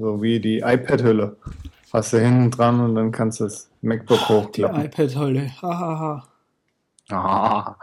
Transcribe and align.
So 0.00 0.22
wie 0.22 0.40
die 0.40 0.60
iPad-Hülle. 0.60 1.36
Hast 1.92 2.14
du 2.14 2.20
hinten 2.20 2.50
dran 2.50 2.80
und 2.80 2.94
dann 2.94 3.12
kannst 3.12 3.40
du 3.40 3.44
das 3.44 3.70
MacBook 3.82 4.30
hochklappen. 4.30 4.80
Die 4.80 4.86
iPad-Hülle. 4.86 5.50
Hahaha. 5.60 6.26
Ah, 7.10 7.76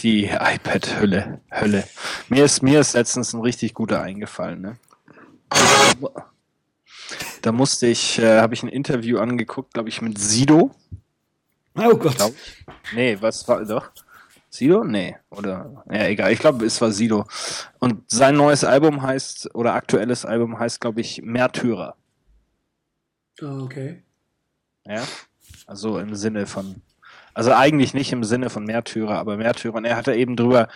die 0.00 0.24
iPad-Hülle. 0.24 1.40
Hölle. 1.52 1.84
Mir 2.28 2.46
ist, 2.46 2.64
mir 2.64 2.80
ist 2.80 2.94
letztens 2.94 3.32
ein 3.32 3.42
richtig 3.42 3.74
guter 3.74 4.02
eingefallen. 4.02 4.60
Ne? 4.60 4.76
Da 7.42 7.52
musste 7.52 7.86
ich, 7.86 8.18
äh, 8.18 8.40
habe 8.40 8.54
ich 8.54 8.64
ein 8.64 8.68
Interview 8.68 9.18
angeguckt, 9.18 9.74
glaube 9.74 9.88
ich, 9.88 10.02
mit 10.02 10.18
Sido. 10.18 10.74
Oh 11.76 11.96
Gott. 11.96 12.16
Glaub, 12.16 12.34
nee, 12.92 13.16
was 13.20 13.46
war 13.46 13.64
doch? 13.64 13.92
Sido? 14.56 14.84
Nee, 14.84 15.16
oder 15.30 15.84
ja, 15.90 16.06
egal. 16.06 16.32
Ich 16.32 16.38
glaube, 16.38 16.64
es 16.64 16.80
war 16.80 16.90
Sido. 16.90 17.26
Und 17.78 18.10
sein 18.10 18.36
neues 18.36 18.64
Album 18.64 19.02
heißt, 19.02 19.54
oder 19.54 19.74
aktuelles 19.74 20.24
Album 20.24 20.58
heißt, 20.58 20.80
glaube 20.80 21.00
ich, 21.00 21.22
Märtyrer. 21.22 21.96
Oh, 23.42 23.62
okay. 23.64 24.02
Ja. 24.86 25.02
Also 25.66 25.98
im 25.98 26.14
Sinne 26.14 26.46
von, 26.46 26.82
also 27.34 27.52
eigentlich 27.52 27.94
nicht 27.94 28.12
im 28.12 28.24
Sinne 28.24 28.50
von 28.50 28.64
Märtyrer, 28.64 29.18
aber 29.18 29.36
Märtyrer. 29.36 29.74
Und 29.74 29.84
er 29.84 29.96
hat 29.96 30.06
da 30.06 30.12
eben 30.12 30.36
drüber 30.36 30.68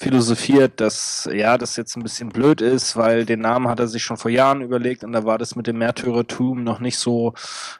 philosophiert, 0.00 0.80
dass 0.80 1.28
ja, 1.30 1.58
das 1.58 1.76
jetzt 1.76 1.94
ein 1.94 2.02
bisschen 2.02 2.30
blöd 2.30 2.62
ist, 2.62 2.96
weil 2.96 3.26
den 3.26 3.40
Namen 3.40 3.68
hat 3.68 3.80
er 3.80 3.86
sich 3.86 4.02
schon 4.02 4.16
vor 4.16 4.30
Jahren 4.30 4.62
überlegt 4.62 5.04
und 5.04 5.12
da 5.12 5.24
war 5.26 5.36
das 5.36 5.56
mit 5.56 5.66
dem 5.66 5.76
Märtyrertum 5.76 6.64
noch 6.64 6.80
nicht 6.80 6.96
so 6.96 7.34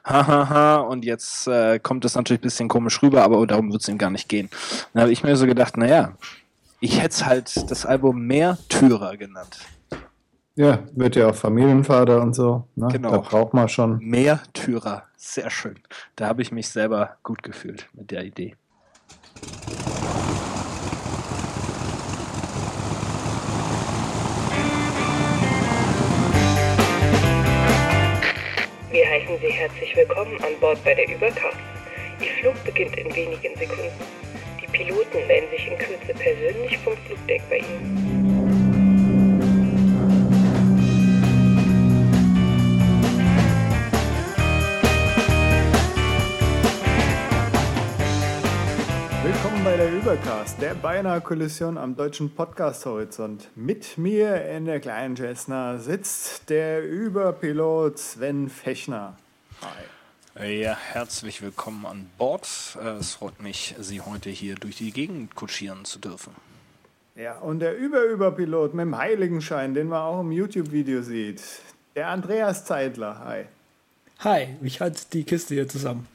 hahaha 0.05 0.81
und 0.81 1.03
jetzt 1.03 1.47
äh, 1.47 1.79
kommt 1.79 2.05
das 2.05 2.13
natürlich 2.13 2.41
ein 2.41 2.43
bisschen 2.43 2.69
komisch 2.69 3.01
rüber, 3.01 3.23
aber 3.23 3.45
darum 3.47 3.71
wird 3.71 3.81
es 3.81 3.87
ihm 3.87 3.97
gar 3.97 4.11
nicht 4.11 4.29
gehen. 4.29 4.49
Dann 4.93 5.01
habe 5.01 5.11
ich 5.11 5.23
mir 5.23 5.35
so 5.35 5.47
gedacht, 5.47 5.77
naja, 5.77 6.13
ich 6.79 7.01
hätte 7.01 7.09
es 7.09 7.25
halt 7.25 7.71
das 7.71 7.87
Album 7.87 8.27
Märtyrer 8.27 9.17
genannt. 9.17 9.57
Ja, 10.55 10.79
wird 10.93 11.15
ja 11.15 11.29
auch 11.29 11.35
Familienvater 11.35 12.21
und 12.21 12.35
so. 12.35 12.67
Ne? 12.75 12.87
Genau. 12.91 13.11
Da 13.11 13.17
braucht 13.17 13.55
man 13.55 13.67
schon. 13.67 13.97
Märtyrer, 13.97 15.05
sehr 15.17 15.49
schön. 15.49 15.79
Da 16.15 16.27
habe 16.27 16.43
ich 16.43 16.51
mich 16.51 16.69
selber 16.69 17.17
gut 17.23 17.41
gefühlt 17.41 17.87
mit 17.93 18.11
der 18.11 18.25
Idee. 18.25 18.55
Wir 28.91 29.09
heißen 29.09 29.39
Sie 29.39 29.53
herzlich 29.53 29.95
willkommen 29.95 30.35
an 30.43 30.59
Bord 30.59 30.83
bei 30.83 30.93
der 30.93 31.07
Übercast. 31.07 31.55
Ihr 32.19 32.31
Flug 32.41 32.61
beginnt 32.65 32.93
in 32.97 33.15
wenigen 33.15 33.55
Sekunden. 33.57 33.89
Die 34.61 34.67
Piloten 34.67 35.25
melden 35.27 35.49
sich 35.49 35.65
in 35.65 35.77
Kürze 35.77 36.13
persönlich 36.13 36.77
vom 36.79 36.97
Flugdeck 37.07 37.41
bei 37.49 37.59
Ihnen. 37.59 38.20
Bei 49.71 49.77
der 49.77 49.93
Übercast, 49.93 50.61
der 50.61 50.73
beinahe 50.73 51.21
Kollision 51.21 51.77
am 51.77 51.95
deutschen 51.95 52.35
Podcast-Horizont. 52.35 53.47
Mit 53.55 53.97
mir 53.97 54.43
in 54.49 54.65
der 54.65 54.81
kleinen 54.81 55.15
Cessna 55.15 55.77
sitzt 55.77 56.49
der 56.49 56.83
Überpilot 56.83 57.97
Sven 57.97 58.49
Fechner. 58.49 59.15
Hi. 60.35 60.59
Ja, 60.59 60.75
herzlich 60.75 61.41
willkommen 61.41 61.85
an 61.85 62.09
Bord. 62.17 62.49
Es 62.99 63.13
freut 63.13 63.41
mich, 63.41 63.73
Sie 63.79 64.01
heute 64.01 64.29
hier 64.29 64.55
durch 64.55 64.75
die 64.75 64.91
Gegend 64.91 65.35
kutschieren 65.35 65.85
zu 65.85 65.99
dürfen. 65.99 66.35
Ja, 67.15 67.37
und 67.37 67.59
der 67.59 67.77
Über-Überpilot 67.77 68.73
mit 68.73 68.83
dem 68.83 68.97
Heiligenschein, 68.97 69.73
den 69.73 69.87
man 69.87 70.01
auch 70.01 70.19
im 70.19 70.33
YouTube-Video 70.33 71.01
sieht. 71.01 71.41
Der 71.95 72.09
Andreas 72.09 72.65
Zeitler. 72.65 73.23
Hi. 73.23 73.45
Hi, 74.19 74.47
ich 74.61 74.81
halte 74.81 74.99
die 75.13 75.23
Kiste 75.23 75.53
hier 75.53 75.69
zusammen. 75.69 76.09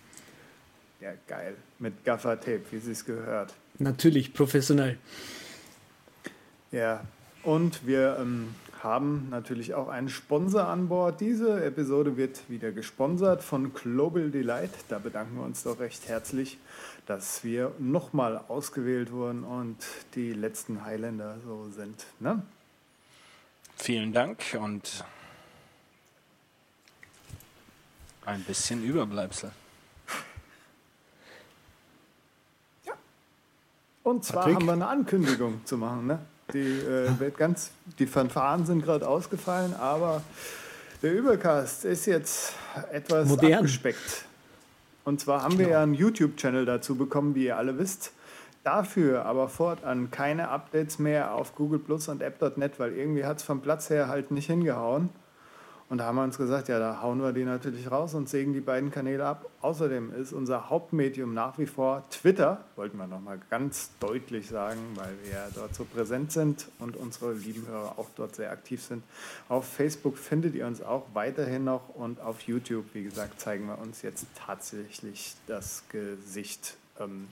Ja, 1.01 1.13
geil. 1.27 1.57
Mit 1.79 2.05
Gaffer-Tape, 2.05 2.63
wie 2.71 2.79
sie 2.79 2.93
es 2.93 3.05
gehört. 3.05 3.55
Natürlich, 3.79 4.33
professionell. 4.33 4.99
Ja, 6.73 7.05
und 7.43 7.87
wir 7.87 8.17
ähm, 8.19 8.55
haben 8.83 9.29
natürlich 9.31 9.75
auch 9.75 9.89
einen 9.89 10.09
Sponsor 10.09 10.69
an 10.69 10.89
Bord. 10.89 11.21
Diese 11.21 11.65
Episode 11.65 12.17
wird 12.17 12.49
wieder 12.49 12.73
gesponsert 12.73 13.43
von 13.43 13.73
Global 13.75 14.31
Delight. 14.31 14.71
Da 14.89 14.99
bedanken 14.99 15.37
wir 15.37 15.45
uns 15.45 15.63
doch 15.63 15.79
recht 15.81 16.09
herzlich, 16.09 16.59
dass 17.07 17.45
wir 17.45 17.73
nochmal 17.79 18.39
ausgewählt 18.49 19.13
wurden 19.13 19.45
und 19.45 19.77
die 20.15 20.33
letzten 20.33 20.85
Highlander 20.85 21.37
so 21.45 21.69
sind. 21.71 22.07
Ne? 22.21 22.43
Vielen 23.77 24.13
Dank 24.13 24.43
und 24.61 25.05
ein 28.25 28.43
bisschen 28.43 28.83
Überbleibsel. 28.83 29.51
Und 34.07 34.25
zwar 34.25 34.45
Patrick? 34.45 34.55
haben 34.55 34.67
wir 34.67 34.73
eine 34.75 34.87
Ankündigung 34.87 35.63
zu 35.65 35.77
machen. 35.77 36.07
Ne? 36.07 36.21
Die, 36.53 36.61
äh, 36.61 37.31
ganz, 37.37 37.73
die 37.99 38.07
Fanfaren 38.07 38.65
sind 38.65 38.85
gerade 38.85 39.09
ausgefallen, 39.09 39.75
aber 39.75 40.23
der 41.03 41.13
Übercast 41.13 41.85
ist 41.85 42.07
jetzt 42.07 42.53
etwas 42.93 43.29
Modern. 43.29 43.55
abgespeckt. 43.55 44.25
Und 45.03 45.21
zwar 45.21 45.43
haben 45.43 45.59
wir 45.59 45.71
ja 45.71 45.83
einen 45.83 45.95
YouTube-Channel 45.95 46.65
dazu 46.67 46.95
bekommen, 46.95 47.35
wie 47.35 47.47
ihr 47.47 47.57
alle 47.57 47.79
wisst. 47.79 48.13
Dafür 48.63 49.25
aber 49.25 49.49
fortan 49.49 50.13
keine 50.13 50.51
Updates 50.51 51.01
mehr 51.01 51.35
auf 51.35 51.57
Google 51.57 51.81
Plus 51.81 52.07
und 52.07 52.23
App.net, 52.23 52.79
weil 52.79 52.93
irgendwie 52.93 53.25
hat 53.25 53.39
es 53.39 53.43
vom 53.43 53.61
Platz 53.61 53.91
her 53.91 54.07
halt 54.07 54.31
nicht 54.31 54.47
hingehauen. 54.47 55.09
Und 55.89 55.99
da 55.99 56.07
haben 56.07 56.17
wir 56.17 56.25
uns 56.25 56.37
gesagt, 56.37 56.67
ja, 56.67 56.81
da 56.81 57.01
hauen 57.01 57.21
wir 57.23 57.33
die 57.33 57.45
natürlich 57.45 57.89
raus 57.89 58.15
und 58.15 58.29
sägen 58.29 58.53
die 58.53 58.61
beiden 58.61 58.91
Kanäle 58.91 59.25
ab. 59.25 59.49
Außerdem 59.61 60.13
ist 60.15 60.33
unser 60.33 60.69
Hauptmedium 60.69 61.33
nach 61.33 61.59
wie 61.59 61.67
vor 61.67 62.03
Twitter, 62.11 62.65
wollten 62.75 62.97
wir 62.97 63.07
nochmal 63.07 63.39
ganz 63.51 63.91
deutlich 64.01 64.49
sagen, 64.49 64.81
weil 64.97 65.15
wir 65.23 65.33
ja 65.33 65.47
dort 65.55 65.77
so 65.77 65.85
präsent 65.85 66.33
sind 66.33 66.67
und 66.81 66.97
unsere 66.97 67.35
lieben 67.35 67.69
Hörer 67.69 67.95
auch 67.99 68.09
dort 68.17 68.35
sehr 68.35 68.51
aktiv 68.51 68.83
sind. 68.83 69.05
Auf 69.49 69.69
Facebook 69.69 70.19
findet 70.19 70.57
ihr 70.57 70.67
uns 70.67 70.83
auch 70.83 71.05
weiterhin 71.15 71.63
noch 71.63 71.89
und 71.91 72.21
auf 72.21 72.41
YouTube, 72.41 72.87
wie 72.93 73.05
gesagt, 73.05 73.41
zeigen 73.41 73.67
wir 73.67 73.79
uns 73.79 74.03
jetzt 74.03 74.27
tatsächlich 74.35 75.35
das 75.47 75.85
Gesicht. 75.89 76.77
Ähm, 76.99 77.29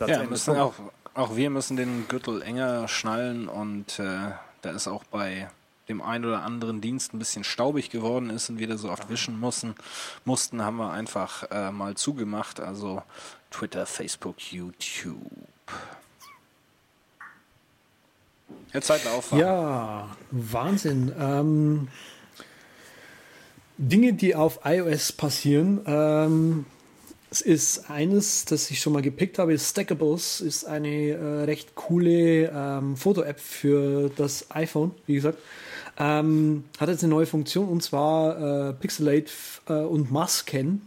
Ja, 0.00 0.22
müssen 0.24 0.56
auch, 0.56 0.74
auch 1.14 1.34
wir 1.34 1.48
müssen 1.48 1.78
den 1.78 2.08
Gürtel 2.08 2.42
enger 2.42 2.88
schnallen 2.88 3.48
und 3.48 3.98
äh, 4.00 4.32
da 4.60 4.70
ist 4.70 4.86
auch 4.86 5.04
bei 5.04 5.48
dem 5.88 6.02
einen 6.02 6.24
oder 6.24 6.42
anderen 6.42 6.80
Dienst 6.80 7.14
ein 7.14 7.18
bisschen 7.18 7.44
staubig 7.44 7.90
geworden 7.90 8.30
ist 8.30 8.48
und 8.50 8.58
wir 8.58 8.68
da 8.68 8.76
so 8.76 8.90
oft 8.90 9.08
wischen 9.08 9.38
mussten, 9.40 9.74
mussten, 10.24 10.62
haben 10.62 10.76
wir 10.76 10.90
einfach 10.90 11.50
äh, 11.50 11.70
mal 11.70 11.96
zugemacht. 11.96 12.60
Also 12.60 13.02
Twitter, 13.50 13.86
Facebook, 13.86 14.52
YouTube. 14.52 15.18
Jetzt 18.72 18.86
Zeit 18.86 19.06
aufwachen. 19.06 19.38
Ja, 19.38 20.16
Wahnsinn. 20.30 21.12
Ähm, 21.18 21.88
Dinge, 23.78 24.12
die 24.12 24.34
auf 24.34 24.60
iOS 24.64 25.12
passieren. 25.12 25.80
Ähm, 25.86 26.66
es 27.30 27.40
ist 27.42 27.90
eines, 27.90 28.44
das 28.46 28.70
ich 28.70 28.80
schon 28.80 28.92
mal 28.92 29.02
gepickt 29.02 29.38
habe, 29.38 29.58
Stackables, 29.58 30.40
ist 30.40 30.64
eine 30.64 31.10
äh, 31.10 31.44
recht 31.44 31.74
coole 31.74 32.50
ähm, 32.54 32.96
Foto-App 32.96 33.38
für 33.38 34.10
das 34.16 34.50
iPhone, 34.50 34.92
wie 35.06 35.14
gesagt. 35.14 35.38
Ähm, 35.98 36.64
hat 36.78 36.88
jetzt 36.88 37.02
eine 37.02 37.12
neue 37.12 37.26
Funktion 37.26 37.68
und 37.68 37.82
zwar 37.82 38.68
äh, 38.68 38.72
Pixelate 38.72 39.32
äh, 39.68 39.72
und 39.72 40.12
Mask-Scan. 40.12 40.80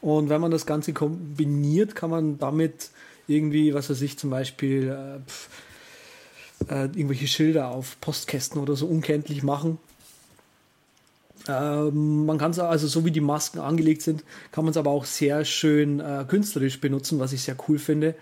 Und 0.00 0.28
wenn 0.30 0.40
man 0.40 0.50
das 0.50 0.64
Ganze 0.64 0.92
kombiniert, 0.92 1.94
kann 1.94 2.10
man 2.10 2.38
damit 2.38 2.90
irgendwie, 3.26 3.74
was 3.74 3.90
weiß 3.90 4.00
ich, 4.00 4.18
zum 4.18 4.30
Beispiel 4.30 4.88
äh, 4.88 5.20
pf, 5.28 5.48
äh, 6.70 6.84
irgendwelche 6.84 7.28
Schilder 7.28 7.68
auf 7.68 8.00
Postkästen 8.00 8.60
oder 8.60 8.74
so 8.74 8.86
unkenntlich 8.86 9.42
machen. 9.42 9.78
Ähm, 11.46 12.26
man 12.26 12.38
kann 12.38 12.50
es 12.50 12.58
also, 12.58 12.86
so 12.86 13.04
wie 13.04 13.10
die 13.10 13.20
Masken 13.20 13.60
angelegt 13.60 14.02
sind, 14.02 14.24
kann 14.50 14.64
man 14.64 14.70
es 14.70 14.76
aber 14.76 14.90
auch 14.90 15.04
sehr 15.04 15.44
schön 15.44 16.00
äh, 16.00 16.24
künstlerisch 16.26 16.80
benutzen, 16.80 17.18
was 17.18 17.32
ich 17.32 17.42
sehr 17.42 17.56
cool 17.68 17.78
finde. 17.78 18.14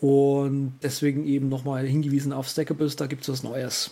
Und 0.00 0.74
deswegen 0.82 1.26
eben 1.26 1.48
nochmal 1.48 1.86
hingewiesen 1.86 2.32
auf 2.32 2.48
Stackables, 2.48 2.96
da 2.96 3.06
gibt 3.06 3.22
es 3.22 3.28
was 3.28 3.42
Neues. 3.42 3.90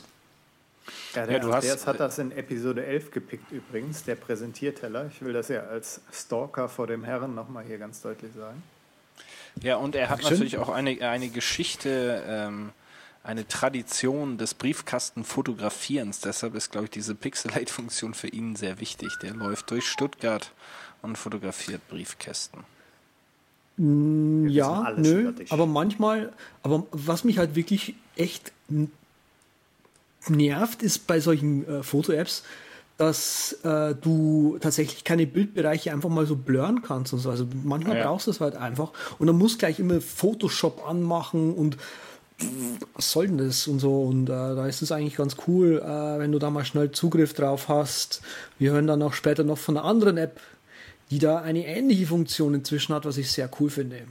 Ja, 1.14 1.24
der 1.26 1.34
Ja, 1.34 1.38
du 1.40 1.48
hast- 1.48 1.64
Andreas 1.64 1.86
hat 1.86 2.00
das 2.00 2.18
in 2.18 2.32
Episode 2.32 2.84
11 2.84 3.10
gepickt 3.10 3.50
übrigens, 3.52 4.04
der 4.04 4.14
Präsentierteller. 4.16 5.10
Ich 5.12 5.22
will 5.22 5.32
das 5.32 5.48
ja 5.48 5.60
als 5.64 6.00
Stalker 6.12 6.68
vor 6.68 6.86
dem 6.86 7.04
Herren 7.04 7.34
nochmal 7.34 7.64
hier 7.64 7.78
ganz 7.78 8.00
deutlich 8.02 8.32
sagen. 8.36 8.62
Ja, 9.62 9.76
und 9.76 9.94
er 9.96 10.04
hat 10.08 10.18
Dankeschön. 10.18 10.32
natürlich 10.38 10.58
auch 10.58 10.68
eine, 10.68 11.00
eine 11.08 11.28
Geschichte, 11.30 12.22
ähm, 12.26 12.70
eine 13.24 13.46
Tradition 13.48 14.38
des 14.38 14.54
Briefkastenfotografierens. 14.54 16.20
Deshalb 16.20 16.54
ist, 16.54 16.70
glaube 16.70 16.84
ich, 16.84 16.90
diese 16.90 17.14
Pixelate-Funktion 17.14 18.14
für 18.14 18.28
ihn 18.28 18.56
sehr 18.56 18.80
wichtig. 18.80 19.10
Der 19.22 19.34
läuft 19.34 19.70
durch 19.70 19.86
Stuttgart 19.88 20.52
und 21.02 21.18
fotografiert 21.18 21.86
Briefkästen. 21.88 22.60
wissen 23.76 24.48
Ja, 24.48 24.82
alles 24.82 25.06
nö, 25.08 25.32
aber 25.50 25.66
manchmal, 25.66 26.32
aber 26.62 26.86
was 26.90 27.24
mich 27.24 27.38
halt 27.38 27.54
wirklich 27.54 27.94
echt 28.16 28.52
nervt, 30.26 30.82
ist 30.82 31.06
bei 31.06 31.20
solchen 31.20 31.66
äh, 31.68 31.82
Foto-Apps, 31.82 32.42
dass 32.96 33.52
äh, 33.62 33.94
du 33.94 34.58
tatsächlich 34.60 35.04
keine 35.04 35.26
Bildbereiche 35.26 35.92
einfach 35.92 36.08
mal 36.08 36.26
so 36.26 36.34
blurren 36.36 36.82
kannst 36.82 37.12
und 37.12 37.20
so. 37.20 37.30
Also 37.30 37.46
manchmal 37.62 37.96
Ja. 37.96 38.04
brauchst 38.04 38.26
du 38.26 38.32
es 38.32 38.40
halt 38.40 38.56
einfach. 38.56 38.92
Und 39.18 39.28
dann 39.28 39.36
musst 39.36 39.58
gleich 39.60 39.78
immer 39.78 40.00
Photoshop 40.00 40.86
anmachen 40.86 41.54
und 41.54 41.76
was 42.94 43.10
soll 43.10 43.26
denn 43.28 43.38
das 43.38 43.66
und 43.66 43.78
so. 43.80 44.02
Und 44.02 44.24
äh, 44.28 44.32
da 44.32 44.66
ist 44.66 44.82
es 44.82 44.92
eigentlich 44.92 45.16
ganz 45.16 45.36
cool, 45.46 45.80
äh, 45.84 46.18
wenn 46.18 46.32
du 46.32 46.38
da 46.38 46.50
mal 46.50 46.64
schnell 46.64 46.90
Zugriff 46.92 47.34
drauf 47.34 47.68
hast. 47.68 48.20
Wir 48.58 48.72
hören 48.72 48.86
dann 48.86 49.02
auch 49.02 49.12
später 49.12 49.44
noch 49.44 49.58
von 49.58 49.76
einer 49.76 49.86
anderen 49.86 50.18
App, 50.18 50.40
die 51.10 51.18
da 51.18 51.38
eine 51.38 51.66
ähnliche 51.66 52.06
Funktion 52.06 52.54
inzwischen 52.54 52.94
hat, 52.94 53.04
was 53.04 53.16
ich 53.16 53.30
sehr 53.32 53.50
cool 53.60 53.70
finde. 53.70 54.02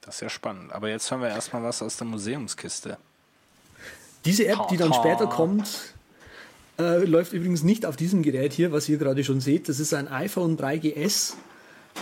Das 0.00 0.16
ist 0.16 0.20
ja 0.20 0.28
spannend. 0.28 0.72
Aber 0.72 0.88
jetzt 0.88 1.10
hören 1.10 1.20
wir 1.22 1.28
erstmal 1.28 1.62
was 1.62 1.82
aus 1.82 1.96
der 1.96 2.06
Museumskiste. 2.06 2.98
Diese 4.24 4.46
App, 4.46 4.68
die 4.68 4.76
dann 4.76 4.92
später 4.92 5.26
kommt, 5.26 5.94
äh, 6.78 7.04
läuft 7.04 7.32
übrigens 7.32 7.62
nicht 7.62 7.86
auf 7.86 7.96
diesem 7.96 8.22
Gerät 8.22 8.52
hier, 8.52 8.72
was 8.72 8.88
ihr 8.88 8.98
gerade 8.98 9.24
schon 9.24 9.40
seht. 9.40 9.68
Das 9.68 9.80
ist 9.80 9.94
ein 9.94 10.08
iPhone 10.08 10.56
3GS. 10.56 11.34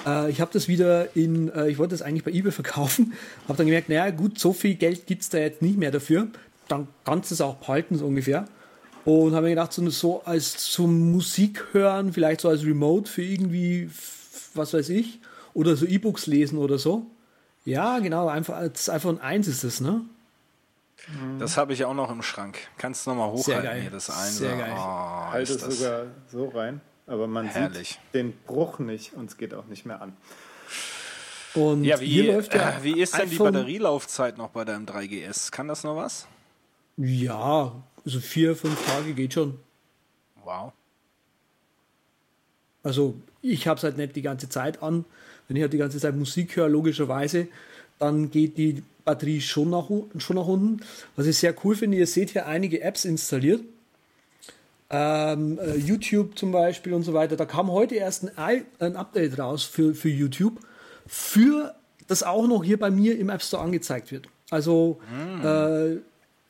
Äh, 0.07 0.31
ich 0.31 0.41
habe 0.41 0.51
das 0.53 0.69
wieder 0.69 1.17
in, 1.17 1.49
äh, 1.51 1.69
ich 1.69 1.79
wollte 1.79 1.95
das 1.95 2.03
eigentlich 2.03 2.25
bei 2.25 2.31
eBay 2.31 2.53
verkaufen, 2.53 3.15
habe 3.49 3.57
dann 3.57 3.67
gemerkt, 3.67 3.89
naja 3.89 4.11
gut, 4.11 4.39
so 4.39 4.53
viel 4.53 4.75
Geld 4.75 5.07
gibt's 5.07 5.29
da 5.31 5.39
jetzt 5.39 5.63
nicht 5.63 5.79
mehr 5.79 5.91
dafür. 5.91 6.29
Dann 6.69 6.89
kannst 7.05 7.31
du 7.31 7.35
es 7.35 7.41
auch 7.41 7.57
behalten, 7.57 7.97
so 7.97 8.07
ungefähr. 8.07 8.47
Und 9.05 9.35
habe 9.35 9.45
mir 9.45 9.51
gedacht, 9.51 9.73
so, 9.73 9.89
so 9.89 10.23
als 10.25 10.59
zum 10.59 11.13
Musik 11.13 11.65
hören, 11.73 12.13
vielleicht 12.13 12.41
so 12.41 12.49
als 12.49 12.65
Remote 12.65 13.09
für 13.11 13.23
irgendwie, 13.23 13.89
was 14.55 14.75
weiß 14.75 14.89
ich, 14.89 15.21
oder 15.55 15.77
so 15.77 15.87
E-Books 15.87 16.27
lesen 16.27 16.59
oder 16.59 16.77
so. 16.77 17.07
Ja, 17.65 18.01
genau, 18.01 18.27
einfach 18.27 18.57
als 18.57 18.91
iPhone 18.91 19.21
1 19.21 19.47
ist 19.47 19.63
es, 19.65 19.81
ne? 19.81 20.03
Das 21.39 21.57
habe 21.57 21.73
ich 21.73 21.85
auch 21.85 21.95
noch 21.95 22.11
im 22.11 22.23
Schrank. 22.23 22.59
Kannst 22.79 23.07
du 23.07 23.11
nochmal 23.11 23.31
Mhm. 23.33 23.37
Sehr 23.37 23.57
hochhalten 23.59 23.71
geil. 23.71 23.81
hier, 23.83 23.91
das 23.91 24.11
eine. 24.11 24.31
Sehr 24.31 24.57
geil. 24.57 24.73
Oh, 24.75 24.79
Halte 25.31 25.53
es 25.53 25.59
das 25.59 25.79
sogar 25.79 26.07
so 26.31 26.49
rein, 26.49 26.81
aber 27.07 27.27
man 27.29 27.47
Herrlich. 27.47 27.89
sieht 27.91 27.99
den 28.15 28.33
Bruch 28.47 28.79
nicht 28.81 29.15
und 29.15 29.31
es 29.31 29.37
geht 29.37 29.55
auch 29.55 29.67
nicht 29.67 29.87
mehr 29.87 30.01
an. 30.03 30.17
Und 31.55 31.85
Ja, 31.85 32.01
wie, 32.01 32.07
hier 32.07 32.33
läuft 32.35 32.55
ja 32.55 32.71
äh, 32.71 32.83
wie 32.83 33.01
ist 33.01 33.17
denn 33.17 33.31
die 33.31 33.37
Batterielaufzeit 33.39 34.37
noch 34.37 34.51
bei 34.51 34.65
deinem 34.65 34.85
3GS? 34.85 35.51
Kann 35.53 35.69
das 35.69 35.85
noch 35.85 35.97
was? 35.97 36.27
Ja, 36.97 37.73
so 38.05 38.21
vier, 38.21 38.57
fünf 38.57 38.85
Tage 38.87 39.15
geht 39.15 39.33
schon. 39.35 39.59
Wow. 40.45 40.73
Also 42.83 43.15
ich 43.43 43.67
habe 43.69 43.79
es 43.79 43.85
halt 43.85 43.97
nicht 43.97 44.17
die 44.17 44.23
ganze 44.23 44.49
Zeit 44.49 44.83
an. 44.83 45.05
Wenn 45.49 45.57
ich 45.57 45.63
halt 45.63 45.73
die 45.73 45.79
ganze 45.79 45.99
Zeit 45.99 46.15
Musik 46.17 46.57
höre, 46.57 46.69
logischerweise, 46.69 47.49
dann 47.99 48.31
geht 48.31 48.59
die 48.59 48.83
Batterie 49.05 49.41
schon 49.41 49.71
nach, 49.71 49.89
schon 50.19 50.37
nach 50.37 50.47
unten. 50.47 50.81
Was 51.15 51.27
ich 51.27 51.39
sehr 51.39 51.55
cool 51.65 51.77
finde, 51.77 51.97
ihr 51.97 52.07
seht 52.07 52.31
hier 52.31 52.47
einige 52.47 52.83
Apps 52.83 53.05
installiert. 53.05 53.63
Ähm, 54.89 55.59
äh, 55.59 55.77
YouTube 55.77 56.39
zum 56.39 56.53
Beispiel 56.53 56.93
und 56.93 57.03
so 57.03 57.13
weiter. 57.13 57.37
Da 57.37 57.45
kam 57.45 57.71
heute 57.71 57.95
erst 57.95 58.39
ein, 58.39 58.65
ein 58.79 58.97
Update 58.97 59.39
raus 59.39 59.65
für, 59.65 59.95
für 59.95 60.09
YouTube, 60.09 60.61
für 61.07 61.75
das 62.07 62.23
auch 62.23 62.47
noch 62.47 62.63
hier 62.63 62.79
bei 62.79 62.91
mir 62.91 63.19
im 63.19 63.31
App 63.31 63.43
Store 63.43 63.63
angezeigt 63.63 64.13
wird. 64.13 64.29
Also 64.51 65.01
äh, 65.43 65.97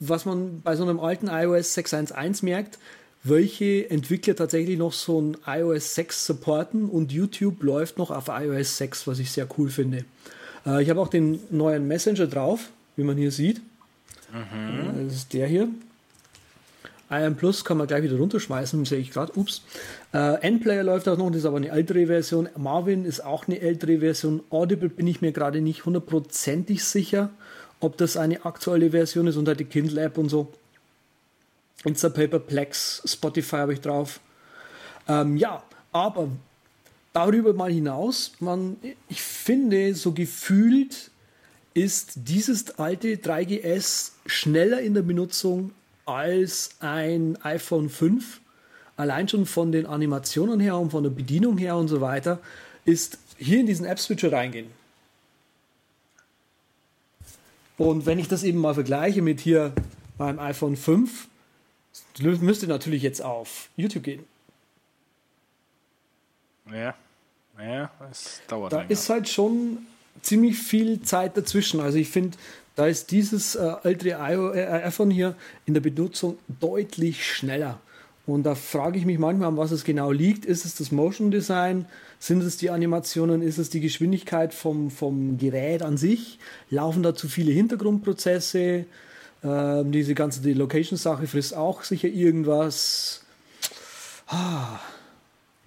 was 0.01 0.27
man 0.27 0.61
bei 0.61 0.77
so 0.77 0.83
einem 0.83 1.01
alten 1.01 1.29
iOS 1.29 1.77
6.1.1 1.77 2.45
merkt, 2.45 2.79
welche 3.23 3.89
Entwickler 3.91 4.37
tatsächlich 4.37 4.79
noch 4.79 4.93
so 4.93 5.21
ein 5.21 5.37
iOS 5.47 5.95
6 5.95 6.27
supporten 6.27 6.89
und 6.89 7.13
YouTube 7.13 7.63
läuft 7.63 7.99
noch 7.99 8.11
auf 8.11 8.29
iOS 8.29 8.77
6, 8.77 9.07
was 9.07 9.19
ich 9.19 9.31
sehr 9.31 9.49
cool 9.59 9.71
finde. 9.71 10.05
Äh, 10.67 10.83
ich 10.83 10.91
habe 10.91 11.01
auch 11.01 11.09
den 11.09 11.41
neuen 11.51 11.87
Messenger 11.89 12.27
drauf, 12.27 12.69
wie 12.97 13.05
man 13.05 13.17
hier 13.17 13.31
sieht. 13.31 13.59
Äh, 14.33 15.05
Das 15.05 15.15
ist 15.15 15.33
der 15.33 15.47
hier. 15.47 15.69
IM 17.09 17.37
Plus 17.37 17.65
kann 17.65 17.77
man 17.79 17.87
gleich 17.87 18.03
wieder 18.03 18.17
runterschmeißen, 18.17 18.85
sehe 18.85 18.99
ich 18.99 19.13
gerade. 19.13 19.33
Ups. 19.37 19.63
Äh, 20.13 20.41
Endplayer 20.43 20.83
läuft 20.83 21.09
auch 21.09 21.17
noch, 21.17 21.29
das 21.29 21.39
ist 21.39 21.45
aber 21.47 21.59
eine 21.59 21.71
ältere 21.71 22.07
Version. 22.09 22.49
Marvin 22.57 23.05
ist 23.05 23.25
auch 23.25 23.47
eine 23.47 23.61
ältere 23.61 24.01
Version. 24.01 24.43
Audible 24.51 24.89
bin 24.89 25.07
ich 25.07 25.21
mir 25.21 25.31
gerade 25.31 25.61
nicht 25.61 25.85
hundertprozentig 25.85 26.83
sicher, 26.85 27.31
ob 27.79 27.97
das 27.97 28.17
eine 28.17 28.45
aktuelle 28.45 28.91
Version 28.91 29.29
ist 29.29 29.37
und 29.37 29.47
halt 29.47 29.61
die 29.61 29.67
Kindle 29.67 30.03
App 30.03 30.19
und 30.19 30.29
so. 30.31 30.53
Instapaper, 31.85 32.41
Plex, 32.41 33.03
Spotify 33.07 33.57
habe 33.57 33.75
ich 33.75 33.81
drauf. 33.81 34.19
Ähm, 35.07 35.37
ja, 35.37 35.63
aber 35.93 36.29
darüber 37.17 37.55
mal 37.55 37.73
hinaus, 37.73 38.33
man, 38.41 38.77
ich 39.09 39.23
finde, 39.23 39.95
so 39.95 40.13
gefühlt 40.13 41.11
ist 41.73 42.13
dieses 42.17 42.79
alte 42.79 43.17
3GS 43.17 44.13
schneller 44.27 44.83
in 44.83 44.93
der 44.93 45.01
Benutzung 45.01 45.71
als 46.05 46.71
ein 46.81 47.39
iPhone 47.43 47.89
5. 47.89 48.41
Allein 48.99 49.29
schon 49.29 49.47
von 49.47 49.73
den 49.73 49.87
Animationen 49.87 50.61
her 50.61 50.77
und 50.77 50.91
von 50.91 51.05
der 51.05 51.11
Bedienung 51.11 51.57
her 51.57 51.77
und 51.77 51.89
so 51.89 52.03
weiter, 52.03 52.39
ist 52.85 53.19
hier 53.39 53.61
in 53.61 53.67
diesen 53.67 53.87
App-Switcher 53.87 54.31
reingehen. 54.33 54.67
Und 57.79 58.05
wenn 58.05 58.19
ich 58.19 58.29
das 58.29 58.43
eben 58.43 58.59
mal 58.59 58.75
vergleiche 58.75 59.23
mit 59.23 59.41
hier 59.41 59.73
meinem 60.19 60.39
iPhone 60.39 60.77
5, 60.77 61.29
müsste 62.19 62.67
natürlich 62.67 63.03
jetzt 63.03 63.23
auf 63.23 63.71
YouTube 63.77 64.05
gehen. 64.05 64.25
Ja. 66.71 66.95
Ja, 67.59 67.91
es 68.11 68.41
dauert 68.49 68.73
Da 68.73 68.79
länger. 68.79 68.91
ist 68.91 69.09
halt 69.09 69.29
schon 69.29 69.79
ziemlich 70.23 70.59
viel 70.59 71.03
Zeit 71.03 71.37
dazwischen. 71.37 71.81
Also 71.81 71.99
ich 71.99 72.09
finde, 72.09 72.37
da 72.75 72.87
ist 72.87 73.11
dieses 73.11 73.55
äh, 73.55 73.73
ältere 73.85 74.19
iO- 74.21 74.53
äh, 74.53 74.67
iPhone 74.85 75.11
hier 75.11 75.35
in 75.65 75.75
der 75.75 75.81
Benutzung 75.81 76.39
deutlich 76.61 77.25
schneller. 77.25 77.81
Und 78.27 78.43
da 78.43 78.55
frage 78.57 78.99
ich 78.99 79.07
mich 79.07 79.19
manchmal, 79.19 79.49
an 79.49 79.57
was 79.57 79.71
es 79.71 79.85
genau 79.85 80.11
liegt. 80.11 80.45
Ist 80.45 80.65
es 80.65 80.75
das 80.75 80.91
Motion 80.91 81.31
Design? 81.31 81.87
Sind 82.19 82.43
es 82.43 82.57
die 82.57 82.71
Animationen? 82.71 83.41
Ist 83.41 83.59
es 83.59 83.71
die 83.71 83.81
Geschwindigkeit 83.81 84.53
vom, 84.53 84.91
vom 84.91 85.39
Gerät 85.39 85.83
an 85.83 85.97
sich? 85.97 86.39
Laufen 86.69 87.03
da 87.05 87.15
zu 87.15 87.29
viele 87.29 87.53
Hintergrundprozesse? 87.53 88.85
Ähm, 89.45 89.93
diese 89.93 90.15
ganze 90.15 90.41
die 90.41 90.55
Location-Sache 90.55 91.27
frisst 91.29 91.55
auch 91.55 91.85
sicher 91.85 92.09
irgendwas. 92.09 93.23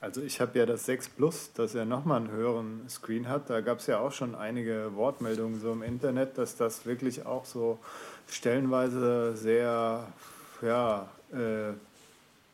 Also 0.01 0.22
ich 0.22 0.40
habe 0.40 0.57
ja 0.57 0.66
das 0.66 0.86
6 0.86 1.10
Plus, 1.10 1.51
das 1.54 1.74
ja 1.74 1.84
nochmal 1.84 2.18
einen 2.18 2.31
höheren 2.31 2.88
Screen 2.90 3.28
hat. 3.28 3.50
Da 3.50 3.60
gab 3.60 3.80
es 3.80 3.88
ja 3.88 4.00
auch 4.00 4.13
schon 4.13 4.34
einige 4.34 4.96
Wortmeldungen 4.96 5.60
so 5.60 5.74
im 5.74 5.84
Internet, 5.84 6.38
dass 6.38 6.56
das 6.56 6.86
wirklich 6.86 7.25
auch 7.25 7.44
so 7.44 7.80
stellenweise 8.30 9.36
sehr 9.36 10.07
ja, 10.62 11.10
äh, 11.34 11.74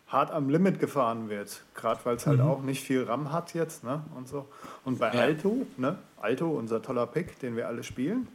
hart 0.08 0.32
am 0.32 0.50
Limit 0.50 0.80
gefahren 0.80 1.30
wird. 1.30 1.62
Gerade 1.76 2.00
weil 2.04 2.16
es 2.16 2.26
halt 2.26 2.42
auch 2.42 2.62
nicht 2.62 2.84
viel 2.84 3.04
RAM 3.04 3.32
hat 3.32 3.54
jetzt 3.54 3.84
ne? 3.84 4.04
und 4.16 4.28
so. 4.28 4.48
Und 4.84 4.98
bei 4.98 5.14
Ja. 5.14 5.22
Alto, 5.22 5.68
ne? 5.78 5.98
Alto, 6.20 6.50
unser 6.50 6.82
toller 6.82 7.06
Pick, 7.06 7.40
den 7.40 7.56
wir 7.56 7.68
alle 7.68 7.84
spielen, 7.84 8.28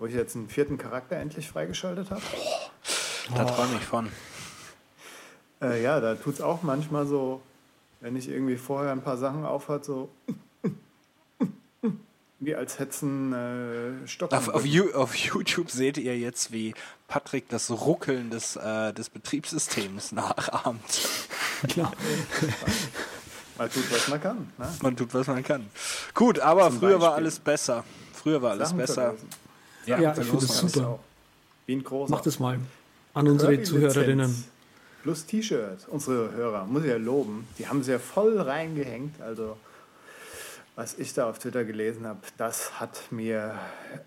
wo 0.00 0.06
ich 0.06 0.14
jetzt 0.14 0.34
einen 0.34 0.48
vierten 0.48 0.76
Charakter 0.76 1.16
endlich 1.16 1.48
freigeschaltet 1.48 2.10
habe. 2.10 2.22
Da 3.34 3.44
träume 3.44 3.76
ich 3.76 3.84
von. 3.84 4.08
Äh, 5.62 5.82
ja, 5.82 6.00
da 6.00 6.16
tut 6.16 6.34
es 6.34 6.40
auch 6.40 6.62
manchmal 6.62 7.06
so, 7.06 7.42
wenn 8.00 8.16
ich 8.16 8.28
irgendwie 8.28 8.56
vorher 8.56 8.92
ein 8.92 9.02
paar 9.02 9.16
Sachen 9.16 9.44
aufhat, 9.44 9.84
so 9.84 10.10
wie 12.40 12.54
als 12.54 12.78
hätten 12.78 13.32
äh, 13.32 14.08
Stock. 14.08 14.32
Auf, 14.32 14.48
auf, 14.48 14.64
auf 14.94 15.14
YouTube 15.14 15.70
seht 15.70 15.98
ihr 15.98 16.18
jetzt, 16.18 16.52
wie 16.52 16.74
Patrick 17.08 17.48
das 17.48 17.70
Ruckeln 17.70 18.30
des, 18.30 18.56
äh, 18.56 18.92
des 18.92 19.10
Betriebssystems 19.10 20.12
nachahmt. 20.12 21.08
Ja. 21.76 21.92
Man 23.58 23.70
tut, 23.70 23.92
was 23.92 24.08
man 24.08 24.20
kann. 24.20 24.52
Ne? 24.56 24.74
Man 24.80 24.96
tut, 24.96 25.12
was 25.12 25.26
man 25.26 25.42
kann. 25.42 25.66
Gut, 26.14 26.38
aber 26.40 26.70
Zum 26.70 26.78
früher 26.78 26.92
war 26.92 27.10
Beispiel. 27.10 27.24
alles 27.24 27.38
besser. 27.38 27.84
Früher 28.14 28.40
war 28.40 28.52
alles 28.52 28.68
Sachen 28.70 28.78
besser. 28.78 29.02
verlösen. 29.02 29.28
Ja, 29.86 30.12
ich 30.12 30.18
finde 30.26 30.46
das 30.46 30.60
alles. 30.60 30.72
super. 30.72 30.98
Wie 31.66 31.76
ein 31.76 31.84
großer. 31.84 32.10
Mach 32.10 32.22
das 32.22 32.38
mal 32.38 32.58
an 33.12 33.28
unsere 33.28 33.62
Zuhörerinnen. 33.62 34.44
Plus 35.02 35.24
T-Shirt. 35.24 35.86
Unsere 35.88 36.32
Hörer, 36.32 36.66
muss 36.66 36.84
ich 36.84 36.90
ja 36.90 36.96
loben, 36.96 37.48
die 37.58 37.66
haben 37.66 37.82
sie 37.82 37.92
ja 37.92 37.98
voll 37.98 38.38
reingehängt. 38.38 39.20
Also, 39.20 39.56
was 40.76 40.98
ich 40.98 41.14
da 41.14 41.28
auf 41.28 41.38
Twitter 41.38 41.64
gelesen 41.64 42.06
habe, 42.06 42.20
das 42.36 42.78
hat 42.80 43.00
mir 43.10 43.54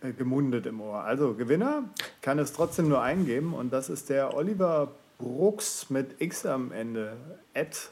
äh, 0.02 0.12
gemundet 0.14 0.66
im 0.66 0.82
Ohr. 0.82 1.04
Also, 1.04 1.34
Gewinner 1.34 1.84
kann 2.22 2.40
es 2.40 2.54
trotzdem 2.54 2.90
nur 2.90 3.02
eingeben 3.02 3.54
und 3.54 3.74
das 3.74 3.90
ist 3.90 4.10
der 4.10 4.36
Oliver 4.36 4.92
Brooks 5.18 5.90
mit 5.90 6.22
X 6.22 6.46
am 6.46 6.72
Ende. 6.72 7.14
At 7.56 7.90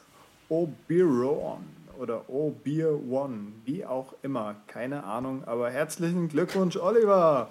Obiron 0.49 1.63
oder 1.97 2.29
Obiron, 2.29 3.61
wie 3.65 3.85
auch 3.85 4.13
immer. 4.21 4.55
Keine 4.67 5.03
Ahnung, 5.03 5.43
aber 5.45 5.69
herzlichen 5.69 6.29
Glückwunsch, 6.29 6.77
Oliver! 6.77 7.49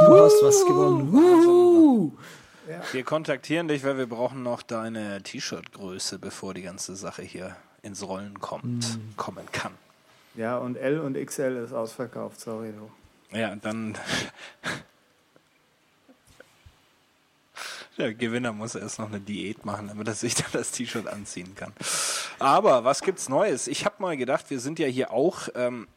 Du 0.00 0.18
hast 0.18 0.42
was 0.42 0.64
gewonnen. 0.64 2.12
Wir 2.92 3.04
kontaktieren 3.04 3.68
dich, 3.68 3.84
weil 3.84 3.96
wir 3.96 4.06
brauchen 4.06 4.42
noch 4.42 4.62
deine 4.62 5.22
T-Shirt-Größe, 5.22 6.18
bevor 6.18 6.54
die 6.54 6.62
ganze 6.62 6.96
Sache 6.96 7.22
hier 7.22 7.56
ins 7.82 8.02
Rollen 8.06 8.40
kommt, 8.40 8.98
kommen 9.16 9.46
kann. 9.52 9.72
Ja, 10.34 10.58
und 10.58 10.76
L 10.76 11.00
und 11.00 11.14
XL 11.14 11.56
ist 11.64 11.72
ausverkauft, 11.72 12.40
sorry 12.40 12.72
du. 12.72 12.90
Ja, 13.36 13.56
dann. 13.56 13.96
Der 17.98 18.14
Gewinner 18.14 18.52
muss 18.52 18.76
erst 18.76 19.00
noch 19.00 19.08
eine 19.08 19.18
Diät 19.18 19.64
machen, 19.64 19.88
damit 19.88 20.06
er 20.06 20.14
sich 20.14 20.36
dann 20.36 20.46
das 20.52 20.70
T-Shirt 20.70 21.08
anziehen 21.08 21.56
kann. 21.56 21.72
Aber 22.38 22.84
was 22.84 23.02
gibt's 23.02 23.28
Neues? 23.28 23.66
Ich 23.66 23.84
habe 23.84 23.96
mal 23.98 24.16
gedacht, 24.16 24.50
wir 24.50 24.60
sind 24.60 24.78
ja 24.78 24.86
hier 24.86 25.10
auch 25.12 25.48
ähm, 25.56 25.88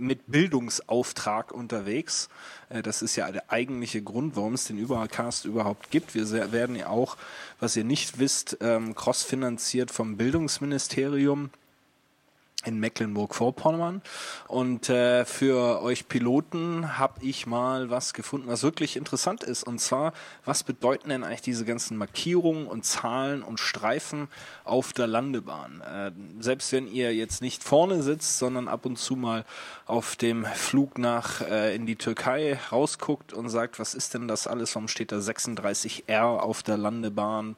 mit 0.00 0.20
Bildungsauftrag 0.26 1.52
unterwegs. 1.52 2.28
Äh, 2.68 2.82
das 2.82 3.02
ist 3.02 3.16
ja 3.16 3.30
der 3.30 3.50
eigentliche 3.50 4.02
Grund, 4.02 4.36
warum 4.36 4.54
es 4.54 4.64
den 4.64 4.78
Übercast 4.78 5.44
überhaupt 5.44 5.90
gibt. 5.90 6.14
Wir 6.14 6.52
werden 6.52 6.76
ja 6.76 6.88
auch, 6.88 7.16
was 7.60 7.76
ihr 7.76 7.84
nicht 7.84 8.18
wisst, 8.18 8.58
ähm, 8.60 8.94
crossfinanziert 8.94 9.90
vom 9.90 10.16
Bildungsministerium 10.16 11.50
in 12.68 12.78
Mecklenburg-Vorpommern. 12.78 14.02
Und 14.46 14.88
äh, 14.90 15.24
für 15.24 15.82
euch 15.82 16.06
Piloten 16.08 16.98
habe 16.98 17.14
ich 17.22 17.46
mal 17.46 17.90
was 17.90 18.12
gefunden, 18.12 18.46
was 18.46 18.62
wirklich 18.62 18.96
interessant 18.96 19.42
ist. 19.42 19.64
Und 19.64 19.80
zwar, 19.80 20.12
was 20.44 20.62
bedeuten 20.62 21.08
denn 21.08 21.24
eigentlich 21.24 21.40
diese 21.40 21.64
ganzen 21.64 21.96
Markierungen 21.96 22.66
und 22.66 22.84
Zahlen 22.84 23.42
und 23.42 23.58
Streifen 23.58 24.28
auf 24.64 24.92
der 24.92 25.06
Landebahn? 25.06 25.80
Äh, 25.80 26.12
selbst 26.40 26.70
wenn 26.72 26.86
ihr 26.86 27.14
jetzt 27.14 27.42
nicht 27.42 27.64
vorne 27.64 28.02
sitzt, 28.02 28.38
sondern 28.38 28.68
ab 28.68 28.84
und 28.84 28.98
zu 28.98 29.16
mal 29.16 29.44
auf 29.86 30.16
dem 30.16 30.44
Flug 30.44 30.98
nach 30.98 31.40
äh, 31.40 31.74
in 31.74 31.86
die 31.86 31.96
Türkei 31.96 32.58
rausguckt 32.70 33.32
und 33.32 33.48
sagt, 33.48 33.78
was 33.78 33.94
ist 33.94 34.14
denn 34.14 34.28
das 34.28 34.46
alles? 34.46 34.74
Warum 34.74 34.88
steht 34.88 35.10
da 35.12 35.16
36R 35.16 36.38
auf 36.38 36.62
der 36.62 36.76
Landebahn? 36.76 37.56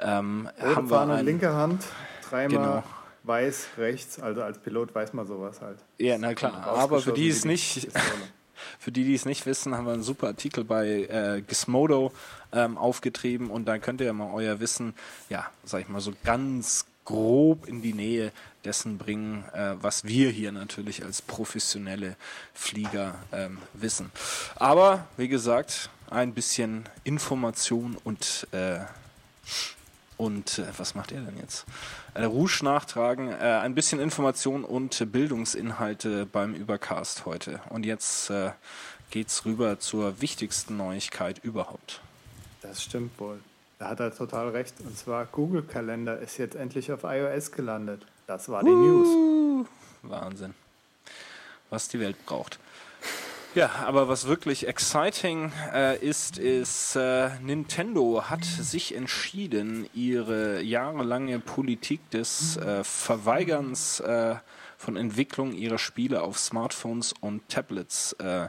Ähm, 0.00 0.48
haben 0.58 0.88
Fahne, 0.88 1.22
linke 1.22 1.52
Hand, 1.52 1.84
dreimal. 2.28 2.48
Genau 2.48 2.95
weiß 3.26 3.68
rechts, 3.78 4.20
also 4.20 4.42
als 4.42 4.58
Pilot 4.58 4.94
weiß 4.94 5.12
man 5.12 5.26
sowas 5.26 5.60
halt. 5.60 5.78
Ja, 5.98 6.18
na 6.18 6.34
klar. 6.34 6.66
Aber 6.66 7.00
für 7.00 7.12
die 7.12 7.28
es 7.28 7.44
nicht, 7.44 7.88
für 8.78 8.92
die, 8.92 9.04
die 9.04 9.14
es 9.14 9.24
nicht 9.24 9.46
wissen, 9.46 9.74
haben 9.74 9.86
wir 9.86 9.92
einen 9.92 10.02
super 10.02 10.28
Artikel 10.28 10.64
bei 10.64 10.86
äh, 10.86 11.42
Gizmodo 11.46 12.12
ähm, 12.52 12.78
aufgetrieben 12.78 13.50
und 13.50 13.66
dann 13.66 13.80
könnt 13.80 14.00
ihr 14.00 14.12
mal 14.12 14.32
euer 14.32 14.60
Wissen, 14.60 14.94
ja, 15.28 15.46
sag 15.64 15.82
ich 15.82 15.88
mal 15.88 16.00
so 16.00 16.12
ganz 16.24 16.86
grob 17.04 17.68
in 17.68 17.82
die 17.82 17.92
Nähe 17.92 18.32
dessen 18.64 18.98
bringen, 18.98 19.44
äh, 19.52 19.74
was 19.80 20.04
wir 20.04 20.30
hier 20.30 20.52
natürlich 20.52 21.04
als 21.04 21.22
professionelle 21.22 22.16
Flieger 22.52 23.14
ähm, 23.32 23.58
wissen. 23.74 24.10
Aber 24.56 25.06
wie 25.16 25.28
gesagt, 25.28 25.90
ein 26.10 26.34
bisschen 26.34 26.88
Information 27.04 27.96
und 28.04 28.46
äh, 28.52 28.80
und 30.16 30.58
äh, 30.58 30.66
was 30.76 30.94
macht 30.94 31.12
er 31.12 31.20
denn 31.20 31.36
jetzt? 31.38 31.66
Äh, 32.16 32.24
Rouge 32.24 32.60
nachtragen, 32.62 33.28
äh, 33.28 33.34
ein 33.34 33.74
bisschen 33.74 34.00
Information 34.00 34.64
und 34.64 35.12
Bildungsinhalte 35.12 36.24
beim 36.24 36.54
Übercast 36.54 37.26
heute. 37.26 37.60
Und 37.68 37.84
jetzt 37.84 38.30
äh, 38.30 38.52
geht's 39.10 39.44
rüber 39.44 39.78
zur 39.80 40.20
wichtigsten 40.22 40.78
Neuigkeit 40.78 41.38
überhaupt. 41.44 42.00
Das 42.62 42.82
stimmt 42.82 43.20
wohl. 43.20 43.38
Da 43.78 43.88
hat 43.88 44.00
er 44.00 44.16
total 44.16 44.48
recht. 44.48 44.74
Und 44.80 44.96
zwar 44.96 45.26
Google 45.26 45.62
Kalender 45.62 46.18
ist 46.18 46.38
jetzt 46.38 46.56
endlich 46.56 46.90
auf 46.90 47.04
iOS 47.04 47.52
gelandet. 47.52 48.06
Das 48.26 48.48
war 48.48 48.64
die 48.64 48.70
uh, 48.70 48.74
News. 48.74 49.66
Wahnsinn. 50.02 50.54
Was 51.68 51.88
die 51.88 52.00
Welt 52.00 52.16
braucht. 52.24 52.58
Ja, 53.56 53.70
aber 53.86 54.06
was 54.06 54.26
wirklich 54.26 54.68
exciting 54.68 55.50
äh, 55.72 55.96
ist, 55.96 56.36
ist, 56.36 56.94
äh, 56.94 57.30
Nintendo 57.40 58.24
hat 58.28 58.44
sich 58.44 58.94
entschieden, 58.94 59.88
ihre 59.94 60.60
jahrelange 60.60 61.38
Politik 61.38 62.10
des 62.10 62.58
äh, 62.58 62.84
Verweigerns 62.84 64.00
äh, 64.00 64.34
von 64.76 64.98
Entwicklung 64.98 65.54
ihrer 65.54 65.78
Spiele 65.78 66.20
auf 66.20 66.38
Smartphones 66.38 67.14
und 67.18 67.48
Tablets 67.48 68.12
äh, 68.18 68.48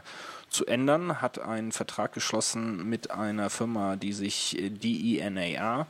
zu 0.50 0.66
ändern, 0.66 1.22
hat 1.22 1.38
einen 1.38 1.72
Vertrag 1.72 2.12
geschlossen 2.12 2.86
mit 2.86 3.10
einer 3.10 3.48
Firma, 3.48 3.96
die 3.96 4.12
sich 4.12 4.58
DENAR 4.60 5.86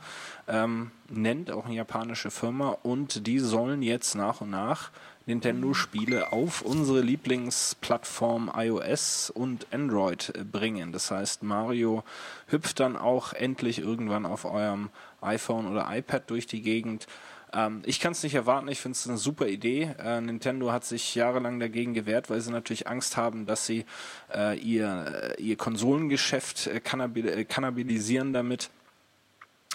ähm, 0.47 0.91
nennt, 1.09 1.51
auch 1.51 1.65
eine 1.65 1.75
japanische 1.75 2.31
Firma, 2.31 2.69
und 2.83 3.27
die 3.27 3.39
sollen 3.39 3.81
jetzt 3.81 4.15
nach 4.15 4.39
und 4.39 4.51
nach 4.51 4.91
Nintendo-Spiele 5.29 6.33
auf 6.33 6.61
unsere 6.63 7.01
Lieblingsplattform 7.01 8.51
iOS 8.53 9.29
und 9.29 9.67
Android 9.71 10.33
bringen. 10.51 10.91
Das 10.91 11.11
heißt, 11.11 11.43
Mario 11.43 12.03
hüpft 12.47 12.79
dann 12.79 12.97
auch 12.97 13.33
endlich 13.33 13.79
irgendwann 13.79 14.25
auf 14.25 14.43
eurem 14.43 14.89
iPhone 15.21 15.67
oder 15.67 15.87
iPad 15.89 16.29
durch 16.29 16.47
die 16.47 16.61
Gegend. 16.61 17.07
Ähm, 17.53 17.81
ich 17.85 17.99
kann 17.99 18.11
es 18.11 18.23
nicht 18.23 18.35
erwarten, 18.35 18.67
ich 18.67 18.79
finde 18.79 18.95
es 18.95 19.07
eine 19.07 19.17
super 19.17 19.47
Idee. 19.47 19.95
Äh, 19.99 20.21
Nintendo 20.21 20.71
hat 20.71 20.85
sich 20.85 21.15
jahrelang 21.15 21.59
dagegen 21.59 21.93
gewehrt, 21.93 22.29
weil 22.29 22.41
sie 22.41 22.51
natürlich 22.51 22.87
Angst 22.87 23.17
haben, 23.17 23.45
dass 23.45 23.65
sie 23.65 23.85
äh, 24.33 24.57
ihr, 24.57 25.35
äh, 25.37 25.41
ihr 25.41 25.57
Konsolengeschäft 25.57 26.67
äh, 26.67 26.77
äh, 26.77 27.45
kannabilisieren 27.45 28.33
damit. 28.33 28.69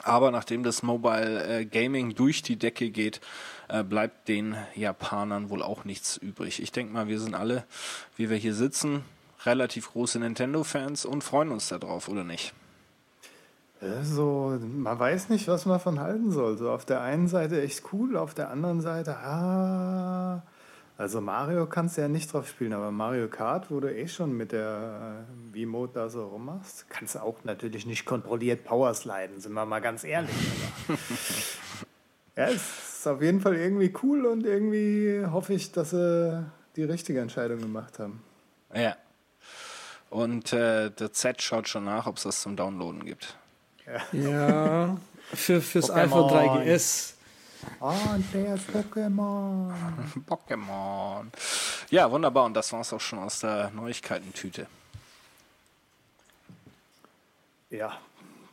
Aber 0.02 0.30
nachdem 0.30 0.64
das 0.64 0.82
Mobile 0.82 1.60
äh, 1.60 1.64
Gaming 1.64 2.14
durch 2.14 2.42
die 2.42 2.56
Decke 2.56 2.90
geht, 2.90 3.20
äh, 3.68 3.84
bleibt 3.84 4.28
den 4.28 4.56
Japanern 4.74 5.50
wohl 5.50 5.62
auch 5.62 5.84
nichts 5.84 6.16
übrig. 6.16 6.60
Ich 6.60 6.72
denke 6.72 6.92
mal, 6.92 7.06
wir 7.06 7.20
sind 7.20 7.34
alle, 7.34 7.64
wie 8.16 8.28
wir 8.28 8.36
hier 8.36 8.54
sitzen, 8.54 9.04
relativ 9.44 9.92
große 9.92 10.18
Nintendo-Fans 10.18 11.04
und 11.04 11.22
freuen 11.22 11.52
uns 11.52 11.68
darauf, 11.68 12.08
oder 12.08 12.24
nicht? 12.24 12.52
So, 14.02 14.58
man 14.62 14.98
weiß 14.98 15.28
nicht, 15.28 15.46
was 15.46 15.66
man 15.66 15.78
von 15.78 16.00
halten 16.00 16.32
soll. 16.32 16.56
So 16.56 16.70
auf 16.70 16.84
der 16.84 17.02
einen 17.02 17.28
Seite 17.28 17.62
echt 17.62 17.82
cool, 17.92 18.16
auf 18.16 18.34
der 18.34 18.50
anderen 18.50 18.80
Seite, 18.80 19.16
ah. 19.18 20.42
Also 20.96 21.20
Mario 21.20 21.66
kannst 21.66 21.96
du 21.96 22.02
ja 22.02 22.08
nicht 22.08 22.32
drauf 22.32 22.48
spielen, 22.48 22.72
aber 22.72 22.92
Mario 22.92 23.26
Kart, 23.28 23.70
wo 23.70 23.80
du 23.80 23.92
eh 23.92 24.06
schon 24.06 24.36
mit 24.36 24.52
der 24.52 25.26
äh, 25.52 25.64
V-Mode 25.64 25.92
da 25.92 26.08
so 26.08 26.28
rummachst, 26.28 26.86
kannst 26.88 27.16
du 27.16 27.18
auch 27.18 27.38
natürlich 27.42 27.84
nicht 27.84 28.04
kontrolliert 28.04 28.64
Powersliden, 28.64 29.40
sind 29.40 29.54
wir 29.54 29.66
mal 29.66 29.80
ganz 29.80 30.04
ehrlich. 30.04 30.30
ja, 32.36 32.46
es 32.46 32.98
ist 32.98 33.06
auf 33.08 33.20
jeden 33.20 33.40
Fall 33.40 33.56
irgendwie 33.56 33.92
cool 34.04 34.24
und 34.24 34.46
irgendwie 34.46 35.24
hoffe 35.26 35.54
ich, 35.54 35.72
dass 35.72 35.90
sie 35.90 36.46
die 36.76 36.84
richtige 36.84 37.20
Entscheidung 37.20 37.60
gemacht 37.60 37.98
haben. 37.98 38.22
Ja. 38.72 38.96
Und 40.10 40.52
äh, 40.52 40.90
der 40.90 41.12
Z 41.12 41.42
schaut 41.42 41.68
schon 41.68 41.86
nach, 41.86 42.06
ob 42.06 42.18
es 42.18 42.22
das 42.22 42.40
zum 42.40 42.54
Downloaden 42.54 43.04
gibt. 43.04 43.36
Ja, 43.84 44.18
ja 44.18 44.96
für, 45.32 45.60
fürs 45.60 45.90
Pokémon. 45.90 45.96
iPhone 45.96 46.30
3GS. 46.30 47.14
Ah, 47.80 48.14
und 48.14 48.24
der 48.32 48.54
ist 48.54 48.68
Pokémon. 48.70 49.72
Pokémon. 50.28 51.26
Ja, 51.90 52.10
wunderbar. 52.10 52.44
Und 52.44 52.54
das 52.54 52.72
war 52.72 52.80
es 52.80 52.92
auch 52.92 53.00
schon 53.00 53.18
aus 53.18 53.40
der 53.40 53.70
Neuigkeitentüte. 53.70 54.66
Ja, 57.70 57.98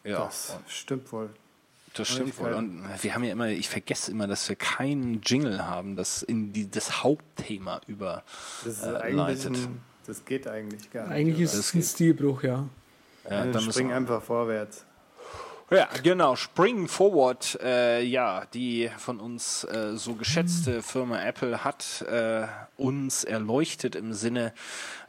ja. 0.04 0.26
das 0.26 0.58
stimmt 0.68 1.12
wohl. 1.12 1.30
Das 1.94 2.08
stimmt 2.08 2.40
wohl. 2.40 2.54
Und 2.54 2.84
wir 3.02 3.14
haben 3.14 3.24
ja 3.24 3.32
immer, 3.32 3.48
ich 3.48 3.70
vergesse 3.70 4.12
immer, 4.12 4.28
dass 4.28 4.48
wir 4.48 4.56
keinen 4.56 5.22
Jingle 5.22 5.66
haben, 5.66 5.96
das 5.96 6.24
in 6.24 6.54
die, 6.54 6.70
das 6.70 7.04
Hauptthema 7.04 7.82
über 7.88 8.24
das, 8.64 8.84
äh. 8.84 8.96
Ein, 8.96 9.82
das 10.08 10.26
geht 10.26 10.48
eigentlich 10.48 10.90
gar 10.92 11.08
nicht. 11.08 11.16
Eigentlich 11.16 11.40
ist 11.42 11.54
es 11.54 11.74
ein 11.74 11.84
Stilbruch, 11.84 12.44
ja. 12.44 12.68
ja 13.30 13.46
dann 13.46 13.72
spring 13.72 13.92
einfach 13.92 14.24
vorwärts. 14.24 14.86
Ja, 15.74 15.88
genau. 16.04 16.36
Spring 16.36 16.90
Forward, 16.90 17.58
äh, 17.64 18.04
ja, 18.04 18.44
die 18.54 18.90
von 18.98 19.22
uns 19.22 19.64
äh, 19.64 19.96
so 19.96 20.16
geschätzte 20.16 20.82
Firma 20.84 21.24
Apple 21.24 21.64
hat 21.64 22.02
äh, 22.02 22.46
uns 22.76 23.24
erleuchtet 23.24 23.96
im 23.96 24.12
Sinne, 24.12 24.54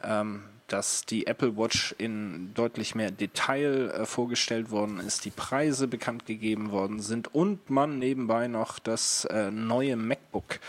ähm, 0.01 0.45
dass 0.67 1.05
die 1.05 1.27
Apple 1.27 1.57
Watch 1.57 1.93
in 1.97 2.53
deutlich 2.53 2.95
mehr 2.95 3.11
Detail 3.11 3.91
äh, 3.91 4.05
vorgestellt 4.05 4.71
worden 4.71 4.99
ist, 4.99 5.25
die 5.25 5.31
Preise 5.31 5.87
bekannt 5.87 6.25
gegeben 6.25 6.71
worden 6.71 6.99
sind 6.99 7.33
und 7.33 7.69
man 7.69 7.99
nebenbei 7.99 8.47
noch 8.47 8.79
das 8.79 9.25
äh, 9.25 9.51
neue 9.51 9.95
MacBook 9.95 10.59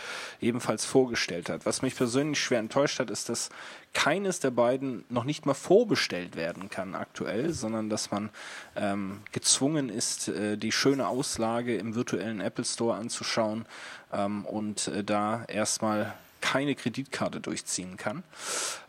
ebenfalls 0.41 0.85
vorgestellt 0.85 1.49
hat. 1.49 1.65
Was 1.65 1.81
mich 1.81 1.95
persönlich 1.95 2.39
schwer 2.39 2.59
enttäuscht 2.59 2.99
hat, 2.99 3.09
ist, 3.09 3.29
dass 3.29 3.49
keines 3.93 4.41
der 4.41 4.51
beiden 4.51 5.05
noch 5.09 5.23
nicht 5.23 5.45
mal 5.45 5.53
vorbestellt 5.53 6.35
werden 6.35 6.69
kann 6.69 6.95
aktuell, 6.95 7.53
sondern 7.53 7.89
dass 7.89 8.11
man 8.11 8.29
ähm, 8.75 9.21
gezwungen 9.31 9.89
ist, 9.89 10.27
äh, 10.27 10.57
die 10.57 10.73
schöne 10.73 11.07
Auslage 11.07 11.77
im 11.77 11.95
virtuellen 11.95 12.41
Apple 12.41 12.65
Store 12.65 12.97
anzuschauen 12.97 13.65
ähm, 14.11 14.45
und 14.45 14.89
äh, 14.89 15.03
da 15.03 15.45
erstmal 15.45 16.13
keine 16.45 16.75
Kreditkarte 16.75 17.41
durchziehen 17.41 17.97
kann. 17.97 18.21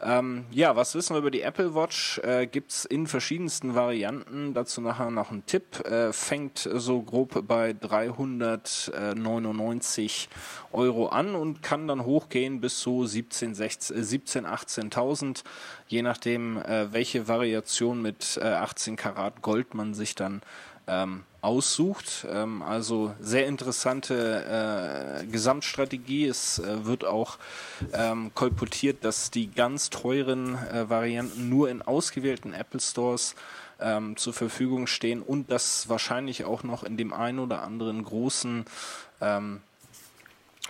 Ähm, 0.03 0.45
ja, 0.51 0.77
was 0.77 0.95
wissen 0.95 1.15
wir 1.15 1.21
über 1.21 1.31
die 1.31 1.41
Apple 1.41 1.75
Watch? 1.75 2.19
Äh, 2.19 2.47
Gibt 2.47 2.71
es 2.71 2.85
in 2.85 3.07
verschiedensten 3.07 3.75
Varianten. 3.75 4.53
Dazu 4.53 4.83
nachher 4.83 5.11
noch 5.11 5.31
ein 5.31 5.47
Tipp. 5.47 5.81
Äh, 5.87 6.13
fängt 6.13 6.69
so 6.71 7.01
grob 7.01 7.47
bei 7.49 7.73
399 7.73 10.29
Euro 10.73 11.07
an 11.09 11.35
und 11.35 11.63
kann 11.63 11.89
dann 11.89 12.05
hochgehen 12.05 12.61
bis 12.61 12.79
so 12.81 13.07
17, 13.07 13.55
16, 13.55 14.05
17 14.05 14.47
18.000, 14.47 15.43
je 15.89 16.03
nachdem, 16.03 16.59
äh, 16.59 16.93
welche 16.93 17.27
Variation 17.27 18.03
mit 18.03 18.39
äh, 18.43 18.45
18 18.45 18.97
Karat 18.97 19.41
Gold 19.41 19.73
man 19.73 19.95
sich 19.95 20.15
dann 20.15 20.43
ähm, 20.87 21.25
aussucht. 21.41 22.27
Ähm, 22.31 22.63
also 22.63 23.15
sehr 23.21 23.47
interessante 23.47 25.23
äh, 25.23 25.27
Gesamtstrategie. 25.27 26.27
Es 26.27 26.59
äh, 26.59 26.85
wird 26.85 27.05
auch 27.05 27.39
ähm, 27.93 28.33
kolportiert, 28.35 29.05
dass 29.05 29.31
die 29.31 29.51
ganz 29.51 29.91
teuren 29.91 30.57
äh, 30.57 30.89
Varianten 30.89 31.49
nur 31.49 31.71
in 31.71 31.83
ausgewählten 31.83 32.53
Apple 32.53 32.81
Stores 32.81 33.35
ähm, 33.81 34.17
zur 34.17 34.33
Verfügung 34.33 34.87
stehen 34.87 35.23
und 35.23 35.51
dass 35.51 35.89
wahrscheinlich 35.89 36.45
auch 36.45 36.63
noch 36.63 36.83
in 36.83 36.97
dem 36.97 37.13
einen 37.13 37.39
oder 37.39 37.63
anderen 37.63 38.05
großen 38.05 38.65
ähm, 39.21 39.61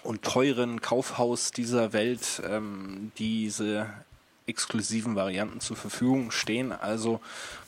und 0.02 0.23
teuren 0.23 0.80
Kaufhaus 0.80 1.50
dieser 1.50 1.92
Welt 1.92 2.42
ähm, 2.49 3.12
diese 3.18 3.88
exklusiven 4.47 5.17
Varianten 5.17 5.61
zur 5.61 5.76
Verfügung 5.76 6.31
stehen. 6.31 6.73
Also, 6.73 7.21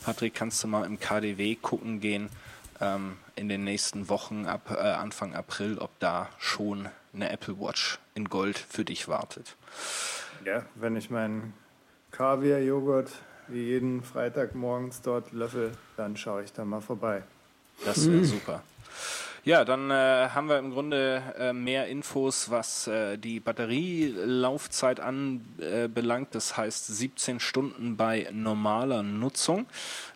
Patrick, 0.04 0.35
kannst 0.35 0.62
du 0.62 0.68
mal 0.68 0.85
im 0.85 1.00
KDW 1.00 1.56
gucken 1.56 2.00
gehen 2.00 2.28
ähm, 2.80 3.16
in 3.37 3.49
den 3.49 3.64
nächsten 3.64 4.08
Wochen 4.08 4.47
ab 4.47 4.70
äh, 4.70 4.78
Anfang 4.78 5.35
April, 5.35 5.78
ob 5.78 5.90
da 5.99 6.28
schon 6.38 6.88
eine 7.12 7.30
Apple 7.30 7.58
Watch 7.58 7.99
in 8.14 8.28
Gold 8.28 8.58
für 8.58 8.85
dich 8.85 9.08
wartet. 9.08 9.56
Ja, 10.44 10.64
wenn 10.75 10.97
ich 10.97 11.11
meinen 11.11 11.52
Kaviar-Joghurt 12.12 13.11
wie 13.49 13.62
jeden 13.62 14.02
Freitag 14.02 14.54
morgens 14.54 15.00
dort 15.00 15.32
löffel, 15.32 15.73
dann 15.97 16.16
schaue 16.16 16.44
ich 16.44 16.52
da 16.52 16.64
mal 16.64 16.80
vorbei. 16.80 17.23
Das 17.85 18.06
wäre 18.06 18.18
mhm. 18.18 18.25
super. 18.25 18.62
Ja, 19.45 19.64
dann 19.64 19.90
äh, 19.90 20.28
haben 20.35 20.49
wir 20.49 20.59
im 20.59 20.71
Grunde 20.71 21.23
äh, 21.38 21.52
mehr 21.52 21.87
Infos, 21.87 22.50
was 22.50 22.87
äh, 22.87 23.16
die 23.16 23.40
Batterielaufzeit 23.40 25.00
anbelangt. 25.00 26.35
das 26.35 26.57
heißt 26.57 26.88
17 26.88 27.40
Stunden 27.40 27.97
bei 27.97 28.28
normaler 28.33 29.02
Nutzung. 29.02 29.66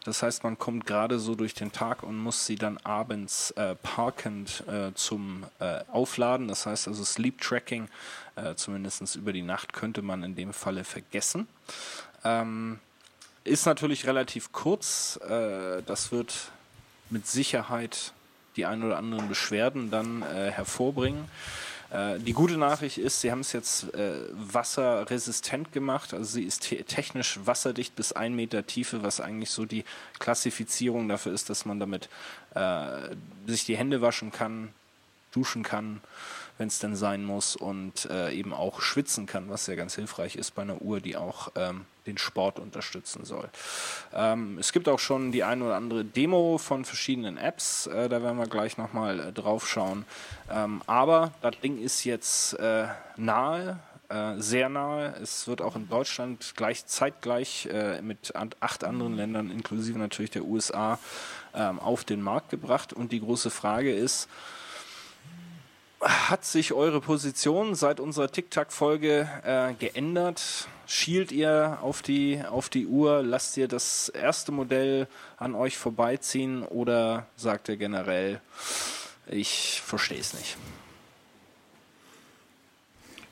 Das 0.04 0.22
heißt, 0.22 0.42
man 0.44 0.58
kommt 0.58 0.86
gerade 0.86 1.18
so 1.18 1.34
durch 1.34 1.54
den 1.54 1.70
Tag 1.70 2.02
und 2.02 2.18
muss 2.18 2.46
sie 2.46 2.56
dann 2.56 2.78
abends 2.78 3.52
äh, 3.52 3.76
parkend 3.76 4.64
äh, 4.66 4.92
zum 4.94 5.44
äh, 5.60 5.80
Aufladen. 5.92 6.48
Das 6.48 6.66
heißt 6.66 6.88
also 6.88 7.04
Sleep 7.04 7.40
Tracking, 7.40 7.88
äh, 8.36 8.54
zumindest 8.56 9.16
über 9.16 9.32
die 9.32 9.42
Nacht, 9.42 9.72
könnte 9.72 10.02
man 10.02 10.24
in 10.24 10.34
dem 10.34 10.52
Falle 10.52 10.84
vergessen. 10.84 11.46
Ähm, 12.24 12.80
ist 13.44 13.66
natürlich 13.66 14.06
relativ 14.06 14.52
kurz. 14.52 15.18
Äh, 15.28 15.82
das 15.86 16.12
wird 16.12 16.50
mit 17.10 17.26
Sicherheit 17.26 18.12
die 18.56 18.66
ein 18.66 18.82
oder 18.82 18.98
anderen 18.98 19.28
Beschwerden 19.28 19.90
dann 19.90 20.22
äh, 20.22 20.50
hervorbringen. 20.50 21.24
Äh, 21.90 22.18
die 22.18 22.32
gute 22.32 22.56
Nachricht 22.56 22.98
ist, 22.98 23.20
sie 23.20 23.30
haben 23.30 23.40
es 23.40 23.52
jetzt 23.52 23.94
äh, 23.94 24.14
wasserresistent 24.32 25.72
gemacht. 25.72 26.14
Also 26.14 26.32
sie 26.34 26.44
ist 26.44 26.62
te 26.62 26.82
technisch 26.84 27.38
wasserdicht 27.44 27.94
bis 27.96 28.12
ein 28.12 28.34
Meter 28.34 28.66
Tiefe, 28.66 29.02
was 29.02 29.20
eigentlich 29.20 29.50
so 29.50 29.64
die 29.66 29.84
Klassifizierung 30.18 31.08
dafür 31.08 31.32
ist, 31.32 31.50
dass 31.50 31.64
man 31.64 31.80
damit 31.80 32.08
äh, 32.54 33.14
sich 33.46 33.64
die 33.64 33.76
Hände 33.76 34.00
waschen 34.00 34.32
kann, 34.32 34.70
duschen 35.32 35.62
kann 35.62 36.00
wenn 36.58 36.68
es 36.68 36.78
denn 36.78 36.96
sein 36.96 37.24
muss 37.24 37.56
und 37.56 38.08
äh, 38.10 38.32
eben 38.32 38.52
auch 38.52 38.80
schwitzen 38.80 39.26
kann, 39.26 39.48
was 39.48 39.66
ja 39.66 39.74
ganz 39.74 39.94
hilfreich 39.94 40.36
ist 40.36 40.54
bei 40.54 40.62
einer 40.62 40.80
Uhr, 40.80 41.00
die 41.00 41.16
auch 41.16 41.50
ähm, 41.56 41.86
den 42.06 42.18
Sport 42.18 42.58
unterstützen 42.58 43.24
soll. 43.24 43.48
Ähm, 44.12 44.58
es 44.58 44.72
gibt 44.72 44.88
auch 44.88 44.98
schon 44.98 45.32
die 45.32 45.44
ein 45.44 45.62
oder 45.62 45.76
andere 45.76 46.04
Demo 46.04 46.58
von 46.58 46.84
verschiedenen 46.84 47.36
Apps, 47.36 47.86
äh, 47.86 48.08
da 48.08 48.22
werden 48.22 48.38
wir 48.38 48.46
gleich 48.46 48.76
nochmal 48.76 49.20
äh, 49.20 49.32
drauf 49.32 49.68
schauen. 49.68 50.04
Ähm, 50.50 50.82
aber 50.86 51.32
das 51.42 51.58
Ding 51.60 51.80
ist 51.80 52.04
jetzt 52.04 52.54
äh, 52.54 52.86
nahe, 53.16 53.78
äh, 54.08 54.34
sehr 54.38 54.68
nahe. 54.68 55.14
Es 55.22 55.48
wird 55.48 55.62
auch 55.62 55.76
in 55.76 55.88
Deutschland 55.88 56.54
gleich 56.56 56.86
zeitgleich 56.86 57.66
äh, 57.72 58.02
mit 58.02 58.34
acht 58.60 58.84
anderen 58.84 59.16
Ländern, 59.16 59.50
inklusive 59.50 59.98
natürlich 59.98 60.32
der 60.32 60.44
USA, 60.44 60.98
ähm, 61.54 61.78
auf 61.78 62.04
den 62.04 62.20
Markt 62.20 62.50
gebracht. 62.50 62.92
Und 62.92 63.12
die 63.12 63.20
große 63.20 63.50
Frage 63.50 63.94
ist, 63.94 64.28
hat 66.02 66.44
sich 66.44 66.72
eure 66.72 67.00
Position 67.00 67.74
seit 67.74 68.00
unserer 68.00 68.30
TikTok-Folge 68.30 69.28
äh, 69.44 69.74
geändert? 69.74 70.66
Schielt 70.86 71.32
ihr 71.32 71.78
auf 71.80 72.02
die, 72.02 72.42
auf 72.48 72.68
die 72.68 72.86
Uhr? 72.86 73.22
Lasst 73.22 73.56
ihr 73.56 73.68
das 73.68 74.08
erste 74.08 74.52
Modell 74.52 75.06
an 75.36 75.54
euch 75.54 75.78
vorbeiziehen? 75.78 76.64
Oder 76.64 77.26
sagt 77.36 77.68
ihr 77.68 77.76
generell, 77.76 78.40
ich 79.26 79.80
verstehe 79.84 80.18
es 80.18 80.34
nicht? 80.34 80.56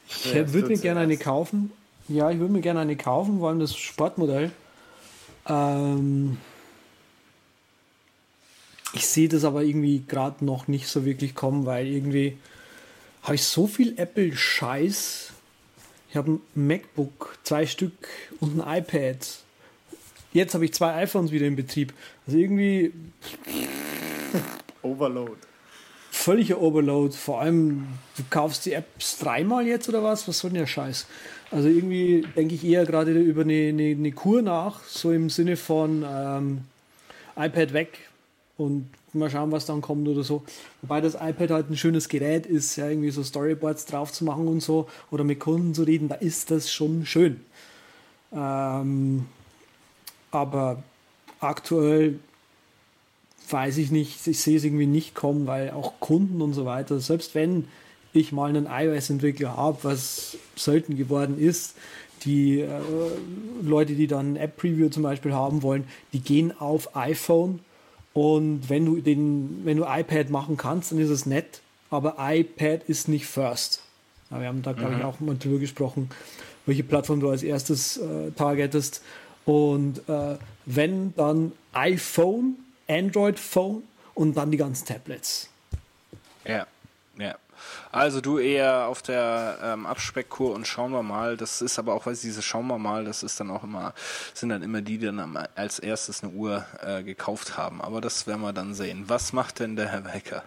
Ich 0.08 0.34
würde 0.34 0.68
mir 0.68 0.78
gerne 0.78 1.00
eine 1.00 1.16
kaufen. 1.16 1.72
Ja, 2.08 2.30
ich 2.30 2.38
würde 2.38 2.52
mir 2.52 2.60
gerne 2.60 2.80
eine 2.80 2.96
kaufen, 2.96 3.38
vor 3.38 3.48
allem 3.48 3.60
das 3.60 3.76
Sportmodell. 3.76 4.50
Ähm 5.48 6.38
ich 8.92 9.06
sehe 9.06 9.28
das 9.28 9.44
aber 9.44 9.62
irgendwie 9.62 10.04
gerade 10.06 10.44
noch 10.44 10.66
nicht 10.66 10.88
so 10.88 11.04
wirklich 11.04 11.34
kommen, 11.34 11.66
weil 11.66 11.86
irgendwie 11.86 12.38
habe 13.22 13.34
ich 13.34 13.44
so 13.44 13.66
viel 13.66 13.98
Apple-Scheiß. 13.98 15.32
Ich 16.10 16.16
habe 16.16 16.32
ein 16.32 16.40
MacBook, 16.54 17.38
zwei 17.44 17.66
Stück 17.66 18.08
und 18.40 18.60
ein 18.60 18.78
iPad. 18.82 19.18
Jetzt 20.32 20.54
habe 20.54 20.64
ich 20.64 20.74
zwei 20.74 20.94
iPhones 20.94 21.30
wieder 21.32 21.46
in 21.46 21.56
Betrieb. 21.56 21.92
Also 22.26 22.38
irgendwie. 22.38 22.92
Overload. 24.82 25.36
Völliger 26.10 26.60
Overload. 26.60 27.16
Vor 27.16 27.40
allem, 27.40 27.86
du 28.16 28.24
kaufst 28.30 28.66
die 28.66 28.72
Apps 28.72 29.18
dreimal 29.18 29.66
jetzt 29.66 29.88
oder 29.88 30.02
was? 30.02 30.26
Was 30.28 30.40
soll 30.40 30.50
denn 30.50 30.60
der 30.60 30.66
Scheiß? 30.66 31.06
Also 31.50 31.68
irgendwie 31.68 32.24
denke 32.36 32.54
ich 32.54 32.64
eher 32.64 32.84
gerade 32.84 33.12
über 33.12 33.42
eine, 33.42 33.68
eine, 33.68 33.90
eine, 33.90 34.12
Kur 34.12 34.42
nach, 34.42 34.84
so 34.84 35.10
im 35.10 35.30
Sinne 35.30 35.56
von 35.56 36.04
ähm, 36.08 36.60
iPad 37.36 37.72
weg 37.72 37.98
und 38.56 38.88
mal 39.14 39.30
schauen, 39.30 39.52
was 39.52 39.66
dann 39.66 39.80
kommt 39.80 40.06
oder 40.08 40.22
so. 40.22 40.42
Wobei 40.82 41.00
das 41.00 41.14
iPad 41.14 41.50
halt 41.50 41.70
ein 41.70 41.76
schönes 41.76 42.08
Gerät 42.08 42.46
ist, 42.46 42.76
ja, 42.76 42.88
irgendwie 42.88 43.10
so 43.10 43.22
Storyboards 43.22 43.86
drauf 43.86 44.12
zu 44.12 44.24
machen 44.24 44.48
und 44.48 44.62
so 44.62 44.88
oder 45.10 45.24
mit 45.24 45.40
Kunden 45.40 45.74
zu 45.74 45.82
reden, 45.82 46.08
da 46.08 46.16
ist 46.16 46.50
das 46.50 46.72
schon 46.72 47.06
schön. 47.06 47.40
Ähm, 48.32 49.26
aber 50.30 50.82
aktuell 51.40 52.18
weiß 53.48 53.78
ich 53.78 53.90
nicht, 53.90 54.26
ich 54.26 54.40
sehe 54.40 54.56
es 54.56 54.64
irgendwie 54.64 54.86
nicht 54.86 55.14
kommen, 55.14 55.46
weil 55.46 55.70
auch 55.70 55.94
Kunden 55.98 56.40
und 56.40 56.54
so 56.54 56.64
weiter, 56.64 57.00
selbst 57.00 57.34
wenn 57.34 57.66
ich 58.12 58.32
mal 58.32 58.48
einen 58.48 58.66
iOS-Entwickler 58.66 59.56
habe, 59.56 59.78
was 59.82 60.36
selten 60.56 60.96
geworden 60.96 61.38
ist, 61.38 61.76
die 62.24 62.60
äh, 62.60 62.68
Leute, 63.62 63.94
die 63.94 64.06
dann 64.06 64.36
App-Preview 64.36 64.88
zum 64.88 65.02
Beispiel 65.02 65.32
haben 65.32 65.62
wollen, 65.62 65.84
die 66.12 66.20
gehen 66.20 66.56
auf 66.58 66.94
iPhone 66.96 67.60
und 68.12 68.68
wenn 68.68 68.86
du 68.86 69.00
den, 69.00 69.60
wenn 69.64 69.76
du 69.76 69.84
iPad 69.84 70.30
machen 70.30 70.56
kannst, 70.56 70.92
dann 70.92 70.98
ist 70.98 71.10
es 71.10 71.26
nett, 71.26 71.60
aber 71.90 72.16
iPad 72.18 72.82
ist 72.84 73.08
nicht 73.08 73.26
first. 73.26 73.82
wir 74.30 74.46
haben 74.46 74.62
da, 74.62 74.72
glaube 74.72 74.92
ich, 74.92 74.98
mhm. 74.98 75.04
auch 75.04 75.20
mal 75.20 75.36
drüber 75.36 75.58
gesprochen, 75.58 76.10
welche 76.66 76.82
Plattform 76.82 77.20
du 77.20 77.30
als 77.30 77.42
erstes 77.42 77.96
äh, 77.98 78.30
targetest. 78.32 79.02
Und 79.44 80.08
äh, 80.08 80.36
wenn, 80.66 81.14
dann 81.14 81.52
iPhone, 81.72 82.56
Android 82.88 83.38
Phone 83.38 83.82
und 84.14 84.36
dann 84.36 84.50
die 84.50 84.56
ganzen 84.56 84.86
Tablets. 84.86 85.48
Ja, 86.44 86.66
ja. 87.18 87.36
Also 87.92 88.20
du 88.20 88.38
eher 88.38 88.86
auf 88.86 89.02
der 89.02 89.58
ähm, 89.62 89.86
Abspeckkur 89.86 90.54
und 90.54 90.66
schauen 90.66 90.92
wir 90.92 91.02
mal. 91.02 91.36
Das 91.36 91.62
ist 91.62 91.78
aber 91.78 91.94
auch, 91.94 92.06
weil 92.06 92.14
diese 92.14 92.42
schauen 92.42 92.66
wir 92.66 92.78
mal, 92.78 93.04
das 93.04 93.22
ist 93.22 93.40
dann 93.40 93.50
auch 93.50 93.64
immer, 93.64 93.94
sind 94.34 94.50
dann 94.50 94.62
immer 94.62 94.82
die, 94.82 94.98
die 94.98 95.06
dann 95.06 95.36
als 95.54 95.78
erstes 95.78 96.22
eine 96.22 96.32
Uhr 96.32 96.64
äh, 96.82 97.02
gekauft 97.02 97.56
haben. 97.56 97.80
Aber 97.80 98.00
das 98.00 98.26
werden 98.26 98.42
wir 98.42 98.52
dann 98.52 98.74
sehen. 98.74 99.04
Was 99.08 99.32
macht 99.32 99.60
denn 99.60 99.76
der 99.76 99.88
Herr 99.88 100.04
Wecker? 100.04 100.42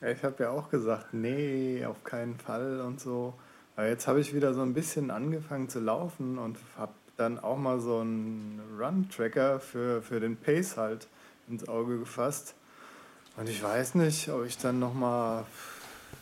Ich 0.00 0.22
habe 0.22 0.44
ja 0.44 0.50
auch 0.50 0.70
gesagt, 0.70 1.12
nee, 1.12 1.84
auf 1.84 2.04
keinen 2.04 2.38
Fall 2.38 2.80
und 2.80 3.00
so. 3.00 3.34
Aber 3.74 3.88
jetzt 3.88 4.06
habe 4.06 4.20
ich 4.20 4.34
wieder 4.34 4.54
so 4.54 4.62
ein 4.62 4.74
bisschen 4.74 5.10
angefangen 5.10 5.68
zu 5.68 5.80
laufen 5.80 6.38
und 6.38 6.56
habe 6.76 6.92
dann 7.16 7.38
auch 7.38 7.56
mal 7.56 7.80
so 7.80 7.98
einen 7.98 8.60
Run-Tracker 8.78 9.60
für, 9.60 10.02
für 10.02 10.20
den 10.20 10.36
Pace 10.36 10.76
halt 10.76 11.08
ins 11.48 11.68
Auge 11.68 11.98
gefasst. 11.98 12.54
Und 13.36 13.48
ich 13.48 13.62
weiß 13.62 13.96
nicht, 13.96 14.30
ob 14.30 14.44
ich 14.44 14.58
dann 14.58 14.78
nochmal 14.78 15.44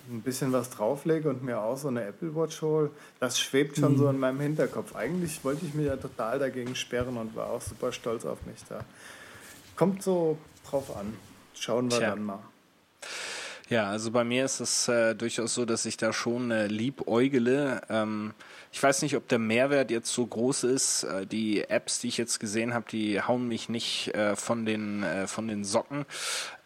ein 0.09 0.23
bisschen 0.23 0.53
was 0.53 0.71
drauflege 0.71 1.29
und 1.29 1.43
mir 1.43 1.61
auch 1.61 1.77
so 1.77 1.89
eine 1.89 2.05
Apple 2.05 2.35
Watch 2.35 2.63
hole, 2.63 2.91
das 3.21 3.39
schwebt 3.39 3.77
schon 3.77 3.95
mhm. 3.95 3.99
so 3.99 4.09
in 4.09 4.19
meinem 4.19 4.41
Hinterkopf. 4.41 4.95
Eigentlich 4.95 5.45
wollte 5.45 5.67
ich 5.67 5.75
mich 5.75 5.87
ja 5.87 5.97
total 5.97 6.39
dagegen 6.39 6.75
sperren 6.75 7.17
und 7.17 7.35
war 7.35 7.51
auch 7.51 7.63
super 7.63 7.93
stolz 7.93 8.25
auf 8.25 8.45
mich 8.47 8.65
da. 8.69 8.81
Kommt 9.77 10.03
so 10.03 10.39
drauf 10.69 10.97
an. 10.97 11.15
Schauen 11.55 11.91
wir 11.91 11.99
Tja. 11.99 12.11
dann 12.11 12.23
mal. 12.23 12.41
Ja, 13.69 13.91
also 13.91 14.13
bei 14.13 14.23
mir 14.23 14.45
ist 14.45 14.61
es 14.61 14.87
äh, 14.87 15.15
durchaus 15.15 15.55
so, 15.55 15.65
dass 15.65 15.87
ich 15.87 15.97
da 15.97 16.13
schon 16.13 16.53
äh, 16.53 16.69
liebäugele. 16.69 17.83
Ähm, 17.89 18.33
ich 18.71 18.81
weiß 18.81 19.03
nicht, 19.03 19.17
ob 19.17 19.27
der 19.27 19.41
Mehrwert 19.41 19.91
jetzt 19.91 20.13
so 20.13 20.25
groß 20.25 20.65
ist. 20.65 21.03
Äh, 21.03 21.27
die 21.27 21.65
Apps, 21.65 21.99
die 21.99 22.09
ich 22.09 22.17
jetzt 22.17 22.39
gesehen 22.39 22.75
habe, 22.75 22.85
die 22.89 23.21
hauen 23.21 23.49
mich 23.49 23.69
nicht 23.69 24.15
äh, 24.15 24.37
von 24.37 24.67
den 24.67 25.03
äh, 25.03 25.27
von 25.27 25.49
den 25.49 25.65
Socken. 25.65 26.07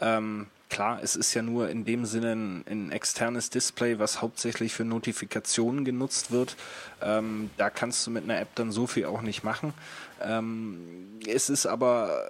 Ähm, 0.01 0.49
Klar, 0.71 1.01
es 1.03 1.17
ist 1.17 1.35
ja 1.35 1.43
nur 1.43 1.69
in 1.69 1.85
dem 1.85 2.07
Sinne 2.07 2.33
ein, 2.33 2.65
ein 2.69 2.93
externes 2.93 3.51
Display, 3.51 3.99
was 3.99 4.23
hauptsächlich 4.23 4.73
für 4.73 4.85
Notifikationen 4.85 5.85
genutzt 5.85 6.31
wird. 6.31 6.57
Ähm, 7.03 7.51
da 7.57 7.71
kannst 7.71 8.07
du 8.07 8.11
mit 8.11 8.25
einer 8.25 8.41
App 8.41 8.55
dann 8.55 8.71
so 8.71 8.87
viel 8.87 9.07
auch 9.07 9.21
nicht 9.21 9.43
machen. 9.43 9.75
Ähm, 10.23 11.19
es 11.27 11.51
ist 11.51 11.67
aber 11.67 12.25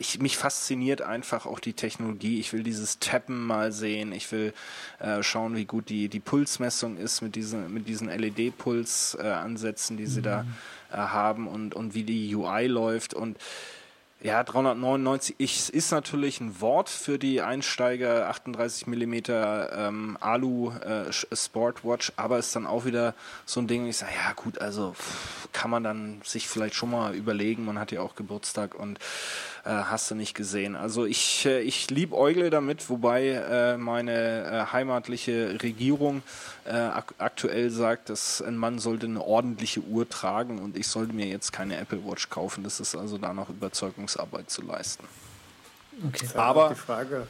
ich, 0.00 0.18
mich 0.18 0.38
fasziniert 0.38 1.02
einfach 1.02 1.44
auch 1.44 1.60
die 1.60 1.74
Technologie. 1.74 2.40
Ich 2.40 2.54
will 2.54 2.62
dieses 2.62 3.00
Tappen 3.00 3.46
mal 3.46 3.70
sehen. 3.70 4.12
Ich 4.12 4.32
will 4.32 4.54
äh, 4.98 5.22
schauen, 5.22 5.56
wie 5.56 5.66
gut 5.66 5.90
die, 5.90 6.08
die 6.08 6.20
Pulsmessung 6.20 6.96
ist 6.96 7.20
mit 7.20 7.36
diesen, 7.36 7.72
mit 7.72 7.86
diesen 7.86 8.08
LED-Puls-Ansätzen, 8.08 9.96
äh, 9.96 10.00
die 10.00 10.06
sie 10.06 10.20
mhm. 10.20 10.24
da 10.24 10.46
äh, 10.90 10.96
haben 10.96 11.46
und, 11.46 11.74
und 11.74 11.94
wie 11.94 12.04
die 12.04 12.34
UI 12.34 12.66
läuft. 12.66 13.12
Und 13.12 13.36
Ja, 14.22 14.44
399 14.44 15.36
ich, 15.38 15.72
ist 15.72 15.92
natürlich 15.92 16.42
ein 16.42 16.60
Wort 16.60 16.90
für 16.90 17.18
die 17.18 17.40
Einsteiger 17.40 18.28
38 18.28 18.86
mm 18.86 19.14
ähm, 19.30 20.18
Alu 20.20 20.72
äh, 20.72 21.10
Sportwatch, 21.10 22.12
aber 22.16 22.38
ist 22.38 22.54
dann 22.54 22.66
auch 22.66 22.84
wieder 22.84 23.14
so 23.46 23.60
ein 23.60 23.66
Ding, 23.66 23.86
ich 23.86 23.96
sage, 23.96 24.12
ja 24.14 24.34
gut, 24.34 24.60
also 24.60 24.92
pff, 24.92 25.48
kann 25.52 25.70
man 25.70 25.84
dann 25.84 26.20
sich 26.22 26.48
vielleicht 26.48 26.74
schon 26.74 26.90
mal 26.90 27.14
überlegen, 27.14 27.64
man 27.64 27.78
hat 27.78 27.92
ja 27.92 28.02
auch 28.02 28.14
Geburtstag 28.14 28.74
und 28.74 28.98
äh, 29.64 29.70
hast 29.70 30.10
du 30.10 30.14
nicht 30.14 30.34
gesehen. 30.34 30.76
Also 30.76 31.04
ich, 31.04 31.46
äh, 31.46 31.60
ich 31.60 31.90
lieb 31.90 32.12
Eugle 32.12 32.50
damit, 32.50 32.88
wobei 32.88 33.28
äh, 33.28 33.76
meine 33.76 34.44
äh, 34.68 34.72
heimatliche 34.72 35.58
Regierung 35.62 36.22
äh, 36.64 36.72
ak 36.72 37.14
aktuell 37.18 37.70
sagt, 37.70 38.08
dass 38.08 38.40
ein 38.40 38.56
Mann 38.56 38.78
sollte 38.78 39.06
eine 39.06 39.22
ordentliche 39.22 39.80
Uhr 39.80 40.08
tragen 40.08 40.58
und 40.58 40.76
ich 40.76 40.88
sollte 40.88 41.12
mir 41.12 41.26
jetzt 41.26 41.52
keine 41.52 41.76
Apple 41.76 42.04
Watch 42.04 42.30
kaufen. 42.30 42.64
Das 42.64 42.80
ist 42.80 42.94
also 42.94 43.18
da 43.18 43.34
noch 43.34 43.48
Überzeugungsarbeit 43.50 44.50
zu 44.50 44.62
leisten. 44.62 45.04
Okay. 46.06 46.26
Aber 46.34 46.70
die 46.70 46.74
Frage, 46.76 47.26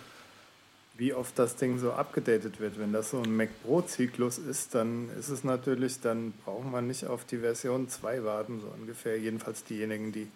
wie 1.01 1.15
oft 1.15 1.39
das 1.39 1.57
Ding 1.57 1.79
so 1.79 1.93
abgedatet 1.93 2.61
wird. 2.61 2.79
Wenn 2.79 2.93
das 2.93 3.11
so 3.11 3.23
ein 3.23 3.35
Mac 3.35 3.49
Pro 3.65 3.81
Zyklus 3.81 4.37
ist, 4.37 4.75
dann 4.75 5.09
ist 5.19 5.31
es 5.31 5.45
natürlich, 5.45 6.01
dann 6.01 6.33
braucht 6.45 6.71
man 6.71 6.87
nicht 6.87 7.07
auf 7.07 7.25
die 7.25 7.39
Version 7.39 7.89
2 7.89 8.23
warten, 8.23 8.61
so 8.61 8.69
ungefähr. 8.79 9.19
Jedenfalls 9.19 9.65
diejenigen, 9.65 10.13
die 10.13 10.29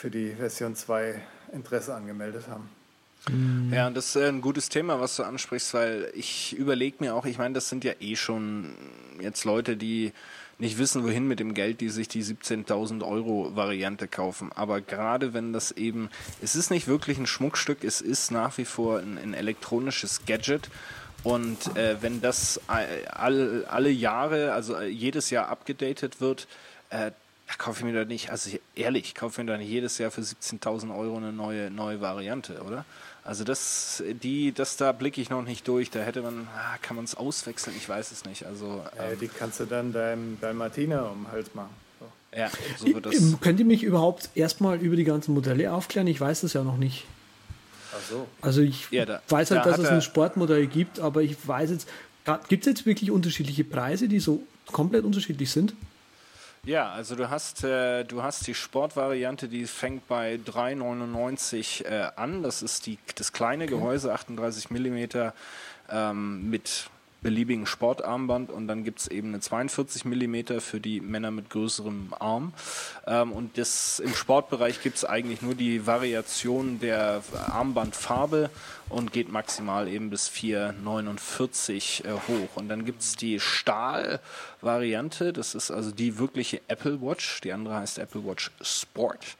für 0.00 0.10
die 0.10 0.30
Version 0.30 0.74
2 0.74 1.20
Interesse 1.52 1.94
angemeldet 1.94 2.44
haben. 2.48 2.70
Mhm. 3.28 3.72
Ja, 3.72 3.90
das 3.90 4.16
ist 4.16 4.16
ein 4.16 4.40
gutes 4.40 4.70
Thema, 4.70 4.98
was 4.98 5.16
du 5.16 5.24
ansprichst, 5.24 5.74
weil 5.74 6.10
ich 6.14 6.56
überlege 6.56 6.96
mir 7.00 7.14
auch, 7.14 7.26
ich 7.26 7.36
meine, 7.36 7.54
das 7.54 7.68
sind 7.68 7.84
ja 7.84 7.92
eh 8.00 8.16
schon 8.16 8.74
jetzt 9.20 9.44
Leute, 9.44 9.76
die 9.76 10.12
nicht 10.58 10.78
wissen, 10.78 11.04
wohin 11.04 11.28
mit 11.28 11.38
dem 11.38 11.52
Geld, 11.52 11.80
die 11.80 11.90
sich 11.90 12.08
die 12.08 12.22
17.000 12.22 13.06
Euro 13.06 13.54
Variante 13.56 14.08
kaufen. 14.08 14.50
Aber 14.54 14.80
gerade 14.80 15.34
wenn 15.34 15.52
das 15.52 15.72
eben, 15.72 16.08
es 16.40 16.54
ist 16.54 16.70
nicht 16.70 16.86
wirklich 16.86 17.18
ein 17.18 17.26
Schmuckstück, 17.26 17.84
es 17.84 18.00
ist 18.00 18.30
nach 18.30 18.56
wie 18.58 18.64
vor 18.64 19.00
ein, 19.00 19.18
ein 19.18 19.34
elektronisches 19.34 20.24
Gadget. 20.24 20.70
Und 21.24 21.76
äh, 21.76 22.00
wenn 22.00 22.22
das 22.22 22.60
all, 22.66 23.66
alle 23.68 23.90
Jahre, 23.90 24.52
also 24.52 24.80
jedes 24.80 25.28
Jahr 25.28 25.48
abgedatet 25.48 26.22
wird, 26.22 26.48
äh, 26.88 27.10
da 27.50 27.56
kaufe 27.56 27.80
ich 27.80 27.84
mir 27.84 27.92
da 27.92 28.04
nicht, 28.04 28.30
also 28.30 28.50
ehrlich, 28.76 29.06
ich 29.06 29.14
kaufe 29.16 29.42
mir 29.42 29.50
da 29.50 29.58
nicht 29.58 29.68
jedes 29.68 29.98
Jahr 29.98 30.12
für 30.12 30.20
17.000 30.20 30.96
Euro 30.96 31.16
eine 31.16 31.32
neue, 31.32 31.68
neue 31.70 32.00
Variante, 32.00 32.62
oder? 32.62 32.84
Also 33.24 33.42
das, 33.42 34.04
die, 34.22 34.52
das 34.52 34.76
da 34.76 34.92
blicke 34.92 35.20
ich 35.20 35.30
noch 35.30 35.42
nicht 35.42 35.66
durch. 35.66 35.90
Da 35.90 36.00
hätte 36.00 36.22
man, 36.22 36.46
ah, 36.56 36.78
kann 36.80 36.94
man 36.96 37.04
es 37.04 37.16
auswechseln? 37.16 37.74
Ich 37.76 37.88
weiß 37.88 38.12
es 38.12 38.24
nicht. 38.24 38.46
Also 38.46 38.84
ähm, 38.96 39.18
die 39.20 39.28
kannst 39.28 39.58
du 39.58 39.64
dann 39.64 39.92
deinem, 39.92 40.40
deinem 40.40 40.58
Martina 40.58 41.02
um 41.02 41.24
den 41.24 41.32
Hals 41.32 41.54
machen. 41.54 41.74
So. 41.98 42.38
Ja, 42.38 42.50
so 42.78 42.86
wird 42.86 43.06
das. 43.06 43.16
Ähm, 43.16 43.38
könnt 43.40 43.58
ihr 43.58 43.66
mich 43.66 43.82
überhaupt 43.82 44.30
erstmal 44.36 44.78
über 44.78 44.96
die 44.96 45.04
ganzen 45.04 45.34
Modelle 45.34 45.72
aufklären? 45.72 46.06
Ich 46.06 46.20
weiß 46.20 46.44
es 46.44 46.52
ja 46.52 46.62
noch 46.62 46.76
nicht. 46.76 47.04
Ach 47.92 48.08
so. 48.08 48.28
Also 48.40 48.62
ich 48.62 48.90
ja, 48.90 49.04
da, 49.04 49.20
weiß 49.28 49.50
halt, 49.50 49.66
da 49.66 49.70
dass 49.70 49.80
es 49.80 49.88
ein 49.88 50.02
Sportmodell 50.02 50.68
gibt, 50.68 51.00
aber 51.00 51.22
ich 51.22 51.36
weiß 51.46 51.70
jetzt, 51.70 51.88
gibt 52.48 52.64
es 52.64 52.70
jetzt 52.70 52.86
wirklich 52.86 53.10
unterschiedliche 53.10 53.64
Preise, 53.64 54.06
die 54.08 54.20
so 54.20 54.42
komplett 54.70 55.04
unterschiedlich 55.04 55.50
sind? 55.50 55.74
Ja, 56.64 56.90
also 56.90 57.16
du 57.16 57.30
hast, 57.30 57.64
äh, 57.64 58.04
du 58.04 58.22
hast 58.22 58.46
die 58.46 58.54
Sportvariante, 58.54 59.48
die 59.48 59.66
fängt 59.66 60.06
bei 60.08 60.34
3,99 60.34 61.86
äh, 61.86 62.10
an. 62.16 62.42
Das 62.42 62.62
ist 62.62 62.84
die, 62.86 62.98
das 63.14 63.32
kleine 63.32 63.66
Gehäuse, 63.66 64.12
38 64.12 64.70
Millimeter 64.70 65.32
ähm, 65.88 66.50
mit 66.50 66.90
beliebigen 67.22 67.66
Sportarmband 67.66 68.50
und 68.50 68.66
dann 68.66 68.84
gibt 68.84 69.00
es 69.00 69.08
eben 69.08 69.28
eine 69.28 69.40
42 69.40 70.04
mm 70.04 70.58
für 70.58 70.80
die 70.80 71.00
Männer 71.00 71.30
mit 71.30 71.50
größerem 71.50 72.14
Arm. 72.18 72.52
Ähm, 73.06 73.32
und 73.32 73.56
das, 73.58 73.98
im 73.98 74.14
Sportbereich 74.14 74.82
gibt 74.82 74.96
es 74.96 75.04
eigentlich 75.04 75.42
nur 75.42 75.54
die 75.54 75.86
Variation 75.86 76.78
der 76.80 77.22
Armbandfarbe 77.50 78.50
und 78.90 79.12
geht 79.12 79.30
maximal 79.30 79.88
eben 79.88 80.10
bis 80.10 80.28
4,49 80.28 82.04
äh, 82.04 82.12
hoch. 82.12 82.56
Und 82.56 82.68
dann 82.68 82.84
gibt 82.84 83.02
es 83.02 83.16
die 83.16 83.40
Stahl-Variante, 83.40 85.32
das 85.32 85.54
ist 85.54 85.70
also 85.70 85.90
die 85.92 86.18
wirkliche 86.18 86.60
Apple 86.68 87.00
Watch, 87.00 87.40
die 87.40 87.52
andere 87.52 87.76
heißt 87.76 87.98
Apple 87.98 88.24
Watch 88.26 88.50
Sport. 88.60 89.36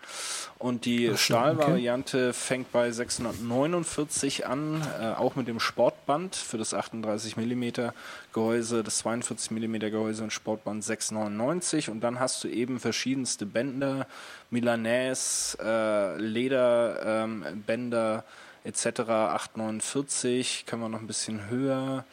Und 0.58 0.84
die 0.84 1.16
Stahlvariante 1.16 2.28
okay. 2.28 2.32
fängt 2.34 2.70
bei 2.70 2.90
649 2.92 4.46
an, 4.46 4.82
äh, 5.00 5.06
auch 5.14 5.34
mit 5.34 5.48
dem 5.48 5.58
Sportband 5.58 6.36
für 6.36 6.58
das 6.58 6.74
38 6.74 7.36
mm 7.36 7.90
Gehäuse, 8.32 8.84
das 8.84 8.98
42 8.98 9.50
mm 9.52 9.78
Gehäuse 9.78 10.22
und 10.22 10.32
Sportband 10.32 10.84
699. 10.84 11.88
Und 11.88 12.00
dann 12.00 12.20
hast 12.20 12.44
du 12.44 12.48
eben 12.48 12.78
verschiedenste 12.78 13.46
Bänder, 13.46 14.06
Milanese, 14.50 15.56
äh, 15.60 16.18
Lederbänder, 16.20 18.16
ähm, 18.16 18.22
etc. 18.64 19.08
849, 19.08 20.64
können 20.66 20.82
wir 20.82 20.88
noch 20.88 21.00
ein 21.00 21.06
bisschen 21.06 21.48
höher. 21.48 22.04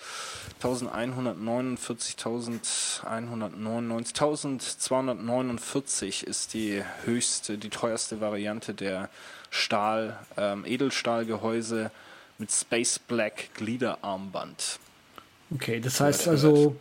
1149, 0.62 2.16
1199, 2.18 4.16
1249 4.16 6.26
ist 6.26 6.54
die 6.54 6.84
höchste, 7.06 7.58
die 7.58 7.70
teuerste 7.70 8.22
Variante 8.22 8.74
der 8.74 9.10
Stahl, 9.50 10.18
ähm, 10.38 10.66
Edelstahlgehäuse 10.66 11.92
mit 12.38 12.52
Space 12.52 13.00
Black 13.00 13.54
Gliederarmband. 13.56 14.80
Okay, 15.54 15.80
das 15.80 16.00
heißt 16.00 16.28
also, 16.28 16.76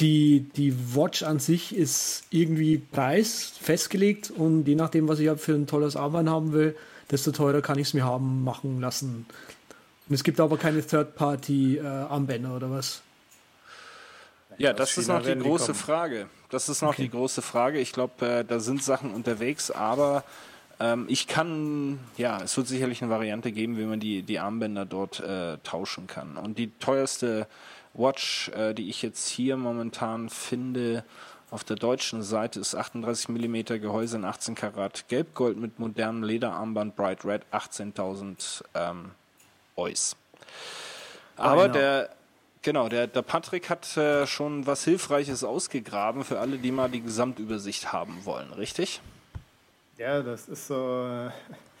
die, 0.00 0.46
die 0.56 0.74
Watch 0.94 1.22
an 1.22 1.38
sich 1.38 1.74
ist 1.74 2.24
irgendwie 2.30 2.78
Preis 2.78 3.52
festgelegt 3.60 4.30
und 4.30 4.66
je 4.66 4.74
nachdem, 4.74 5.08
was 5.08 5.18
ich 5.18 5.30
für 5.38 5.54
ein 5.54 5.66
tolles 5.66 5.96
Armband 5.96 6.28
haben 6.28 6.52
will, 6.52 6.74
desto 7.10 7.32
teurer 7.32 7.62
kann 7.62 7.78
ich 7.78 7.88
es 7.88 7.94
mir 7.94 8.04
haben 8.04 8.44
machen 8.44 8.80
lassen. 8.80 9.26
Und 10.08 10.14
es 10.14 10.24
gibt 10.24 10.40
aber 10.40 10.56
keine 10.56 10.84
Third-Party-Armbänder 10.84 12.50
äh, 12.50 12.56
oder 12.56 12.70
was? 12.70 13.02
Ja, 14.58 14.72
das 14.72 14.98
ist 14.98 15.08
noch 15.08 15.22
die 15.22 15.36
große 15.36 15.74
Frage. 15.74 16.28
Das 16.50 16.68
ist 16.68 16.82
noch 16.82 16.90
okay. 16.90 17.02
die 17.02 17.10
große 17.10 17.42
Frage. 17.42 17.78
Ich 17.78 17.92
glaube, 17.92 18.26
äh, 18.26 18.44
da 18.44 18.60
sind 18.60 18.82
Sachen 18.82 19.12
unterwegs, 19.14 19.70
aber 19.70 20.24
ähm, 20.80 21.06
ich 21.08 21.26
kann, 21.26 22.00
ja, 22.16 22.42
es 22.42 22.56
wird 22.56 22.66
sicherlich 22.66 23.02
eine 23.02 23.10
Variante 23.10 23.52
geben, 23.52 23.78
wie 23.78 23.84
man 23.84 24.00
die, 24.00 24.22
die 24.22 24.38
Armbänder 24.38 24.84
dort 24.84 25.20
äh, 25.20 25.58
tauschen 25.58 26.06
kann. 26.06 26.36
Und 26.36 26.58
die 26.58 26.72
teuerste 26.78 27.46
Watch, 27.94 28.48
äh, 28.50 28.74
die 28.74 28.88
ich 28.88 29.02
jetzt 29.02 29.28
hier 29.28 29.56
momentan 29.56 30.28
finde, 30.28 31.04
auf 31.50 31.64
der 31.64 31.76
deutschen 31.76 32.22
Seite 32.22 32.60
ist 32.60 32.74
38 32.74 33.28
mm 33.28 33.80
Gehäuse 33.80 34.16
in 34.16 34.24
18 34.24 34.54
Karat 34.54 35.08
Gelbgold 35.08 35.56
mit 35.56 35.78
modernem 35.78 36.22
Lederarmband 36.22 36.96
Bright 36.96 37.24
Red 37.24 37.42
18.000 37.52 38.62
ähm, 38.74 39.12
Eus. 39.76 40.16
Aber 41.36 41.62
genau. 41.62 41.74
der 41.74 42.10
genau 42.62 42.88
der 42.88 43.06
der 43.06 43.22
Patrick 43.22 43.70
hat 43.70 43.96
äh, 43.96 44.26
schon 44.26 44.66
was 44.66 44.84
Hilfreiches 44.84 45.42
ausgegraben 45.42 46.24
für 46.24 46.38
alle, 46.38 46.58
die 46.58 46.70
mal 46.70 46.90
die 46.90 47.00
Gesamtübersicht 47.00 47.92
haben 47.92 48.24
wollen, 48.24 48.52
richtig? 48.52 49.00
Ja, 49.96 50.20
das 50.22 50.48
ist 50.48 50.68
so 50.68 51.06
äh, 51.06 51.30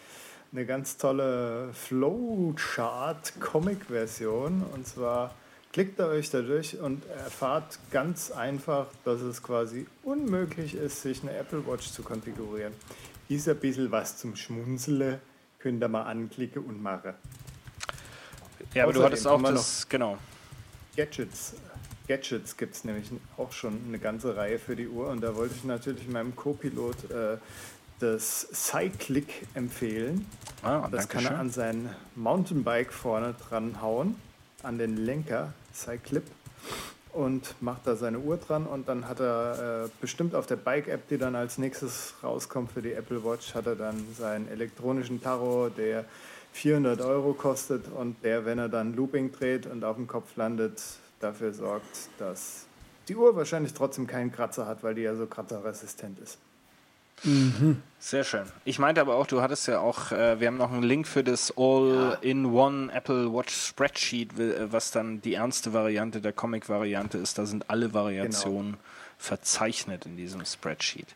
eine 0.52 0.66
ganz 0.66 0.96
tolle 0.96 1.72
Flowchart-Comic-Version 1.74 4.64
und 4.74 4.86
zwar 4.86 5.34
Klickt 5.72 6.00
da 6.00 6.08
euch 6.08 6.30
da 6.30 6.42
durch 6.42 6.80
und 6.80 7.08
erfahrt 7.10 7.78
ganz 7.92 8.32
einfach, 8.32 8.88
dass 9.04 9.20
es 9.20 9.40
quasi 9.40 9.86
unmöglich 10.02 10.74
ist, 10.74 11.02
sich 11.02 11.22
eine 11.22 11.36
Apple 11.36 11.64
Watch 11.64 11.92
zu 11.92 12.02
konfigurieren. 12.02 12.72
Ist 13.28 13.48
ein 13.48 13.56
bisschen 13.56 13.92
was 13.92 14.16
zum 14.16 14.34
Schmunzeln, 14.34 15.20
könnt 15.60 15.80
ihr 15.80 15.86
mal 15.86 16.02
anklicken 16.02 16.64
und 16.64 16.82
machen. 16.82 17.14
Ja, 18.74 18.82
aber 18.82 18.90
Außerdem 18.90 18.94
du 18.94 19.04
hattest 19.04 19.26
auch 19.28 19.42
das, 19.42 19.88
genau. 19.88 20.18
Gadgets. 20.96 21.54
Gadgets 22.08 22.56
gibt 22.56 22.74
es 22.74 22.82
nämlich 22.82 23.08
auch 23.36 23.52
schon 23.52 23.78
eine 23.86 24.00
ganze 24.00 24.34
Reihe 24.34 24.58
für 24.58 24.74
die 24.74 24.88
Uhr 24.88 25.08
und 25.08 25.20
da 25.20 25.36
wollte 25.36 25.54
ich 25.56 25.62
natürlich 25.62 26.08
meinem 26.08 26.34
Co-Pilot 26.34 27.10
äh, 27.12 27.36
das 28.00 28.48
Cyclic 28.52 29.46
empfehlen. 29.54 30.26
Ah, 30.64 30.88
das 30.90 31.08
kann 31.08 31.24
er 31.26 31.38
an 31.38 31.50
sein 31.50 31.94
Mountainbike 32.16 32.92
vorne 32.92 33.36
dran 33.48 33.80
hauen, 33.80 34.16
an 34.64 34.78
den 34.78 34.96
Lenker 34.96 35.52
Cyclip 35.74 36.24
und 37.12 37.54
macht 37.60 37.86
da 37.86 37.96
seine 37.96 38.18
Uhr 38.18 38.36
dran 38.36 38.66
und 38.66 38.88
dann 38.88 39.08
hat 39.08 39.20
er 39.20 39.84
äh, 39.84 39.88
bestimmt 40.00 40.34
auf 40.34 40.46
der 40.46 40.56
Bike-App, 40.56 41.08
die 41.08 41.18
dann 41.18 41.34
als 41.34 41.58
nächstes 41.58 42.14
rauskommt 42.22 42.72
für 42.72 42.82
die 42.82 42.92
Apple 42.92 43.24
Watch, 43.24 43.54
hat 43.54 43.66
er 43.66 43.76
dann 43.76 44.06
seinen 44.16 44.48
elektronischen 44.48 45.22
Tarot, 45.22 45.76
der 45.76 46.04
400 46.52 47.00
Euro 47.00 47.32
kostet 47.32 47.86
und 47.88 48.22
der, 48.24 48.44
wenn 48.44 48.58
er 48.58 48.68
dann 48.68 48.94
Looping 48.94 49.32
dreht 49.32 49.66
und 49.66 49.84
auf 49.84 49.96
dem 49.96 50.06
Kopf 50.06 50.36
landet, 50.36 50.82
dafür 51.20 51.52
sorgt, 51.52 52.08
dass 52.18 52.66
die 53.08 53.16
Uhr 53.16 53.34
wahrscheinlich 53.36 53.74
trotzdem 53.74 54.06
keinen 54.06 54.32
Kratzer 54.32 54.66
hat, 54.66 54.82
weil 54.82 54.94
die 54.94 55.02
ja 55.02 55.14
so 55.14 55.26
kratzerresistent 55.26 56.18
ist. 56.20 56.38
Mhm. 57.24 57.82
Sehr 58.02 58.24
schön. 58.24 58.44
Ich 58.64 58.78
meinte 58.78 59.02
aber 59.02 59.16
auch, 59.16 59.26
du 59.26 59.42
hattest 59.42 59.68
ja 59.68 59.80
auch, 59.80 60.10
äh, 60.10 60.40
wir 60.40 60.46
haben 60.46 60.56
noch 60.56 60.72
einen 60.72 60.82
Link 60.82 61.06
für 61.06 61.22
das 61.22 61.52
All-in-One 61.54 62.90
Apple 62.94 63.30
Watch 63.30 63.54
Spreadsheet, 63.54 64.30
was 64.72 64.90
dann 64.90 65.20
die 65.20 65.34
ernste 65.34 65.74
Variante 65.74 66.22
der 66.22 66.32
Comic-Variante 66.32 67.18
ist. 67.18 67.36
Da 67.36 67.44
sind 67.44 67.68
alle 67.68 67.92
Variationen 67.92 68.72
genau. 68.72 68.82
verzeichnet 69.18 70.06
in 70.06 70.16
diesem 70.16 70.46
Spreadsheet. 70.46 71.08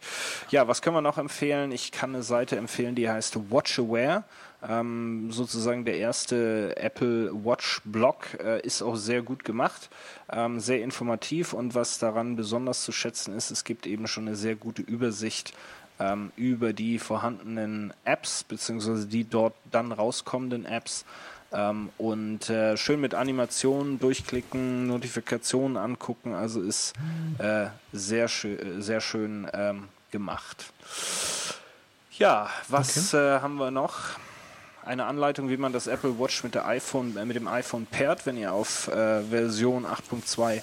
Ja, 0.51 0.69
was 0.69 0.83
können 0.83 0.95
wir 0.95 1.01
noch 1.01 1.17
empfehlen? 1.17 1.73
Ich 1.73 1.91
kann 1.91 2.15
eine 2.15 2.23
Seite 2.23 2.57
empfehlen, 2.57 2.95
die 2.95 3.09
heißt 3.09 3.51
WatchAware. 3.51 4.25
Ähm, 4.67 5.31
sozusagen 5.31 5.85
der 5.85 5.97
erste 5.99 6.77
Apple 6.77 7.31
Watch 7.45 7.81
Blog 7.85 8.29
äh, 8.43 8.61
ist 8.61 8.83
auch 8.83 8.97
sehr 8.97 9.21
gut 9.21 9.45
gemacht, 9.45 9.91
ähm, 10.31 10.59
sehr 10.59 10.83
informativ 10.83 11.53
und 11.53 11.75
was 11.75 11.99
daran 11.99 12.35
besonders 12.37 12.83
zu 12.83 12.91
schätzen 12.91 13.37
ist, 13.37 13.51
es 13.51 13.65
gibt 13.65 13.87
eben 13.87 14.07
schon 14.07 14.27
eine 14.27 14.37
sehr 14.37 14.55
gute 14.55 14.81
Übersicht 14.81 15.53
ähm, 16.01 16.33
über 16.37 16.73
die 16.73 16.99
vorhandenen 16.99 17.93
Apps 18.05 18.45
beziehungsweise 18.45 19.07
die 19.07 19.25
dort 19.25 19.55
dann 19.71 19.93
rauskommenden 19.93 20.67
Apps 20.67 21.05
ähm, 21.53 21.91
und 21.99 22.51
äh, 22.51 22.77
schön 22.77 23.01
mit 23.01 23.15
Animationen 23.15 23.99
durchklicken, 23.99 24.87
Notifikationen 24.87 25.77
angucken. 25.77 26.35
Also 26.35 26.61
ist 26.61 26.95
äh, 27.39 27.67
sehr, 27.93 28.29
schön, 28.29 28.83
sehr 28.83 29.01
schön 29.01 29.47
ähm, 29.53 29.89
gemacht. 30.11 30.73
Ja, 32.19 32.51
was 32.69 33.15
okay. 33.15 33.37
äh, 33.37 33.41
haben 33.41 33.57
wir 33.57 33.71
noch? 33.71 33.99
Eine 34.85 35.07
Anleitung, 35.07 35.49
wie 35.49 35.57
man 35.57 35.73
das 35.73 35.87
Apple 35.87 36.19
Watch 36.19 36.45
mit, 36.45 36.55
der 36.55 36.67
iPhone, 36.67 37.17
äh, 37.17 37.25
mit 37.25 37.37
dem 37.37 37.49
iPhone 37.49 37.87
pairt. 37.87 38.27
Wenn 38.27 38.37
ihr 38.37 38.53
auf 38.53 38.89
äh, 38.89 39.23
Version 39.23 39.87
8.2 39.87 40.61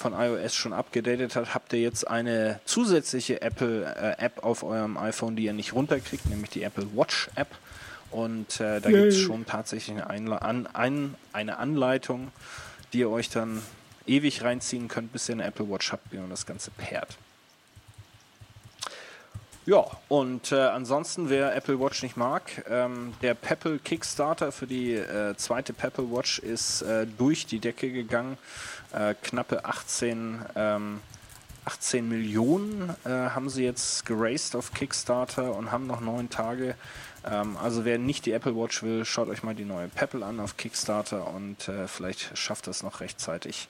von 0.00 0.14
iOS 0.14 0.54
schon 0.54 0.72
abgedatet 0.72 1.36
habt, 1.36 1.54
habt 1.54 1.72
ihr 1.74 1.80
jetzt 1.80 2.08
eine 2.08 2.58
zusätzliche 2.64 3.42
Apple 3.42 3.84
äh, 3.84 4.24
App 4.24 4.42
auf 4.42 4.62
eurem 4.62 4.96
iPhone, 4.96 5.36
die 5.36 5.44
ihr 5.44 5.52
nicht 5.52 5.74
runterkriegt, 5.74 6.24
nämlich 6.26 6.50
die 6.50 6.62
Apple 6.62 6.86
Watch 6.94 7.28
App. 7.34 7.48
Und 8.10 8.60
äh, 8.60 8.80
da 8.80 8.88
gibt 8.88 9.12
es 9.12 9.18
schon 9.18 9.44
tatsächlich 9.44 9.94
eine, 9.94 10.08
Einla 10.08 10.38
an, 10.38 10.66
ein, 10.72 11.14
eine 11.34 11.58
Anleitung, 11.58 12.32
die 12.94 13.00
ihr 13.00 13.10
euch 13.10 13.28
dann 13.28 13.62
ewig 14.06 14.42
reinziehen 14.42 14.88
könnt, 14.88 15.12
bis 15.12 15.28
ihr 15.28 15.34
eine 15.34 15.44
Apple 15.44 15.68
Watch 15.68 15.92
habt, 15.92 16.10
wie 16.12 16.16
man 16.16 16.30
das 16.30 16.46
Ganze 16.46 16.70
pairt. 16.70 17.18
Ja, 19.66 19.84
und 20.08 20.50
äh, 20.50 20.56
ansonsten, 20.56 21.28
wer 21.28 21.54
Apple 21.54 21.78
Watch 21.78 22.02
nicht 22.02 22.16
mag, 22.16 22.64
ähm, 22.68 23.12
der 23.20 23.34
Pebble 23.34 23.78
Kickstarter 23.78 24.50
für 24.50 24.66
die 24.66 24.94
äh, 24.94 25.36
zweite 25.36 25.74
Pebble 25.74 26.10
Watch 26.10 26.38
ist 26.38 26.80
äh, 26.82 27.06
durch 27.06 27.44
die 27.46 27.58
Decke 27.58 27.92
gegangen. 27.92 28.38
Äh, 28.92 29.14
knappe 29.22 29.64
18, 29.64 30.40
ähm, 30.56 31.00
18 31.64 32.08
Millionen 32.08 32.94
äh, 33.04 33.08
haben 33.08 33.48
sie 33.48 33.64
jetzt 33.64 34.04
geraced 34.06 34.56
auf 34.56 34.72
Kickstarter 34.72 35.54
und 35.54 35.70
haben 35.70 35.86
noch 35.86 36.00
neun 36.00 36.30
Tage. 36.30 36.74
Ähm, 37.24 37.56
also 37.56 37.84
wer 37.84 37.98
nicht 37.98 38.26
die 38.26 38.32
Apple 38.32 38.56
Watch 38.56 38.82
will, 38.82 39.04
schaut 39.04 39.28
euch 39.28 39.42
mal 39.42 39.54
die 39.54 39.64
neue 39.64 39.88
Pebble 39.88 40.24
an 40.24 40.40
auf 40.40 40.56
Kickstarter 40.56 41.28
und 41.28 41.68
äh, 41.68 41.86
vielleicht 41.86 42.36
schafft 42.36 42.66
das 42.66 42.82
noch 42.82 43.00
rechtzeitig, 43.00 43.68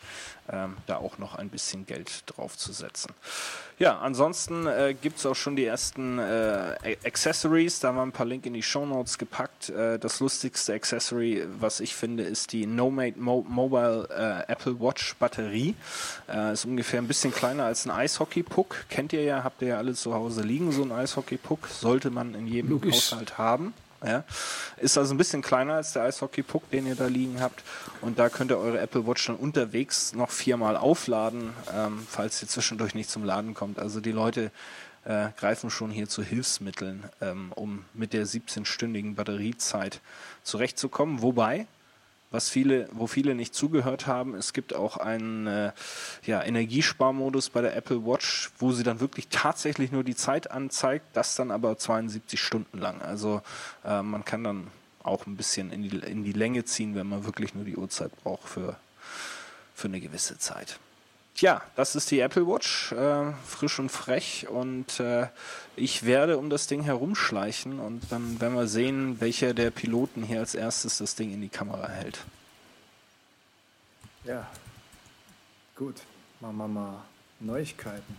ähm, 0.53 0.77
da 0.87 0.97
auch 0.97 1.19
noch 1.19 1.35
ein 1.35 1.49
bisschen 1.49 1.87
Geld 1.87 2.25
drauf 2.27 2.57
zu 2.57 2.73
setzen. 2.73 3.13
Ja, 3.79 3.99
ansonsten 3.99 4.67
äh, 4.67 4.95
gibt 5.01 5.19
es 5.19 5.27
auch 5.27 5.35
schon 5.35 5.57
die 5.57 5.65
ersten 5.65 6.19
äh, 6.19 6.97
Accessories. 7.05 7.81
Da 7.81 7.89
haben 7.89 7.97
wir 7.97 8.03
ein 8.03 8.13
paar 8.13 8.27
Link 8.27 8.45
in 8.45 8.53
die 8.53 8.63
Show 8.63 8.85
Notes 8.85 9.17
gepackt. 9.17 9.71
Äh, 9.71 9.99
das 9.99 10.21
lustigste 10.21 10.75
Accessory, 10.75 11.47
was 11.59 11.81
ich 11.81 11.95
finde, 11.95 12.25
ist 12.25 12.53
die 12.53 12.67
Nomade 12.67 13.19
Mo 13.19 13.45
Mobile 13.49 14.09
äh, 14.11 14.53
Apple 14.53 14.79
Watch 14.81 15.15
Batterie. 15.17 15.75
Äh, 16.29 16.53
ist 16.53 16.67
ungefähr 16.67 17.01
ein 17.01 17.09
bisschen 17.09 17.33
kleiner 17.33 17.65
als 17.65 17.87
ein 17.87 17.91
Eishockey-Puck. 17.91 18.85
Kennt 18.91 19.13
ihr 19.15 19.23
ja, 19.23 19.45
habt 19.45 19.63
ihr 19.63 19.69
ja 19.69 19.79
alle 19.79 19.95
zu 19.95 20.15
Hause 20.15 20.43
liegen, 20.43 20.73
so 20.73 20.83
ein 20.83 20.93
Eishockey-Puck. 20.93 21.69
Sollte 21.69 22.11
man 22.11 22.35
in 22.35 22.47
jedem 22.47 22.71
Logisch. 22.71 23.13
Haushalt 23.13 23.39
haben. 23.39 23.73
Ja. 24.05 24.25
Ist 24.79 24.97
also 24.97 25.15
ein 25.15 25.19
bisschen 25.19 25.43
kleiner 25.43 25.75
als 25.75 25.93
der 25.93 26.05
Eishockey-Puck, 26.05 26.71
den 26.71 26.87
ihr 26.87 26.95
da 26.95 27.07
liegen 27.07 27.41
habt. 27.41 27.63
Und 28.01 28.19
da 28.19 28.29
könnt 28.31 28.51
ihr 28.51 28.59
eure 28.59 28.81
Apple 28.81 29.07
Watch 29.07 29.27
dann 29.27 29.37
unterwegs 29.37 30.15
noch 30.15 30.31
viermal 30.31 30.77
aufladen, 30.77 31.53
ähm, 31.75 32.07
falls 32.09 32.41
ihr 32.43 32.49
zwischendurch 32.49 32.95
nicht 32.95 33.11
zum 33.11 33.25
Laden 33.25 33.53
kommt. 33.53 33.79
Also 33.79 34.01
die 34.01 34.13
Leute 34.13 34.51
äh, 35.05 35.29
greifen 35.37 35.71
schon 35.71 35.91
hier 35.91 36.09
zu 36.09 36.23
Hilfsmitteln, 36.23 37.05
ähm, 37.21 37.53
um 37.55 37.85
mit 37.95 38.13
der 38.13 38.27
17-stündigen 38.27 39.15
Batteriezeit 39.15 40.01
zurechtzukommen. 40.43 41.23
Wobei, 41.23 41.67
was 42.31 42.49
viele, 42.49 42.89
wo 42.93 43.07
viele 43.07 43.35
nicht 43.35 43.55
zugehört 43.55 44.07
haben. 44.07 44.35
Es 44.35 44.53
gibt 44.53 44.75
auch 44.75 44.97
einen 44.97 45.47
äh, 45.47 45.73
ja, 46.25 46.43
Energiesparmodus 46.43 47.51
bei 47.51 47.61
der 47.61 47.77
Apple 47.77 48.05
Watch, 48.07 48.51
wo 48.59 48.73
sie 48.73 48.85
dann 48.85 49.01
wirklich 49.01 49.29
tatsächlich 49.29 49.91
nur 49.91 50.05
die 50.05 50.15
Zeit 50.15 50.51
anzeigt, 50.51 51.05
das 51.15 51.35
dann 51.35 51.51
aber 51.51 51.77
72 51.77 52.41
Stunden 52.41 52.79
lang. 52.79 53.03
Also 53.03 53.43
äh, 53.85 54.03
man 54.03 54.25
kann 54.25 54.45
dann 54.45 54.69
auch 55.03 55.27
ein 55.27 55.37
bisschen 55.37 55.73
in 55.73 55.83
die, 55.83 55.97
in 55.99 56.25
die 56.25 56.33
Länge 56.33 56.65
ziehen, 56.65 56.95
wenn 56.95 57.09
man 57.09 57.25
wirklich 57.25 57.55
nur 57.55 57.65
die 57.65 57.77
Uhrzeit 57.77 58.13
braucht 58.23 58.49
für, 58.49 58.77
für 59.75 59.89
eine 59.89 60.01
gewisse 60.01 60.39
Zeit. 60.39 60.79
Tja, 61.41 61.63
das 61.75 61.97
ist 61.97 62.11
die 62.11 62.21
Apple 62.21 62.47
Watch, 62.47 62.93
äh, 62.93 63.33
frisch 63.47 63.79
und 63.79 63.89
frech 63.89 64.47
und 64.51 65.01
äh, 65.01 65.27
ich 65.75 66.05
werde 66.05 66.37
um 66.37 66.51
das 66.51 66.67
Ding 66.67 66.83
herumschleichen 66.83 67.81
und 67.81 68.13
dann 68.13 68.39
werden 68.43 68.57
wir 68.57 68.67
sehen, 68.67 69.23
welcher 69.23 69.55
der 69.55 69.71
Piloten 69.71 70.23
hier 70.23 70.41
als 70.41 70.55
erstes 70.55 70.99
das 70.99 71.15
Ding 71.15 71.33
in 71.33 71.41
die 71.41 71.49
Kamera 71.49 71.89
hält. 71.89 72.19
Ja, 74.25 74.47
gut, 75.77 76.03
machen 76.41 76.59
wir 76.59 76.69
mal 76.69 77.05
Neuigkeiten. 77.41 78.19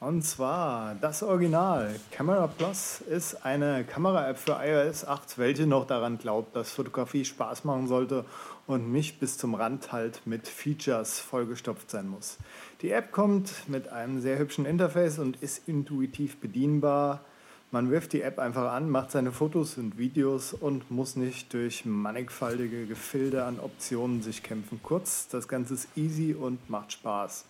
Und 0.00 0.22
zwar 0.22 0.94
das 0.94 1.22
Original. 1.22 2.00
Camera 2.12 2.46
Plus 2.46 3.02
ist 3.02 3.44
eine 3.44 3.84
Kamera-App 3.84 4.38
für 4.38 4.58
iOS 4.64 5.04
8, 5.04 5.36
welche 5.36 5.66
noch 5.66 5.86
daran 5.86 6.16
glaubt, 6.16 6.56
dass 6.56 6.70
Fotografie 6.70 7.26
Spaß 7.26 7.64
machen 7.64 7.88
sollte 7.88 8.24
und 8.68 8.92
nicht 8.92 9.18
bis 9.18 9.38
zum 9.38 9.54
Rand 9.54 9.92
halt 9.92 10.20
mit 10.26 10.46
Features 10.46 11.18
vollgestopft 11.18 11.90
sein 11.90 12.06
muss. 12.06 12.36
Die 12.82 12.90
App 12.90 13.10
kommt 13.10 13.50
mit 13.68 13.88
einem 13.88 14.20
sehr 14.20 14.38
hübschen 14.38 14.66
Interface 14.66 15.18
und 15.18 15.38
ist 15.42 15.66
intuitiv 15.66 16.36
bedienbar. 16.36 17.24
Man 17.70 17.90
wirft 17.90 18.12
die 18.12 18.20
App 18.22 18.38
einfach 18.38 18.70
an, 18.70 18.90
macht 18.90 19.10
seine 19.10 19.32
Fotos 19.32 19.78
und 19.78 19.96
Videos 19.96 20.52
und 20.52 20.90
muss 20.90 21.16
nicht 21.16 21.52
durch 21.54 21.86
mannigfaltige 21.86 22.86
Gefilde 22.86 23.44
an 23.44 23.58
Optionen 23.58 24.22
sich 24.22 24.42
kämpfen. 24.42 24.80
Kurz, 24.82 25.28
das 25.28 25.48
Ganze 25.48 25.74
ist 25.74 25.88
easy 25.96 26.34
und 26.34 26.68
macht 26.68 26.92
Spaß. 26.92 27.46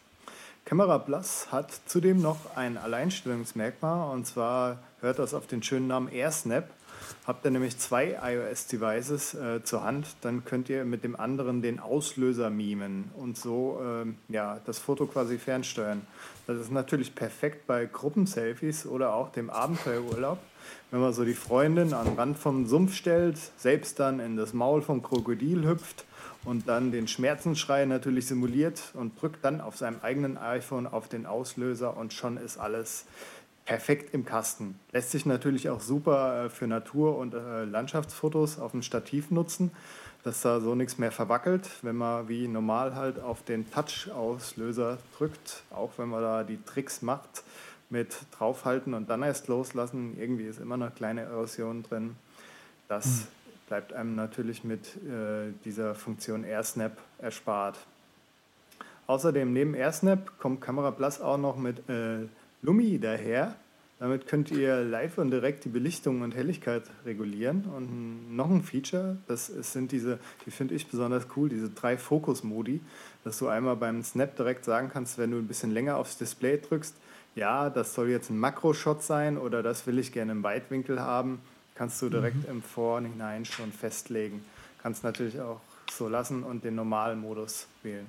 Camera 0.65 0.99
Plus 0.99 1.51
hat 1.51 1.73
zudem 1.87 2.23
noch 2.23 2.55
ein 2.55 2.77
Alleinstellungsmerkmal 2.77 4.15
und 4.15 4.27
zwar 4.27 4.79
hört 5.01 5.19
das 5.19 5.35
auf 5.35 5.49
den 5.49 5.65
schönen 5.65 5.89
Namen 5.89 6.09
AirSnap. 6.09 6.71
Habt 7.27 7.45
ihr 7.45 7.51
nämlich 7.51 7.79
zwei 7.79 8.19
iOS-Devices 8.23 9.35
äh, 9.35 9.63
zur 9.63 9.85
Hand, 9.85 10.07
dann 10.23 10.45
könnt 10.45 10.69
ihr 10.69 10.85
mit 10.85 11.05
dem 11.05 11.15
anderen 11.17 11.63
den 11.63 11.79
Auslöser 11.79 12.51
mimen 12.51 13.11
und 13.17 13.37
so 13.37 13.81
äh, 13.83 14.33
ja, 14.33 14.61
das 14.65 14.79
Foto 14.79 15.07
quasi 15.07 15.39
fernsteuern. 15.39 16.03
Das 16.47 16.59
ist 16.59 16.73
natürlich 16.73 17.15
perfekt 17.15 17.67
bei 17.67 17.87
Gruppenselfies 17.87 18.87
oder 18.87 19.15
auch 19.15 19.31
dem 19.31 19.51
Abenteuerurlaub, 19.51 20.39
wenn 20.91 21.01
man 21.01 21.13
so 21.13 21.25
die 21.25 21.35
Freundin 21.35 21.93
am 21.93 22.15
Rand 22.15 22.39
vom 22.39 22.67
Sumpf 22.67 22.95
stellt, 22.95 23.39
selbst 23.57 24.01
dann 24.01 24.21
in 24.21 24.37
das 24.37 24.55
Maul 24.55 24.83
vom 24.83 25.03
Krokodil 25.03 25.67
hüpft 25.67 26.07
und 26.45 26.69
dann 26.69 26.93
den 26.93 27.09
Schmerzensschrei 27.09 27.85
natürlich 27.85 28.27
simuliert 28.27 28.93
und 28.95 29.21
drückt 29.21 29.45
dann 29.45 29.61
auf 29.61 29.77
seinem 29.77 30.01
eigenen 30.03 30.39
iPhone 30.39 30.87
auf 30.87 31.09
den 31.09 31.27
Auslöser 31.27 31.97
und 31.97 32.13
schon 32.13 32.37
ist 32.37 32.59
alles 32.59 33.05
perfekt 33.69 34.15
im 34.15 34.25
Kasten. 34.25 34.81
Lässt 34.93 35.11
sich 35.11 35.27
natürlich 35.27 35.69
auch 35.69 35.81
super 35.81 36.47
äh, 36.47 36.49
für 36.49 36.67
Natur- 36.67 37.19
und 37.19 37.35
äh, 37.35 37.65
Landschaftsfotos 37.65 38.59
auf 38.59 38.71
dem 38.71 38.81
Stativ 38.81 39.31
nutzen, 39.31 39.73
dass 40.25 40.41
da 40.41 40.59
so 40.61 40.75
nichts 40.75 40.97
mehr 40.97 41.13
verwackelt, 41.13 41.69
wenn 41.83 41.97
man 41.97 42.29
wie 42.29 42.49
normal 42.49 42.95
halt 42.95 43.21
auf 43.21 43.43
den 43.43 43.71
Touch-Auslöser 43.71 44.97
drückt, 45.19 45.65
auch 45.71 45.91
wenn 45.99 46.09
man 46.09 46.23
da 46.23 46.45
die 46.45 46.59
Tricks 46.65 47.03
macht 47.03 47.45
mit 47.91 48.17
draufhalten 48.39 48.95
und 48.95 49.11
dann 49.11 49.23
erst 49.23 49.49
loslassen. 49.49 50.17
Irgendwie 50.19 50.47
ist 50.47 50.61
immer 50.61 50.77
eine 50.77 50.91
kleine 50.91 51.21
Erosion 51.21 51.83
drin. 51.83 52.17
Das 52.89 53.07
mhm 53.07 53.27
bleibt 53.69 53.93
einem 53.93 54.15
natürlich 54.15 54.65
mit 54.65 54.97
äh, 54.97 55.53
dieser 55.67 55.95
Funktion 55.95 56.43
AirSnap 56.43 56.97
erspart. 57.19 57.77
Außerdem 59.07 59.53
neben 59.53 59.75
AirSnap 59.75 60.39
kommt 60.39 60.63
Camera 60.63 60.91
Plus 60.91 61.21
auch 61.21 61.37
noch 61.37 61.59
mit 61.59 61.87
äh, 61.91 62.29
Lumi 62.63 62.99
daher. 62.99 63.57
Damit 64.01 64.29
könnt 64.29 64.53
ihr 64.53 64.85
live 64.85 65.19
und 65.19 65.33
direkt 65.33 65.65
die 65.65 65.71
Belichtung 65.71 66.23
und 66.23 66.33
Helligkeit 66.33 66.85
regulieren. 67.05 67.65
Und 67.65 68.37
noch 68.37 68.49
ein 68.49 68.63
Feature, 68.63 69.17
das 69.27 69.47
sind 69.47 69.91
diese, 69.91 70.21
die 70.47 70.53
finde 70.53 70.75
ich 70.75 70.87
besonders 70.87 71.27
cool, 71.37 71.49
diese 71.49 71.71
drei 71.71 71.97
Fokus-Modi, 71.97 72.81
dass 73.25 73.39
du 73.39 73.49
einmal 73.49 73.75
beim 73.75 74.05
Snap 74.05 74.37
direkt 74.37 74.65
sagen 74.65 74.89
kannst, 74.93 75.19
wenn 75.19 75.33
du 75.33 75.39
ein 75.39 75.49
bisschen 75.49 75.73
länger 75.73 75.97
aufs 75.97 76.17
Display 76.17 76.59
drückst, 76.59 76.95
ja, 77.35 77.71
das 77.71 77.95
soll 77.95 78.09
jetzt 78.09 78.31
ein 78.31 78.39
Makro-Shot 78.39 79.03
sein 79.03 79.37
oder 79.37 79.65
das 79.65 79.87
will 79.89 79.99
ich 79.99 80.13
gerne 80.13 80.31
im 80.31 80.45
Weitwinkel 80.45 81.01
haben 81.01 81.41
kannst 81.79 82.03
du 82.03 82.11
direkt 82.11 82.45
mhm. 82.45 82.57
im 82.57 82.63
Vorhinein 82.63 83.45
schon 83.45 83.73
festlegen. 83.73 84.45
Kannst 84.83 85.05
natürlich 85.05 85.41
auch 85.41 85.61
so 85.91 86.09
lassen 86.09 86.43
und 86.43 86.65
den 86.65 86.75
Normalmodus 86.75 87.69
wählen. 87.83 88.07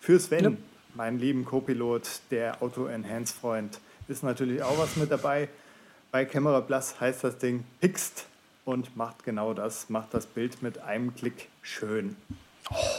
Für 0.00 0.18
Sven, 0.18 0.44
ja. 0.44 0.52
meinen 0.94 1.18
lieben 1.18 1.44
Co-Pilot, 1.44 2.20
der 2.30 2.60
Auto-Enhance-Freund, 2.60 3.80
ist 4.12 4.22
natürlich 4.22 4.62
auch 4.62 4.78
was 4.78 4.96
mit 4.96 5.10
dabei. 5.10 5.48
Bei 6.10 6.26
Camera 6.26 6.60
Plus 6.60 7.00
heißt 7.00 7.24
das 7.24 7.38
Ding 7.38 7.64
Pixt 7.80 8.26
und 8.66 8.96
macht 8.96 9.24
genau 9.24 9.54
das, 9.54 9.88
macht 9.88 10.12
das 10.12 10.26
Bild 10.26 10.62
mit 10.62 10.78
einem 10.78 11.14
Klick 11.14 11.48
schön. 11.62 12.16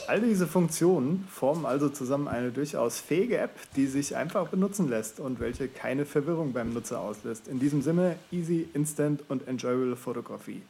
All 0.08 0.20
diese 0.20 0.48
Funktionen 0.48 1.28
formen 1.32 1.66
also 1.66 1.90
zusammen 1.90 2.28
eine 2.28 2.52
durchaus 2.52 3.00
fähige 3.00 3.38
App, 3.38 3.52
die 3.76 3.88
sich 3.88 4.16
einfach 4.16 4.48
benutzen 4.48 4.90
lässt 4.90 5.20
und 5.20 5.40
welche 5.40 5.68
keine 5.68 6.06
Verwirrung 6.06 6.54
beim 6.54 6.74
Nutzer 6.74 7.00
auslöst. 7.00 7.48
In 7.48 7.60
diesem 7.60 7.82
Sinne 7.82 8.18
easy, 8.32 8.68
instant 8.74 9.24
und 9.30 9.48
enjoyable 9.48 9.96
Fotografie. 9.96 10.62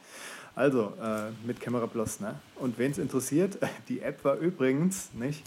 Also 0.54 0.92
äh, 1.02 1.30
mit 1.46 1.60
Camera 1.60 1.86
Plus. 1.86 2.20
Ne? 2.20 2.34
Und 2.56 2.78
wen 2.78 2.92
es 2.92 2.98
interessiert, 2.98 3.58
die 3.88 4.00
App 4.00 4.24
war 4.24 4.36
übrigens 4.36 5.08
nicht 5.14 5.42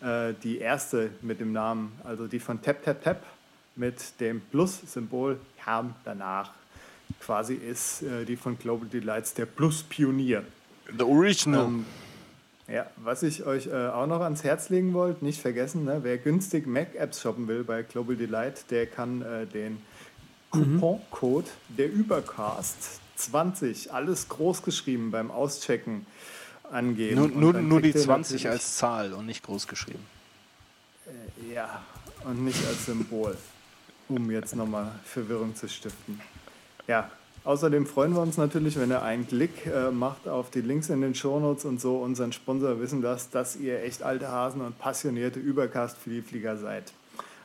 äh, 0.00 0.32
die 0.42 0.58
erste 0.58 1.10
mit 1.20 1.40
dem 1.40 1.52
Namen, 1.52 1.92
also 2.04 2.26
die 2.26 2.38
von 2.38 2.62
Tap 2.62 2.84
Tap 2.84 3.02
Tap 3.02 3.22
mit 3.78 4.20
dem 4.20 4.40
Plus-Symbol 4.40 5.38
kam 5.64 5.94
danach. 6.04 6.52
Quasi 7.20 7.54
ist 7.54 8.02
äh, 8.02 8.24
die 8.24 8.36
von 8.36 8.58
Global 8.58 8.88
Delights 8.88 9.34
der 9.34 9.46
Plus-Pionier. 9.46 10.44
The 10.96 11.04
Original. 11.04 11.66
Ähm, 11.66 11.84
ja, 12.68 12.86
was 12.96 13.22
ich 13.22 13.44
euch 13.44 13.66
äh, 13.66 13.88
auch 13.88 14.06
noch 14.06 14.20
ans 14.20 14.44
Herz 14.44 14.68
legen 14.68 14.92
wollte, 14.92 15.24
nicht 15.24 15.40
vergessen, 15.40 15.84
ne, 15.84 16.00
wer 16.02 16.18
günstig 16.18 16.66
Mac-Apps 16.66 17.22
shoppen 17.22 17.48
will 17.48 17.64
bei 17.64 17.82
Global 17.82 18.14
Delight, 18.14 18.70
der 18.70 18.86
kann 18.86 19.22
äh, 19.22 19.46
den 19.46 19.78
Couponcode 20.50 21.46
mhm. 21.46 21.76
der 21.76 21.90
Übercast 21.90 23.00
20, 23.16 23.92
alles 23.92 24.28
groß 24.28 24.62
geschrieben 24.62 25.10
beim 25.10 25.30
Auschecken 25.30 26.06
angeben. 26.70 27.16
Nur, 27.16 27.28
nur, 27.28 27.52
nur 27.54 27.80
die 27.80 27.94
20 27.94 28.48
als 28.48 28.76
Zahl 28.76 29.14
und 29.14 29.26
nicht 29.26 29.42
groß 29.42 29.66
geschrieben. 29.66 30.04
Äh, 31.06 31.54
ja, 31.54 31.82
und 32.24 32.44
nicht 32.44 32.66
als 32.66 32.84
Symbol, 32.84 33.36
um 34.08 34.30
jetzt 34.30 34.56
nochmal 34.56 34.92
Verwirrung 35.04 35.54
zu 35.54 35.68
stiften. 35.68 36.20
Ja, 36.86 37.10
Außerdem 37.48 37.86
freuen 37.86 38.12
wir 38.12 38.20
uns 38.20 38.36
natürlich, 38.36 38.78
wenn 38.78 38.90
ihr 38.90 39.02
einen 39.02 39.26
Klick 39.26 39.64
äh, 39.64 39.90
macht 39.90 40.28
auf 40.28 40.50
die 40.50 40.60
Links 40.60 40.90
in 40.90 41.00
den 41.00 41.14
Shownotes 41.14 41.64
und 41.64 41.80
so 41.80 41.96
unseren 41.96 42.30
Sponsor 42.32 42.78
wissen 42.78 43.00
lasst, 43.00 43.34
dass 43.34 43.56
ihr 43.56 43.82
echt 43.82 44.02
alte 44.02 44.28
Hasen 44.28 44.60
und 44.60 44.78
passionierte 44.78 45.38
Übercast-Flieger 45.38 46.58
seid. 46.58 46.92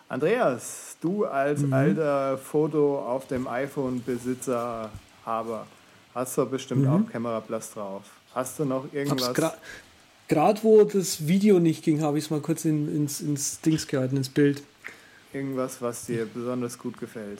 Andreas, 0.09 0.97
du 0.99 1.23
als 1.23 1.61
mhm. 1.61 1.73
alter 1.73 2.37
Foto 2.37 2.99
auf 2.99 3.27
dem 3.27 3.47
iPhone-Besitzer 3.47 4.89
Haber, 5.25 5.67
hast 6.13 6.37
du 6.37 6.45
bestimmt 6.47 6.81
mhm. 6.81 6.89
auch 6.89 7.09
Camera 7.09 7.39
Plus 7.39 7.71
drauf. 7.71 8.03
Hast 8.35 8.59
du 8.59 8.65
noch 8.65 8.91
irgendwas? 8.91 9.53
Gerade 10.27 10.63
wo 10.63 10.83
das 10.83 11.27
Video 11.27 11.59
nicht 11.59 11.83
ging, 11.83 12.01
habe 12.01 12.17
ich 12.17 12.25
es 12.25 12.29
mal 12.29 12.41
kurz 12.41 12.65
in, 12.65 12.93
ins, 12.93 13.21
ins 13.21 13.61
Dings 13.61 13.87
gehalten, 13.87 14.17
ins 14.17 14.29
Bild. 14.29 14.63
Irgendwas, 15.33 15.81
was 15.81 16.05
dir 16.05 16.27
besonders 16.31 16.77
gut 16.77 16.99
gefällt? 16.99 17.39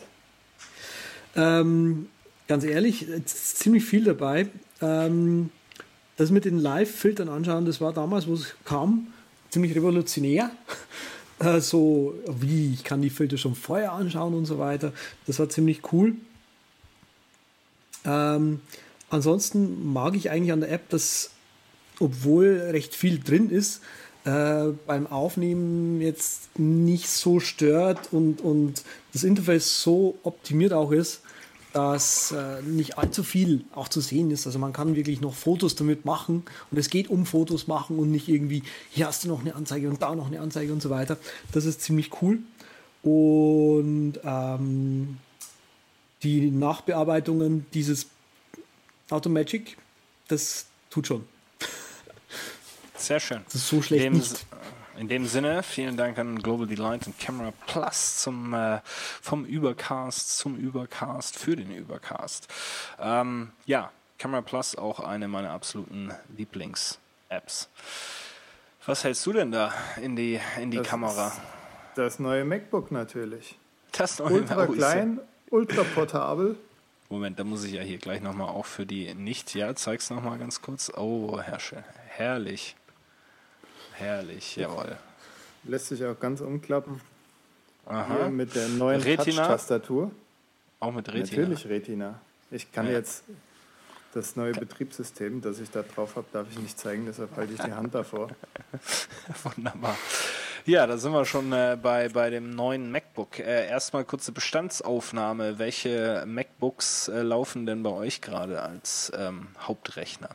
Ähm, 1.36 2.08
ganz 2.48 2.64
ehrlich, 2.64 3.06
ziemlich 3.26 3.86
viel 3.86 4.04
dabei. 4.04 4.48
Ähm, 4.82 5.52
das 6.18 6.32
mit 6.32 6.46
den 6.46 6.58
Live-Filtern 6.58 7.30
anschauen, 7.30 7.66
das 7.66 7.82
war 7.82 7.94
damals, 7.94 8.28
wo 8.28 8.34
es 8.34 8.56
kam, 8.66 9.08
ziemlich 9.50 9.76
revolutionär. 9.76 10.52
Äh, 11.40 11.62
so 11.62 12.14
wie, 12.28 12.72
ich 12.74 12.84
kann 12.84 13.02
die 13.02 13.10
Filter 13.10 13.38
schon 13.40 13.56
vorher 13.56 13.92
anschauen 13.94 14.36
und 14.36 14.46
so 14.46 14.60
weiter. 14.60 14.94
Das 15.26 15.40
war 15.40 15.50
ziemlich 15.50 15.82
cool. 15.92 16.14
Ähm, 18.06 18.62
ansonsten 19.10 19.92
mag 19.92 20.16
ich 20.16 20.30
eigentlich 20.30 20.52
an 20.52 20.60
der 20.62 20.72
App, 20.72 20.90
dass, 20.90 21.32
obwohl 22.00 22.60
recht 22.72 22.94
viel 22.94 23.20
drin 23.20 23.50
ist, 23.50 23.82
äh, 24.26 24.72
beim 24.88 25.08
Aufnehmen 25.08 26.02
jetzt 26.02 26.58
nicht 26.58 27.10
so 27.10 27.40
stört 27.40 28.14
und, 28.14 28.42
und 28.42 28.84
das 29.12 29.24
Interface 29.24 29.82
so 29.82 30.18
optimiert 30.24 30.74
auch 30.74 30.92
ist, 30.92 31.22
dass 31.74 32.32
äh, 32.32 32.62
nicht 32.62 32.98
allzu 32.98 33.24
viel 33.24 33.66
auch 33.74 33.90
zu 33.90 34.00
sehen 34.00 34.32
ist. 34.32 34.46
Also 34.46 34.60
man 34.60 34.74
kann 34.74 34.96
wirklich 34.96 35.22
noch 35.22 35.34
Fotos 35.34 35.76
damit 35.76 36.06
machen 36.06 36.44
und 36.72 36.78
es 36.78 36.90
geht 36.90 37.10
um 37.10 37.26
Fotos 37.26 37.68
machen 37.68 37.98
und 37.98 38.12
nicht 38.12 38.30
irgendwie, 38.30 38.64
hier 38.92 39.08
hast 39.08 39.24
du 39.24 39.28
noch 39.28 39.42
eine 39.42 39.56
Anzeige 39.56 39.90
und 39.90 40.02
da 40.02 40.16
noch 40.16 40.28
eine 40.28 40.40
Anzeige 40.40 40.72
und 40.72 40.82
so 40.82 40.90
weiter. 40.90 41.18
Das 41.52 41.66
ist 41.66 41.82
ziemlich 41.82 42.22
cool. 42.22 42.40
Und 43.02 44.20
ähm, 44.24 45.18
die 46.22 46.50
Nachbearbeitungen 46.50 47.66
dieses 47.74 48.08
Automagic, 49.10 49.76
das 50.28 50.68
tut 50.90 51.08
schon. 51.08 51.33
Sehr 53.04 53.20
schön. 53.20 53.42
Das 53.44 53.56
ist 53.56 53.68
so 53.68 53.82
schlecht 53.82 54.06
Dem 54.06 54.14
nicht. 54.14 54.46
In 54.98 55.10
dem 55.10 55.26
Sinne, 55.26 55.62
vielen 55.62 55.98
Dank 55.98 56.18
an 56.18 56.40
Global 56.42 56.68
Delight 56.68 57.06
und 57.06 57.20
Camera 57.20 57.52
Plus 57.68 58.20
zum, 58.20 58.54
äh, 58.54 58.80
vom 59.22 59.44
Übercast 59.44 60.38
zum 60.38 60.56
Übercast 60.56 61.38
für 61.38 61.58
den 61.58 61.76
Übercast. 61.76 62.48
Ähm, 63.02 63.52
ja, 63.66 63.92
Camera 64.18 64.42
Plus 64.42 64.78
auch 64.78 65.02
eine 65.02 65.28
meiner 65.28 65.52
absoluten 65.52 66.14
Lieblings-Apps. 66.38 67.68
Was 68.86 69.04
hältst 69.04 69.26
du 69.26 69.34
denn 69.34 69.52
da 69.52 69.74
in 70.02 70.16
die, 70.16 70.40
in 70.62 70.72
die 70.72 70.78
das 70.78 70.88
Kamera? 70.88 71.34
Das 71.96 72.20
neue 72.20 72.46
MacBook 72.46 72.90
natürlich. 72.90 73.58
Das 73.92 74.20
neue 74.20 74.32
Ultra 74.32 74.66
klein, 74.68 75.20
ultra 75.50 75.84
portabel. 75.84 76.56
Moment, 77.10 77.38
da 77.38 77.44
muss 77.44 77.66
ich 77.66 77.74
ja 77.74 77.82
hier 77.82 77.98
gleich 77.98 78.22
nochmal 78.22 78.48
auch 78.48 78.66
für 78.66 78.86
die 78.86 79.14
nicht, 79.14 79.54
ja, 79.56 79.76
zeig's 79.76 80.10
nochmal 80.10 80.38
ganz 80.38 80.62
kurz. 80.62 80.90
Oh, 80.96 81.42
Herrsche, 81.42 81.84
herrlich. 82.08 82.78
Herrlich, 84.04 84.56
jawohl. 84.58 84.98
Lässt 85.64 85.88
sich 85.88 86.04
auch 86.04 86.20
ganz 86.20 86.42
umklappen. 86.42 87.00
Aha. 87.86 88.16
Hier 88.16 88.30
mit 88.30 88.54
der 88.56 88.68
neuen 88.68 89.02
Touch-Tastatur. 89.02 90.12
Auch 90.80 90.92
mit 90.92 91.08
Retina? 91.08 91.42
Natürlich 91.42 91.68
Retina. 91.68 92.20
Ich 92.52 92.72
kann 92.72 92.88
ja. 92.88 92.94
jetzt 92.94 93.24
das 94.14 94.36
neue 94.36 94.52
Betriebssystem, 94.52 95.42
das 95.42 95.60
ich 95.60 95.72
da 95.72 95.82
drauf 95.82 96.16
habe, 96.16 96.28
darf 96.32 96.48
ich 96.52 96.60
nicht 96.60 96.78
zeigen, 96.78 97.06
deshalb 97.06 97.36
halte 97.36 97.54
ich 97.54 97.60
die 97.60 97.72
Hand 97.74 97.96
davor. 97.96 98.30
Wunderbar. 99.44 99.98
Ja, 100.66 100.86
da 100.88 100.98
sind 100.98 101.12
wir 101.12 101.26
schon 101.26 101.52
äh, 101.52 101.78
bei, 101.82 102.10
bei 102.10 102.30
dem 102.30 102.52
neuen 102.52 102.92
MacBook. 102.92 103.40
Äh, 103.40 103.68
erstmal 103.68 104.06
kurze 104.06 104.32
Bestandsaufnahme. 104.32 105.60
Welche 105.60 106.24
MacBooks 106.26 107.10
äh, 107.10 107.22
laufen 107.22 107.66
denn 107.66 107.84
bei 107.84 107.90
euch 107.90 108.22
gerade 108.22 108.62
als 108.62 109.12
ähm, 109.18 109.48
Hauptrechner? 109.60 110.30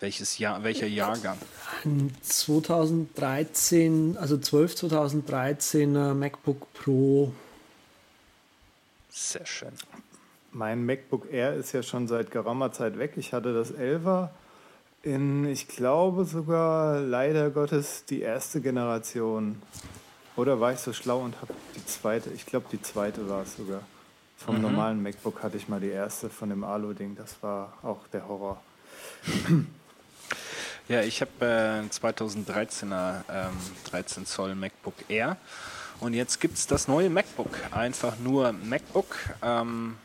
Welches 0.00 0.38
Jahr, 0.38 0.62
welcher 0.62 0.86
Jahrgang? 0.86 1.38
2013, 2.22 4.16
also 4.18 4.36
12 4.36 4.74
2013er 4.74 6.12
MacBook 6.12 6.72
Pro. 6.74 7.32
Sehr 9.10 9.46
schön. 9.46 9.72
Mein 10.52 10.84
MacBook 10.84 11.32
Air 11.32 11.54
ist 11.54 11.72
ja 11.72 11.82
schon 11.82 12.08
seit 12.08 12.30
geraumer 12.30 12.72
Zeit 12.72 12.98
weg. 12.98 13.14
Ich 13.16 13.32
hatte 13.32 13.54
das 13.54 13.72
11er 13.72 14.28
in, 15.02 15.46
ich 15.46 15.68
glaube 15.68 16.24
sogar 16.24 17.00
leider 17.00 17.50
Gottes 17.50 18.04
die 18.04 18.20
erste 18.20 18.60
Generation. 18.60 19.62
Oder 20.36 20.60
war 20.60 20.72
ich 20.72 20.80
so 20.80 20.92
schlau 20.92 21.20
und 21.20 21.40
habe 21.40 21.54
die 21.74 21.86
zweite, 21.86 22.30
ich 22.30 22.44
glaube 22.44 22.66
die 22.70 22.82
zweite 22.82 23.28
war 23.28 23.42
es 23.42 23.56
sogar. 23.56 23.80
Vom 24.36 24.56
mhm. 24.56 24.62
normalen 24.62 25.02
MacBook 25.02 25.42
hatte 25.42 25.56
ich 25.56 25.68
mal 25.68 25.80
die 25.80 25.88
erste 25.88 26.28
von 26.28 26.50
dem 26.50 26.64
Alu-Ding. 26.64 27.16
Das 27.16 27.36
war 27.40 27.72
auch 27.82 28.06
der 28.08 28.28
Horror. 28.28 28.60
Ja, 30.88 31.00
ich 31.00 31.20
habe 31.20 31.32
äh, 31.40 31.92
2013er 31.92 33.24
ähm, 33.28 33.56
13 33.90 34.24
Zoll 34.24 34.54
MacBook 34.54 34.94
Air 35.08 35.36
und 35.98 36.14
jetzt 36.14 36.40
gibt 36.40 36.58
es 36.58 36.68
das 36.68 36.86
neue 36.86 37.10
MacBook. 37.10 37.58
Einfach 37.72 38.20
nur 38.20 38.52
MacBook. 38.52 39.16
Ähm, 39.42 39.96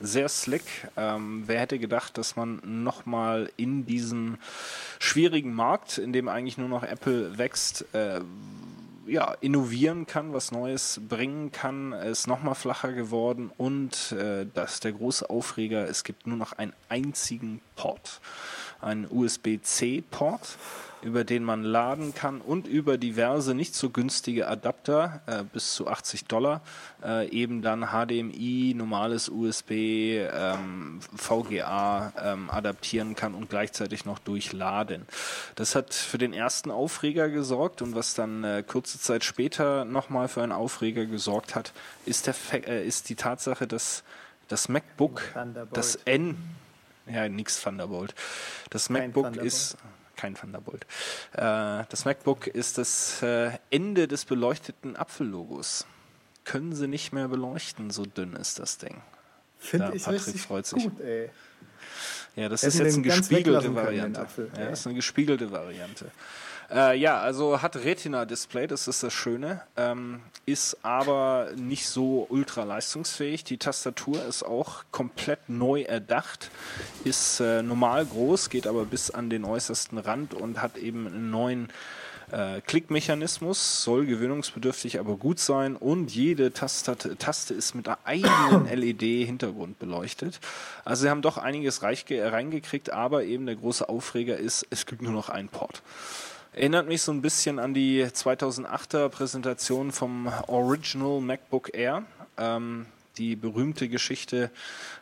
sehr 0.00 0.28
slick. 0.28 0.64
Ähm, 0.96 1.44
wer 1.46 1.60
hätte 1.60 1.78
gedacht, 1.78 2.18
dass 2.18 2.34
man 2.34 2.60
nochmal 2.64 3.52
in 3.56 3.86
diesem 3.86 4.38
schwierigen 4.98 5.54
Markt, 5.54 5.98
in 5.98 6.12
dem 6.12 6.28
eigentlich 6.28 6.58
nur 6.58 6.68
noch 6.68 6.82
Apple 6.82 7.38
wächst, 7.38 7.84
äh, 7.94 8.20
ja, 9.06 9.32
innovieren 9.40 10.06
kann, 10.06 10.32
was 10.32 10.50
Neues 10.50 11.00
bringen 11.08 11.52
kann, 11.52 11.92
ist 11.92 12.26
nochmal 12.26 12.56
flacher 12.56 12.92
geworden 12.92 13.52
und 13.56 14.10
äh, 14.10 14.44
das 14.52 14.80
der 14.80 14.90
große 14.90 15.30
Aufreger, 15.30 15.88
es 15.88 16.02
gibt 16.02 16.26
nur 16.26 16.36
noch 16.36 16.52
einen 16.54 16.72
einzigen 16.88 17.60
Port 17.76 18.20
einen 18.80 19.06
USB-C-Port, 19.10 20.58
über 21.02 21.24
den 21.24 21.44
man 21.44 21.62
laden 21.62 22.14
kann 22.14 22.40
und 22.40 22.66
über 22.66 22.98
diverse 22.98 23.54
nicht 23.54 23.74
so 23.74 23.90
günstige 23.90 24.48
Adapter 24.48 25.20
äh, 25.26 25.44
bis 25.44 25.74
zu 25.74 25.86
80 25.86 26.24
Dollar 26.24 26.62
äh, 27.04 27.28
eben 27.30 27.62
dann 27.62 27.88
HDMI, 27.92 28.74
normales 28.76 29.28
USB, 29.28 29.70
ähm, 29.70 31.00
VGA 31.14 32.12
ähm, 32.20 32.50
adaptieren 32.50 33.14
kann 33.14 33.34
und 33.34 33.50
gleichzeitig 33.50 34.04
noch 34.04 34.18
durchladen. 34.18 35.06
Das 35.54 35.74
hat 35.74 35.94
für 35.94 36.18
den 36.18 36.32
ersten 36.32 36.70
Aufreger 36.70 37.28
gesorgt 37.28 37.82
und 37.82 37.94
was 37.94 38.14
dann 38.14 38.42
äh, 38.42 38.64
kurze 38.66 38.98
Zeit 38.98 39.22
später 39.22 39.84
nochmal 39.84 40.28
für 40.28 40.42
einen 40.42 40.52
Aufreger 40.52 41.06
gesorgt 41.06 41.54
hat, 41.54 41.72
ist, 42.04 42.26
der, 42.26 42.34
äh, 42.66 42.86
ist 42.86 43.08
die 43.10 43.16
Tatsache, 43.16 43.66
dass 43.66 44.02
das 44.48 44.68
MacBook, 44.68 45.22
das 45.72 45.96
N 46.04 46.36
ja, 47.06 47.28
nix 47.28 47.62
Thunderbolt. 47.62 48.14
Das 48.70 48.88
kein 48.88 49.08
MacBook 49.08 49.24
Thunderbolt. 49.26 49.46
ist 49.46 49.76
kein 50.16 50.34
Thunderbolt. 50.34 50.86
Äh, 51.32 51.84
das 51.88 52.04
MacBook 52.04 52.46
ist 52.46 52.78
das 52.78 53.22
äh, 53.22 53.50
Ende 53.70 54.08
des 54.08 54.24
beleuchteten 54.24 54.96
Apfellogos. 54.96 55.86
Können 56.44 56.74
sie 56.74 56.88
nicht 56.88 57.12
mehr 57.12 57.28
beleuchten, 57.28 57.90
so 57.90 58.04
dünn 58.04 58.34
ist 58.34 58.58
das 58.58 58.78
Ding. 58.78 59.02
Finde 59.58 59.92
ich 59.94 60.04
Patrick 60.04 60.26
richtig 60.26 60.42
freut 60.42 60.66
sich. 60.66 60.82
gut, 60.82 61.00
ey. 61.00 61.30
Ja, 62.36 62.48
das 62.48 62.62
ist 62.62 62.78
jetzt 62.78 62.94
eine 62.94 63.02
gespiegelte 63.02 63.74
Variante. 63.74 64.26
Ja, 64.56 64.66
das 64.66 64.80
ist 64.80 64.86
eine 64.86 64.94
gespiegelte 64.94 65.50
Variante. 65.50 66.10
Äh, 66.70 66.98
ja, 66.98 67.20
also 67.20 67.62
hat 67.62 67.76
Retina-Display, 67.76 68.66
das 68.66 68.88
ist 68.88 69.02
das 69.02 69.12
Schöne, 69.12 69.62
ähm, 69.76 70.20
ist 70.46 70.78
aber 70.82 71.50
nicht 71.56 71.88
so 71.88 72.26
ultra 72.28 72.64
leistungsfähig. 72.64 73.44
Die 73.44 73.58
Tastatur 73.58 74.24
ist 74.24 74.42
auch 74.42 74.84
komplett 74.90 75.48
neu 75.48 75.82
erdacht, 75.82 76.50
ist 77.04 77.40
äh, 77.40 77.62
normal 77.62 78.04
groß, 78.06 78.50
geht 78.50 78.66
aber 78.66 78.84
bis 78.84 79.10
an 79.10 79.30
den 79.30 79.44
äußersten 79.44 79.98
Rand 79.98 80.34
und 80.34 80.60
hat 80.60 80.76
eben 80.76 81.06
einen 81.06 81.30
neuen 81.30 81.68
äh, 82.32 82.60
Klickmechanismus, 82.60 83.84
soll 83.84 84.04
gewöhnungsbedürftig, 84.04 84.98
aber 84.98 85.16
gut 85.16 85.38
sein 85.38 85.76
und 85.76 86.12
jede 86.12 86.52
Taste, 86.52 86.96
Taste 87.16 87.54
ist 87.54 87.74
mit 87.74 87.86
einer 87.86 87.98
eigenen 88.04 88.66
LED-Hintergrund 88.66 89.78
beleuchtet. 89.78 90.40
Also 90.84 91.02
sie 91.02 91.10
haben 91.10 91.22
doch 91.22 91.38
einiges 91.38 91.84
reingekriegt, 91.84 92.92
aber 92.92 93.22
eben 93.22 93.46
der 93.46 93.54
große 93.54 93.88
Aufreger 93.88 94.36
ist, 94.36 94.66
es 94.70 94.86
gibt 94.86 95.02
nur 95.02 95.12
noch 95.12 95.28
einen 95.28 95.48
Port. 95.48 95.82
Erinnert 96.56 96.88
mich 96.88 97.02
so 97.02 97.12
ein 97.12 97.20
bisschen 97.20 97.58
an 97.58 97.74
die 97.74 98.02
2008er 98.02 99.10
Präsentation 99.10 99.92
vom 99.92 100.32
Original 100.46 101.20
MacBook 101.20 101.74
Air. 101.74 102.04
Ähm, 102.38 102.86
die 103.18 103.36
berühmte 103.36 103.90
Geschichte, 103.90 104.50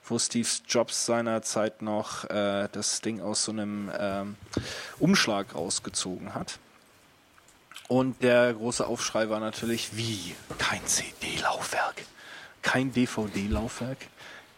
wo 0.05 0.19
Steve 0.19 0.49
Jobs 0.67 1.07
seinerzeit 1.07 1.81
noch 1.81 2.25
äh, 2.25 2.69
das 2.73 3.03
Ding 3.03 3.21
aus 3.21 3.45
so 3.45 3.53
einem 3.53 3.89
ähm, 3.97 4.37
Umschlag 4.99 5.55
rausgezogen 5.55 6.35
hat. 6.35 6.59
Und 7.87 8.21
der 8.25 8.53
große 8.55 8.85
Aufschrei 8.85 9.29
war 9.29 9.39
natürlich, 9.39 9.97
wie? 9.97 10.35
Kein 10.59 10.85
CD-Laufwerk? 10.85 12.03
Kein 12.63 12.93
DVD-Laufwerk? 12.93 13.99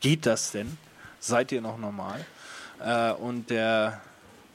Geht 0.00 0.24
das 0.24 0.52
denn? 0.52 0.78
Seid 1.20 1.52
ihr 1.52 1.60
noch 1.60 1.76
normal? 1.76 2.24
Äh, 2.80 3.12
und 3.12 3.50
der 3.50 4.00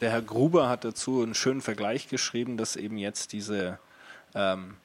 der 0.02 0.12
Herr 0.12 0.22
Gruber 0.22 0.68
hat 0.68 0.84
dazu 0.84 1.22
einen 1.22 1.36
schönen 1.36 1.62
Vergleich 1.62 2.08
geschrieben, 2.08 2.58
dass 2.58 2.76
eben 2.76 2.98
jetzt 2.98 3.32
diese 3.34 3.80
ähm, 4.34 4.76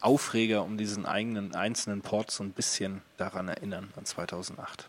Aufreger 0.00 0.62
um 0.62 0.76
diesen 0.76 1.06
eigenen 1.06 1.54
einzelnen 1.54 2.02
Port 2.02 2.30
so 2.30 2.44
ein 2.44 2.52
bisschen 2.52 3.02
daran 3.16 3.48
erinnern, 3.48 3.88
an 3.96 4.04
2008. 4.04 4.88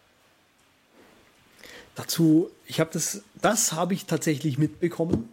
Dazu, 1.96 2.52
ich 2.66 2.80
habe 2.80 2.92
das, 2.94 3.24
das 3.42 3.74
habe 3.74 3.94
ich 3.94 4.06
tatsächlich 4.06 4.58
mitbekommen. 4.58 5.32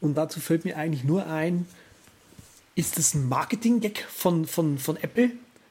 Und 0.00 0.14
dazu 0.14 0.40
fällt 0.40 0.64
mir 0.64 0.76
eigentlich 0.76 1.04
nur 1.04 1.26
ein, 1.26 1.66
ist 2.74 2.98
das 2.98 3.14
ein 3.14 3.28
Marketing-Gag 3.28 4.06
von, 4.08 4.46
von, 4.46 4.78
von 4.78 4.96
Apple? 4.96 5.30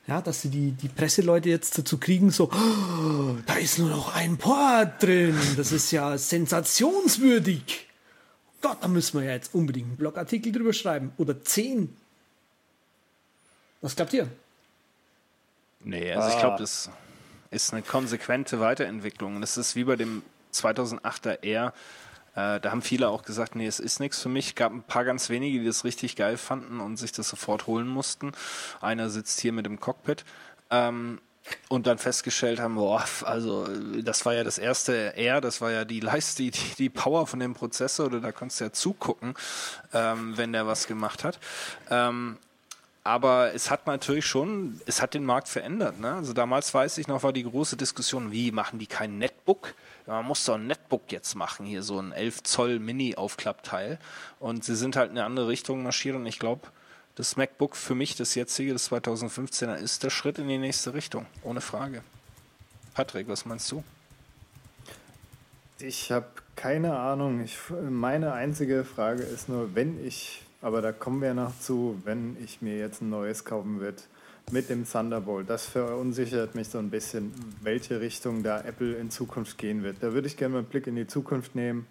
Ja, 0.09 0.21
dass 0.21 0.41
sie 0.41 0.49
die, 0.49 0.71
die 0.71 0.87
Presseleute 0.87 1.49
jetzt 1.49 1.77
dazu 1.77 1.99
kriegen, 1.99 2.31
so, 2.31 2.49
oh, 2.51 3.35
da 3.45 3.53
ist 3.57 3.77
nur 3.77 3.89
noch 3.89 4.15
ein 4.15 4.37
Port 4.37 5.03
drin. 5.03 5.37
Das 5.55 5.71
ist 5.71 5.91
ja 5.91 6.17
sensationswürdig. 6.17 7.87
Gott, 8.59 8.79
da 8.81 8.87
müssen 8.87 9.19
wir 9.19 9.27
ja 9.27 9.33
jetzt 9.33 9.53
unbedingt 9.53 9.85
einen 9.85 9.97
Blogartikel 9.97 10.51
drüber 10.51 10.73
schreiben. 10.73 11.11
Oder 11.17 11.43
zehn. 11.43 11.95
Was 13.81 13.95
glaubt 13.95 14.11
ihr? 14.13 14.27
Nee, 15.81 16.11
also 16.11 16.27
ah. 16.27 16.33
ich 16.33 16.39
glaube, 16.39 16.57
das 16.57 16.89
ist 17.51 17.71
eine 17.71 17.83
konsequente 17.83 18.59
Weiterentwicklung. 18.59 19.39
Das 19.41 19.57
ist 19.57 19.75
wie 19.75 19.83
bei 19.83 19.95
dem 19.95 20.23
2008er 20.55 21.43
R 21.43 21.71
äh, 22.35 22.59
da 22.59 22.71
haben 22.71 22.81
viele 22.81 23.09
auch 23.09 23.23
gesagt, 23.23 23.55
nee, 23.55 23.67
es 23.67 23.79
ist 23.79 23.99
nichts 23.99 24.21
für 24.21 24.29
mich. 24.29 24.55
Gab 24.55 24.71
ein 24.71 24.83
paar 24.83 25.05
ganz 25.05 25.29
wenige, 25.29 25.59
die 25.59 25.65
das 25.65 25.83
richtig 25.83 26.15
geil 26.15 26.37
fanden 26.37 26.79
und 26.79 26.97
sich 26.97 27.11
das 27.11 27.29
sofort 27.29 27.67
holen 27.67 27.87
mussten. 27.87 28.31
Einer 28.81 29.09
sitzt 29.09 29.39
hier 29.39 29.53
mit 29.53 29.65
dem 29.65 29.79
Cockpit. 29.79 30.25
Ähm, 30.69 31.19
und 31.67 31.87
dann 31.87 31.97
festgestellt 31.97 32.59
haben, 32.59 32.75
boah, 32.75 33.03
also 33.23 33.67
das 34.01 34.25
war 34.25 34.33
ja 34.33 34.43
das 34.43 34.57
erste 34.57 35.15
R, 35.15 35.41
das 35.41 35.61
war 35.61 35.71
ja 35.71 35.85
die 35.85 35.99
Leiste, 35.99 36.43
die, 36.43 36.51
die 36.77 36.89
Power 36.89 37.25
von 37.27 37.39
dem 37.39 37.53
Prozessor, 37.53 38.07
oder 38.07 38.19
da 38.19 38.31
konntest 38.31 38.59
du 38.59 38.65
ja 38.65 38.71
zugucken, 38.71 39.33
ähm, 39.93 40.37
wenn 40.37 40.53
der 40.53 40.67
was 40.67 40.85
gemacht 40.85 41.23
hat. 41.23 41.39
Ähm, 41.89 42.37
aber 43.09 43.55
es 43.55 43.71
hat 43.71 43.87
natürlich 43.87 44.27
schon, 44.27 44.79
es 44.85 45.01
hat 45.01 45.15
den 45.15 45.25
Markt 45.25 45.47
verändert. 45.47 45.99
Ne? 45.99 46.13
Also 46.13 46.33
damals 46.33 46.71
weiß 46.71 46.99
ich 46.99 47.07
noch, 47.07 47.23
war 47.23 47.33
die 47.33 47.43
große 47.43 47.75
Diskussion, 47.75 48.31
wie 48.31 48.51
machen 48.51 48.77
die 48.77 48.85
kein 48.85 49.17
Netbook? 49.17 49.73
Man 50.05 50.25
muss 50.25 50.45
doch 50.45 50.53
ein 50.53 50.67
Netbook 50.67 51.11
jetzt 51.11 51.33
machen, 51.33 51.65
hier 51.65 51.81
so 51.81 51.99
ein 51.99 52.11
11 52.11 52.43
Zoll 52.43 52.77
Mini-Aufklappteil. 52.77 53.97
Und 54.39 54.63
sie 54.63 54.75
sind 54.75 54.95
halt 54.95 55.09
in 55.09 55.17
eine 55.17 55.25
andere 55.25 55.47
Richtung 55.47 55.81
marschiert 55.81 56.15
und 56.15 56.27
ich 56.27 56.37
glaube, 56.37 56.67
das 57.15 57.35
MacBook 57.35 57.75
für 57.75 57.95
mich, 57.95 58.15
das 58.15 58.35
jetzige, 58.35 58.73
das 58.73 58.91
2015er, 58.91 59.75
ist 59.75 60.03
der 60.03 60.11
Schritt 60.11 60.37
in 60.37 60.47
die 60.47 60.59
nächste 60.59 60.93
Richtung, 60.93 61.25
ohne 61.41 61.61
Frage. 61.61 62.03
Patrick, 62.93 63.27
was 63.27 63.43
meinst 63.43 63.71
du? 63.71 63.83
Ich 65.79 66.11
habe 66.11 66.27
keine 66.55 66.95
Ahnung. 66.95 67.43
Ich, 67.43 67.57
meine 67.89 68.33
einzige 68.33 68.85
Frage 68.85 69.23
ist 69.23 69.49
nur, 69.49 69.73
wenn 69.73 70.05
ich, 70.05 70.43
aber 70.61 70.81
da 70.81 70.91
kommen 70.91 71.21
wir 71.21 71.33
noch 71.33 71.57
zu, 71.59 72.01
wenn 72.03 72.35
ich 72.43 72.61
mir 72.61 72.77
jetzt 72.77 73.01
ein 73.01 73.09
neues 73.09 73.45
kaufen 73.45 73.79
würde, 73.79 74.01
mit 74.51 74.69
dem 74.69 74.89
Thunderbolt. 74.89 75.49
Das 75.49 75.65
verunsichert 75.65 76.55
mich 76.55 76.69
so 76.69 76.79
ein 76.79 76.89
bisschen, 76.89 77.33
welche 77.61 78.01
Richtung 78.01 78.43
da 78.43 78.61
Apple 78.61 78.95
in 78.95 79.11
Zukunft 79.11 79.57
gehen 79.57 79.83
wird. 79.83 79.97
Da 80.01 80.13
würde 80.13 80.27
ich 80.27 80.37
gerne 80.37 80.53
mal 80.53 80.59
einen 80.59 80.67
Blick 80.67 80.87
in 80.87 80.95
die 80.95 81.07
Zukunft 81.07 81.55
nehmen, 81.55 81.87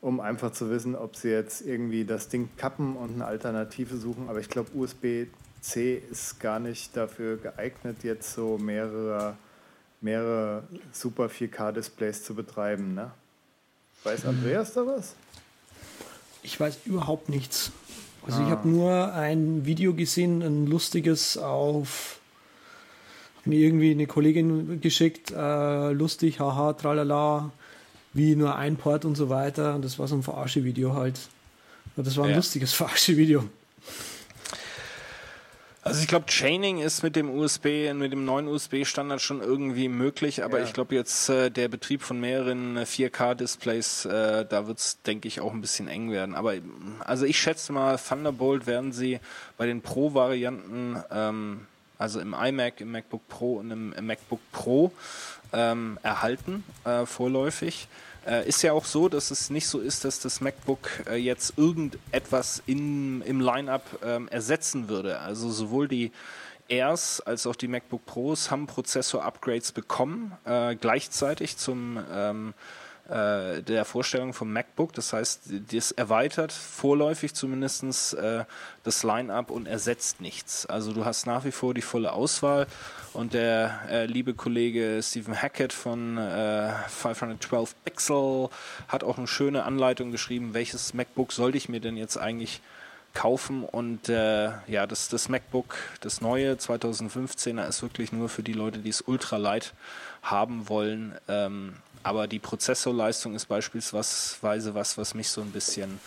um 0.00 0.20
einfach 0.20 0.52
zu 0.52 0.70
wissen, 0.70 0.94
ob 0.94 1.16
sie 1.16 1.30
jetzt 1.30 1.62
irgendwie 1.62 2.04
das 2.04 2.28
Ding 2.28 2.50
kappen 2.56 2.96
und 2.96 3.14
eine 3.14 3.24
Alternative 3.24 3.96
suchen. 3.96 4.28
Aber 4.28 4.38
ich 4.38 4.48
glaube, 4.48 4.70
USB-C 4.74 6.02
ist 6.10 6.38
gar 6.40 6.60
nicht 6.60 6.96
dafür 6.96 7.36
geeignet, 7.36 8.04
jetzt 8.04 8.32
so 8.32 8.58
mehrere, 8.58 9.36
mehrere 10.00 10.64
Super 10.92 11.26
4K-Displays 11.26 12.22
zu 12.22 12.34
betreiben. 12.34 12.94
Ne? 12.94 13.10
Weiß 14.04 14.24
Andreas 14.26 14.74
da 14.74 14.86
was? 14.86 15.14
Ich 16.42 16.60
weiß 16.60 16.78
überhaupt 16.84 17.28
nichts. 17.28 17.72
Also 18.26 18.40
ah. 18.40 18.44
ich 18.44 18.50
habe 18.50 18.68
nur 18.68 19.12
ein 19.14 19.64
Video 19.64 19.94
gesehen, 19.94 20.42
ein 20.42 20.66
lustiges 20.66 21.38
auf 21.38 22.18
mir 23.44 23.58
irgendwie 23.58 23.90
eine 23.90 24.06
Kollegin 24.06 24.80
geschickt, 24.80 25.30
äh, 25.30 25.92
lustig, 25.92 26.38
haha, 26.38 26.74
tralala, 26.74 27.50
wie 28.12 28.36
nur 28.36 28.56
ein 28.56 28.76
Port 28.76 29.04
und 29.04 29.16
so 29.16 29.28
weiter. 29.28 29.74
Und 29.74 29.84
das 29.84 29.98
war 29.98 30.06
so 30.06 30.16
ein 30.16 30.22
Verarsche-Video 30.22 30.94
halt. 30.94 31.18
Das 31.96 32.16
war 32.16 32.24
ein 32.24 32.30
ja. 32.30 32.36
lustiges 32.36 32.72
Verarsche-Video. 32.74 33.44
Also 35.82 36.00
ich 36.02 36.08
glaube, 36.08 36.26
Chaining 36.26 36.80
ist 36.80 37.02
mit 37.02 37.16
dem 37.16 37.30
USB, 37.30 37.92
mit 37.94 38.12
dem 38.12 38.24
neuen 38.24 38.48
USB-Standard 38.48 39.22
schon 39.22 39.40
irgendwie 39.40 39.88
möglich, 39.88 40.44
aber 40.44 40.58
ja. 40.58 40.64
ich 40.64 40.72
glaube 40.72 40.94
jetzt 40.94 41.28
äh, 41.28 41.50
der 41.50 41.68
Betrieb 41.68 42.02
von 42.02 42.20
mehreren 42.20 42.78
4K-Displays, 42.78 44.04
äh, 44.06 44.44
da 44.44 44.66
wird 44.66 44.78
es, 44.78 45.00
denke 45.02 45.28
ich, 45.28 45.40
auch 45.40 45.52
ein 45.52 45.60
bisschen 45.60 45.88
eng 45.88 46.10
werden. 46.10 46.34
Aber 46.34 46.54
also 47.00 47.24
ich 47.24 47.38
schätze 47.38 47.72
mal, 47.72 47.96
Thunderbolt 47.96 48.66
werden 48.66 48.92
sie 48.92 49.20
bei 49.56 49.66
den 49.66 49.80
Pro-Varianten, 49.80 51.02
ähm, 51.10 51.66
also 51.96 52.20
im 52.20 52.34
iMac, 52.34 52.80
im 52.80 52.92
MacBook 52.92 53.26
Pro 53.28 53.54
und 53.54 53.70
im, 53.70 53.92
im 53.92 54.06
MacBook 54.06 54.40
Pro 54.52 54.92
ähm, 55.52 55.98
erhalten, 56.02 56.64
äh, 56.84 57.06
vorläufig. 57.06 57.88
Äh, 58.28 58.46
ist 58.46 58.62
ja 58.62 58.72
auch 58.72 58.84
so, 58.84 59.08
dass 59.08 59.30
es 59.30 59.48
nicht 59.48 59.66
so 59.66 59.80
ist, 59.80 60.04
dass 60.04 60.20
das 60.20 60.42
MacBook 60.42 60.90
äh, 61.08 61.16
jetzt 61.16 61.54
irgendetwas 61.56 62.62
in, 62.66 63.22
im 63.22 63.40
Line-up 63.40 63.84
ähm, 64.04 64.28
ersetzen 64.28 64.88
würde. 64.90 65.20
Also 65.20 65.50
sowohl 65.50 65.88
die 65.88 66.12
Airs 66.68 67.22
als 67.22 67.46
auch 67.46 67.56
die 67.56 67.68
MacBook 67.68 68.04
Pros 68.04 68.50
haben 68.50 68.66
Prozessor-Upgrades 68.66 69.72
bekommen, 69.72 70.36
äh, 70.44 70.76
gleichzeitig 70.76 71.56
zum 71.56 71.98
ähm, 72.12 72.52
äh, 73.08 73.62
der 73.62 73.84
Vorstellung 73.84 74.34
vom 74.34 74.52
MacBook. 74.52 74.92
Das 74.92 75.12
heißt, 75.12 75.50
das 75.72 75.92
erweitert 75.92 76.52
vorläufig 76.52 77.34
zumindest 77.34 78.14
äh, 78.14 78.44
das 78.84 79.02
Line-up 79.02 79.50
und 79.50 79.66
ersetzt 79.66 80.20
nichts. 80.20 80.66
Also 80.66 80.92
du 80.92 81.04
hast 81.04 81.26
nach 81.26 81.44
wie 81.44 81.50
vor 81.50 81.74
die 81.74 81.82
volle 81.82 82.12
Auswahl 82.12 82.66
und 83.14 83.34
der 83.34 83.80
äh, 83.88 84.06
liebe 84.06 84.34
Kollege 84.34 85.00
Stephen 85.02 85.40
Hackett 85.40 85.72
von 85.72 86.18
äh, 86.18 86.70
512 86.88 87.74
Pixel 87.84 88.50
hat 88.88 89.04
auch 89.04 89.18
eine 89.18 89.26
schöne 89.26 89.64
Anleitung 89.64 90.12
geschrieben, 90.12 90.52
welches 90.52 90.92
MacBook 90.92 91.32
sollte 91.32 91.56
ich 91.56 91.68
mir 91.68 91.80
denn 91.80 91.96
jetzt 91.96 92.18
eigentlich 92.18 92.60
kaufen 93.14 93.64
und 93.64 94.08
äh, 94.08 94.50
ja, 94.66 94.86
das, 94.86 95.08
das 95.08 95.28
MacBook, 95.28 95.76
das 96.00 96.20
neue 96.20 96.54
2015er 96.54 97.66
ist 97.66 97.82
wirklich 97.82 98.12
nur 98.12 98.28
für 98.28 98.42
die 98.42 98.52
Leute, 98.52 98.78
die 98.78 98.90
es 98.90 99.00
ultra 99.00 99.38
light 99.38 99.72
haben 100.22 100.68
wollen. 100.68 101.16
Ähm, 101.26 101.74
aber 102.08 102.26
die 102.26 102.38
Prozessorleistung 102.38 103.34
ist 103.34 103.44
beispielsweise 103.44 104.74
was, 104.74 104.96
was 104.96 105.12
mich 105.12 105.28
so 105.28 105.42
ein 105.42 105.50
bisschen 105.50 106.00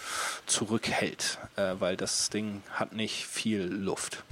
zurückhält, 0.48 1.38
äh, 1.58 1.76
weil 1.78 1.96
das 1.96 2.32
Ding 2.32 2.64
hat 2.72 2.94
nicht 2.94 3.28
viel 3.28 3.62
Luft. 3.62 4.24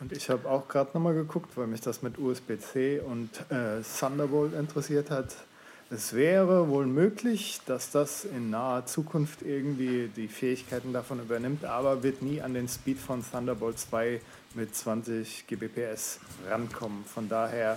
Und 0.00 0.12
ich 0.12 0.30
habe 0.30 0.48
auch 0.48 0.66
gerade 0.66 0.92
nochmal 0.94 1.12
geguckt, 1.12 1.50
weil 1.56 1.66
mich 1.66 1.82
das 1.82 2.00
mit 2.00 2.18
USB-C 2.18 3.00
und 3.00 3.28
äh, 3.50 3.82
Thunderbolt 3.98 4.54
interessiert 4.54 5.10
hat. 5.10 5.28
Es 5.90 6.14
wäre 6.14 6.70
wohl 6.70 6.86
möglich, 6.86 7.60
dass 7.66 7.90
das 7.90 8.24
in 8.24 8.48
naher 8.48 8.86
Zukunft 8.86 9.42
irgendwie 9.42 10.08
die 10.08 10.28
Fähigkeiten 10.28 10.94
davon 10.94 11.20
übernimmt, 11.20 11.66
aber 11.66 12.02
wird 12.02 12.22
nie 12.22 12.40
an 12.40 12.54
den 12.54 12.66
Speed 12.66 12.98
von 12.98 13.22
Thunderbolt 13.30 13.78
2 13.78 14.22
mit 14.54 14.74
20 14.74 15.46
Gbps 15.46 16.20
rankommen. 16.48 17.04
Von 17.04 17.28
daher 17.28 17.76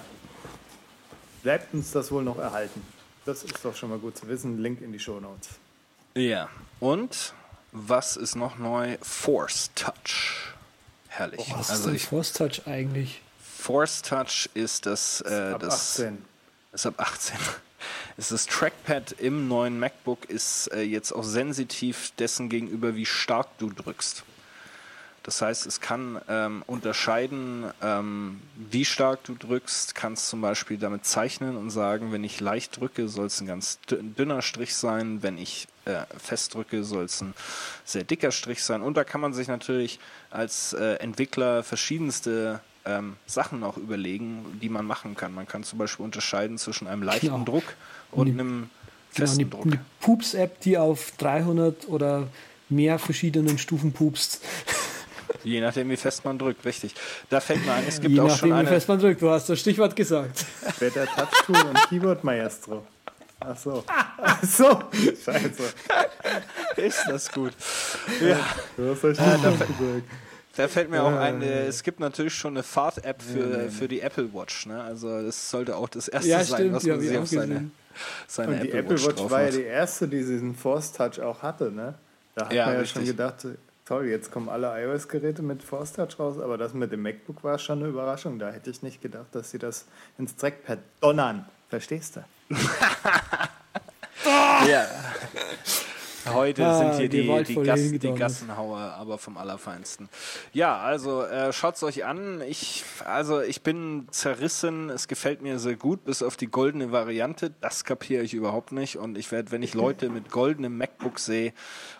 bleibt 1.44 1.74
uns 1.74 1.92
das 1.92 2.12
wohl 2.12 2.24
noch 2.24 2.40
erhalten. 2.40 2.82
Das 3.26 3.44
ist 3.44 3.64
doch 3.64 3.76
schon 3.76 3.90
mal 3.90 4.00
gut 4.00 4.18
zu 4.18 4.28
wissen. 4.28 4.62
Link 4.62 4.82
in 4.82 4.92
die 4.92 5.00
Show 5.00 5.20
Notes. 5.20 5.50
Ja, 6.16 6.50
und 6.80 7.34
was 7.72 8.18
ist 8.18 8.36
noch 8.36 8.58
neu? 8.58 8.98
Force 9.02 9.72
Touch. 9.76 10.54
Herrlich. 11.08 11.40
Oh, 11.40 11.60
was 11.60 11.70
also 11.70 11.90
ist 11.90 12.04
denn 12.04 12.10
Force 12.10 12.34
Touch 12.34 12.68
eigentlich? 12.68 13.22
Force 13.40 14.02
Touch 14.02 14.50
ist 14.54 14.86
das. 14.86 15.22
Äh, 15.22 15.52
Ab 15.54 15.62
das 15.62 16.00
18. 16.00 16.26
Ist 16.72 16.86
ab 16.86 16.96
18. 16.98 17.38
Ist 18.18 18.32
das 18.32 18.46
Trackpad 18.46 19.14
im 19.14 19.48
neuen 19.48 19.80
MacBook 19.80 20.26
ist 20.30 20.68
äh, 20.68 20.82
jetzt 20.82 21.12
auch 21.12 21.24
sensitiv 21.24 22.12
dessen 22.20 22.48
gegenüber, 22.48 22.96
wie 22.96 23.06
stark 23.06 23.58
du 23.58 23.72
drückst. 23.72 24.24
Das 25.24 25.42
heißt, 25.42 25.66
es 25.68 25.80
kann 25.80 26.20
ähm, 26.28 26.64
unterscheiden, 26.68 27.64
ähm, 27.82 28.42
wie 28.56 28.84
stark 28.84 29.24
du 29.24 29.36
drückst, 29.36 29.96
kannst 29.96 30.28
zum 30.28 30.42
Beispiel 30.42 30.78
damit 30.78 31.06
zeichnen 31.06 31.56
und 31.56 31.70
sagen, 31.70 32.12
wenn 32.12 32.26
ich 32.26 32.42
leicht 32.42 32.78
drücke, 32.80 33.08
soll 33.08 33.28
es 33.28 33.40
ein 33.40 33.48
ganz 33.48 33.80
dünner 33.90 34.42
Strich 34.42 34.76
sein, 34.76 35.24
wenn 35.24 35.38
ich 35.38 35.70
äh, 35.86 36.02
fest 36.18 36.54
drücke, 36.56 36.84
soll 36.84 37.06
es 37.06 37.22
ein 37.22 37.34
sehr 37.86 38.04
dicker 38.04 38.32
Strich 38.32 38.64
sein. 38.64 38.82
Und 38.82 38.98
da 38.98 39.06
kann 39.06 39.22
man 39.22 39.34
sich 39.34 39.48
natürlich 39.48 39.98
als 40.30 40.74
äh, 40.74 40.96
Entwickler 40.96 41.64
verschiedenste 41.64 42.60
ähm, 42.86 43.16
Sachen 43.26 43.64
auch 43.64 43.78
überlegen, 43.78 44.60
die 44.62 44.68
man 44.68 44.86
machen 44.86 45.16
kann. 45.16 45.34
Man 45.34 45.48
kann 45.48 45.64
zum 45.64 45.80
Beispiel 45.80 46.04
unterscheiden 46.04 46.58
zwischen 46.58 46.86
einem 46.86 47.02
leichten 47.02 47.28
Genau. 47.28 47.46
Druck 47.46 47.64
und 48.12 48.26
Die- 48.26 48.34
einem 48.34 48.70
Genau, 49.16 49.28
festen 49.28 49.40
die, 49.40 49.50
Druck. 49.50 49.64
die 49.72 49.80
Pups-App, 50.02 50.60
die 50.62 50.78
auf 50.78 51.12
300 51.18 51.88
oder 51.88 52.28
mehr 52.68 53.00
verschiedenen 53.00 53.58
Stufen 53.58 53.94
pupst. 53.94 54.42
Je 55.44 55.60
nachdem, 55.62 55.90
wie 55.90 55.98
fest 55.98 56.24
man 56.26 56.38
drückt, 56.38 56.64
richtig. 56.66 56.96
Da 57.30 57.40
fällt 57.40 57.66
mir 57.66 57.74
ein, 57.74 57.84
es 57.88 58.00
gibt 58.00 58.14
Je 58.14 58.20
auch 58.20 58.26
nachdem, 58.28 58.40
schon 58.40 58.50
wie 58.50 58.54
eine. 58.54 58.68
fest 58.68 58.88
man 58.88 59.00
drückt. 59.00 59.22
Du 59.22 59.30
hast 59.30 59.50
das 59.50 59.60
Stichwort 59.60 59.96
gesagt. 59.96 60.46
Better 60.80 61.06
Touch 61.06 61.30
Tool 61.46 61.56
und 61.58 61.76
Keyboard 61.90 62.24
Maestro. 62.24 62.86
Ach 63.40 63.58
so. 63.58 63.84
Ach 64.22 64.44
so. 64.44 64.80
Scheiße. 64.94 65.64
Ist 66.78 67.04
das 67.08 67.32
gut? 67.32 67.52
Ja, 68.22 68.40
Du 68.78 68.92
hast 68.92 69.04
das 69.04 69.18
Stichwort 69.18 69.60
gesagt. 69.60 70.04
da 70.56 70.68
fällt 70.70 70.90
mir 70.90 71.04
auch 71.04 71.12
ein, 71.16 71.42
äh, 71.42 71.66
es 71.68 71.84
gibt 71.84 72.00
natürlich 72.00 72.34
schon 72.34 72.54
eine 72.54 72.64
Fahrt-App 72.64 73.22
für, 73.22 73.70
für 73.70 73.88
die 73.90 74.00
Apple 74.00 74.34
Watch. 74.34 74.66
Ne? 74.68 74.82
Also 74.82 75.22
das 75.22 75.50
sollte 75.50 75.76
auch 75.76 75.90
das 75.90 76.08
erste 76.08 76.30
Ja, 76.30 76.44
sein, 76.44 76.58
stimmt, 76.60 76.76
was 76.76 76.84
man 76.86 77.00
sich 77.02 77.18
auf 77.18 77.28
seine, 77.28 77.48
gesehen. 77.48 77.72
seine 78.28 78.52
Und 78.54 78.64
die 78.64 78.68
Apple, 78.70 78.80
Apple 78.80 79.04
Watch 79.04 79.16
drauf 79.16 79.32
war 79.32 79.42
ja 79.44 79.52
die 79.52 79.64
erste, 79.64 80.08
die 80.08 80.18
diesen 80.18 80.56
Force 80.56 80.94
Touch 80.94 81.20
auch 81.22 81.42
hatte, 81.42 81.70
ne? 81.72 81.96
Da 82.36 82.46
hat 82.46 82.54
Ja, 82.54 82.66
man 82.68 82.76
ja 82.76 82.80
richtig. 82.80 82.96
schon 83.02 83.06
gedacht, 83.08 83.46
toll, 83.86 84.08
jetzt 84.08 84.32
kommen 84.32 84.50
alle 84.50 84.82
iOS-Geräte 84.84 85.42
mit 85.42 85.64
Force 85.64 85.94
Touch 85.94 86.20
raus, 86.20 86.40
aber 86.40 86.58
das 86.58 86.74
mit 86.74 86.92
dem 86.92 87.02
MacBook 87.02 87.44
war 87.44 87.58
schon 87.60 87.80
eine 87.80 87.90
Überraschung. 87.90 88.40
Da 88.40 88.52
hätte 88.52 88.70
ich 88.70 88.82
nicht 88.82 89.02
gedacht, 89.02 89.28
dass 89.34 89.52
sie 89.52 89.60
das 89.60 89.86
ins 90.18 90.36
Trackpad 90.36 90.80
donnern. 91.02 91.46
Verstehst 91.70 92.18
du? 92.18 92.24
Ja. 94.26 94.86
Heute 96.32 96.66
Ah, 96.66 96.78
sind 96.80 97.00
hier 97.00 97.10
die, 97.10 97.44
die, 97.44 97.56
Gassen, 97.64 98.00
die. 98.00 98.14
Gassenhauer, 98.14 98.80
aber 98.80 99.18
vom 99.18 99.38
Allerfeinsten. 99.38 100.10
Ja, 100.54 100.78
also 100.78 101.24
äh, 101.24 101.52
schaut's 101.52 101.84
euch 101.84 102.06
an. 102.06 102.42
Ich, 102.42 102.84
also 103.06 103.42
ich 103.42 103.62
bin 103.62 104.08
zerrissen. 104.12 104.90
Es 104.90 105.08
gefällt 105.08 105.42
mir 105.42 105.60
sehr 105.60 105.76
gut, 105.76 106.06
bis 106.06 106.24
auf 106.24 106.38
die 106.38 106.48
goldene 106.48 106.92
Variante. 106.92 107.52
Das 107.62 107.84
kapiere 107.84 108.24
ich 108.24 108.34
überhaupt 108.34 108.72
nicht. 108.72 108.98
Und 108.98 109.18
ich 109.18 109.32
werde, 109.32 109.52
wenn 109.52 109.64
ich 109.64 109.74
Leute 109.74 110.10
mit 110.10 110.30
goldenem 110.32 110.78
MacBook 110.78 111.20
sehe, 111.20 111.54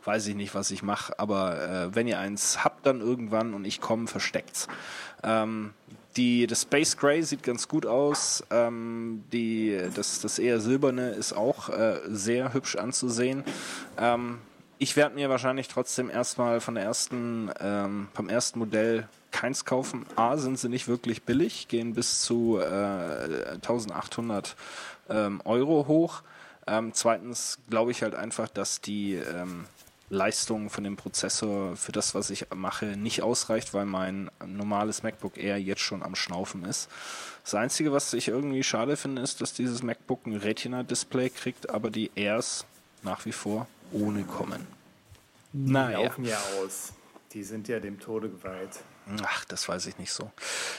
weiß 0.06 0.28
ich 0.28 0.36
nicht, 0.36 0.56
was 0.56 0.72
ich 0.72 0.84
mache. 0.84 1.20
Aber 1.20 1.62
äh, 1.62 1.96
wenn 1.96 2.08
ihr 2.08 2.20
eins 2.20 2.64
habt 2.64 2.86
dann 2.86 3.02
irgendwann 3.02 3.54
und 3.54 3.66
ich 3.66 3.82
komme, 3.82 4.08
versteckt's. 4.08 4.68
Ähm, 5.24 5.74
die, 6.16 6.48
das 6.48 6.64
Space 6.64 6.98
Gray 6.98 7.24
sieht 7.24 7.44
ganz 7.44 7.68
gut 7.68 7.86
aus. 7.86 8.44
Ähm, 8.50 9.24
die, 9.32 9.80
das, 9.96 10.22
das 10.22 10.40
eher 10.40 10.60
silberne 10.60 11.12
ist 11.12 11.34
auch 11.34 11.70
äh, 11.70 12.00
sehr 12.08 12.54
hübsch 12.54 12.76
anzusehen. 12.76 13.44
Ähm, 13.98 14.40
ich 14.80 14.96
werde 14.96 15.16
mir 15.16 15.30
wahrscheinlich 15.30 15.68
trotzdem 15.68 16.10
erstmal 16.10 16.60
von 16.60 16.76
der 16.76 16.84
ersten, 16.84 17.50
ähm, 17.60 18.08
vom 18.14 18.30
ersten 18.30 18.60
Modell 18.60 19.08
keins 19.32 19.66
kaufen. 19.66 20.06
A, 20.16 20.38
sind 20.38 20.60
sie 20.60 20.70
nicht 20.70 20.88
wirklich 20.88 21.24
billig, 21.24 21.68
gehen 21.68 21.94
bis 21.94 22.22
zu 22.22 22.60
äh, 22.60 23.54
1800 23.56 24.56
ähm, 25.10 25.42
Euro 25.46 25.88
hoch. 25.88 26.22
Ähm, 26.68 26.92
zweitens 26.94 27.60
glaube 27.70 27.92
ich 27.92 28.04
halt 28.04 28.16
einfach, 28.16 28.48
dass 28.48 28.82
die 28.82 29.16
ähm, 29.16 29.66
Leistung 30.14 30.70
von 30.70 30.84
dem 30.84 30.96
Prozessor 30.96 31.76
für 31.76 31.92
das, 31.92 32.16
was 32.16 32.30
ich 32.30 32.48
mache, 32.56 32.86
nicht 32.98 33.22
ausreicht, 33.24 33.74
weil 33.74 33.86
mein 33.86 34.30
normales 34.46 35.04
MacBook 35.04 35.38
Air 35.38 35.58
jetzt 35.60 35.82
schon 35.82 36.04
am 36.04 36.16
Schnaufen 36.16 36.64
ist. 36.66 36.90
Das 37.44 37.56
Einzige, 37.56 37.92
was 37.92 38.14
ich 38.14 38.28
irgendwie 38.28 38.64
schade 38.64 38.96
finde, 38.96 39.22
ist, 39.22 39.42
dass 39.42 39.54
dieses 39.54 39.84
MacBook 39.84 40.26
ein 40.26 40.36
Retina-Display 40.36 41.30
kriegt, 41.32 41.70
aber 41.70 41.90
die 41.90 42.12
Airs 42.16 42.66
nach 43.02 43.26
wie 43.26 43.32
vor 43.32 43.68
ohne 43.92 44.24
kommen. 44.24 44.66
Die 45.52 45.72
Naja. 45.72 46.02
laufen 46.02 46.26
ja 46.26 46.40
aus. 46.64 46.94
Die 47.34 47.44
sind 47.44 47.68
ja 47.68 47.80
dem 47.80 48.00
Tode 48.00 48.30
geweiht. 48.30 48.80
Ach, 49.24 49.44
das 49.46 49.68
weiß 49.68 49.88
ich 49.88 49.98
nicht 49.98 50.14
so. 50.14 50.30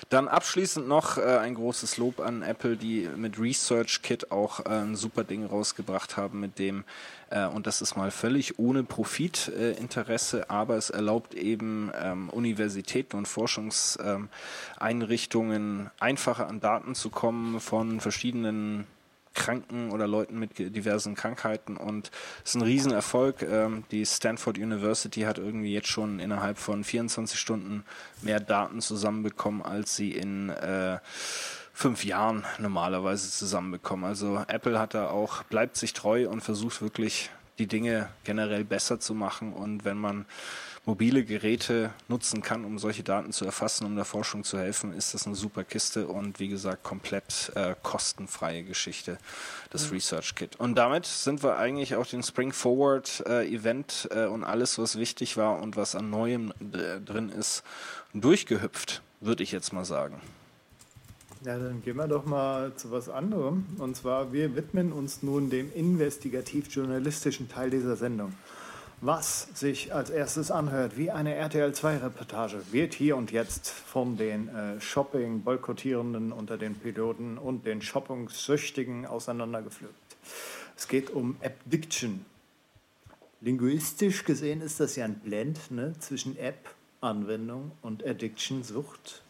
Dann 0.08 0.28
abschließend 0.28 0.86
noch 0.88 1.18
äh, 1.18 1.38
ein 1.38 1.54
großes 1.54 1.98
Lob 1.98 2.20
an 2.20 2.42
Apple, 2.42 2.76
die 2.76 3.08
mit 3.16 3.38
Research 3.38 4.00
Kit 4.02 4.30
auch 4.30 4.60
äh, 4.60 4.70
ein 4.70 4.94
super 4.96 5.24
Ding 5.24 5.44
rausgebracht 5.44 6.16
haben, 6.16 6.40
mit 6.40 6.58
dem, 6.58 6.84
äh, 7.28 7.44
und 7.46 7.66
das 7.66 7.82
ist 7.82 7.96
mal 7.96 8.10
völlig 8.10 8.58
ohne 8.58 8.82
Profitinteresse, 8.82 10.40
äh, 10.40 10.46
aber 10.48 10.76
es 10.76 10.88
erlaubt 10.88 11.34
eben 11.34 11.92
ähm, 12.00 12.30
Universitäten 12.30 13.16
und 13.16 13.28
Forschungseinrichtungen 13.28 15.90
einfacher 16.00 16.48
an 16.48 16.60
Daten 16.60 16.94
zu 16.94 17.10
kommen 17.10 17.60
von 17.60 18.00
verschiedenen 18.00 18.86
Kranken 19.34 19.90
oder 19.90 20.06
Leuten 20.06 20.38
mit 20.38 20.58
diversen 20.58 21.14
Krankheiten 21.14 21.76
und 21.76 22.10
es 22.44 22.50
ist 22.50 22.54
ein 22.54 22.62
Riesenerfolg. 22.62 23.42
Ähm, 23.42 23.84
die 23.90 24.06
Stanford 24.06 24.58
University 24.58 25.22
hat 25.22 25.38
irgendwie 25.38 25.72
jetzt 25.72 25.88
schon 25.88 26.20
innerhalb 26.20 26.58
von 26.58 26.84
24 26.84 27.38
Stunden 27.38 27.84
mehr 28.22 28.40
Daten 28.40 28.80
zusammenbekommen, 28.80 29.62
als 29.62 29.96
sie 29.96 30.12
in 30.12 30.50
äh, 30.50 30.98
fünf 31.72 32.04
Jahren 32.04 32.44
normalerweise 32.58 33.30
zusammenbekommen. 33.30 34.04
Also 34.04 34.44
Apple 34.46 34.78
hat 34.78 34.94
da 34.94 35.08
auch, 35.08 35.42
bleibt 35.42 35.76
sich 35.76 35.92
treu 35.92 36.28
und 36.28 36.40
versucht 36.40 36.80
wirklich 36.80 37.30
die 37.58 37.66
Dinge 37.66 38.08
generell 38.24 38.64
besser 38.64 38.98
zu 39.00 39.14
machen 39.14 39.52
und 39.52 39.84
wenn 39.84 39.98
man 39.98 40.26
mobile 40.86 41.24
Geräte 41.24 41.90
nutzen 42.08 42.42
kann, 42.42 42.64
um 42.64 42.78
solche 42.78 43.02
Daten 43.02 43.32
zu 43.32 43.44
erfassen, 43.44 43.86
um 43.86 43.96
der 43.96 44.04
Forschung 44.04 44.44
zu 44.44 44.58
helfen, 44.58 44.92
ist 44.92 45.14
das 45.14 45.26
eine 45.26 45.34
super 45.34 45.64
Kiste 45.64 46.06
und 46.06 46.40
wie 46.40 46.48
gesagt 46.48 46.82
komplett 46.82 47.52
äh, 47.54 47.74
kostenfreie 47.82 48.64
Geschichte, 48.64 49.18
das 49.70 49.90
Research 49.90 50.34
Kit. 50.34 50.56
Und 50.56 50.76
damit 50.76 51.06
sind 51.06 51.42
wir 51.42 51.56
eigentlich 51.56 51.96
auch 51.96 52.06
den 52.06 52.22
Spring 52.22 52.52
Forward 52.52 53.24
äh, 53.26 53.48
Event 53.48 54.08
äh, 54.10 54.26
und 54.26 54.44
alles, 54.44 54.78
was 54.78 54.98
wichtig 54.98 55.36
war 55.36 55.60
und 55.60 55.76
was 55.76 55.94
an 55.94 56.10
Neuem 56.10 56.52
äh, 56.60 57.00
drin 57.00 57.30
ist, 57.30 57.62
durchgehüpft, 58.12 59.02
würde 59.20 59.42
ich 59.42 59.52
jetzt 59.52 59.72
mal 59.72 59.84
sagen. 59.84 60.20
Ja, 61.44 61.58
dann 61.58 61.82
gehen 61.82 61.96
wir 61.96 62.08
doch 62.08 62.24
mal 62.24 62.74
zu 62.74 62.90
was 62.90 63.10
anderem. 63.10 63.66
Und 63.78 63.96
zwar, 63.96 64.32
wir 64.32 64.56
widmen 64.56 64.92
uns 64.92 65.22
nun 65.22 65.50
dem 65.50 65.70
investigativ-journalistischen 65.74 67.50
Teil 67.50 67.68
dieser 67.68 67.96
Sendung. 67.96 68.32
Was 69.00 69.48
sich 69.54 69.94
als 69.94 70.10
erstes 70.10 70.50
anhört 70.50 70.96
wie 70.96 71.10
eine 71.10 71.34
RTL-2-Reportage, 71.34 72.62
wird 72.72 72.94
hier 72.94 73.16
und 73.16 73.32
jetzt 73.32 73.68
von 73.68 74.16
den 74.16 74.48
äh, 74.48 74.80
Shopping-Boykottierenden 74.80 76.32
unter 76.32 76.56
den 76.56 76.74
Piloten 76.74 77.36
und 77.36 77.66
den 77.66 77.82
Shopping-Süchtigen 77.82 79.06
auseinandergepflückt. 79.06 79.94
Es 80.76 80.88
geht 80.88 81.10
um 81.10 81.36
Addiction. 81.42 82.24
Linguistisch 83.40 84.24
gesehen 84.24 84.62
ist 84.62 84.80
das 84.80 84.96
ja 84.96 85.04
ein 85.04 85.18
Blend 85.18 85.70
ne, 85.70 85.92
zwischen 85.98 86.38
App, 86.38 86.70
Anwendung 87.00 87.72
und 87.82 88.06
Addiction, 88.06 88.62
Sucht. 88.62 89.22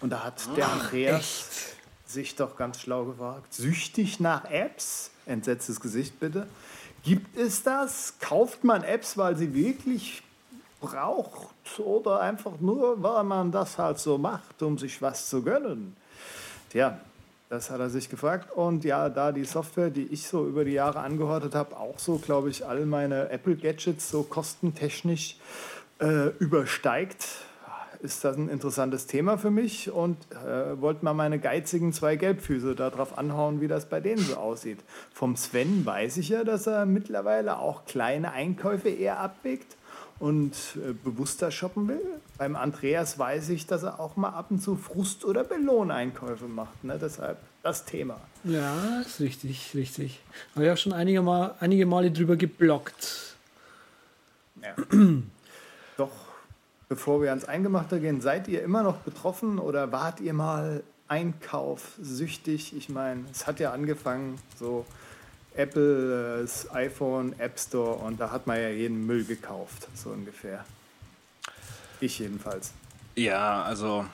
Und 0.00 0.10
da 0.10 0.24
hat 0.24 0.56
der 0.56 0.68
Andreas 0.68 1.74
sich 2.06 2.36
doch 2.36 2.56
ganz 2.56 2.80
schlau 2.80 3.04
gewagt. 3.04 3.52
Süchtig 3.52 4.18
nach 4.18 4.50
Apps? 4.50 5.10
Entsetztes 5.26 5.80
Gesicht 5.80 6.18
bitte. 6.18 6.48
Gibt 7.02 7.36
es 7.36 7.62
das? 7.62 8.14
Kauft 8.20 8.64
man 8.64 8.84
Apps, 8.84 9.16
weil 9.16 9.36
sie 9.36 9.54
wirklich 9.54 10.22
braucht 10.80 11.78
oder 11.78 12.20
einfach 12.20 12.60
nur, 12.60 13.02
weil 13.02 13.24
man 13.24 13.52
das 13.52 13.78
halt 13.78 13.98
so 13.98 14.18
macht, 14.18 14.62
um 14.62 14.78
sich 14.78 15.00
was 15.00 15.28
zu 15.28 15.42
gönnen? 15.42 15.96
Tja, 16.70 17.00
das 17.48 17.70
hat 17.70 17.80
er 17.80 17.90
sich 17.90 18.08
gefragt. 18.08 18.52
Und 18.52 18.84
ja, 18.84 19.08
da 19.08 19.32
die 19.32 19.44
Software, 19.44 19.90
die 19.90 20.06
ich 20.06 20.26
so 20.26 20.46
über 20.46 20.64
die 20.64 20.72
Jahre 20.72 21.00
angehortet 21.00 21.54
habe, 21.54 21.76
auch 21.76 21.98
so, 21.98 22.18
glaube 22.18 22.50
ich, 22.50 22.66
all 22.66 22.86
meine 22.86 23.28
Apple-Gadgets 23.30 24.10
so 24.10 24.22
kostentechnisch 24.22 25.36
äh, 26.00 26.28
übersteigt, 26.38 27.26
ist 28.02 28.24
das 28.24 28.36
ein 28.36 28.48
interessantes 28.48 29.06
Thema 29.06 29.36
für 29.38 29.50
mich 29.50 29.90
und 29.90 30.16
äh, 30.32 30.80
wollte 30.80 31.04
mal 31.04 31.14
meine 31.14 31.38
geizigen 31.38 31.92
zwei 31.92 32.16
Gelbfüße 32.16 32.74
darauf 32.74 33.18
anhauen, 33.18 33.60
wie 33.60 33.68
das 33.68 33.86
bei 33.86 34.00
denen 34.00 34.22
so 34.22 34.36
aussieht. 34.36 34.78
Vom 35.12 35.36
Sven 35.36 35.84
weiß 35.84 36.16
ich 36.16 36.30
ja, 36.30 36.44
dass 36.44 36.66
er 36.66 36.86
mittlerweile 36.86 37.58
auch 37.58 37.84
kleine 37.84 38.32
Einkäufe 38.32 38.88
eher 38.88 39.20
abwägt 39.20 39.76
und 40.18 40.54
äh, 40.76 40.92
bewusster 40.92 41.50
shoppen 41.50 41.88
will. 41.88 42.00
Beim 42.38 42.56
Andreas 42.56 43.18
weiß 43.18 43.48
ich, 43.50 43.66
dass 43.66 43.82
er 43.82 44.00
auch 44.00 44.16
mal 44.16 44.30
ab 44.30 44.50
und 44.50 44.60
zu 44.62 44.76
Frust- 44.76 45.24
oder 45.24 45.44
Belohneinkäufe 45.44 46.46
macht. 46.46 46.84
Ne? 46.84 46.98
Deshalb 47.00 47.38
das 47.62 47.84
Thema. 47.84 48.20
Ja, 48.44 49.00
ist 49.00 49.20
richtig, 49.20 49.74
richtig. 49.74 50.20
Habe 50.54 50.66
ich 50.66 50.70
auch 50.70 50.76
schon 50.76 50.92
einige, 50.92 51.22
mal, 51.22 51.54
einige 51.60 51.86
Male 51.86 52.10
drüber 52.10 52.36
geblockt. 52.36 53.36
Ja. 54.62 54.74
Bevor 56.90 57.22
wir 57.22 57.30
ans 57.30 57.44
Eingemachte 57.44 58.00
gehen, 58.00 58.20
seid 58.20 58.48
ihr 58.48 58.64
immer 58.64 58.82
noch 58.82 58.96
betroffen 58.96 59.60
oder 59.60 59.92
wart 59.92 60.18
ihr 60.18 60.32
mal 60.32 60.82
einkaufsüchtig? 61.06 62.76
Ich 62.76 62.88
meine, 62.88 63.26
es 63.30 63.46
hat 63.46 63.60
ja 63.60 63.70
angefangen 63.70 64.40
so 64.58 64.84
Apple, 65.54 66.40
das 66.42 66.68
iPhone, 66.74 67.38
App 67.38 67.60
Store 67.60 67.94
und 67.94 68.18
da 68.18 68.32
hat 68.32 68.48
man 68.48 68.60
ja 68.60 68.70
jeden 68.70 69.06
Müll 69.06 69.22
gekauft, 69.22 69.86
so 69.94 70.10
ungefähr. 70.10 70.64
Ich 72.00 72.18
jedenfalls. 72.18 72.72
Ja, 73.14 73.62
also 73.62 74.04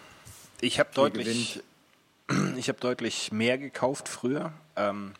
ich 0.60 0.78
habe 0.78 0.90
deutlich, 0.92 1.62
ich 2.58 2.68
habe 2.68 2.78
deutlich 2.78 3.32
mehr 3.32 3.56
gekauft 3.56 4.06
früher. 4.06 4.52
Ähm, 4.76 5.12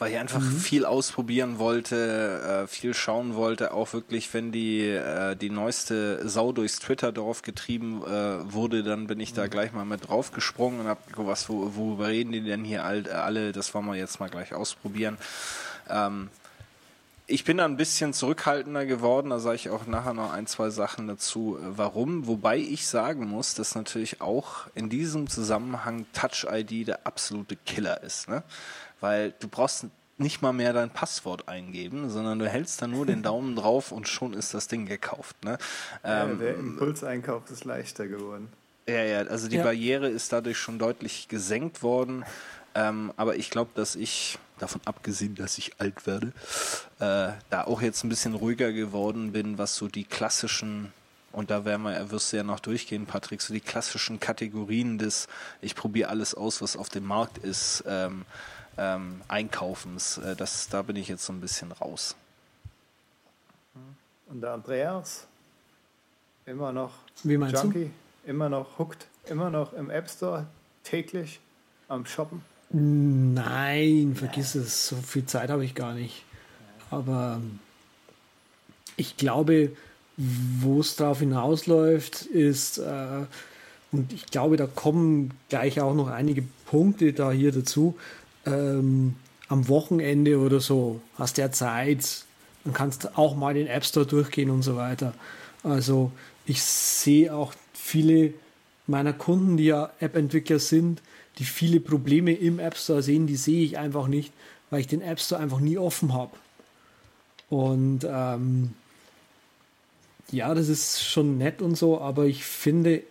weil 0.00 0.12
ich 0.12 0.18
einfach 0.18 0.40
mhm. 0.40 0.56
viel 0.56 0.86
ausprobieren 0.86 1.58
wollte, 1.58 2.64
äh, 2.64 2.66
viel 2.66 2.94
schauen 2.94 3.34
wollte, 3.34 3.74
auch 3.74 3.92
wirklich, 3.92 4.32
wenn 4.32 4.50
die 4.50 4.88
äh, 4.88 5.36
die 5.36 5.50
neueste 5.50 6.26
Sau 6.26 6.52
durchs 6.52 6.78
Twitter-Dorf 6.78 7.42
getrieben 7.42 8.02
äh, 8.02 8.52
wurde, 8.52 8.82
dann 8.82 9.06
bin 9.06 9.20
ich 9.20 9.34
da 9.34 9.44
mhm. 9.44 9.50
gleich 9.50 9.72
mal 9.72 9.84
mit 9.84 10.08
draufgesprungen 10.08 10.80
und 10.80 10.86
hab 10.88 10.98
was, 11.16 11.50
wo, 11.50 11.72
worüber 11.76 12.08
reden 12.08 12.32
die 12.32 12.40
denn 12.40 12.64
hier 12.64 12.82
alle, 12.82 13.52
das 13.52 13.74
wollen 13.74 13.84
wir 13.86 13.94
jetzt 13.94 14.20
mal 14.20 14.30
gleich 14.30 14.54
ausprobieren. 14.54 15.18
Ähm, 15.90 16.30
ich 17.26 17.44
bin 17.44 17.58
da 17.58 17.66
ein 17.66 17.76
bisschen 17.76 18.14
zurückhaltender 18.14 18.86
geworden, 18.86 19.30
da 19.30 19.38
sage 19.38 19.56
ich 19.56 19.70
auch 19.70 19.86
nachher 19.86 20.14
noch 20.14 20.32
ein, 20.32 20.46
zwei 20.46 20.70
Sachen 20.70 21.08
dazu, 21.08 21.58
äh, 21.60 21.76
warum. 21.76 22.26
Wobei 22.26 22.56
ich 22.56 22.86
sagen 22.86 23.28
muss, 23.28 23.54
dass 23.54 23.74
natürlich 23.74 24.22
auch 24.22 24.66
in 24.74 24.88
diesem 24.88 25.28
Zusammenhang 25.28 26.06
Touch 26.14 26.46
ID 26.50 26.88
der 26.88 27.06
absolute 27.06 27.56
Killer 27.56 28.02
ist. 28.02 28.30
Ne? 28.30 28.42
Weil 29.00 29.32
du 29.40 29.48
brauchst 29.48 29.86
nicht 30.18 30.42
mal 30.42 30.52
mehr 30.52 30.72
dein 30.72 30.90
Passwort 30.90 31.48
eingeben, 31.48 32.10
sondern 32.10 32.38
du 32.38 32.48
hältst 32.48 32.80
da 32.82 32.86
nur 32.86 33.06
den 33.06 33.22
Daumen 33.24 33.56
drauf 33.56 33.90
und 33.90 34.06
schon 34.06 34.34
ist 34.34 34.54
das 34.54 34.68
Ding 34.68 34.86
gekauft. 34.86 35.44
Ne? 35.44 35.58
Ja, 36.04 36.24
ähm, 36.24 36.38
der 36.38 36.56
Impulseinkauf 36.56 37.50
ist 37.50 37.64
leichter 37.64 38.06
geworden. 38.06 38.48
Ja, 38.88 39.02
ja, 39.02 39.18
also 39.20 39.48
die 39.48 39.56
ja. 39.56 39.62
Barriere 39.62 40.08
ist 40.08 40.32
dadurch 40.32 40.58
schon 40.58 40.78
deutlich 40.78 41.28
gesenkt 41.28 41.82
worden. 41.82 42.24
Ähm, 42.74 43.12
aber 43.16 43.36
ich 43.36 43.50
glaube, 43.50 43.70
dass 43.74 43.96
ich, 43.96 44.38
davon 44.58 44.80
abgesehen, 44.84 45.34
dass 45.34 45.58
ich 45.58 45.72
alt 45.80 46.06
werde, 46.06 46.28
äh, 46.98 47.32
da 47.50 47.64
auch 47.64 47.82
jetzt 47.82 48.04
ein 48.04 48.08
bisschen 48.08 48.34
ruhiger 48.34 48.72
geworden 48.72 49.32
bin, 49.32 49.58
was 49.58 49.74
so 49.74 49.88
die 49.88 50.04
klassischen 50.04 50.92
und 51.32 51.50
da 51.50 51.64
werden 51.64 51.82
wir, 51.82 52.10
wirst 52.10 52.32
du 52.32 52.38
ja 52.38 52.42
noch 52.42 52.58
durchgehen, 52.58 53.06
Patrick, 53.06 53.40
so 53.40 53.54
die 53.54 53.60
klassischen 53.60 54.18
Kategorien 54.18 54.98
des, 54.98 55.28
ich 55.60 55.76
probiere 55.76 56.08
alles 56.08 56.34
aus, 56.34 56.60
was 56.60 56.76
auf 56.76 56.88
dem 56.88 57.04
Markt 57.04 57.38
ist, 57.38 57.84
ähm, 57.86 58.24
ähm, 58.80 59.20
Einkaufens. 59.28 60.18
Äh, 60.18 60.34
das, 60.34 60.68
da 60.68 60.82
bin 60.82 60.96
ich 60.96 61.08
jetzt 61.08 61.24
so 61.24 61.32
ein 61.32 61.40
bisschen 61.40 61.70
raus. 61.70 62.16
Und 64.28 64.40
der 64.40 64.52
Andreas? 64.52 65.26
Immer 66.46 66.72
noch 66.72 66.92
Wie 67.22 67.36
meinst 67.36 67.62
Junkie? 67.62 67.90
Du? 68.24 68.30
Immer 68.30 68.48
noch 68.48 68.78
hooked? 68.78 69.06
Immer 69.26 69.50
noch 69.50 69.72
im 69.74 69.90
App 69.90 70.08
Store 70.08 70.46
täglich 70.82 71.40
am 71.88 72.06
Shoppen? 72.06 72.42
Nein, 72.70 74.14
vergiss 74.16 74.54
es. 74.54 74.88
So 74.88 74.96
viel 74.96 75.26
Zeit 75.26 75.50
habe 75.50 75.64
ich 75.64 75.74
gar 75.74 75.92
nicht. 75.92 76.24
Aber 76.90 77.38
ähm, 77.40 77.58
ich 78.96 79.16
glaube, 79.16 79.72
wo 80.16 80.80
es 80.80 80.96
darauf 80.96 81.20
hinausläuft, 81.20 82.22
ist, 82.22 82.78
äh, 82.78 83.26
und 83.92 84.12
ich 84.12 84.26
glaube, 84.26 84.56
da 84.56 84.66
kommen 84.66 85.32
gleich 85.48 85.80
auch 85.80 85.94
noch 85.94 86.08
einige 86.08 86.44
Punkte 86.66 87.12
da 87.12 87.30
hier 87.32 87.52
dazu, 87.52 87.98
ähm, 88.46 89.14
am 89.48 89.68
Wochenende 89.68 90.38
oder 90.38 90.60
so 90.60 91.00
hast 91.16 91.36
du 91.36 91.42
ja 91.42 91.50
Zeit, 91.50 92.24
dann 92.64 92.72
kannst 92.72 93.18
auch 93.18 93.36
mal 93.36 93.54
den 93.54 93.66
App 93.66 93.84
Store 93.84 94.06
durchgehen 94.06 94.50
und 94.50 94.62
so 94.62 94.76
weiter. 94.76 95.14
Also 95.62 96.12
ich 96.46 96.62
sehe 96.62 97.34
auch 97.34 97.52
viele 97.72 98.34
meiner 98.86 99.12
Kunden, 99.12 99.56
die 99.56 99.66
ja 99.66 99.90
App-Entwickler 100.00 100.58
sind, 100.58 101.02
die 101.38 101.44
viele 101.44 101.80
Probleme 101.80 102.32
im 102.32 102.58
App 102.58 102.76
Store 102.76 103.02
sehen, 103.02 103.26
die 103.26 103.36
sehe 103.36 103.64
ich 103.64 103.78
einfach 103.78 104.08
nicht, 104.08 104.32
weil 104.70 104.80
ich 104.80 104.86
den 104.86 105.02
App 105.02 105.20
Store 105.20 105.40
einfach 105.40 105.60
nie 105.60 105.78
offen 105.78 106.12
habe. 106.12 106.32
Und 107.48 108.00
ähm, 108.08 108.74
ja, 110.30 110.54
das 110.54 110.68
ist 110.68 111.02
schon 111.02 111.38
nett 111.38 111.62
und 111.62 111.76
so, 111.76 112.00
aber 112.00 112.26
ich 112.26 112.44
finde 112.44 113.02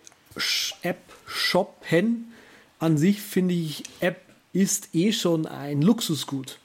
App 0.82 1.00
shoppen 1.26 2.32
an 2.78 2.96
sich 2.96 3.20
finde 3.20 3.54
ich 3.54 3.84
App 4.00 4.29
ist 4.52 4.94
eh 4.94 5.12
schon 5.12 5.46
ein 5.46 5.82
Luxusgut. 5.82 6.58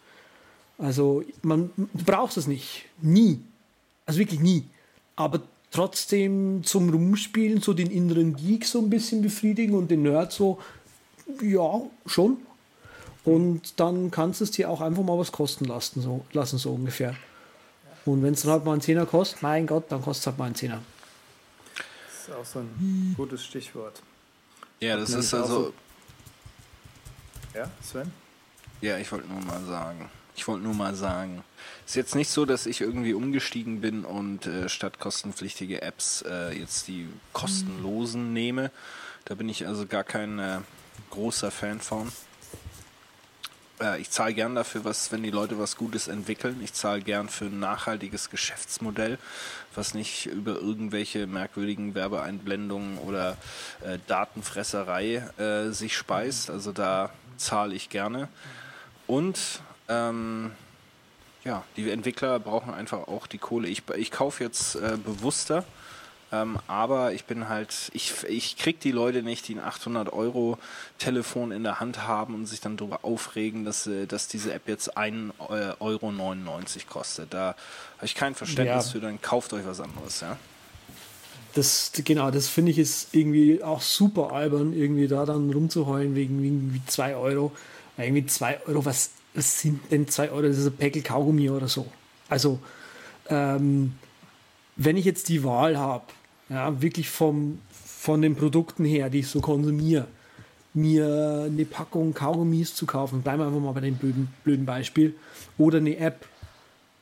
Also 0.78 1.24
man 1.42 1.72
braucht 1.94 2.38
es 2.38 2.48
nicht. 2.48 2.86
Nie. 3.02 3.40
Also 4.06 4.20
wirklich 4.20 4.40
nie. 4.40 4.66
Aber 5.16 5.42
trotzdem 5.72 6.64
zum 6.64 6.90
Rumspielen, 6.90 7.62
so 7.62 7.74
den 7.74 7.90
inneren 7.92 8.36
Geek 8.36 8.66
so 8.66 8.80
ein 8.80 8.90
bisschen 8.90 9.22
befriedigen 9.22 9.76
und 9.76 9.90
den 9.90 10.04
Nerd 10.04 10.32
so, 10.32 10.60
ja, 11.42 11.82
schon. 12.06 12.38
Und 13.24 13.80
dann 13.80 14.12
kannst 14.12 14.40
du 14.40 14.44
es 14.44 14.52
dir 14.52 14.70
auch 14.70 14.82
einfach 14.82 15.04
mal 15.04 15.18
was 15.18 15.32
kosten 15.32 15.66
lassen, 15.66 16.02
so, 16.02 16.26
lassen, 16.32 16.58
so 16.58 16.74
ungefähr. 16.74 17.16
Und 18.06 18.22
wenn 18.22 18.34
es 18.34 18.44
dann 18.44 18.52
halt 18.52 18.66
mal 18.66 18.74
einen 18.74 18.82
Zehner 18.82 19.06
kostet, 19.06 19.42
mein 19.42 19.66
Gott, 19.66 19.86
dann 19.92 20.02
kostet 20.02 20.22
es 20.22 20.28
halt 20.28 20.38
mal 20.38 20.46
einen 20.46 20.56
Zehner. 20.56 20.82
Das 22.08 22.28
ist 22.28 22.36
auch 22.36 22.46
so 22.46 22.60
ein 22.60 23.14
gutes 23.18 23.44
Stichwort. 23.44 24.02
Ja, 24.80 24.98
das 24.98 25.10
ist 25.10 25.34
also 25.34 25.74
ja, 27.56 27.70
Sven? 27.82 28.12
Ja, 28.82 28.98
ich 28.98 29.12
wollte 29.12 29.28
nur 29.28 29.42
mal 29.42 29.64
sagen. 29.66 30.10
Ich 30.36 30.48
wollte 30.48 30.64
nur 30.64 30.74
mal 30.74 30.96
sagen. 30.96 31.44
Ist 31.86 31.96
jetzt 31.96 32.16
nicht 32.16 32.30
so, 32.30 32.46
dass 32.46 32.66
ich 32.66 32.82
irgendwie 32.82 33.14
umgestiegen 33.14 33.80
bin 33.80 34.04
und 34.04 34.46
äh, 34.46 34.68
statt 34.68 35.00
kostenpflichtige 35.00 35.82
Apps 35.82 36.24
äh, 36.28 36.52
jetzt 36.58 36.88
die 36.88 37.08
kostenlosen 37.32 38.34
nehme. 38.34 38.72
Da 39.24 39.36
bin 39.36 39.48
ich 39.48 39.66
also 39.66 39.86
gar 39.86 40.04
kein 40.04 40.40
äh, 40.40 40.60
großer 41.12 41.52
Fan 41.52 41.80
von. 41.80 42.12
Äh, 43.82 44.02
ich 44.02 44.10
zahle 44.10 44.34
gern 44.34 44.56
dafür, 44.56 44.84
was, 44.84 45.12
wenn 45.12 45.24
die 45.24 45.32
Leute 45.32 45.58
was 45.58 45.78
Gutes 45.78 46.08
entwickeln. 46.08 46.60
Ich 46.64 46.74
zahle 46.74 47.02
gern 47.02 47.30
für 47.30 47.46
ein 47.46 47.60
nachhaltiges 47.60 48.30
Geschäftsmodell, 48.30 49.18
was 49.74 49.94
nicht 49.94 50.26
über 50.26 50.56
irgendwelche 50.56 51.28
merkwürdigen 51.28 51.96
Werbeeinblendungen 51.96 52.98
oder 53.00 53.38
äh, 53.82 54.00
Datenfresserei 54.08 55.24
äh, 55.38 55.72
sich 55.72 55.96
speist. 55.96 56.50
Also 56.50 56.72
da 56.72 57.12
zahle 57.38 57.76
ich 57.76 57.90
gerne. 57.90 58.28
Und 59.08 59.62
ähm, 59.88 60.52
ja, 61.44 61.64
die 61.78 61.90
Entwickler 61.90 62.40
brauchen 62.40 62.74
einfach 62.74 63.08
auch 63.08 63.28
die 63.28 63.38
Kohle. 63.38 63.68
Ich, 63.68 63.84
ich 63.96 64.12
kaufe 64.12 64.44
jetzt 64.44 64.76
äh, 64.76 64.98
bewusster, 64.98 65.64
ähm, 66.32 66.58
aber 66.68 67.14
ich 67.14 67.26
bin 67.26 67.48
halt, 67.48 67.92
ich, 67.94 68.24
ich 68.28 68.58
krieg 68.58 68.80
die 68.80 68.92
Leute 68.92 69.22
nicht, 69.22 69.48
die 69.48 69.56
ein 69.56 69.64
800 69.64 70.12
Euro 70.12 70.58
Telefon 70.98 71.52
in 71.52 71.64
der 71.64 71.80
Hand 71.80 72.08
haben 72.08 72.34
und 72.34 72.48
sich 72.48 72.62
dann 72.62 72.78
darüber 72.78 73.00
aufregen, 73.04 73.64
dass, 73.64 73.86
äh, 73.86 74.08
dass 74.08 74.28
diese 74.28 74.54
App 74.54 74.68
jetzt 74.68 74.98
1,99 74.98 75.40
Euro 75.80 76.12
kostet. 76.90 77.34
Da 77.34 77.56
habe 77.98 78.06
ich 78.06 78.16
kein 78.16 78.34
Verständnis 78.34 78.88
ja. 78.88 78.92
für, 78.92 79.00
dann 79.00 79.22
kauft 79.22 79.54
euch 79.54 79.68
was 79.68 79.80
anderes, 79.80 80.22
ja 80.22 80.38
das, 81.56 81.92
genau, 82.04 82.32
das 82.32 82.50
finde 82.50 82.72
ich 82.72 82.78
ist 82.78 83.16
irgendwie 83.16 83.64
auch 83.64 83.82
super 83.82 84.34
albern, 84.34 84.74
irgendwie 84.74 85.08
da 85.08 85.26
dann 85.26 85.50
rumzuheulen 85.50 86.14
wegen 86.14 86.44
irgendwie 86.44 86.82
2 86.86 87.16
Euro. 87.16 87.54
Irgendwie 87.98 88.26
2 88.26 88.68
Euro, 88.68 88.84
was, 88.84 89.12
was 89.34 89.62
sind 89.62 89.80
denn 89.90 90.08
2 90.08 90.32
Euro? 90.32 90.42
Das 90.42 90.58
ist 90.58 90.68
ein 90.68 90.76
Päckl 90.76 91.02
Kaugummi 91.02 91.50
oder 91.50 91.70
so. 91.70 91.88
Also, 92.28 92.60
ähm, 93.30 93.94
wenn 94.76 94.98
ich 94.98 95.06
jetzt 95.06 95.30
die 95.30 95.46
Wahl 95.46 95.78
habe, 95.78 96.04
ja, 96.50 96.82
wirklich 96.82 97.10
vom, 97.10 97.60
von 97.72 98.22
den 98.22 98.36
Produkten 98.36 98.84
her, 98.84 99.10
die 99.10 99.20
ich 99.20 99.30
so 99.30 99.40
konsumiere, 99.40 100.08
mir 100.74 101.46
eine 101.46 101.64
Packung 101.64 102.14
Kaugummis 102.14 102.76
zu 102.76 102.86
kaufen, 102.86 103.22
bleiben 103.22 103.40
wir 103.40 103.48
einfach 103.48 103.62
mal 103.62 103.72
bei 103.72 103.80
dem 103.80 103.96
blöden, 103.96 104.28
blöden 104.44 104.66
Beispiel, 104.66 105.16
oder 105.58 105.78
eine 105.78 105.96
App, 105.96 106.28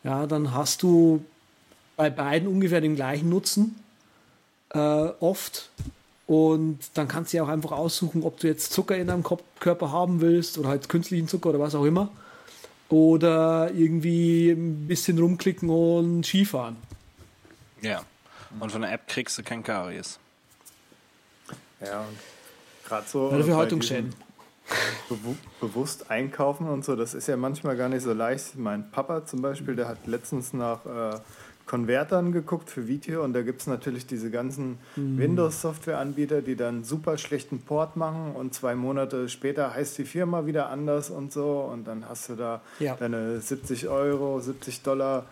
ja, 0.04 0.28
dann 0.28 0.54
hast 0.54 0.84
du 0.84 1.26
bei 1.96 2.12
beiden 2.12 2.48
ungefähr 2.48 2.82
den 2.82 2.96
gleichen 2.96 3.30
Nutzen 3.30 3.83
äh, 4.74 4.80
oft. 5.20 5.70
Und 6.26 6.80
dann 6.94 7.08
kannst 7.08 7.34
du 7.34 7.38
ja 7.38 7.44
auch 7.44 7.50
einfach 7.50 7.72
aussuchen, 7.72 8.24
ob 8.24 8.40
du 8.40 8.48
jetzt 8.48 8.72
Zucker 8.72 8.96
in 8.96 9.08
deinem 9.08 9.24
Körper 9.60 9.92
haben 9.92 10.22
willst 10.22 10.58
oder 10.58 10.70
halt 10.70 10.90
künstlichen 10.90 11.28
Zucker 11.28 11.50
oder 11.50 11.60
was 11.60 11.76
auch 11.76 11.86
immer. 11.86 12.10
Oder 12.90 13.72
irgendwie 13.74 14.52
ein 14.52 14.88
bisschen 14.88 15.18
rumklicken 15.18 15.70
und 15.70 16.26
Skifahren. 16.26 16.78
Ja. 17.82 18.04
Und 18.60 18.72
von 18.72 18.82
der 18.82 18.92
App 18.92 19.08
kriegst 19.08 19.38
du 19.38 19.44
kein 19.44 19.64
Karies. 19.64 20.20
Ja, 21.82 22.02
und 22.02 22.18
gerade 22.88 23.08
so. 23.08 23.32
Ja, 23.32 23.38
dafür 23.38 23.54
bei 23.54 23.60
Haltungsschäden. 23.60 24.12
diesem 24.12 24.24
Bewu 25.10 25.36
bewusst 25.60 26.10
einkaufen 26.10 26.70
und 26.70 26.86
so, 26.86 26.96
das 26.96 27.14
ist 27.14 27.28
ja 27.28 27.36
manchmal 27.36 27.76
gar 27.76 27.90
nicht 27.90 28.04
so 28.04 28.14
leicht. 28.14 28.56
Mein 28.56 28.90
Papa 28.92 29.26
zum 29.26 29.42
Beispiel, 29.42 29.76
der 29.76 29.88
hat 29.88 30.08
letztens 30.08 30.54
nach 30.54 30.86
äh, 30.86 31.20
Konvertern 31.66 32.32
geguckt 32.32 32.70
für 32.70 32.88
Video 32.88 33.24
und 33.24 33.34
da 33.34 33.42
gibt 33.42 33.62
es 33.62 33.68
natürlich 33.68 34.06
diese 34.06 34.30
ganzen 34.30 34.78
Windows-Software-Anbieter, 34.96 36.42
die 36.42 36.56
dann 36.56 36.84
super 36.84 37.18
schlechten 37.18 37.60
Port 37.62 37.96
machen 37.96 38.34
und 38.36 38.54
zwei 38.54 38.76
Monate 38.76 39.30
später 39.30 39.74
heißt 39.74 39.98
die 39.98 40.06
Firma 40.06 40.46
wieder 40.46 40.70
anders 40.70 41.10
und 41.10 41.32
so 41.32 41.70
und 41.72 41.88
dann 41.88 42.08
hast 42.08 42.30
du 42.30 42.36
da 42.36 42.62
Ja. 42.80 42.96
deine 42.96 43.40
70 43.40 43.88
Euro, 43.88 44.40
70 44.40 44.82
Dollar 44.84 45.26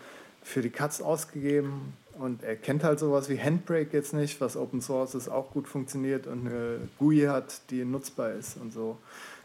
für 0.44 0.62
die 0.62 0.70
Katz 0.70 1.02
ausgegeben 1.02 1.94
und 2.18 2.44
er 2.44 2.56
kennt 2.56 2.84
halt 2.84 3.00
sowas 3.00 3.30
wie 3.30 3.40
Handbrake 3.40 3.90
jetzt 3.92 4.14
nicht, 4.14 4.42
was 4.42 4.58
Open 4.58 4.82
Source 4.82 5.16
ist, 5.16 5.30
auch 5.30 5.52
gut 5.52 5.68
funktioniert 5.68 6.28
und 6.28 6.48
eine 6.48 6.78
GUI 7.00 7.26
hat, 7.28 7.62
die 7.70 7.84
nutzbar 7.86 8.32
ist 8.32 8.58
und 8.58 8.74
so. 8.74 8.98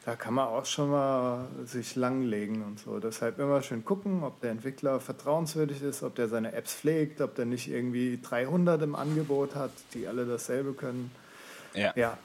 Da 0.07 0.15
kann 0.15 0.35
man 0.35 0.47
auch 0.47 0.67
schon 0.67 0.93
mal 0.93 1.49
sich 1.65 1.97
langlegen 1.97 2.63
und 2.63 2.79
so. 2.79 3.01
Deshalb 3.01 3.41
immer 3.41 3.61
schön 3.61 3.85
gucken, 3.85 4.23
ob 4.23 4.41
der 4.41 4.53
Entwickler 4.53 5.01
vertrauenswürdig 5.01 5.83
ist, 5.83 6.05
ob 6.05 6.15
der 6.15 6.29
seine 6.29 6.53
Apps 6.53 6.75
pflegt, 6.75 7.21
ob 7.21 7.35
der 7.35 7.45
nicht 7.45 7.69
irgendwie 7.69 8.21
300 8.23 8.83
im 8.83 8.95
Angebot 8.95 9.57
hat, 9.57 9.73
die 9.95 10.07
alle 10.07 10.25
dasselbe 10.25 10.75
können. 10.75 11.11
Ja. 11.75 11.93
Ja. 11.97 12.19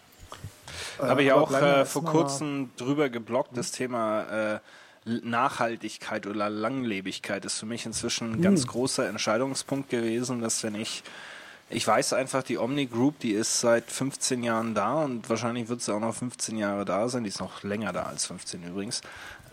Habe 0.99 1.23
ich 1.23 1.31
auch 1.31 1.51
äh, 1.51 1.83
vor 1.85 2.05
kurzem 2.05 2.69
drüber 2.77 3.09
geblockt, 3.09 3.57
das 3.57 3.71
Thema 3.71 4.53
äh, 4.53 4.59
Nachhaltigkeit 5.05 6.27
oder 6.27 6.51
Langlebigkeit 6.51 7.45
ist 7.45 7.57
für 7.57 7.65
mich 7.65 7.87
inzwischen 7.87 8.33
ein 8.33 8.41
ganz 8.43 8.67
großer 8.67 9.09
Entscheidungspunkt 9.09 9.89
gewesen, 9.89 10.39
dass 10.39 10.63
wenn 10.63 10.75
ich 10.75 11.01
ich 11.71 11.87
weiß 11.87 12.13
einfach, 12.13 12.43
die 12.43 12.57
Omni 12.57 12.85
Group, 12.85 13.19
die 13.19 13.31
ist 13.31 13.61
seit 13.61 13.89
15 13.89 14.43
Jahren 14.43 14.75
da 14.75 15.03
und 15.03 15.29
wahrscheinlich 15.29 15.69
wird 15.69 15.81
sie 15.81 15.93
auch 15.93 15.99
noch 15.99 16.13
15 16.13 16.57
Jahre 16.57 16.85
da 16.85 17.07
sein. 17.09 17.23
Die 17.23 17.29
ist 17.29 17.39
noch 17.39 17.63
länger 17.63 17.93
da 17.93 18.03
als 18.03 18.25
15 18.25 18.63
übrigens. 18.63 19.01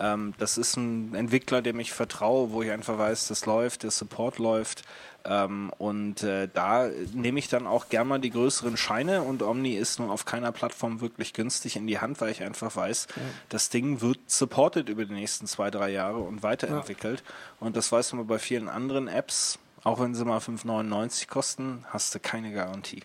Ähm, 0.01 0.35
das 0.39 0.59
ist 0.59 0.77
ein 0.77 1.15
Entwickler, 1.15 1.63
dem 1.63 1.81
ich 1.81 1.93
vertraue, 1.93 2.51
wo 2.53 2.63
ich 2.63 2.71
einfach 2.71 2.99
weiß, 2.99 3.29
das 3.29 3.47
läuft, 3.47 3.83
der 3.83 3.91
Support 3.91 4.39
läuft. 4.39 4.83
Ähm, 5.25 5.71
und 5.79 6.23
äh, 6.23 6.49
da 6.53 6.89
nehme 7.13 7.39
ich 7.39 7.49
dann 7.49 7.67
auch 7.67 7.89
gern 7.89 8.09
mal 8.09 8.19
die 8.19 8.31
größeren 8.31 8.77
Scheine 8.77 9.23
und 9.23 9.43
Omni 9.43 9.75
ist 9.75 9.99
nun 9.99 10.11
auf 10.11 10.25
keiner 10.25 10.53
Plattform 10.53 11.01
wirklich 11.01 11.35
günstig 11.35 11.77
in 11.77 11.87
die 11.87 11.99
Hand, 11.99 12.21
weil 12.21 12.31
ich 12.31 12.43
einfach 12.43 12.75
weiß, 12.75 13.09
das 13.49 13.69
Ding 13.69 14.01
wird 14.01 14.19
supported 14.27 14.89
über 14.89 15.05
die 15.05 15.15
nächsten 15.15 15.47
zwei, 15.47 15.71
drei 15.71 15.91
Jahre 15.91 16.19
und 16.19 16.43
weiterentwickelt. 16.43 17.23
Und 17.61 17.77
das 17.77 17.91
weiß 17.91 18.13
man 18.13 18.27
bei 18.27 18.39
vielen 18.39 18.69
anderen 18.69 19.09
Apps, 19.09 19.59
auch 19.89 20.01
wenn 20.01 20.15
sie 20.15 20.25
mal 20.25 20.39
5,99 20.39 21.29
kosten, 21.29 21.85
hast 21.89 22.15
du 22.15 22.21
keine 22.21 22.53
Garantie. 22.53 23.03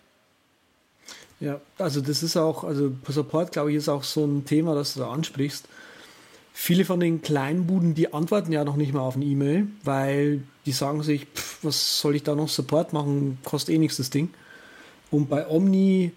Ja, 1.40 1.60
also 1.78 2.00
das 2.00 2.22
ist 2.22 2.36
auch, 2.36 2.62
also 2.62 2.92
Support, 3.08 3.52
glaube 3.52 3.70
ich, 3.70 3.76
ist 3.76 3.88
auch 3.88 4.04
so 4.04 4.24
ein 4.24 4.44
Thema, 4.44 4.74
das 4.74 4.94
du 4.94 5.00
da 5.00 5.10
ansprichst. 5.10 5.66
Viele 6.52 6.84
von 6.84 7.00
den 7.00 7.22
Kleinbuden, 7.22 7.94
die 7.94 8.12
antworten 8.12 8.52
ja 8.52 8.64
noch 8.64 8.76
nicht 8.76 8.92
mal 8.92 9.00
auf 9.00 9.16
eine 9.16 9.24
E-Mail, 9.24 9.66
weil 9.82 10.42
die 10.66 10.72
sagen 10.72 11.02
sich, 11.02 11.26
pff, 11.34 11.64
was 11.64 12.00
soll 12.00 12.16
ich 12.16 12.22
da 12.22 12.34
noch 12.34 12.48
Support 12.48 12.92
machen, 12.92 13.38
kostet 13.44 13.74
eh 13.74 13.78
nichts 13.78 13.96
das 13.96 14.10
Ding. 14.10 14.32
Und 15.10 15.28
bei 15.30 15.48
Omni, 15.48 16.12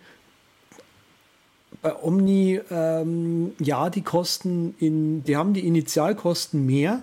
bei 1.81 1.95
Omni, 1.95 2.59
ähm, 2.69 3.53
ja, 3.59 3.89
die 3.89 4.03
Kosten 4.03 4.75
in, 4.79 5.23
die 5.23 5.37
haben 5.37 5.53
die 5.53 5.65
Initialkosten 5.65 6.65
mehr, 6.65 7.01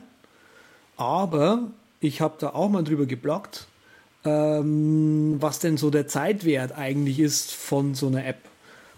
aber 0.97 1.71
ich 2.05 2.21
habe 2.21 2.35
da 2.39 2.51
auch 2.51 2.69
mal 2.69 2.85
drüber 2.85 3.07
geblockt, 3.07 3.67
ähm, 4.25 5.37
was 5.41 5.59
denn 5.59 5.77
so 5.77 5.91
der 5.91 6.07
Zeitwert 6.07 6.73
eigentlich 6.73 7.19
ist 7.19 7.53
von 7.53 7.95
so 7.95 8.07
einer 8.09 8.27
App. 8.27 8.39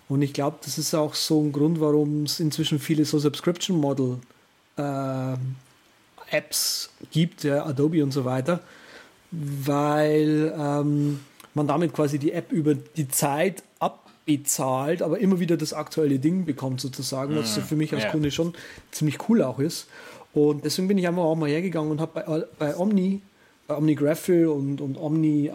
Und 0.08 0.22
ich 0.22 0.32
glaube, 0.32 0.58
das 0.64 0.78
ist 0.78 0.94
auch 0.94 1.14
so 1.14 1.40
ein 1.40 1.52
Grund, 1.52 1.80
warum 1.80 2.24
es 2.24 2.40
inzwischen 2.40 2.78
viele 2.78 3.04
so 3.04 3.18
Subscription 3.18 3.78
Model 3.78 4.18
äh, 4.76 5.34
Apps 6.30 6.90
gibt, 7.12 7.44
ja, 7.44 7.64
Adobe 7.64 8.02
und 8.02 8.10
so 8.10 8.24
weiter, 8.24 8.60
weil 9.30 10.52
ähm, 10.58 11.20
man 11.54 11.66
damit 11.66 11.92
quasi 11.92 12.18
die 12.18 12.32
App 12.32 12.50
über 12.50 12.74
die 12.74 13.08
Zeit 13.08 13.62
abbezahlt, 13.78 15.02
aber 15.02 15.18
immer 15.18 15.38
wieder 15.38 15.56
das 15.56 15.72
aktuelle 15.72 16.18
Ding 16.18 16.44
bekommt 16.44 16.80
sozusagen, 16.80 17.36
was 17.36 17.54
so 17.54 17.60
für 17.60 17.76
mich 17.76 17.94
als 17.94 18.04
Ja. 18.04 18.10
Kunde 18.10 18.30
schon 18.32 18.54
ziemlich 18.90 19.28
cool 19.28 19.42
auch 19.42 19.60
ist. 19.60 19.86
Und 20.36 20.66
deswegen 20.66 20.86
bin 20.86 20.98
ich 20.98 21.08
einfach 21.08 21.22
auch 21.22 21.34
mal 21.34 21.48
hergegangen 21.48 21.90
und 21.90 21.98
habe 21.98 22.20
bei, 22.20 22.44
bei 22.58 22.76
Omni, 22.76 23.22
bei 23.66 23.74
Omni 23.74 23.94
Graphil 23.94 24.48
und, 24.48 24.82
und 24.82 24.98
Omni 24.98 25.46
äh, 25.46 25.52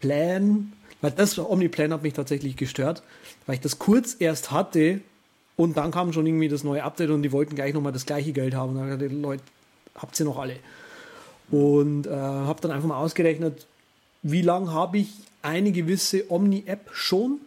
Plan, 0.00 0.72
weil 1.02 1.10
das 1.10 1.38
Omni 1.38 1.68
Plan 1.68 1.92
hat 1.92 2.02
mich 2.02 2.14
tatsächlich 2.14 2.56
gestört, 2.56 3.02
weil 3.44 3.56
ich 3.56 3.60
das 3.60 3.78
kurz 3.78 4.16
erst 4.18 4.50
hatte 4.50 5.02
und 5.56 5.76
dann 5.76 5.90
kam 5.90 6.14
schon 6.14 6.24
irgendwie 6.26 6.48
das 6.48 6.64
neue 6.64 6.82
Update 6.82 7.10
und 7.10 7.22
die 7.22 7.30
wollten 7.30 7.56
gleich 7.56 7.74
nochmal 7.74 7.92
das 7.92 8.06
gleiche 8.06 8.32
Geld 8.32 8.54
haben. 8.54 8.70
Und 8.70 8.76
dann 8.76 8.90
habe 8.90 9.04
ich 9.04 9.10
gesagt, 9.10 9.22
Leute, 9.22 9.42
habt 9.96 10.18
ihr 10.18 10.24
noch 10.24 10.38
alle? 10.38 10.56
Und 11.50 12.06
äh, 12.06 12.10
habe 12.10 12.58
dann 12.62 12.70
einfach 12.70 12.88
mal 12.88 12.96
ausgerechnet, 12.96 13.66
wie 14.22 14.40
lange 14.40 14.72
habe 14.72 14.96
ich 14.96 15.12
eine 15.42 15.72
gewisse 15.72 16.30
Omni-App 16.30 16.88
schon? 16.94 17.38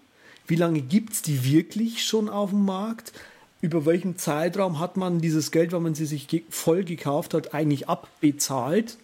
Wie 0.46 0.56
lange 0.56 0.82
gibt 0.82 1.14
es 1.14 1.24
die 1.24 1.52
wirklich 1.52 2.06
schon 2.06 2.30
auf 2.30 2.52
dem 2.52 2.64
Markt? 2.64 3.12
Über 3.62 3.86
welchen 3.86 4.18
Zeitraum 4.18 4.80
hat 4.80 4.98
man 4.98 5.22
dieses 5.22 5.52
Geld, 5.52 5.72
wenn 5.72 5.82
man 5.84 5.96
sie 5.96 6.06
sich 6.06 6.28
ge 6.28 6.44
voll 6.50 6.84
gekauft 6.84 7.34
hat, 7.34 7.54
eigentlich 7.54 7.90
abbezahlt? 7.90 8.98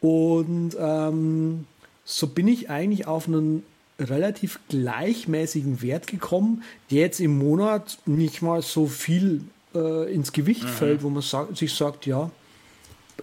Und 0.00 0.76
ähm, 0.78 1.66
so 2.04 2.26
bin 2.28 2.48
ich 2.48 2.70
eigentlich 2.70 3.06
auf 3.06 3.26
einen 3.26 3.62
relativ 3.98 4.58
gleichmäßigen 4.68 5.82
Wert 5.82 6.06
gekommen, 6.06 6.62
der 6.90 7.00
jetzt 7.00 7.20
im 7.20 7.38
Monat 7.38 7.98
nicht 8.06 8.42
mal 8.42 8.62
so 8.62 8.86
viel 8.86 9.42
äh, 9.74 10.12
ins 10.12 10.32
Gewicht 10.32 10.64
fällt, 10.64 11.02
wo 11.02 11.10
man 11.10 11.22
sagt, 11.22 11.56
sich 11.56 11.72
sagt, 11.72 12.06
ja, 12.06 12.30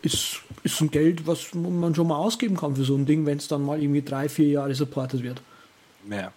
ist, 0.02 0.42
ist 0.64 0.82
ein 0.82 0.90
Geld, 0.90 1.28
was 1.28 1.54
man 1.54 1.94
schon 1.94 2.08
mal 2.08 2.18
ausgeben 2.18 2.56
kann 2.56 2.76
für 2.76 2.84
so 2.84 2.96
ein 2.96 3.06
Ding, 3.06 3.26
wenn 3.26 3.38
es 3.38 3.48
dann 3.48 3.64
mal 3.64 3.82
irgendwie 3.82 4.02
drei, 4.02 4.30
vier 4.30 4.48
Jahre 4.48 4.74
supportet 4.74 5.24
wird. 5.24 5.42
Ja. 6.10 6.32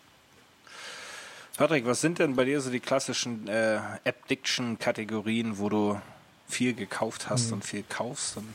Patrick, 1.57 1.87
was 1.87 2.01
sind 2.01 2.19
denn 2.19 2.35
bei 2.35 2.45
dir 2.45 2.61
so 2.61 2.71
die 2.71 2.81
klassischen 2.81 3.47
äh, 3.47 3.79
App-Diction-Kategorien, 4.05 5.59
wo 5.59 5.69
du 5.69 6.01
viel 6.49 6.75
gekauft 6.75 7.31
hast 7.31 7.53
und 7.53 7.65
viel 7.65 7.85
kaufst? 7.89 8.37
Und 8.37 8.49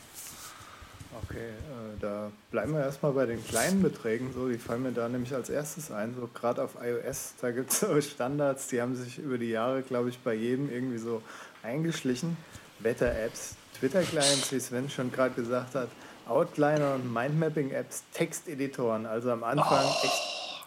Okay, 1.30 1.38
äh, 1.38 2.00
da 2.00 2.30
bleiben 2.50 2.72
wir 2.72 2.80
erstmal 2.80 3.12
bei 3.12 3.26
den 3.26 3.44
kleinen 3.44 3.82
Beträgen. 3.82 4.32
So, 4.32 4.48
die 4.48 4.58
fallen 4.58 4.82
mir 4.82 4.92
da 4.92 5.08
nämlich 5.08 5.34
als 5.34 5.50
erstes 5.50 5.90
ein. 5.90 6.14
So 6.18 6.28
gerade 6.32 6.62
auf 6.62 6.76
iOS, 6.82 7.34
da 7.40 7.50
gibt 7.50 7.72
es 7.72 7.80
so 7.80 8.00
Standards, 8.00 8.68
die 8.68 8.80
haben 8.80 8.96
sich 8.96 9.18
über 9.18 9.38
die 9.38 9.50
Jahre, 9.50 9.82
glaube 9.82 10.08
ich, 10.08 10.18
bei 10.18 10.34
jedem 10.34 10.70
irgendwie 10.70 10.98
so 10.98 11.22
eingeschlichen. 11.62 12.36
Wetter-Apps, 12.80 13.56
Twitter-Clients, 13.78 14.52
wie 14.52 14.60
Sven 14.60 14.88
schon 14.88 15.12
gerade 15.12 15.34
gesagt 15.34 15.74
hat, 15.74 15.88
Outliner 16.26 16.94
und 16.94 17.12
Mindmapping-Apps, 17.12 18.04
Texteditoren. 18.12 19.04
Also 19.06 19.30
am 19.30 19.44
Anfang 19.44 19.84
echt, 20.02 20.22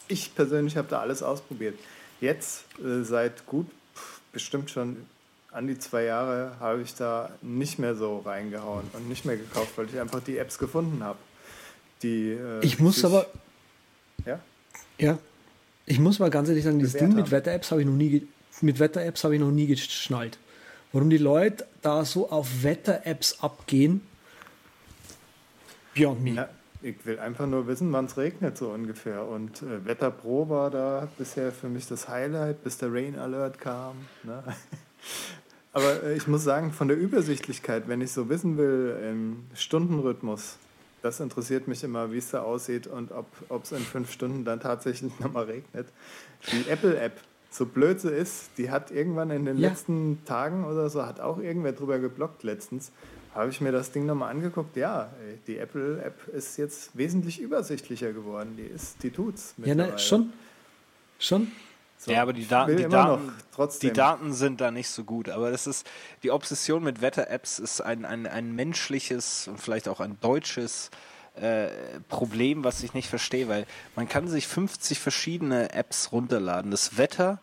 ich 0.07 0.35
persönlich 0.35 0.77
habe 0.77 0.87
da 0.89 0.99
alles 0.99 1.23
ausprobiert. 1.23 1.75
Jetzt, 2.23 2.63
äh, 2.79 3.03
seit 3.03 3.45
gut 3.45 3.67
pff, 3.95 4.21
bestimmt 4.31 4.71
schon 4.71 5.05
an 5.51 5.67
die 5.67 5.77
zwei 5.77 6.05
Jahre 6.05 6.53
habe 6.61 6.81
ich 6.81 6.95
da 6.95 7.29
nicht 7.41 7.79
mehr 7.79 7.95
so 7.95 8.19
reingehauen 8.19 8.85
und 8.93 9.09
nicht 9.09 9.25
mehr 9.25 9.35
gekauft, 9.35 9.73
weil 9.75 9.87
ich 9.87 9.99
einfach 9.99 10.21
die 10.23 10.37
Apps 10.37 10.57
gefunden 10.57 11.03
habe. 11.03 11.19
Die, 12.01 12.29
äh, 12.31 12.63
Ich 12.63 12.79
muss 12.79 13.03
aber, 13.03 13.27
Ja? 14.25 14.39
ja, 14.97 15.19
ich 15.85 15.99
muss 15.99 16.19
mal 16.19 16.29
ganz 16.29 16.47
ehrlich 16.47 16.63
sagen, 16.63 16.79
dieses 16.79 16.93
Ding 16.93 17.09
mit 17.09 17.25
haben. 17.25 17.31
Wetter-Apps 17.31 17.71
habe 17.71 17.81
ich 17.81 17.87
noch 17.87 17.93
nie, 17.93 18.25
mit 18.61 18.79
Wetter-Apps 18.79 19.25
habe 19.25 19.35
ich 19.35 19.41
noch 19.41 19.51
nie 19.51 19.67
geschnallt. 19.67 20.37
Warum 20.93 21.09
die 21.09 21.17
Leute 21.17 21.67
da 21.81 22.05
so 22.05 22.29
auf 22.31 22.63
Wetter-Apps 22.63 23.41
abgehen, 23.41 23.99
beyond 25.93 26.23
me. 26.23 26.31
Ja, 26.35 26.49
ich 26.83 27.05
will 27.05 27.17
einfach 27.19 27.47
nur 27.47 27.65
wissen, 27.67 27.91
wann 27.93 28.05
es 28.05 28.17
regnet, 28.17 28.57
so 28.57 28.69
ungefähr. 28.69 29.25
Und 29.25 29.61
äh, 29.63 29.85
Wetter 29.85 30.11
Pro 30.11 30.49
war 30.49 30.69
da 30.69 31.07
bisher 31.17 31.51
für 31.51 31.69
mich 31.69 31.87
das 31.87 32.07
Highlight, 32.09 32.63
bis 32.63 32.77
der 32.77 32.93
Rain 32.93 33.17
Alert 33.17 33.59
kam. 33.59 33.95
Ne? 34.23 34.43
Aber 35.73 36.03
äh, 36.03 36.15
ich 36.15 36.27
muss 36.27 36.43
sagen, 36.43 36.71
von 36.71 36.87
der 36.87 36.97
Übersichtlichkeit, 36.97 37.87
wenn 37.87 38.01
ich 38.01 38.11
so 38.11 38.29
wissen 38.29 38.57
will, 38.57 38.95
im 39.09 39.45
Stundenrhythmus, 39.55 40.57
das 41.01 41.19
interessiert 41.19 41.67
mich 41.67 41.83
immer, 41.83 42.11
wie 42.11 42.17
es 42.17 42.29
da 42.31 42.43
aussieht 42.43 42.87
und 42.87 43.11
ob 43.49 43.63
es 43.63 43.71
in 43.71 43.79
fünf 43.79 44.11
Stunden 44.11 44.45
dann 44.45 44.59
tatsächlich 44.59 45.11
nochmal 45.19 45.45
regnet. 45.45 45.87
Die 46.51 46.69
Apple-App, 46.69 47.13
so 47.49 47.65
blöd 47.65 47.99
sie 47.99 48.09
ist, 48.11 48.51
die 48.57 48.71
hat 48.71 48.91
irgendwann 48.91 49.29
in 49.31 49.45
den 49.45 49.57
Ja. 49.57 49.69
letzten 49.69 50.23
Tagen 50.25 50.63
oder 50.65 50.89
so, 50.89 51.05
hat 51.05 51.19
auch 51.19 51.39
irgendwer 51.39 51.73
drüber 51.73 51.99
geblockt 51.99 52.43
letztens, 52.43 52.91
habe 53.33 53.49
ich 53.49 53.61
mir 53.61 53.71
das 53.71 53.91
Ding 53.91 54.05
nochmal 54.05 54.31
angeguckt. 54.31 54.75
Ja, 54.75 55.09
ey, 55.27 55.39
die 55.47 55.57
Apple-App 55.57 56.27
ist 56.29 56.57
jetzt 56.57 56.95
wesentlich 56.97 57.39
übersichtlicher 57.39 58.13
geworden. 58.13 58.55
Die, 58.57 58.63
ist, 58.63 59.01
die 59.03 59.11
tut's. 59.11 59.55
Ja, 59.57 59.75
ne, 59.75 59.97
schon. 59.97 60.33
Schon. 61.19 61.51
So, 61.97 62.11
ja, 62.11 62.21
aber 62.21 62.33
die 62.33 62.49
will 62.49 62.75
die, 62.75 62.89
Daten, 62.89 63.31
die 63.81 63.93
Daten 63.93 64.33
sind 64.33 64.59
da 64.59 64.71
nicht 64.71 64.89
so 64.89 65.05
gut. 65.05 65.29
Aber 65.29 65.51
das 65.51 65.67
ist, 65.67 65.87
die 66.21 66.31
Obsession 66.31 66.83
mit 66.83 67.01
Wetter-Apps 67.01 67.59
ist 67.59 67.79
ein, 67.79 68.03
ein, 68.03 68.27
ein 68.27 68.53
menschliches 68.53 69.47
und 69.47 69.59
vielleicht 69.59 69.87
auch 69.87 70.01
ein 70.01 70.17
deutsches 70.19 70.91
äh, 71.35 71.69
Problem, 72.09 72.63
was 72.65 72.83
ich 72.83 72.93
nicht 72.93 73.07
verstehe, 73.07 73.47
weil 73.47 73.65
man 73.95 74.09
kann 74.09 74.27
sich 74.27 74.47
50 74.47 74.99
verschiedene 74.99 75.73
Apps 75.73 76.11
runterladen. 76.11 76.71
Das 76.71 76.97
Wetter 76.97 77.39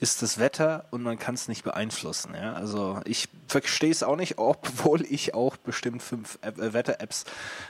ist 0.00 0.22
das 0.22 0.38
Wetter 0.38 0.86
und 0.90 1.02
man 1.02 1.18
kann 1.18 1.34
es 1.34 1.46
nicht 1.46 1.62
beeinflussen. 1.62 2.32
Ja? 2.34 2.54
Also 2.54 3.00
ich 3.04 3.28
verstehe 3.46 3.90
es 3.90 4.02
auch 4.02 4.16
nicht, 4.16 4.38
obwohl 4.38 5.02
ich 5.02 5.34
auch 5.34 5.58
bestimmt 5.58 6.02
fünf 6.02 6.38
äh, 6.40 6.72
Wetter-Apps 6.72 7.24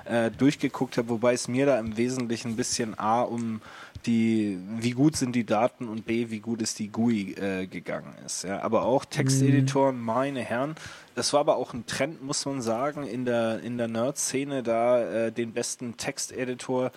äh, 0.05 0.31
durchgeguckt 0.31 0.97
habe, 0.97 1.09
wobei 1.09 1.35
es 1.35 1.49
mir 1.49 1.66
da 1.66 1.78
im 1.78 1.97
Wesentlichen 1.97 2.53
ein 2.53 2.57
bisschen 2.57 2.97
A 2.99 3.22
um 3.22 3.61
die, 4.07 4.59
wie 4.78 4.93
gut 4.93 5.16
sind 5.16 5.35
die 5.35 5.45
Daten 5.45 5.89
und 5.89 6.07
B, 6.07 6.31
wie 6.31 6.39
gut 6.39 6.62
ist 6.62 6.78
die 6.78 6.89
GUI 6.89 7.33
äh, 7.33 7.66
gegangen 7.66 8.14
ist. 8.24 8.45
Ja? 8.45 8.62
Aber 8.62 8.85
auch 8.85 9.05
Texteditoren, 9.05 9.99
mhm. 9.99 10.05
meine 10.05 10.41
Herren, 10.41 10.76
das 11.16 11.33
war 11.33 11.41
aber 11.41 11.57
auch 11.57 11.74
ein 11.74 11.85
Trend, 11.87 12.22
muss 12.22 12.47
man 12.47 12.62
sagen, 12.62 13.07
in 13.07 13.24
der, 13.24 13.61
in 13.61 13.76
der 13.76 13.89
Nerd-Szene 13.89 14.62
da 14.62 15.03
äh, 15.03 15.33
den 15.33 15.53
besten 15.53 15.97
Texteditor 15.97 16.93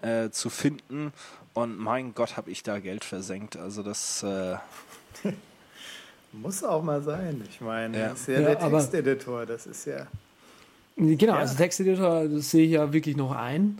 äh, 0.00 0.30
zu 0.30 0.48
finden 0.48 1.12
und 1.62 1.78
mein 1.78 2.14
Gott, 2.14 2.36
habe 2.36 2.50
ich 2.50 2.62
da 2.62 2.78
Geld 2.78 3.04
versenkt. 3.04 3.56
Also 3.56 3.82
das 3.82 4.22
äh 4.22 4.56
muss 6.32 6.62
auch 6.62 6.82
mal 6.82 7.02
sein. 7.02 7.42
Ich 7.48 7.60
meine, 7.60 7.98
ja. 7.98 8.08
das 8.08 8.20
ist 8.20 8.28
ja, 8.28 8.40
ja 8.40 8.54
der 8.54 8.70
Texteditor. 8.70 9.46
Das 9.46 9.66
ist 9.66 9.84
ja. 9.86 10.06
Genau, 10.96 11.34
ja. 11.34 11.38
also 11.38 11.56
Texteditor, 11.56 12.28
das 12.28 12.50
sehe 12.50 12.64
ich 12.64 12.72
ja 12.72 12.92
wirklich 12.92 13.16
noch 13.16 13.32
ein 13.32 13.78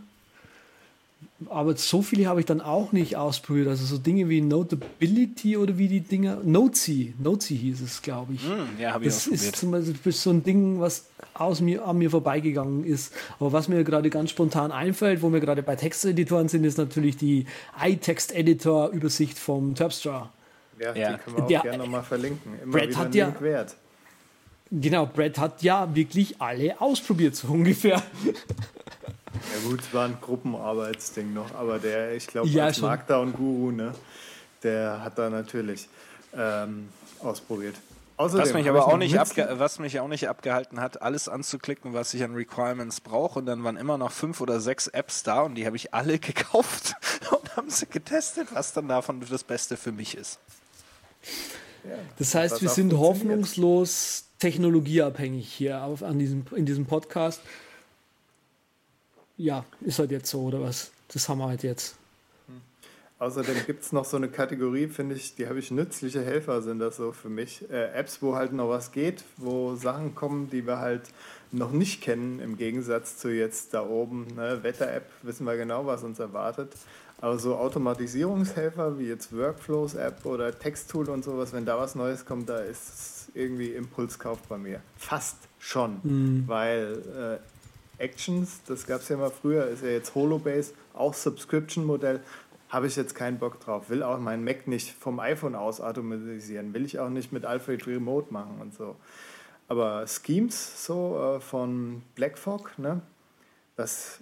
aber 1.46 1.76
so 1.76 2.02
viele 2.02 2.26
habe 2.26 2.40
ich 2.40 2.46
dann 2.46 2.60
auch 2.60 2.90
nicht 2.90 3.16
ausprobiert. 3.16 3.68
Also 3.68 3.84
so 3.84 3.98
Dinge 3.98 4.28
wie 4.28 4.40
Notability 4.40 5.56
oder 5.56 5.78
wie 5.78 5.86
die 5.86 6.00
Dinger. 6.00 6.38
Notesy, 6.42 7.14
Notesy 7.22 7.56
hieß 7.56 7.80
es, 7.80 8.02
glaube 8.02 8.34
ich. 8.34 8.42
Mm, 8.42 8.80
ja, 8.80 8.92
habe 8.94 9.04
ich 9.04 9.10
das 9.10 9.28
ist 9.28 9.54
zum 9.56 9.70
Beispiel 9.70 10.12
so 10.12 10.30
ein 10.30 10.42
Ding, 10.42 10.80
was 10.80 11.06
aus 11.34 11.60
mir, 11.60 11.86
an 11.86 11.98
mir 11.98 12.10
vorbeigegangen 12.10 12.84
ist. 12.84 13.14
Aber 13.38 13.52
was 13.52 13.68
mir 13.68 13.84
gerade 13.84 14.10
ganz 14.10 14.30
spontan 14.30 14.72
einfällt, 14.72 15.22
wo 15.22 15.32
wir 15.32 15.38
gerade 15.38 15.62
bei 15.62 15.76
Texteditoren 15.76 16.48
sind, 16.48 16.64
ist 16.64 16.76
natürlich 16.76 17.16
die 17.16 17.46
iText-Editor-Übersicht 17.80 19.38
vom 19.38 19.76
Terpstra. 19.76 20.32
Ja, 20.80 20.94
ja, 20.94 21.12
die 21.12 21.18
können 21.22 21.36
wir 21.36 21.44
auch 21.44 21.48
Der, 21.48 21.60
gerne 21.60 21.78
nochmal 21.78 22.02
verlinken. 22.02 22.52
Immer 22.62 22.78
Brad 22.78 22.96
hat 22.96 23.14
ja, 23.14 23.40
wert. 23.40 23.76
Genau, 24.70 25.06
Brad 25.06 25.38
hat 25.38 25.62
ja 25.62 25.94
wirklich 25.94 26.40
alle 26.40 26.80
ausprobiert, 26.80 27.36
so 27.36 27.48
ungefähr. 27.48 28.02
Ja 29.40 29.68
gut, 29.68 29.80
es 29.80 29.92
war 29.94 30.06
ein 30.06 30.18
Gruppenarbeitsding 30.20 31.32
noch, 31.32 31.54
aber 31.54 31.78
der, 31.78 32.14
ich 32.14 32.26
glaube, 32.26 32.48
ja, 32.48 32.64
als 32.64 32.80
Markdown-Guru, 32.80 33.70
ne, 33.72 33.92
der 34.62 35.02
hat 35.02 35.18
da 35.18 35.30
natürlich 35.30 35.88
ähm, 36.36 36.88
ausprobiert. 37.20 37.76
Außerdem 38.18 38.46
was 38.46 38.52
mich 38.52 38.68
aber 38.68 38.88
auch 38.88 38.96
nicht, 38.96 39.14
was 39.14 39.78
mich 39.78 40.00
auch 40.00 40.08
nicht 40.08 40.28
abgehalten 40.28 40.80
hat, 40.80 41.02
alles 41.02 41.28
anzuklicken, 41.28 41.94
was 41.94 42.12
ich 42.14 42.24
an 42.24 42.34
Requirements 42.34 43.00
brauche. 43.00 43.38
Und 43.38 43.46
dann 43.46 43.62
waren 43.62 43.76
immer 43.76 43.96
noch 43.96 44.10
fünf 44.10 44.40
oder 44.40 44.58
sechs 44.58 44.88
Apps 44.88 45.22
da 45.22 45.42
und 45.42 45.54
die 45.54 45.66
habe 45.66 45.76
ich 45.76 45.94
alle 45.94 46.18
gekauft 46.18 46.96
und 47.30 47.56
haben 47.56 47.70
sie 47.70 47.86
getestet, 47.86 48.48
was 48.52 48.72
dann 48.72 48.88
davon 48.88 49.22
das 49.30 49.44
Beste 49.44 49.76
für 49.76 49.92
mich 49.92 50.16
ist. 50.16 50.40
Ja, 51.84 51.94
das 52.18 52.34
heißt, 52.34 52.60
wir 52.60 52.68
sind 52.70 52.92
hoffnungslos 52.92 54.24
technologieabhängig 54.40 55.48
hier 55.52 55.84
auf, 55.84 56.02
an 56.02 56.18
diesem, 56.18 56.44
in 56.56 56.66
diesem 56.66 56.86
Podcast 56.86 57.40
ja, 59.38 59.64
ist 59.80 59.98
halt 59.98 60.10
jetzt 60.10 60.28
so 60.28 60.42
oder 60.42 60.60
was? 60.60 60.90
Das 61.12 61.28
haben 61.28 61.38
wir 61.38 61.48
halt 61.48 61.62
jetzt. 61.62 61.96
Hm. 62.48 62.60
Außerdem 63.18 63.56
gibt 63.66 63.84
es 63.84 63.92
noch 63.92 64.04
so 64.04 64.16
eine 64.16 64.28
Kategorie, 64.28 64.88
finde 64.88 65.14
ich, 65.14 65.36
die 65.36 65.46
habe 65.46 65.58
ich 65.60 65.70
nützliche 65.70 66.22
Helfer, 66.22 66.60
sind 66.60 66.80
das 66.80 66.96
so 66.96 67.12
für 67.12 67.30
mich. 67.30 67.64
Äh, 67.70 67.92
Apps, 67.92 68.20
wo 68.20 68.34
halt 68.34 68.52
noch 68.52 68.68
was 68.68 68.92
geht, 68.92 69.24
wo 69.36 69.76
Sachen 69.76 70.14
kommen, 70.14 70.50
die 70.50 70.66
wir 70.66 70.78
halt 70.78 71.02
noch 71.50 71.70
nicht 71.70 72.02
kennen, 72.02 72.40
im 72.40 72.58
Gegensatz 72.58 73.16
zu 73.16 73.30
jetzt 73.30 73.72
da 73.72 73.86
oben. 73.86 74.26
Ne? 74.34 74.62
Wetter-App, 74.62 75.06
wissen 75.22 75.46
wir 75.46 75.56
genau, 75.56 75.86
was 75.86 76.02
uns 76.02 76.18
erwartet. 76.18 76.72
Aber 77.20 77.38
so 77.38 77.56
Automatisierungshelfer 77.56 78.98
wie 78.98 79.06
jetzt 79.06 79.36
Workflows-App 79.36 80.24
oder 80.24 80.56
Texttool 80.56 81.08
und 81.08 81.24
sowas, 81.24 81.52
wenn 81.52 81.64
da 81.64 81.78
was 81.78 81.94
Neues 81.94 82.24
kommt, 82.24 82.48
da 82.48 82.58
ist 82.58 83.28
irgendwie 83.34 83.70
Impulskauf 83.70 84.38
bei 84.48 84.58
mir. 84.58 84.80
Fast 84.96 85.36
schon, 85.58 85.98
mhm. 86.02 86.44
weil 86.46 87.40
äh, 87.42 87.57
Actions, 87.98 88.62
das 88.66 88.86
gab 88.86 89.00
es 89.00 89.08
ja 89.08 89.16
mal 89.16 89.30
früher, 89.30 89.66
ist 89.66 89.82
ja 89.82 89.90
jetzt 89.90 90.14
Holobase, 90.14 90.72
auch 90.94 91.14
Subscription-Modell. 91.14 92.20
Habe 92.68 92.86
ich 92.86 92.96
jetzt 92.96 93.14
keinen 93.14 93.38
Bock 93.38 93.60
drauf. 93.60 93.88
Will 93.88 94.02
auch 94.02 94.18
meinen 94.18 94.44
Mac 94.44 94.66
nicht 94.66 94.90
vom 94.92 95.20
iPhone 95.20 95.54
aus 95.54 95.80
automatisieren. 95.80 96.74
Will 96.74 96.84
ich 96.84 96.98
auch 96.98 97.08
nicht 97.08 97.32
mit 97.32 97.46
Alfred 97.46 97.86
Remote 97.86 98.32
machen 98.32 98.58
und 98.60 98.74
so. 98.74 98.96
Aber 99.68 100.06
Schemes 100.06 100.84
so 100.84 101.36
äh, 101.36 101.40
von 101.40 102.02
BlackFog, 102.14 102.78
ne? 102.78 103.00
das 103.76 104.18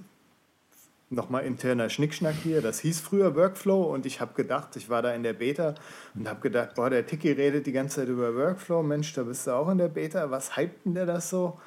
nochmal 1.09 1.45
interner 1.45 1.89
Schnickschnack 1.89 2.35
hier, 2.43 2.61
das 2.61 2.81
hieß 2.81 3.01
früher 3.01 3.35
Workflow 3.37 3.85
und 3.85 4.07
ich 4.07 4.21
habe 4.21 4.35
gedacht, 4.35 4.77
ich 4.77 4.91
war 4.91 5.03
da 5.03 5.13
in 5.13 5.23
der 5.23 5.33
Beta 5.35 5.75
und 6.15 6.29
habe 6.29 6.41
gedacht, 6.41 6.75
boah, 6.75 6.91
der 6.91 7.07
Tiki 7.07 7.31
redet 7.31 7.67
die 7.67 7.73
ganze 7.73 8.01
Zeit 8.01 8.09
über 8.09 8.35
Workflow, 8.35 8.83
Mensch, 8.83 9.13
da 9.15 9.23
bist 9.23 9.47
du 9.47 9.53
auch 9.53 9.69
in 9.69 9.79
der 9.79 9.89
Beta, 9.89 10.31
was 10.31 10.57
hypt 10.57 10.85
denn 10.85 10.95
der 10.95 11.07
das 11.07 11.31
so? 11.31 11.59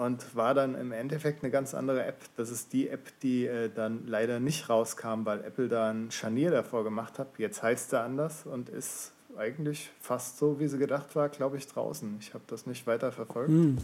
Und 0.00 0.34
war 0.34 0.54
dann 0.54 0.74
im 0.76 0.92
Endeffekt 0.92 1.44
eine 1.44 1.50
ganz 1.50 1.74
andere 1.74 2.06
App. 2.06 2.16
Das 2.38 2.50
ist 2.50 2.72
die 2.72 2.88
App, 2.88 3.12
die 3.22 3.46
äh, 3.46 3.68
dann 3.68 4.06
leider 4.06 4.40
nicht 4.40 4.70
rauskam, 4.70 5.26
weil 5.26 5.44
Apple 5.44 5.68
da 5.68 5.90
ein 5.90 6.10
Scharnier 6.10 6.50
davor 6.50 6.84
gemacht 6.84 7.18
hat. 7.18 7.28
Jetzt 7.36 7.62
heißt 7.62 7.92
er 7.92 8.04
anders 8.04 8.46
und 8.46 8.70
ist 8.70 9.12
eigentlich 9.36 9.90
fast 10.00 10.38
so, 10.38 10.58
wie 10.58 10.68
sie 10.68 10.78
gedacht 10.78 11.14
war, 11.16 11.28
glaube 11.28 11.58
ich, 11.58 11.66
draußen. 11.66 12.16
Ich 12.18 12.32
habe 12.32 12.44
das 12.46 12.64
nicht 12.64 12.86
weiter 12.86 13.12
verfolgt. 13.12 13.50
Mhm. 13.50 13.76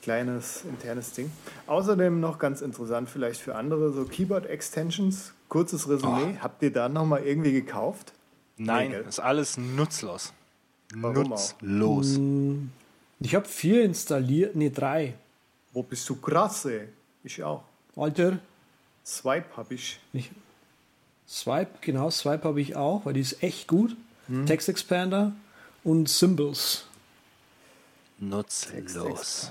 Kleines 0.00 0.64
internes 0.64 1.12
Ding. 1.12 1.30
Außerdem 1.66 2.18
noch 2.18 2.38
ganz 2.38 2.62
interessant 2.62 3.10
vielleicht 3.10 3.42
für 3.42 3.56
andere, 3.56 3.92
so 3.92 4.06
Keyboard-Extensions. 4.06 5.34
Kurzes 5.50 5.86
Resümee. 5.86 6.36
Oh. 6.38 6.42
Habt 6.42 6.62
ihr 6.62 6.72
da 6.72 6.88
nochmal 6.88 7.24
irgendwie 7.24 7.52
gekauft? 7.52 8.14
Nein, 8.56 8.92
nee, 8.92 9.06
ist 9.06 9.20
alles 9.20 9.58
nutzlos. 9.58 10.32
Warum 10.94 11.28
nutzlos. 11.28 12.16
Auch? 12.16 12.83
Ich 13.24 13.34
habe 13.34 13.48
vier 13.48 13.84
installiert, 13.84 14.54
nee, 14.54 14.68
drei. 14.68 15.14
Wo 15.72 15.82
bist 15.82 16.06
du 16.10 16.16
krass, 16.16 16.66
ey? 16.66 16.88
Ich 17.22 17.42
auch. 17.42 17.62
Alter. 17.96 18.38
Swipe 19.02 19.56
habe 19.56 19.72
ich. 19.72 19.98
ich. 20.12 20.30
Swipe, 21.26 21.70
genau, 21.80 22.10
Swipe 22.10 22.44
habe 22.44 22.60
ich 22.60 22.76
auch, 22.76 23.06
weil 23.06 23.14
die 23.14 23.22
ist 23.22 23.42
echt 23.42 23.66
gut. 23.66 23.96
Hm. 24.26 24.44
Text 24.44 24.68
Expander 24.68 25.32
und 25.84 26.06
Symbols. 26.10 26.84
Nutzlos. 28.18 29.50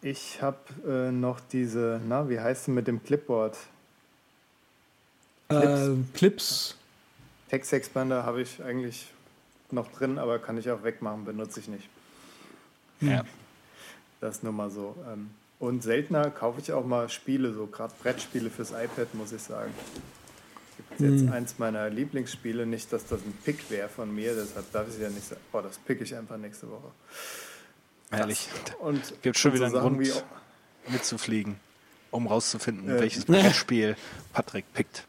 Ich 0.00 0.40
habe 0.40 0.58
äh, 0.86 1.10
noch 1.10 1.40
diese, 1.40 2.00
na, 2.06 2.28
wie 2.28 2.38
heißt 2.38 2.66
sie 2.66 2.70
mit 2.70 2.86
dem 2.86 3.02
Clipboard? 3.02 3.56
Clips. 5.48 5.66
Äh, 5.66 6.16
Clips. 6.16 6.76
Text 7.48 7.72
Expander 7.72 8.24
habe 8.24 8.40
ich 8.40 8.62
eigentlich 8.62 9.08
noch 9.72 9.90
drin, 9.90 10.16
aber 10.20 10.38
kann 10.38 10.58
ich 10.58 10.70
auch 10.70 10.84
wegmachen, 10.84 11.24
benutze 11.24 11.58
ich 11.58 11.66
nicht. 11.66 11.88
Ja. 13.10 13.24
Das 14.20 14.42
nur 14.42 14.52
mal 14.52 14.70
so. 14.70 14.96
Ähm, 15.12 15.30
und 15.58 15.82
seltener 15.82 16.30
kaufe 16.30 16.60
ich 16.60 16.72
auch 16.72 16.84
mal 16.84 17.08
Spiele, 17.08 17.52
so 17.52 17.66
gerade 17.66 17.92
Brettspiele 18.02 18.50
fürs 18.50 18.70
iPad, 18.70 19.14
muss 19.14 19.32
ich 19.32 19.42
sagen. 19.42 19.72
Gibt 20.76 21.00
jetzt 21.00 21.22
mhm. 21.22 21.32
eins 21.32 21.58
meiner 21.58 21.88
Lieblingsspiele, 21.90 22.66
nicht, 22.66 22.92
dass 22.92 23.06
das 23.06 23.20
ein 23.20 23.32
Pick 23.44 23.70
wäre 23.70 23.88
von 23.88 24.12
mir, 24.14 24.34
deshalb 24.34 24.72
darf 24.72 24.88
ich 24.88 25.00
ja 25.00 25.08
nicht 25.08 25.24
sagen. 25.24 25.40
Boah, 25.52 25.62
das 25.62 25.78
pick 25.78 26.00
ich 26.00 26.16
einfach 26.16 26.36
nächste 26.36 26.68
Woche. 26.70 26.90
Herrlich. 28.10 28.48
Und 28.80 29.22
gibt 29.22 29.38
schon 29.38 29.54
wieder 29.54 29.70
so 29.70 29.78
einen 29.78 29.98
Grund, 29.98 30.24
mitzufliegen, 30.88 31.56
um 32.10 32.26
rauszufinden, 32.26 32.88
äh, 32.88 33.00
welches 33.00 33.24
Brettspiel 33.24 33.96
Patrick 34.32 34.64
pickt. 34.74 35.06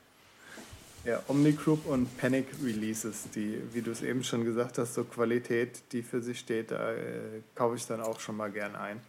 Ja, 1.05 1.21
Omnigroup 1.27 1.85
und 1.85 2.17
Panic 2.17 2.47
Releases, 2.63 3.29
die, 3.35 3.61
wie 3.73 3.81
du 3.81 3.91
es 3.91 4.01
eben 4.01 4.23
schon 4.23 4.45
gesagt 4.45 4.77
hast, 4.77 4.93
so 4.93 5.03
Qualität, 5.03 5.81
die 5.91 6.01
für 6.01 6.21
sich 6.21 6.39
steht, 6.39 6.71
da 6.71 6.93
äh, 6.93 7.41
kaufe 7.55 7.75
ich 7.75 7.85
dann 7.85 7.99
auch 7.99 8.21
schon 8.21 8.37
mal 8.37 8.49
gern 8.49 8.73
ein. 8.77 9.01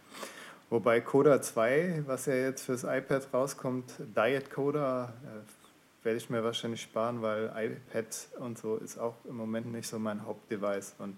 Wobei 0.69 0.99
Coda 0.99 1.41
2, 1.41 2.03
was 2.05 2.25
ja 2.25 2.35
jetzt 2.35 2.63
fürs 2.63 2.83
iPad 2.83 3.29
rauskommt, 3.33 3.93
Diet 4.13 4.51
Coda, 4.51 5.13
äh, 5.23 6.05
werde 6.05 6.17
ich 6.17 6.29
mir 6.29 6.43
wahrscheinlich 6.43 6.81
sparen, 6.81 7.21
weil 7.21 7.45
iPad 7.55 8.27
und 8.39 8.57
so 8.57 8.75
ist 8.75 8.97
auch 8.97 9.15
im 9.23 9.37
Moment 9.37 9.71
nicht 9.71 9.87
so 9.87 9.97
mein 9.97 10.25
Hauptdevice 10.25 10.95
und 10.99 11.17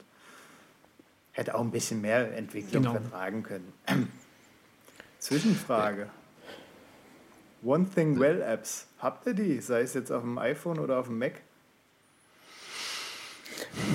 hätte 1.32 1.56
auch 1.56 1.62
ein 1.62 1.72
bisschen 1.72 2.02
mehr 2.02 2.38
Entwicklung 2.38 2.84
genau. 2.84 2.94
vertragen 2.94 3.42
können. 3.42 3.74
Zwischenfrage. 5.20 6.08
One 7.64 7.86
Thing 7.94 8.20
Well 8.20 8.42
Apps, 8.42 8.88
habt 9.00 9.26
ihr 9.28 9.34
die? 9.34 9.60
Sei 9.60 9.82
es 9.82 9.94
jetzt 9.94 10.12
auf 10.12 10.22
dem 10.22 10.38
iPhone 10.38 10.80
oder 10.80 11.00
auf 11.00 11.08
dem 11.08 11.18
Mac? 11.18 11.34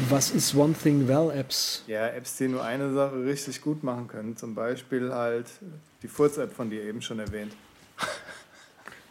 Was 0.08 0.30
ist 0.30 0.54
One 0.54 0.74
Thing 0.74 1.06
Well 1.08 1.30
Apps? 1.30 1.84
Ja, 1.86 2.08
Apps, 2.08 2.36
die 2.36 2.48
nur 2.48 2.64
eine 2.64 2.92
Sache 2.92 3.24
richtig 3.24 3.60
gut 3.60 3.82
machen 3.82 4.08
können. 4.08 4.36
Zum 4.36 4.54
Beispiel 4.54 5.12
halt 5.12 5.46
die 6.02 6.08
Furz-App 6.08 6.52
von 6.52 6.70
dir 6.70 6.82
eben 6.82 7.00
schon 7.02 7.18
erwähnt. 7.18 7.52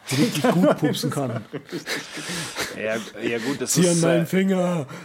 Die 0.10 0.16
richtig 0.16 0.44
gut 0.52 0.78
pupsen 0.80 1.10
kann. 1.10 1.46
ja, 2.78 2.98
ja, 3.22 3.38
gut, 3.40 3.62
das 3.62 3.72
Zieh 3.72 3.82
ist. 3.82 3.92
an 3.92 4.02
meinen 4.02 4.24
äh, 4.24 4.28
Finger! 4.28 4.86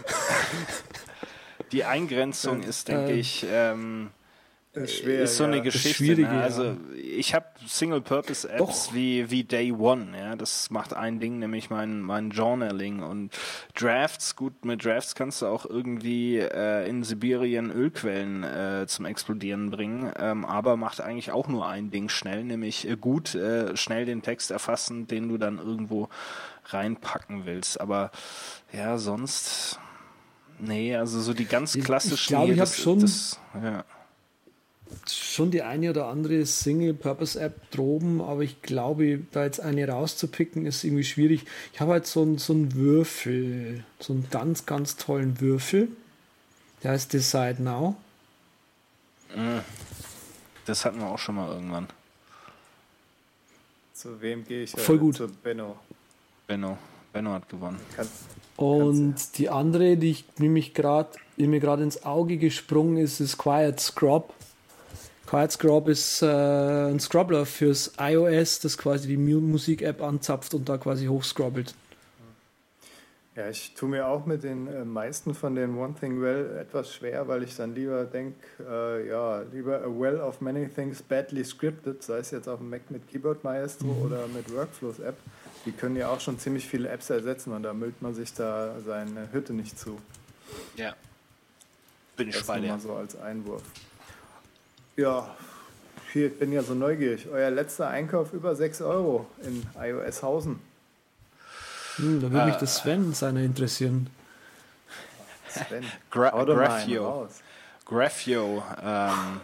Die 1.73 1.83
Eingrenzung 1.83 2.63
ist, 2.63 2.87
denke 2.87 3.11
äh, 3.11 3.19
ich, 3.19 3.45
ähm, 3.49 4.09
schwer, 4.85 5.21
ist 5.21 5.37
so 5.37 5.45
eine 5.45 5.61
Geschichte. 5.61 6.21
Ne? 6.21 6.29
Also 6.29 6.77
ich 6.95 7.33
habe 7.33 7.45
Single-Purpose-Apps 7.65 8.93
wie, 8.93 9.31
wie 9.31 9.43
Day 9.43 9.71
One. 9.71 10.17
Ja, 10.17 10.35
das 10.35 10.69
macht 10.69 10.93
ein 10.93 11.19
Ding, 11.19 11.39
nämlich 11.39 11.69
mein 11.69 12.01
mein 12.01 12.29
Journaling 12.29 13.01
und 13.01 13.31
Drafts. 13.73 14.35
Gut, 14.35 14.65
mit 14.65 14.83
Drafts 14.83 15.15
kannst 15.15 15.41
du 15.41 15.47
auch 15.47 15.65
irgendwie 15.65 16.37
äh, 16.37 16.87
in 16.87 17.03
Sibirien 17.03 17.71
Ölquellen 17.71 18.43
äh, 18.43 18.85
zum 18.87 19.05
Explodieren 19.05 19.71
bringen, 19.71 20.11
ähm, 20.19 20.45
aber 20.45 20.77
macht 20.77 21.01
eigentlich 21.01 21.31
auch 21.31 21.47
nur 21.47 21.67
ein 21.67 21.89
Ding 21.89 22.09
schnell, 22.09 22.43
nämlich 22.43 22.87
äh, 22.87 22.97
gut 22.97 23.35
äh, 23.35 23.75
schnell 23.75 24.05
den 24.05 24.21
Text 24.21 24.51
erfassen, 24.51 25.07
den 25.07 25.29
du 25.29 25.37
dann 25.37 25.57
irgendwo 25.57 26.09
reinpacken 26.65 27.45
willst. 27.45 27.79
Aber 27.79 28.11
ja, 28.73 28.97
sonst 28.97 29.79
Nee, 30.59 30.95
also 30.95 31.21
so 31.21 31.33
die 31.33 31.45
ganz 31.45 31.77
klassischen. 31.77 32.15
Ich 32.15 32.27
glaube, 32.27 32.53
ich 32.53 32.59
habe 32.59 32.69
schon, 32.69 32.99
das, 32.99 33.39
ja. 33.61 33.83
Schon 35.09 35.51
die 35.51 35.61
eine 35.61 35.89
oder 35.91 36.07
andere 36.07 36.45
Single-Purpose-App 36.45 37.71
droben, 37.71 38.21
aber 38.21 38.41
ich 38.41 38.61
glaube, 38.61 39.21
da 39.31 39.43
jetzt 39.43 39.59
eine 39.59 39.87
rauszupicken, 39.87 40.65
ist 40.65 40.83
irgendwie 40.83 41.03
schwierig. 41.03 41.45
Ich 41.73 41.79
habe 41.79 41.93
halt 41.93 42.07
so, 42.07 42.21
einen, 42.21 42.37
so 42.37 42.53
einen 42.53 42.73
Würfel, 42.73 43.83
so 43.99 44.13
einen 44.13 44.27
ganz, 44.29 44.65
ganz 44.65 44.97
tollen 44.97 45.39
Würfel. 45.39 45.89
Der 46.83 46.91
heißt 46.91 47.13
Decide 47.13 47.61
Now. 47.61 47.95
Mm. 49.35 49.59
Das 50.65 50.83
hatten 50.83 50.99
wir 50.99 51.07
auch 51.07 51.19
schon 51.19 51.35
mal 51.35 51.51
irgendwann. 51.51 51.87
Zu 53.93 54.21
wem 54.21 54.45
gehe 54.45 54.63
ich? 54.63 54.71
Voll 54.71 54.97
gut. 54.97 55.15
Zu 55.15 55.27
Benno. 55.27 55.77
Benno. 56.45 56.77
Benno 57.13 57.31
hat 57.31 57.49
gewonnen. 57.49 57.79
Kann, 57.95 58.07
und 58.57 59.37
die 59.37 59.49
andere, 59.49 59.97
die 59.97 60.11
ich 60.11 60.25
nämlich 60.39 60.73
gerade, 60.73 61.11
die 61.37 61.47
mir 61.47 61.59
gerade 61.59 61.83
ins 61.83 62.03
Auge 62.03 62.37
gesprungen 62.37 62.97
ist, 62.97 63.19
ist 63.19 63.37
Quiet 63.37 63.79
Scrub. 63.79 64.33
Quiet 65.27 65.51
Scrub 65.51 65.89
ist 65.89 66.21
äh, 66.21 66.25
ein 66.25 66.99
Scrubbler 67.01 67.45
fürs 67.45 67.91
iOS, 67.99 68.59
das 68.59 68.77
quasi 68.77 69.09
die 69.09 69.17
Musik-App 69.17 70.01
anzapft 70.01 70.53
und 70.53 70.69
da 70.69 70.77
quasi 70.77 71.07
hochscrobbelt. 71.07 71.75
Ja, 73.35 73.49
ich 73.49 73.75
tue 73.75 73.89
mir 73.89 74.07
auch 74.07 74.25
mit 74.25 74.43
den 74.43 74.67
äh, 74.67 74.83
meisten 74.83 75.35
von 75.35 75.53
den 75.53 75.77
One 75.77 75.93
Thing 75.99 76.21
Well 76.21 76.57
etwas 76.57 76.91
schwer, 76.91 77.27
weil 77.27 77.43
ich 77.43 77.55
dann 77.55 77.75
lieber 77.75 78.05
denke, 78.05 78.35
äh, 78.67 79.09
ja, 79.09 79.41
lieber 79.41 79.81
a 79.83 79.87
well 79.87 80.19
of 80.21 80.41
many 80.41 80.67
things 80.67 81.03
badly 81.03 81.43
scripted, 81.43 82.01
sei 82.01 82.17
es 82.17 82.31
jetzt 82.31 82.47
auf 82.47 82.59
dem 82.59 82.69
Mac 82.69 82.89
mit 82.89 83.07
Keyboard 83.07 83.43
Maestro 83.43 83.87
mhm. 83.87 84.01
oder 84.01 84.27
mit 84.27 84.51
Workflows 84.51 84.99
App. 84.99 85.17
Die 85.65 85.71
können 85.71 85.97
ja 85.97 86.07
auch 86.07 86.21
schon 86.21 86.39
ziemlich 86.39 86.65
viele 86.65 86.89
Apps 86.89 87.09
ersetzen 87.09 87.51
und 87.51 87.63
da 87.63 87.73
müllt 87.73 88.01
man 88.01 88.15
sich 88.15 88.33
da 88.33 88.75
seine 88.83 89.31
Hütte 89.31 89.53
nicht 89.53 89.77
zu. 89.77 89.99
Ja. 90.77 90.95
Bin 92.15 92.29
ich 92.29 92.37
das 92.37 92.47
bei 92.47 92.59
dir. 92.59 92.69
mal 92.69 92.79
so 92.79 92.93
als 92.93 93.19
Einwurf. 93.19 93.61
Ja, 94.97 95.29
ich 96.11 96.39
bin 96.39 96.51
ja 96.51 96.63
so 96.63 96.73
neugierig. 96.73 97.27
Euer 97.31 97.51
letzter 97.51 97.87
Einkauf 97.87 98.33
über 98.33 98.55
6 98.55 98.81
Euro 98.81 99.27
in 99.43 99.63
iOS 99.79 100.23
Hausen. 100.23 100.59
Hm, 101.97 102.19
da 102.19 102.31
würde 102.31 102.45
mich 102.47 102.55
das 102.55 102.77
Sven 102.77 103.13
seiner 103.13 103.41
interessieren. 103.41 104.09
Sven. 105.49 105.85
Gra 106.09 106.31
Graphio. 106.43 107.29
Graphio. 107.85 108.63
Ähm, 108.83 109.39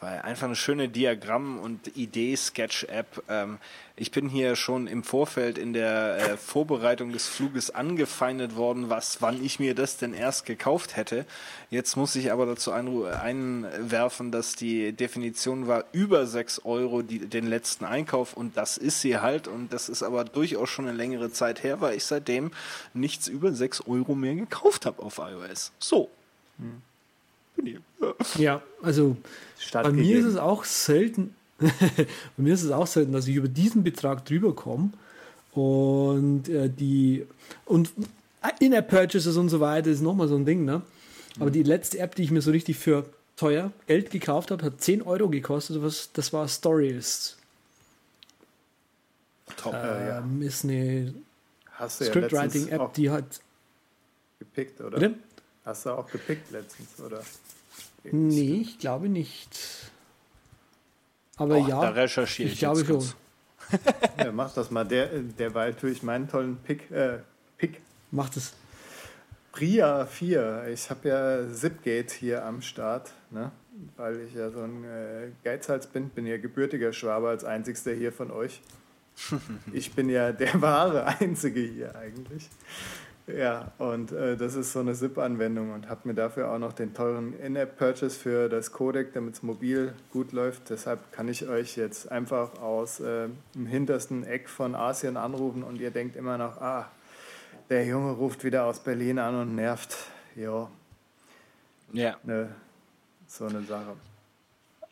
weil 0.00 0.20
einfach 0.20 0.48
eine 0.48 0.56
schöne 0.56 0.90
Diagramm- 0.90 1.58
und 1.58 1.96
Idee-Sketch-App. 1.96 3.22
Ähm, 3.30 3.58
ich 3.96 4.10
bin 4.10 4.28
hier 4.28 4.56
schon 4.56 4.86
im 4.86 5.02
Vorfeld 5.02 5.58
in 5.58 5.72
der 5.72 6.16
äh, 6.16 6.36
Vorbereitung 6.36 7.12
des 7.12 7.28
Fluges 7.28 7.70
angefeindet 7.70 8.56
worden, 8.56 8.88
was, 8.88 9.20
wann 9.20 9.44
ich 9.44 9.60
mir 9.60 9.74
das 9.74 9.98
denn 9.98 10.14
erst 10.14 10.46
gekauft 10.46 10.96
hätte. 10.96 11.26
Jetzt 11.70 11.96
muss 11.96 12.16
ich 12.16 12.32
aber 12.32 12.46
dazu 12.46 12.72
ein, 12.72 13.04
einwerfen, 13.04 14.30
dass 14.30 14.56
die 14.56 14.92
Definition 14.92 15.66
war 15.66 15.84
über 15.92 16.26
sechs 16.26 16.64
Euro 16.64 17.02
die, 17.02 17.18
den 17.18 17.46
letzten 17.46 17.84
Einkauf 17.84 18.34
und 18.34 18.56
das 18.56 18.78
ist 18.78 19.00
sie 19.02 19.18
halt 19.18 19.46
und 19.46 19.72
das 19.72 19.88
ist 19.88 20.02
aber 20.02 20.24
durchaus 20.24 20.70
schon 20.70 20.88
eine 20.88 20.96
längere 20.96 21.30
Zeit 21.30 21.62
her, 21.62 21.80
weil 21.80 21.96
ich 21.96 22.04
seitdem 22.04 22.50
nichts 22.94 23.28
über 23.28 23.52
sechs 23.52 23.82
Euro 23.86 24.14
mehr 24.14 24.34
gekauft 24.34 24.86
habe 24.86 25.02
auf 25.02 25.18
iOS. 25.18 25.72
So. 25.78 26.10
Hm. 26.58 26.82
Ja, 28.36 28.62
also 28.82 29.16
bei 29.72 29.90
mir 29.90 30.18
ist 30.18 30.24
es 30.24 30.36
auch 30.36 30.64
selten, 30.64 31.34
bei 32.36 32.42
mir 32.42 32.54
ist 32.54 32.62
es 32.62 32.70
auch 32.70 32.86
selten, 32.86 33.12
dass 33.12 33.26
ich 33.26 33.36
über 33.36 33.48
diesen 33.48 33.82
Betrag 33.82 34.24
drüber 34.24 34.54
komme 34.54 34.90
und 35.52 36.48
äh, 36.48 36.68
die 36.68 37.26
und 37.66 37.90
In-App-Purchases 38.58 39.36
und 39.36 39.48
so 39.48 39.60
weiter 39.60 39.90
ist 39.90 40.00
nochmal 40.00 40.28
so 40.28 40.36
ein 40.36 40.44
Ding, 40.44 40.64
ne? 40.64 40.82
Aber 41.40 41.50
die 41.50 41.62
letzte 41.62 41.98
App, 41.98 42.14
die 42.14 42.24
ich 42.24 42.30
mir 42.30 42.42
so 42.42 42.50
richtig 42.50 42.76
für 42.76 43.06
teuer 43.36 43.72
Geld 43.86 44.10
gekauft 44.10 44.50
habe, 44.50 44.64
hat 44.64 44.80
10 44.80 45.02
Euro 45.02 45.28
gekostet. 45.28 45.82
Was, 45.82 46.10
das 46.12 46.32
war 46.32 46.46
Storyist. 46.46 47.38
Top. 49.56 49.74
Ähm, 49.74 50.42
ja. 50.42 50.46
Ist 50.46 50.64
eine 50.64 51.14
Scriptwriting-App, 51.88 52.92
die 52.94 53.10
hat. 53.10 53.40
Gepickt, 54.38 54.80
oder? 54.80 54.98
Bitte? 54.98 55.14
Hast 55.64 55.86
du 55.86 55.90
auch 55.90 56.10
gepickt 56.10 56.50
letztens, 56.50 57.00
oder? 57.00 57.22
Nee, 58.04 58.62
ich 58.62 58.78
glaube 58.78 59.08
nicht. 59.08 59.91
Aber 61.42 61.56
Och, 61.58 61.68
ja, 61.68 61.80
da 61.80 61.88
recherchiere 61.90 62.46
ich, 62.46 62.54
ich 62.54 62.58
glaube 62.60 62.84
schon. 62.84 63.04
ja, 64.18 64.30
mach 64.30 64.52
das 64.54 64.70
mal. 64.70 64.84
Der, 64.84 65.08
derweil 65.08 65.74
tue 65.74 65.90
ich 65.90 66.02
meinen 66.02 66.28
tollen 66.28 66.56
Pick. 66.58 66.88
Äh, 66.90 67.18
Pick. 67.58 67.80
Macht 68.12 68.36
es. 68.36 68.54
Bria 69.50 70.06
4. 70.06 70.68
Ich 70.72 70.88
habe 70.88 71.08
ja 71.08 71.52
Zipgate 71.52 72.14
hier 72.14 72.44
am 72.44 72.62
Start, 72.62 73.10
ne? 73.30 73.50
weil 73.96 74.20
ich 74.20 74.34
ja 74.34 74.50
so 74.50 74.60
ein 74.60 74.84
äh, 74.84 75.30
Geizhals 75.42 75.88
bin. 75.88 76.10
Bin 76.10 76.26
ja 76.26 76.38
gebürtiger 76.38 76.92
Schwabe 76.92 77.28
als 77.28 77.44
einzigster 77.44 77.92
hier 77.92 78.12
von 78.12 78.30
euch. 78.30 78.60
Ich 79.72 79.92
bin 79.92 80.08
ja 80.08 80.32
der 80.32 80.60
wahre 80.62 81.04
Einzige 81.20 81.60
hier 81.60 81.94
eigentlich. 81.96 82.48
Ja, 83.28 83.70
und 83.78 84.10
äh, 84.10 84.36
das 84.36 84.56
ist 84.56 84.72
so 84.72 84.80
eine 84.80 84.94
SIP-Anwendung 84.94 85.72
und 85.72 85.88
habe 85.88 86.08
mir 86.08 86.14
dafür 86.14 86.50
auch 86.50 86.58
noch 86.58 86.72
den 86.72 86.92
teuren 86.92 87.38
In-App-Purchase 87.38 88.18
für 88.18 88.48
das 88.48 88.72
Codec, 88.72 89.12
damit 89.12 89.34
es 89.34 89.42
mobil 89.42 89.94
gut 90.10 90.32
läuft. 90.32 90.70
Deshalb 90.70 91.12
kann 91.12 91.28
ich 91.28 91.46
euch 91.48 91.76
jetzt 91.76 92.10
einfach 92.10 92.58
aus 92.60 92.98
äh, 92.98 93.28
dem 93.54 93.66
hintersten 93.66 94.24
Eck 94.24 94.48
von 94.48 94.74
Asien 94.74 95.16
anrufen 95.16 95.62
und 95.62 95.80
ihr 95.80 95.92
denkt 95.92 96.16
immer 96.16 96.36
noch, 96.36 96.60
ah, 96.60 96.90
der 97.70 97.86
Junge 97.86 98.12
ruft 98.12 98.42
wieder 98.42 98.64
aus 98.64 98.80
Berlin 98.80 99.20
an 99.20 99.40
und 99.40 99.54
nervt. 99.54 99.96
Jo. 100.34 100.68
Ja. 101.92 102.16
Ne, 102.24 102.48
so 103.28 103.46
eine 103.46 103.62
Sache. 103.62 103.94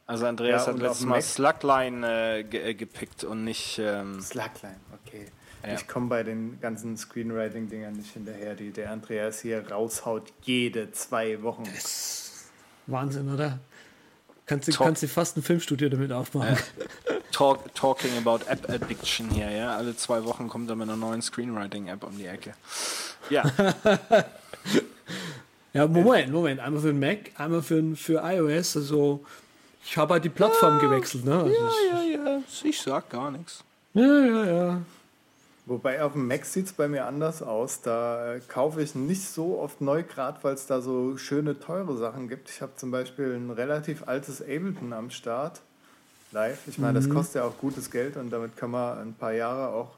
Also 0.07 0.27
Andreas 0.27 0.67
ja, 0.67 0.73
hat 0.73 0.81
letztes 0.81 1.07
Mal 1.07 1.23
Slackline 1.23 2.39
äh, 2.39 2.43
ge 2.45 2.71
äh, 2.71 2.75
gepickt 2.75 3.25
und 3.25 3.45
nicht... 3.45 3.79
Ähm 3.79 4.21
Slackline, 4.21 4.81
okay. 5.05 5.27
Ja. 5.67 5.75
Ich 5.75 5.87
komme 5.87 6.09
bei 6.09 6.23
den 6.23 6.59
ganzen 6.61 6.97
Screenwriting-Dingern 6.97 7.95
nicht 7.95 8.13
hinterher, 8.13 8.55
die 8.55 8.71
der 8.71 8.91
Andreas 8.91 9.41
hier 9.41 9.71
raushaut, 9.71 10.33
jede 10.43 10.91
zwei 10.93 11.43
Wochen. 11.43 11.65
Wahnsinn, 12.87 13.33
oder? 13.33 13.59
Kannst 14.47 14.67
du, 14.67 14.73
kannst 14.73 15.03
du 15.03 15.09
fast 15.09 15.37
ein 15.37 15.43
Filmstudio 15.43 15.89
damit 15.89 16.11
aufmachen. 16.11 16.57
Ja. 16.57 17.15
Talk, 17.31 17.73
talking 17.75 18.11
about 18.19 18.45
App 18.47 18.69
Addiction 18.69 19.31
hier, 19.31 19.49
ja. 19.51 19.77
Alle 19.77 19.95
zwei 19.97 20.25
Wochen 20.25 20.49
kommt 20.49 20.69
er 20.71 20.77
mit 20.77 20.89
einer 20.89 20.97
neuen 20.97 21.23
Screenwriting-App 21.23 22.03
um 22.03 22.17
die 22.19 22.27
Ecke. 22.27 22.55
Ja. 23.29 23.45
ja, 25.73 25.87
Moment, 25.87 26.33
Moment. 26.33 26.61
Einmal 26.61 26.81
für 26.81 26.89
den 26.89 26.99
Mac, 26.99 27.31
einmal 27.37 27.63
für, 27.63 27.95
für 27.95 28.23
iOS. 28.25 28.77
Also, 28.77 29.25
ich 29.85 29.97
habe 29.97 30.15
halt 30.15 30.25
die 30.25 30.31
Plattform 30.31 30.81
ja, 30.81 30.89
gewechselt, 30.89 31.25
ne? 31.25 31.35
Also 31.35 31.55
ja, 31.55 32.03
ja, 32.03 32.25
ja. 32.25 32.43
Ich 32.65 32.81
sag 32.81 33.09
gar 33.09 33.31
nichts. 33.31 33.63
Ja, 33.95 34.03
ja, 34.03 34.45
ja. 34.45 34.83
Wobei 35.71 36.03
auf 36.03 36.15
dem 36.15 36.27
Mac 36.27 36.47
sieht 36.47 36.67
es 36.67 36.73
bei 36.73 36.89
mir 36.89 37.07
anders 37.07 37.45
aus. 37.45 37.81
Da 37.81 38.35
äh, 38.35 38.41
kaufe 38.49 38.83
ich 38.83 38.97
nicht 38.97 39.23
so 39.23 39.61
oft 39.61 39.81
neu, 39.81 40.03
gerade 40.03 40.43
weil 40.43 40.55
es 40.55 40.67
da 40.67 40.81
so 40.81 41.17
schöne, 41.17 41.61
teure 41.61 41.97
Sachen 41.97 42.29
gibt. 42.29 42.51
Ich 42.51 42.61
habe 42.61 42.73
zum 42.75 42.91
Beispiel 42.91 43.37
ein 43.37 43.51
relativ 43.53 44.09
altes 44.09 44.43
Ableton 44.43 44.93
am 44.93 45.11
Start, 45.11 45.61
live. 46.33 46.67
Ich 46.67 46.79
meine, 46.79 46.99
mhm. 46.99 47.05
das 47.05 47.15
kostet 47.15 47.37
ja 47.37 47.45
auch 47.45 47.57
gutes 47.59 47.93
Geld 47.93 48.17
und 48.17 48.31
damit 48.31 48.57
kann 48.57 48.73
man 48.73 48.99
ein 48.99 49.15
paar 49.15 49.33
Jahre 49.33 49.69
auch 49.69 49.93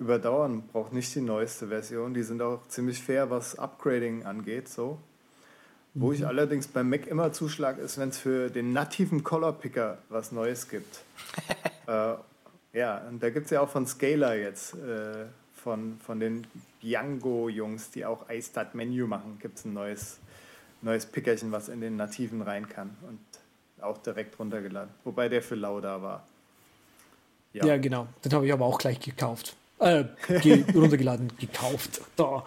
überdauern. 0.00 0.64
Braucht 0.72 0.92
nicht 0.92 1.14
die 1.14 1.20
neueste 1.20 1.68
Version. 1.68 2.14
Die 2.14 2.24
sind 2.24 2.42
auch 2.42 2.66
ziemlich 2.66 3.00
fair, 3.00 3.30
was 3.30 3.56
Upgrading 3.56 4.26
angeht. 4.26 4.68
So. 4.68 4.98
Wo 5.94 6.10
ich 6.10 6.22
mhm. 6.22 6.26
allerdings 6.26 6.66
beim 6.66 6.90
Mac 6.90 7.06
immer 7.06 7.32
zuschlag, 7.32 7.78
ist, 7.78 7.96
wenn 7.96 8.08
es 8.08 8.18
für 8.18 8.50
den 8.50 8.72
nativen 8.72 9.22
Color 9.22 9.52
Picker 9.52 9.98
was 10.08 10.32
Neues 10.32 10.68
gibt. 10.68 11.02
äh, 11.86 12.14
ja, 12.72 12.98
und 13.08 13.22
da 13.22 13.30
gibt 13.30 13.46
es 13.46 13.50
ja 13.50 13.60
auch 13.60 13.68
von 13.68 13.86
Scalar 13.86 14.34
jetzt, 14.34 14.74
äh, 14.74 15.26
von, 15.54 15.98
von 16.04 16.18
den 16.18 16.46
Django-Jungs, 16.82 17.90
die 17.90 18.04
auch 18.04 18.28
iStat 18.28 18.74
Menu 18.74 19.06
machen, 19.06 19.38
gibt 19.40 19.58
es 19.58 19.64
ein 19.64 19.74
neues, 19.74 20.18
neues 20.80 21.06
Pickerchen, 21.06 21.52
was 21.52 21.68
in 21.68 21.80
den 21.80 21.96
Nativen 21.96 22.42
rein 22.42 22.68
kann 22.68 22.96
und 23.08 23.20
auch 23.82 23.98
direkt 23.98 24.38
runtergeladen. 24.38 24.92
Wobei 25.04 25.28
der 25.28 25.42
für 25.42 25.54
Lauda 25.54 26.02
war. 26.02 26.26
Ja, 27.52 27.66
ja 27.66 27.76
genau. 27.76 28.08
Den 28.24 28.32
habe 28.32 28.46
ich 28.46 28.52
aber 28.52 28.64
auch 28.64 28.78
gleich 28.78 28.98
gekauft. 29.00 29.56
Äh, 29.78 30.04
ge 30.40 30.64
runtergeladen, 30.74 31.32
gekauft. 31.38 32.00
Da. 32.16 32.44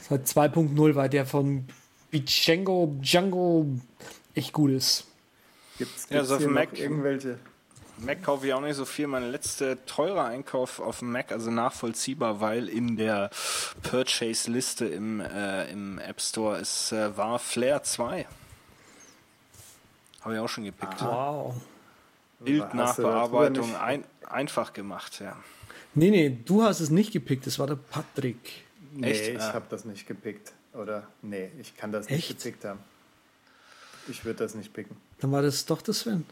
Seit 0.00 0.26
2.0, 0.26 0.94
weil 0.94 1.08
der 1.08 1.26
von 1.26 1.66
Django, 2.12 2.96
Django 3.00 3.66
echt 4.34 4.52
gut 4.52 4.70
ist. 4.70 5.06
Gibt 5.78 5.96
es 5.96 6.08
Ja, 6.10 6.24
so 6.24 6.36
auf 6.36 6.42
dem 6.42 6.52
Mac. 6.52 6.78
irgendwelche? 6.78 7.38
Mac 7.98 8.22
kaufe 8.22 8.46
ich 8.46 8.52
auch 8.52 8.60
nicht 8.60 8.74
so 8.76 8.84
viel. 8.84 9.06
Mein 9.06 9.30
letzter 9.30 9.84
teurer 9.86 10.24
Einkauf 10.24 10.80
auf 10.80 10.98
dem 11.00 11.12
Mac, 11.12 11.30
also 11.32 11.50
nachvollziehbar, 11.50 12.40
weil 12.40 12.68
in 12.68 12.96
der 12.96 13.30
Purchase-Liste 13.82 14.86
im, 14.86 15.20
äh, 15.20 15.70
im 15.70 15.98
App 15.98 16.20
Store 16.20 16.58
ist, 16.58 16.92
äh, 16.92 17.16
war 17.16 17.38
Flare 17.38 17.82
2. 17.82 18.26
Habe 20.22 20.34
ich 20.34 20.40
auch 20.40 20.48
schon 20.48 20.64
gepickt. 20.64 21.00
Wow. 21.02 21.54
Bildnachbearbeitung 22.40 23.76
ein, 23.76 24.04
einfach 24.28 24.72
gemacht, 24.72 25.20
ja. 25.20 25.36
Nee, 25.94 26.10
nee, 26.10 26.38
du 26.44 26.62
hast 26.64 26.80
es 26.80 26.90
nicht 26.90 27.12
gepickt, 27.12 27.46
das 27.46 27.58
war 27.58 27.66
der 27.66 27.76
Patrick. 27.76 28.64
Nee, 28.94 29.10
Echt? 29.12 29.28
ich 29.28 29.40
Ah. 29.40 29.52
habe 29.54 29.66
das 29.68 29.84
nicht 29.84 30.06
gepickt. 30.06 30.52
Oder 30.74 31.06
nee, 31.20 31.50
ich 31.60 31.76
kann 31.76 31.92
das 31.92 32.08
nicht 32.08 32.30
Echt? 32.30 32.38
gepickt 32.42 32.64
haben. 32.64 32.80
Ich 34.08 34.24
würde 34.24 34.38
das 34.40 34.54
nicht 34.54 34.72
picken. 34.72 34.96
Dann 35.20 35.30
war 35.32 35.42
das 35.42 35.64
doch 35.66 35.82
der 35.82 35.94
Sven. 35.94 36.24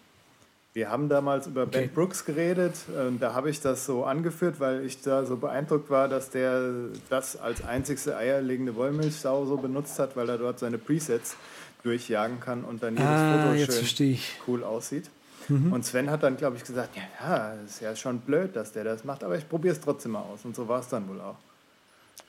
Wir 0.72 0.88
haben 0.88 1.08
damals 1.08 1.48
über 1.48 1.62
Okay. 1.64 1.86
Ben 1.86 1.90
Brooks 1.90 2.24
geredet 2.24 2.74
und 3.08 3.20
da 3.20 3.34
habe 3.34 3.50
ich 3.50 3.60
das 3.60 3.84
so 3.86 4.04
angeführt, 4.04 4.60
weil 4.60 4.84
ich 4.84 5.00
da 5.02 5.24
so 5.26 5.36
beeindruckt 5.36 5.90
war, 5.90 6.06
dass 6.08 6.30
der 6.30 6.70
das 7.08 7.36
als 7.36 7.64
einzigste 7.64 8.16
eierlegende 8.16 8.76
Wollmilchsau 8.76 9.46
so 9.46 9.56
benutzt 9.56 9.98
hat, 9.98 10.14
weil 10.16 10.28
er 10.28 10.38
dort 10.38 10.60
seine 10.60 10.78
Presets 10.78 11.34
durchjagen 11.82 12.38
kann 12.38 12.62
und 12.62 12.82
dann 12.84 12.94
jedes 12.96 13.08
Ah, 13.10 13.32
Foto 13.42 13.54
jetzt 13.54 13.72
schön 13.72 13.78
verstehe 13.80 14.12
ich. 14.12 14.32
cool 14.46 14.62
aussieht. 14.62 15.10
Und 15.48 15.84
Sven 15.84 16.08
hat 16.10 16.22
dann, 16.22 16.36
glaube 16.36 16.56
ich, 16.58 16.62
gesagt, 16.64 16.90
ja, 16.96 17.02
ja, 17.20 17.54
ist 17.66 17.80
ja 17.80 17.96
schon 17.96 18.20
blöd, 18.20 18.54
dass 18.54 18.70
der 18.70 18.84
das 18.84 19.02
macht, 19.02 19.24
aber 19.24 19.36
ich 19.36 19.48
probiere 19.48 19.74
es 19.74 19.80
trotzdem 19.80 20.12
mal 20.12 20.20
aus. 20.20 20.44
Und 20.44 20.54
so 20.54 20.68
war 20.68 20.78
es 20.78 20.86
dann 20.88 21.08
wohl 21.08 21.20
auch. 21.20 21.34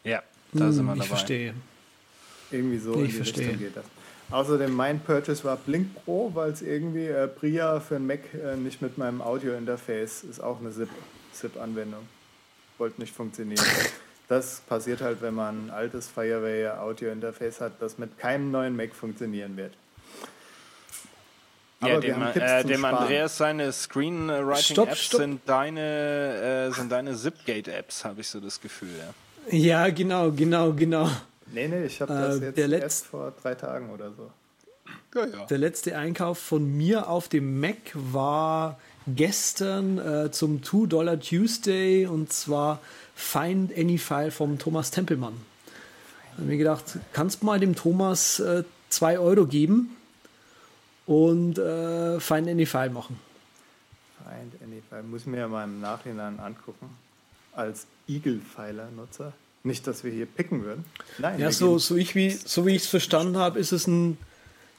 Ja, 0.03 0.23
da 0.53 0.71
sind 0.71 0.85
wir 0.85 0.93
Hm, 0.93 1.01
ich 1.01 1.03
dabei. 1.05 1.17
verstehe. 1.17 1.53
Irgendwie 2.49 2.79
so 2.79 2.93
Ich 2.93 2.99
in 3.01 3.05
die 3.05 3.11
verstehe. 3.11 3.43
Richtung 3.49 3.59
geht 3.59 3.77
das. 3.77 3.83
Außerdem 4.31 4.73
mein 4.73 4.99
Purchase 5.01 5.43
war 5.43 5.57
Blink 5.57 5.93
Pro, 6.05 6.31
weil 6.33 6.51
es 6.51 6.61
irgendwie 6.61 7.07
äh, 7.07 7.27
Bria 7.27 7.79
für 7.81 7.97
ein 7.97 8.07
Mac 8.07 8.19
äh, 8.33 8.55
nicht 8.55 8.81
mit 8.81 8.97
meinem 8.97 9.21
Audio-Interface 9.21 10.23
ist 10.23 10.39
auch 10.41 10.59
eine 10.59 10.69
ZIP- 10.71 10.87
ZIP-Anwendung. 11.33 12.07
Wollte 12.77 13.01
nicht 13.01 13.13
funktionieren. 13.15 13.63
Das 14.27 14.61
passiert 14.61 15.01
halt, 15.01 15.21
wenn 15.21 15.33
man 15.33 15.65
ein 15.65 15.69
altes 15.71 16.07
Fireware 16.07 16.79
Audio-Interface 16.79 17.59
hat, 17.59 17.73
das 17.81 17.97
mit 17.97 18.17
keinem 18.17 18.49
neuen 18.49 18.77
Mac 18.77 18.95
funktionieren 18.95 19.57
wird. 19.57 19.73
Ja, 21.81 21.89
Aber 21.95 21.99
dem, 21.99 22.21
äh, 22.35 22.63
dem. 22.63 22.85
Andreas 22.85 23.35
seine 23.37 23.73
Screenwriting-Apps 23.73 25.09
sind 25.09 25.41
deine, 25.47 26.69
äh, 26.69 26.71
sind 26.71 26.89
deine 26.93 27.13
Zipgate-Apps, 27.13 28.05
habe 28.05 28.21
ich 28.21 28.29
so 28.29 28.39
das 28.39 28.61
Gefühl. 28.61 28.91
Ja. 29.51 29.57
Ja, 29.57 29.89
genau, 29.89 30.31
genau, 30.31 30.71
genau. 30.71 31.09
Nee, 31.53 31.67
nee, 31.67 31.85
ich 31.85 31.99
habe 32.01 32.13
Äh, 32.13 32.15
das 32.17 32.39
jetzt 32.41 32.57
der 32.57 32.67
Letz- 32.67 32.81
erst 32.81 33.05
vor 33.07 33.33
drei 33.41 33.55
Tagen 33.55 33.89
oder 33.89 34.11
so. 34.11 34.31
Ja, 35.15 35.25
ja. 35.27 35.45
Der 35.45 35.57
letzte 35.57 35.97
Einkauf 35.97 36.37
von 36.39 36.77
mir 36.77 37.09
auf 37.09 37.27
dem 37.27 37.59
Mac 37.59 37.77
war 37.93 38.79
gestern 39.07 39.97
äh, 39.97 40.31
zum 40.31 40.61
$2 40.61 41.17
Tuesday 41.17 42.05
und 42.07 42.31
zwar 42.31 42.79
Find 43.15 43.77
Any 43.77 43.97
File 43.97 44.31
vom 44.31 44.57
Thomas 44.57 44.91
Tempelmann. 44.91 45.33
Hab 46.37 46.45
mir 46.45 46.57
gedacht, 46.57 46.97
kannst 47.13 47.43
mal 47.43 47.59
dem 47.59 47.75
Thomas 47.75 48.41
2 48.89 49.19
Euro 49.19 49.45
geben 49.45 49.95
und 51.05 51.57
äh, 51.57 52.19
Find 52.19 52.47
Any 52.47 52.65
File 52.65 52.89
machen. 52.89 53.19
Find 54.17 54.61
any 54.63 54.81
file. 54.89 55.03
Muss 55.03 55.21
ich 55.21 55.27
mir 55.27 55.39
ja 55.39 55.47
mal 55.47 55.65
im 55.65 55.81
Nachhinein 55.81 56.39
angucken. 56.39 56.89
Als 57.53 57.85
Eagle-Filer-Nutzer. 58.07 59.33
Nicht, 59.63 59.85
dass 59.85 60.03
wir 60.03 60.11
hier 60.11 60.25
picken 60.25 60.63
würden. 60.63 60.85
Nein, 61.19 61.39
Ja, 61.39 61.51
so, 61.51 61.77
so, 61.77 61.95
ich 61.95 62.15
wie, 62.15 62.31
so 62.31 62.65
wie 62.65 62.75
ich 62.75 62.83
es 62.83 62.87
verstanden 62.87 63.37
habe, 63.37 63.59
ist 63.59 63.71
es 63.71 63.87
ein 63.87 64.17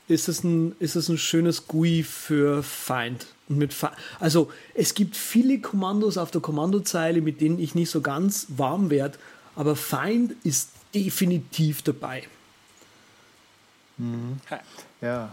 ist 0.09 0.29
es 0.29 0.43
ein, 0.43 0.75
ist 0.81 0.97
es 0.97 1.09
ein 1.09 1.17
schönes 1.17 1.69
GUI 1.69 2.03
für 2.03 2.63
Find. 2.65 3.25
Und 3.49 3.57
mit 3.59 3.73
Fi- 3.73 3.87
also 4.19 4.51
es 4.75 4.95
gibt 4.95 5.17
viele 5.17 5.61
Kommandos 5.61 6.19
auf 6.19 6.33
der 6.33 6.41
Kommandozeile, 6.41 7.21
mit 7.21 7.41
denen 7.41 7.61
ich 7.61 7.75
nicht 7.77 7.89
so 7.89 8.01
ganz 8.01 8.47
warm 8.49 8.91
werde, 8.91 9.17
aber 9.55 9.77
Find 9.77 10.35
ist 10.45 10.71
definitiv 10.93 11.83
dabei. 11.83 12.25
Ja. 15.01 15.33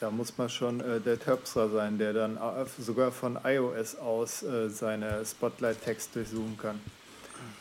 Da 0.00 0.10
muss 0.10 0.36
man 0.36 0.50
schon 0.50 0.80
äh, 0.80 1.00
der 1.00 1.18
Terpstra 1.18 1.68
sein, 1.68 1.96
der 1.96 2.12
dann 2.12 2.36
äh, 2.36 2.66
sogar 2.82 3.12
von 3.12 3.38
iOS 3.44 3.94
aus 3.96 4.42
äh, 4.42 4.68
seine 4.68 5.24
Spotlight-Text 5.24 6.14
durchsuchen 6.16 6.58
kann. 6.60 6.80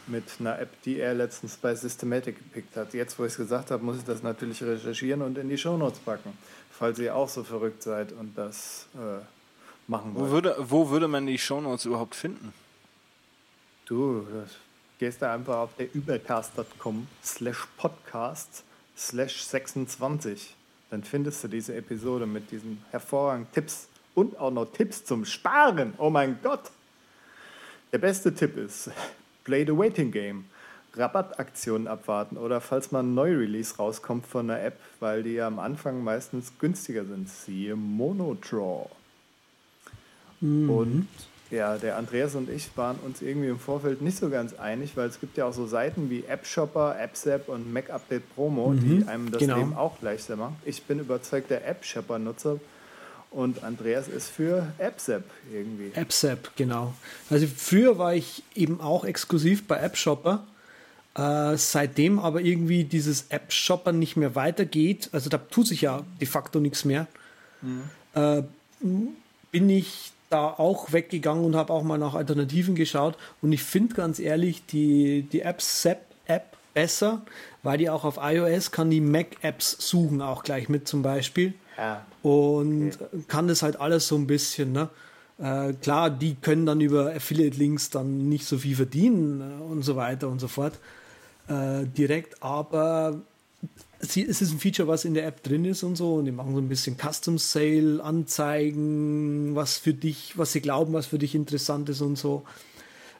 Mit 0.07 0.23
einer 0.39 0.59
App, 0.59 0.69
die 0.83 0.99
er 0.99 1.13
letztens 1.13 1.57
bei 1.57 1.73
Systematic 1.73 2.37
gepickt 2.37 2.75
hat. 2.75 2.93
Jetzt, 2.93 3.17
wo 3.17 3.25
ich 3.25 3.31
es 3.31 3.37
gesagt 3.37 3.71
habe, 3.71 3.83
muss 3.83 3.97
ich 3.97 4.03
das 4.03 4.21
natürlich 4.21 4.61
recherchieren 4.61 5.21
und 5.21 5.37
in 5.37 5.49
die 5.49 5.57
Shownotes 5.57 5.99
packen. 5.99 6.37
Falls 6.71 6.99
ihr 6.99 7.15
auch 7.15 7.29
so 7.29 7.43
verrückt 7.43 7.81
seid 7.81 8.11
und 8.11 8.37
das 8.37 8.87
äh, 8.95 9.23
machen 9.87 10.11
Wo, 10.13 10.21
wollt. 10.21 10.31
würde, 10.31 10.55
wo 10.59 10.89
würde 10.89 11.07
man 11.07 11.25
die 11.25 11.37
Shownotes 11.37 11.85
überhaupt 11.85 12.15
finden? 12.15 12.53
Du 13.85 14.27
das, 14.31 14.51
gehst 14.99 15.21
da 15.21 15.33
einfach 15.33 15.57
auf 15.57 15.75
der 15.77 15.93
übercast.com 15.93 17.07
slash 17.23 17.67
podcast 17.77 18.63
slash 18.97 19.43
26. 19.43 20.55
Dann 20.89 21.03
findest 21.03 21.43
du 21.43 21.47
diese 21.47 21.75
Episode 21.75 22.25
mit 22.25 22.51
diesen 22.51 22.83
hervorragenden 22.91 23.51
Tipps 23.53 23.87
und 24.13 24.37
auch 24.37 24.51
noch 24.51 24.65
Tipps 24.65 25.03
zum 25.03 25.25
Sparen. 25.25 25.93
Oh 25.97 26.09
mein 26.09 26.39
Gott! 26.41 26.71
Der 27.91 27.97
beste 27.99 28.33
Tipp 28.33 28.57
ist, 28.57 28.89
play 29.45 29.65
the 29.65 29.77
waiting 29.77 30.11
game. 30.11 30.45
Rabattaktionen 30.97 31.87
abwarten 31.87 32.37
oder 32.37 32.61
falls 32.61 32.91
mal 32.91 33.01
ein 33.01 33.13
Neu-Release 33.13 33.77
rauskommt 33.77 34.25
von 34.25 34.49
einer 34.49 34.61
App, 34.61 34.79
weil 34.99 35.23
die 35.23 35.33
ja 35.33 35.47
am 35.47 35.59
Anfang 35.59 36.03
meistens 36.03 36.53
günstiger 36.59 37.05
sind. 37.05 37.29
Siehe 37.29 37.75
Monodraw. 37.75 38.89
Und 40.41 41.07
ja, 41.51 41.77
der 41.77 41.97
Andreas 41.97 42.35
und 42.35 42.49
ich 42.49 42.69
waren 42.75 42.97
uns 43.05 43.21
irgendwie 43.21 43.49
im 43.49 43.59
Vorfeld 43.59 44.01
nicht 44.01 44.17
so 44.17 44.29
ganz 44.29 44.53
einig, 44.53 44.97
weil 44.97 45.07
es 45.07 45.19
gibt 45.19 45.37
ja 45.37 45.45
auch 45.45 45.53
so 45.53 45.65
Seiten 45.65 46.09
wie 46.09 46.23
App 46.25 46.45
Shopper, 46.45 46.95
AppSap 46.99 47.49
und 47.49 47.71
Mac 47.71 47.89
Update 47.89 48.33
Promo, 48.33 48.73
die 48.73 49.05
einem 49.07 49.31
das 49.31 49.39
genau. 49.39 49.57
Leben 49.57 49.75
auch 49.75 50.01
leichter 50.01 50.35
machen. 50.35 50.55
Ich 50.65 50.83
bin 50.83 50.99
überzeugter 50.99 51.63
App 51.63 51.85
Shopper 51.85 52.19
Nutzer 52.19 52.59
und 53.35 53.63
Andreas 53.63 54.07
ist 54.07 54.29
für 54.29 54.67
AppSap 54.79 55.23
irgendwie. 55.53 55.91
AppSap, 55.93 56.55
genau. 56.55 56.93
Also 57.29 57.47
früher 57.47 57.97
war 57.97 58.15
ich 58.15 58.43
eben 58.55 58.79
auch 58.79 59.03
exklusiv 59.03 59.67
bei 59.67 59.83
AppShopper. 59.83 60.45
Äh, 61.17 61.57
seitdem 61.57 62.19
aber 62.19 62.41
irgendwie 62.41 62.83
dieses 62.83 63.27
App-Shopper 63.29 63.91
nicht 63.91 64.17
mehr 64.17 64.35
weitergeht, 64.35 65.09
also 65.13 65.29
da 65.29 65.37
tut 65.37 65.67
sich 65.67 65.81
ja 65.81 66.03
de 66.19 66.27
facto 66.27 66.59
nichts 66.59 66.83
mehr, 66.83 67.07
äh, 68.15 68.43
bin 69.51 69.69
ich 69.69 70.11
da 70.29 70.47
auch 70.47 70.91
weggegangen 70.91 71.45
und 71.45 71.55
habe 71.55 71.71
auch 71.71 71.83
mal 71.83 71.97
nach 71.97 72.15
Alternativen 72.15 72.75
geschaut. 72.75 73.17
Und 73.41 73.53
ich 73.53 73.63
finde 73.63 73.95
ganz 73.95 74.19
ehrlich 74.19 74.65
die, 74.65 75.21
die 75.31 75.45
AppSap-App 75.45 76.57
besser, 76.73 77.21
weil 77.63 77.77
die 77.77 77.89
auch 77.89 78.03
auf 78.03 78.19
iOS 78.21 78.71
kann 78.71 78.89
die 78.89 79.01
Mac-Apps 79.01 79.77
suchen, 79.79 80.21
auch 80.21 80.43
gleich 80.43 80.67
mit 80.67 80.87
zum 80.87 81.01
Beispiel. 81.01 81.53
Ja. 81.77 82.05
Und 82.23 82.91
kann 83.27 83.47
das 83.47 83.61
halt 83.61 83.79
alles 83.79 84.07
so 84.07 84.15
ein 84.15 84.27
bisschen, 84.27 84.71
ne? 84.71 84.89
Äh, 85.37 85.73
klar, 85.73 86.09
die 86.09 86.35
können 86.35 86.65
dann 86.65 86.79
über 86.79 87.13
Affiliate-Links 87.13 87.89
dann 87.89 88.29
nicht 88.29 88.45
so 88.45 88.57
viel 88.57 88.75
verdienen 88.75 89.41
äh, 89.41 89.63
und 89.63 89.83
so 89.83 89.97
weiter 89.97 90.29
und 90.29 90.39
so 90.39 90.47
fort 90.47 90.79
äh, 91.49 91.85
direkt, 91.85 92.41
aber 92.41 93.21
sie, 93.99 94.25
es 94.25 94.41
ist 94.41 94.53
ein 94.53 94.59
Feature, 94.59 94.87
was 94.87 95.03
in 95.03 95.13
der 95.13 95.27
App 95.27 95.43
drin 95.43 95.65
ist 95.65 95.83
und 95.83 95.97
so 95.97 96.15
und 96.15 96.25
die 96.25 96.31
machen 96.31 96.53
so 96.53 96.61
ein 96.61 96.69
bisschen 96.69 96.95
Custom 96.97 97.37
Sale, 97.37 98.01
Anzeigen, 98.01 99.55
was 99.55 99.77
für 99.77 99.93
dich, 99.93 100.37
was 100.37 100.53
sie 100.53 100.61
glauben, 100.61 100.93
was 100.93 101.07
für 101.07 101.19
dich 101.19 101.35
interessant 101.35 101.89
ist 101.89 102.01
und 102.01 102.17
so. 102.17 102.43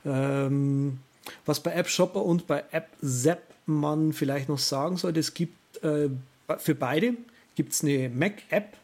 Ähm, 0.06 1.00
was 1.46 1.60
bei 1.60 1.74
App 1.74 1.90
Shopper 1.90 2.24
und 2.24 2.48
bei 2.48 2.64
App 2.72 2.90
Zap 3.04 3.42
man 3.66 4.14
vielleicht 4.14 4.48
noch 4.48 4.60
sagen 4.60 4.96
sollte, 4.98 5.20
es 5.20 5.34
gibt 5.34 5.84
äh, 5.84 6.10
für 6.60 6.76
beide 6.76 7.16
gibt 7.56 7.74
es 7.74 7.84
eine 7.84 8.10
Mac-App, 8.10 8.78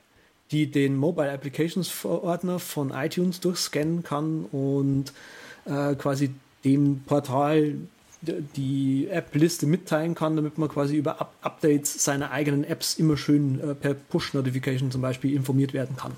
die 0.51 0.69
den 0.69 0.95
Mobile 0.97 1.31
Applications 1.31 2.03
Ordner 2.05 2.59
von 2.59 2.91
iTunes 2.91 3.39
durchscannen 3.39 4.03
kann 4.03 4.45
und 4.45 5.13
äh, 5.65 5.95
quasi 5.95 6.31
dem 6.63 7.01
Portal 7.05 7.75
die 8.21 9.07
App-Liste 9.09 9.65
mitteilen 9.65 10.13
kann, 10.13 10.35
damit 10.35 10.57
man 10.59 10.69
quasi 10.69 10.95
über 10.95 11.19
Up 11.21 11.33
Updates 11.41 12.03
seiner 12.03 12.29
eigenen 12.31 12.63
Apps 12.63 12.95
immer 12.99 13.17
schön 13.17 13.59
äh, 13.59 13.73
per 13.73 13.95
Push-Notification 13.95 14.91
zum 14.91 15.01
Beispiel 15.01 15.33
informiert 15.35 15.73
werden 15.73 15.95
kann. 15.97 16.11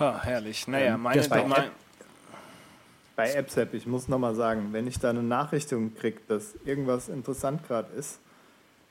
Ha, 0.00 0.20
herrlich. 0.24 0.66
Naja, 0.66 0.94
Ähm, 0.94 1.02
meine, 1.02 1.28
bei 1.28 1.44
mein, 1.46 1.64
App- 1.64 1.72
Bei 3.14 3.38
AppSap, 3.38 3.74
ich 3.74 3.86
muss 3.86 4.08
nochmal 4.08 4.34
sagen, 4.34 4.70
wenn 4.72 4.86
ich 4.88 4.98
da 4.98 5.10
eine 5.10 5.22
Nachrichtung 5.22 5.94
kriege, 5.94 6.18
dass 6.26 6.54
irgendwas 6.64 7.08
interessant 7.08 7.66
gerade 7.68 7.92
ist, 7.96 8.18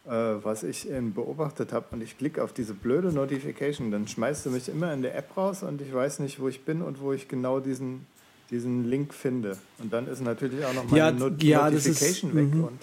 was 0.03 0.63
ich 0.63 0.89
eben 0.89 1.13
beobachtet 1.13 1.71
habe 1.73 1.85
und 1.91 2.01
ich 2.01 2.17
klicke 2.17 2.43
auf 2.43 2.53
diese 2.53 2.73
blöde 2.73 3.11
Notification, 3.11 3.91
dann 3.91 4.07
schmeißt 4.07 4.45
du 4.45 4.49
mich 4.49 4.67
immer 4.67 4.91
in 4.93 5.01
der 5.03 5.15
App 5.15 5.37
raus 5.37 5.61
und 5.63 5.79
ich 5.81 5.93
weiß 5.93 6.19
nicht, 6.19 6.39
wo 6.39 6.47
ich 6.47 6.65
bin 6.65 6.81
und 6.81 6.99
wo 7.01 7.13
ich 7.13 7.27
genau 7.27 7.59
diesen, 7.59 8.07
diesen 8.49 8.89
Link 8.89 9.13
finde. 9.13 9.57
Und 9.77 9.93
dann 9.93 10.07
ist 10.07 10.21
natürlich 10.21 10.65
auch 10.65 10.73
noch 10.73 10.85
meine 10.85 10.97
Ja, 10.97 11.11
Not 11.11 11.43
ja, 11.43 11.69
Notification 11.69 12.31
ist- 12.31 12.35
weg 12.35 12.53
mhm. 12.53 12.63
und, 12.63 12.79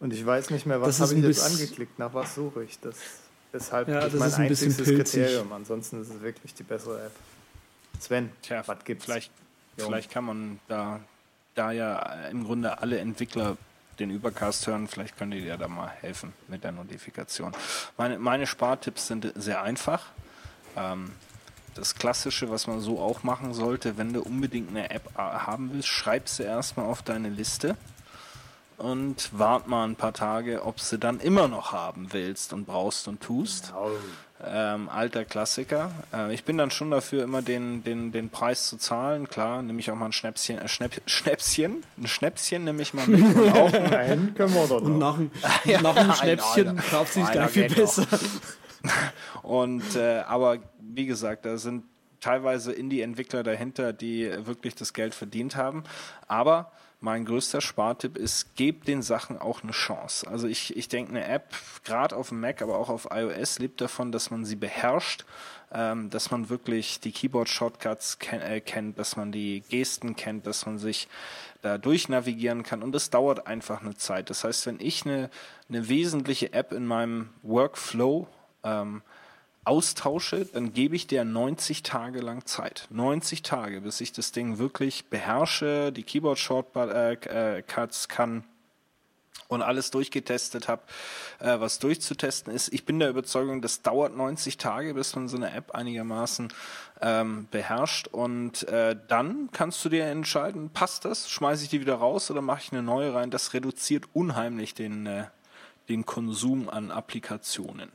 und 0.00 0.12
ich 0.14 0.24
weiß 0.24 0.48
nicht 0.50 0.64
mehr, 0.64 0.80
was 0.80 0.96
ist 0.96 1.00
habe 1.00 1.14
ich 1.14 1.22
jetzt 1.24 1.44
angeklickt, 1.44 1.98
nach 1.98 2.14
was 2.14 2.34
suche 2.34 2.64
ich. 2.64 2.78
Das 2.80 2.96
Deshalb 3.52 3.88
Ja, 3.88 3.98
ist 4.00 4.12
das 4.14 4.20
mein 4.20 4.28
ist 4.28 4.38
ein 4.38 4.48
bisschen 4.48 4.68
einziges. 4.70 5.12
Kriterium. 5.12 5.52
Ansonsten 5.52 6.00
ist 6.00 6.08
es 6.08 6.20
wirklich 6.22 6.54
die 6.54 6.62
bessere 6.62 7.06
App. 7.06 7.12
Sven, 7.98 8.30
Tja, 8.42 8.62
was 8.64 8.84
gibt's? 8.84 9.04
Vielleicht, 9.04 9.32
vielleicht 9.76 10.10
kann 10.10 10.24
man 10.24 10.60
da, 10.68 11.00
da 11.56 11.72
ja 11.72 11.98
im 12.30 12.44
Grunde 12.44 12.78
alle 12.80 12.98
Entwickler 12.98 13.56
den 14.00 14.10
Übercast 14.10 14.66
hören, 14.66 14.88
vielleicht 14.88 15.16
könnt 15.16 15.34
ihr 15.34 15.42
dir 15.42 15.56
da 15.56 15.68
mal 15.68 15.88
helfen 15.88 16.32
mit 16.48 16.64
der 16.64 16.72
Notifikation. 16.72 17.52
Meine, 17.96 18.18
meine 18.18 18.46
Spartipps 18.46 19.06
sind 19.06 19.32
sehr 19.36 19.62
einfach. 19.62 20.06
Ähm, 20.76 21.12
das 21.74 21.94
Klassische, 21.94 22.50
was 22.50 22.66
man 22.66 22.80
so 22.80 22.98
auch 22.98 23.22
machen 23.22 23.54
sollte, 23.54 23.96
wenn 23.96 24.12
du 24.12 24.22
unbedingt 24.22 24.70
eine 24.70 24.90
App 24.90 25.10
äh, 25.14 25.18
haben 25.18 25.72
willst, 25.72 25.88
schreib 25.88 26.28
sie 26.28 26.42
erstmal 26.42 26.86
auf 26.86 27.02
deine 27.02 27.28
Liste 27.28 27.76
und 28.76 29.38
wart 29.38 29.68
mal 29.68 29.84
ein 29.84 29.96
paar 29.96 30.14
Tage, 30.14 30.64
ob 30.64 30.80
sie 30.80 30.98
dann 30.98 31.20
immer 31.20 31.48
noch 31.48 31.72
haben 31.72 32.12
willst 32.12 32.52
und 32.52 32.66
brauchst 32.66 33.06
und 33.08 33.20
tust. 33.20 33.72
Au. 33.74 33.90
Ähm, 34.42 34.88
alter 34.88 35.24
Klassiker. 35.26 35.90
Äh, 36.14 36.32
ich 36.32 36.44
bin 36.44 36.56
dann 36.56 36.70
schon 36.70 36.90
dafür, 36.90 37.24
immer 37.24 37.42
den, 37.42 37.84
den, 37.84 38.10
den 38.10 38.30
Preis 38.30 38.66
zu 38.68 38.78
zahlen. 38.78 39.28
Klar, 39.28 39.60
nehme 39.62 39.80
ich 39.80 39.90
auch 39.90 39.96
mal 39.96 40.06
ein 40.06 40.12
Schnäpschen, 40.12 40.56
äh, 40.58 40.66
Schnäpp, 40.68 41.02
Schnäpschen, 41.06 41.82
ein 41.98 42.06
Schnäpschen 42.06 42.64
nehme 42.64 42.80
ich 42.80 42.94
mal 42.94 43.06
mit. 43.06 43.20
Und 43.36 43.52
auch 43.52 43.72
ein, 43.72 43.90
Nein, 43.90 44.34
können 44.34 44.54
wir 44.54 44.66
doch 44.66 44.80
Und 44.80 44.98
noch. 44.98 45.18
nach, 45.18 45.62
dem- 45.64 45.82
nach 45.82 45.94
dem 45.94 46.04
einer, 46.04 46.14
Schnäpschen 46.14 46.76
kauft 46.90 47.12
sich 47.12 47.24
noch. 47.24 47.50
besser. 47.76 48.06
und 49.42 49.94
äh, 49.96 50.20
aber 50.20 50.58
wie 50.80 51.04
gesagt, 51.06 51.44
da 51.44 51.58
sind 51.58 51.84
teilweise 52.20 52.72
Indie-Entwickler 52.72 53.42
dahinter, 53.42 53.92
die 53.92 54.30
wirklich 54.46 54.74
das 54.74 54.92
Geld 54.94 55.14
verdient 55.14 55.56
haben. 55.56 55.84
Aber 56.28 56.72
mein 57.00 57.24
größter 57.24 57.62
Spartipp 57.62 58.18
ist, 58.18 58.54
gebt 58.56 58.86
den 58.86 59.00
Sachen 59.00 59.38
auch 59.38 59.62
eine 59.62 59.72
Chance. 59.72 60.28
Also 60.28 60.46
ich, 60.46 60.76
ich 60.76 60.88
denke, 60.88 61.10
eine 61.10 61.24
App, 61.24 61.54
gerade 61.84 62.14
auf 62.14 62.28
dem 62.28 62.40
Mac, 62.40 62.60
aber 62.60 62.78
auch 62.78 62.90
auf 62.90 63.08
iOS, 63.10 63.58
lebt 63.58 63.80
davon, 63.80 64.12
dass 64.12 64.30
man 64.30 64.44
sie 64.44 64.56
beherrscht, 64.56 65.24
ähm, 65.72 66.10
dass 66.10 66.30
man 66.30 66.50
wirklich 66.50 67.00
die 67.00 67.12
Keyboard-Shortcuts 67.12 68.18
ken 68.18 68.42
äh, 68.42 68.60
kennt, 68.60 68.98
dass 68.98 69.16
man 69.16 69.32
die 69.32 69.62
Gesten 69.70 70.14
kennt, 70.14 70.46
dass 70.46 70.66
man 70.66 70.78
sich 70.78 71.08
da 71.62 71.78
durchnavigieren 71.78 72.62
kann 72.62 72.82
und 72.82 72.92
das 72.92 73.10
dauert 73.10 73.46
einfach 73.46 73.80
eine 73.80 73.96
Zeit. 73.96 74.28
Das 74.28 74.44
heißt, 74.44 74.66
wenn 74.66 74.80
ich 74.80 75.06
eine, 75.06 75.30
eine 75.68 75.88
wesentliche 75.88 76.52
App 76.52 76.72
in 76.72 76.86
meinem 76.86 77.30
Workflow 77.42 78.28
ähm, 78.62 79.02
austausche, 79.64 80.46
dann 80.46 80.72
gebe 80.72 80.96
ich 80.96 81.06
der 81.06 81.24
90 81.24 81.82
Tage 81.82 82.20
lang 82.20 82.46
Zeit. 82.46 82.86
90 82.90 83.42
Tage, 83.42 83.82
bis 83.82 84.00
ich 84.00 84.12
das 84.12 84.32
Ding 84.32 84.58
wirklich 84.58 85.06
beherrsche, 85.06 85.92
die 85.92 86.02
Keyboard-Shortcuts 86.02 88.08
kann 88.08 88.44
und 89.50 89.62
alles 89.62 89.90
durchgetestet 89.90 90.68
habe, 90.68 90.82
äh, 91.40 91.60
was 91.60 91.78
durchzutesten 91.78 92.54
ist. 92.54 92.72
Ich 92.72 92.84
bin 92.84 93.00
der 93.00 93.10
Überzeugung, 93.10 93.60
das 93.60 93.82
dauert 93.82 94.16
90 94.16 94.56
Tage, 94.56 94.94
bis 94.94 95.14
man 95.14 95.28
so 95.28 95.36
eine 95.36 95.52
App 95.52 95.72
einigermaßen 95.72 96.52
ähm, 97.00 97.48
beherrscht 97.50 98.08
und 98.08 98.66
äh, 98.68 98.96
dann 99.08 99.50
kannst 99.52 99.84
du 99.84 99.88
dir 99.88 100.06
entscheiden, 100.06 100.70
passt 100.70 101.04
das, 101.04 101.30
schmeiße 101.30 101.64
ich 101.64 101.70
die 101.70 101.80
wieder 101.80 101.96
raus 101.96 102.30
oder 102.30 102.42
mache 102.42 102.60
ich 102.62 102.72
eine 102.72 102.82
neue 102.82 103.12
rein. 103.12 103.30
Das 103.30 103.52
reduziert 103.52 104.04
unheimlich 104.12 104.74
den, 104.74 105.06
äh, 105.06 105.24
den 105.88 106.06
Konsum 106.06 106.68
an 106.68 106.90
Applikationen. 106.90 107.90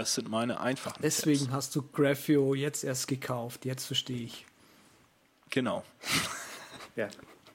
Das 0.00 0.14
sind 0.14 0.30
meine 0.30 0.58
einfachen 0.60 1.02
Deswegen 1.02 1.40
Tipps. 1.40 1.52
hast 1.52 1.76
du 1.76 1.82
Graphio 1.82 2.54
jetzt 2.54 2.84
erst 2.84 3.06
gekauft. 3.06 3.66
Jetzt 3.66 3.84
verstehe 3.84 4.24
ich. 4.24 4.46
Genau. 5.50 5.84
Ja, 6.96 7.08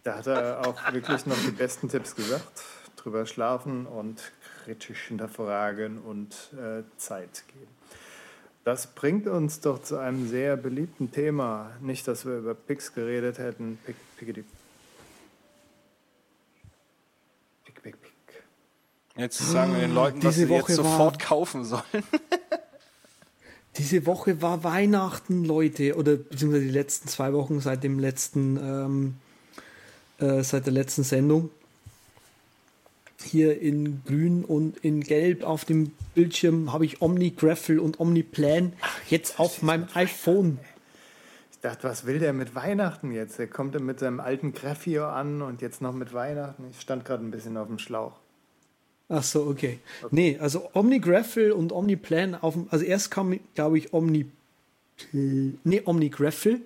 da 0.04 0.16
hat 0.16 0.28
er 0.28 0.66
auch 0.66 0.94
wirklich 0.94 1.26
noch 1.26 1.36
die 1.46 1.52
besten 1.52 1.90
Tipps 1.90 2.16
gesagt. 2.16 2.64
Drüber 2.96 3.26
schlafen 3.26 3.86
und 3.86 4.32
kritisch 4.64 5.08
hinterfragen 5.08 5.98
und 6.00 6.54
äh, 6.54 6.84
Zeit 6.96 7.44
geben. 7.48 7.68
Das 8.64 8.88
bringt 8.88 9.28
uns 9.28 9.60
doch 9.60 9.84
zu 9.84 9.98
einem 9.98 10.28
sehr 10.30 10.56
beliebten 10.56 11.12
Thema. 11.12 11.72
Nicht, 11.82 12.08
dass 12.08 12.26
wir 12.26 12.38
über 12.38 12.56
Pix 12.56 12.94
geredet 12.94 13.40
hätten. 13.40 13.78
Pick, 13.86 13.98
pick, 14.16 14.34
pick. 14.34 14.46
Jetzt 19.18 19.38
sagen 19.40 19.74
wir 19.74 19.80
den 19.82 19.94
Leuten, 19.94 20.22
was 20.24 20.36
Diese 20.36 20.48
sie 20.48 20.54
jetzt 20.54 20.64
Woche 20.64 20.78
war- 20.78 20.84
sofort 20.92 21.20
kaufen 21.20 21.64
sollen. 21.66 21.84
Diese 23.78 24.06
Woche 24.06 24.42
war 24.42 24.64
Weihnachten, 24.64 25.44
Leute, 25.44 25.96
oder 25.96 26.16
beziehungsweise 26.16 26.64
die 26.66 26.72
letzten 26.72 27.10
zwei 27.10 27.34
Wochen 27.34 27.60
seit 27.60 27.84
dem 27.84 28.00
letzten, 28.00 28.58
ähm, 28.58 29.16
äh, 30.20 30.44
seit 30.44 30.66
der 30.66 30.74
letzten 30.74 31.04
Sendung. 31.04 31.50
Hier 33.22 33.60
in 33.60 34.02
Grün 34.06 34.46
und 34.46 34.78
in 34.78 35.02
Gelb 35.02 35.44
auf 35.44 35.66
dem 35.66 35.92
Bildschirm 36.14 36.72
habe 36.72 36.86
ich 36.86 37.02
OmniGraffle 37.02 37.82
und 37.82 38.00
OmniPlan 38.00 38.74
jetzt 39.10 39.40
auf 39.40 39.62
meinem 39.62 39.88
iPhone. 39.94 40.60
Ich 41.52 41.60
dachte, 41.60 41.84
was 41.88 42.06
will 42.06 42.20
der 42.20 42.32
mit 42.34 42.54
Weihnachten 42.56 43.12
jetzt? 43.12 43.40
Der 43.40 43.48
kommt 43.48 43.78
mit 43.80 44.00
seinem 44.00 44.20
alten 44.20 44.54
Graphio 44.54 45.08
an 45.08 45.42
und 45.42 45.62
jetzt 45.62 45.82
noch 45.82 45.94
mit 45.94 46.14
Weihnachten. 46.14 46.66
Ich 46.72 46.80
stand 46.80 47.04
gerade 47.04 47.26
ein 47.26 47.32
bisschen 47.32 47.58
auf 47.58 47.68
dem 47.68 47.80
Schlauch. 47.80 48.14
Ach 49.08 49.24
so, 49.24 49.46
okay. 49.46 49.80
Nee, 50.12 50.38
also 50.40 50.70
OmniGraffle 50.74 51.54
und 51.54 51.72
OmniPlan 51.72 52.36
auf 52.36 52.54
dem, 52.54 52.68
also 52.72 52.84
erst 52.84 53.12
kam, 53.12 53.40
glaube 53.54 53.78
ich, 53.78 53.94
Omni, 53.94 54.26
nee, 55.12 55.82
OmniGraffle 55.86 56.60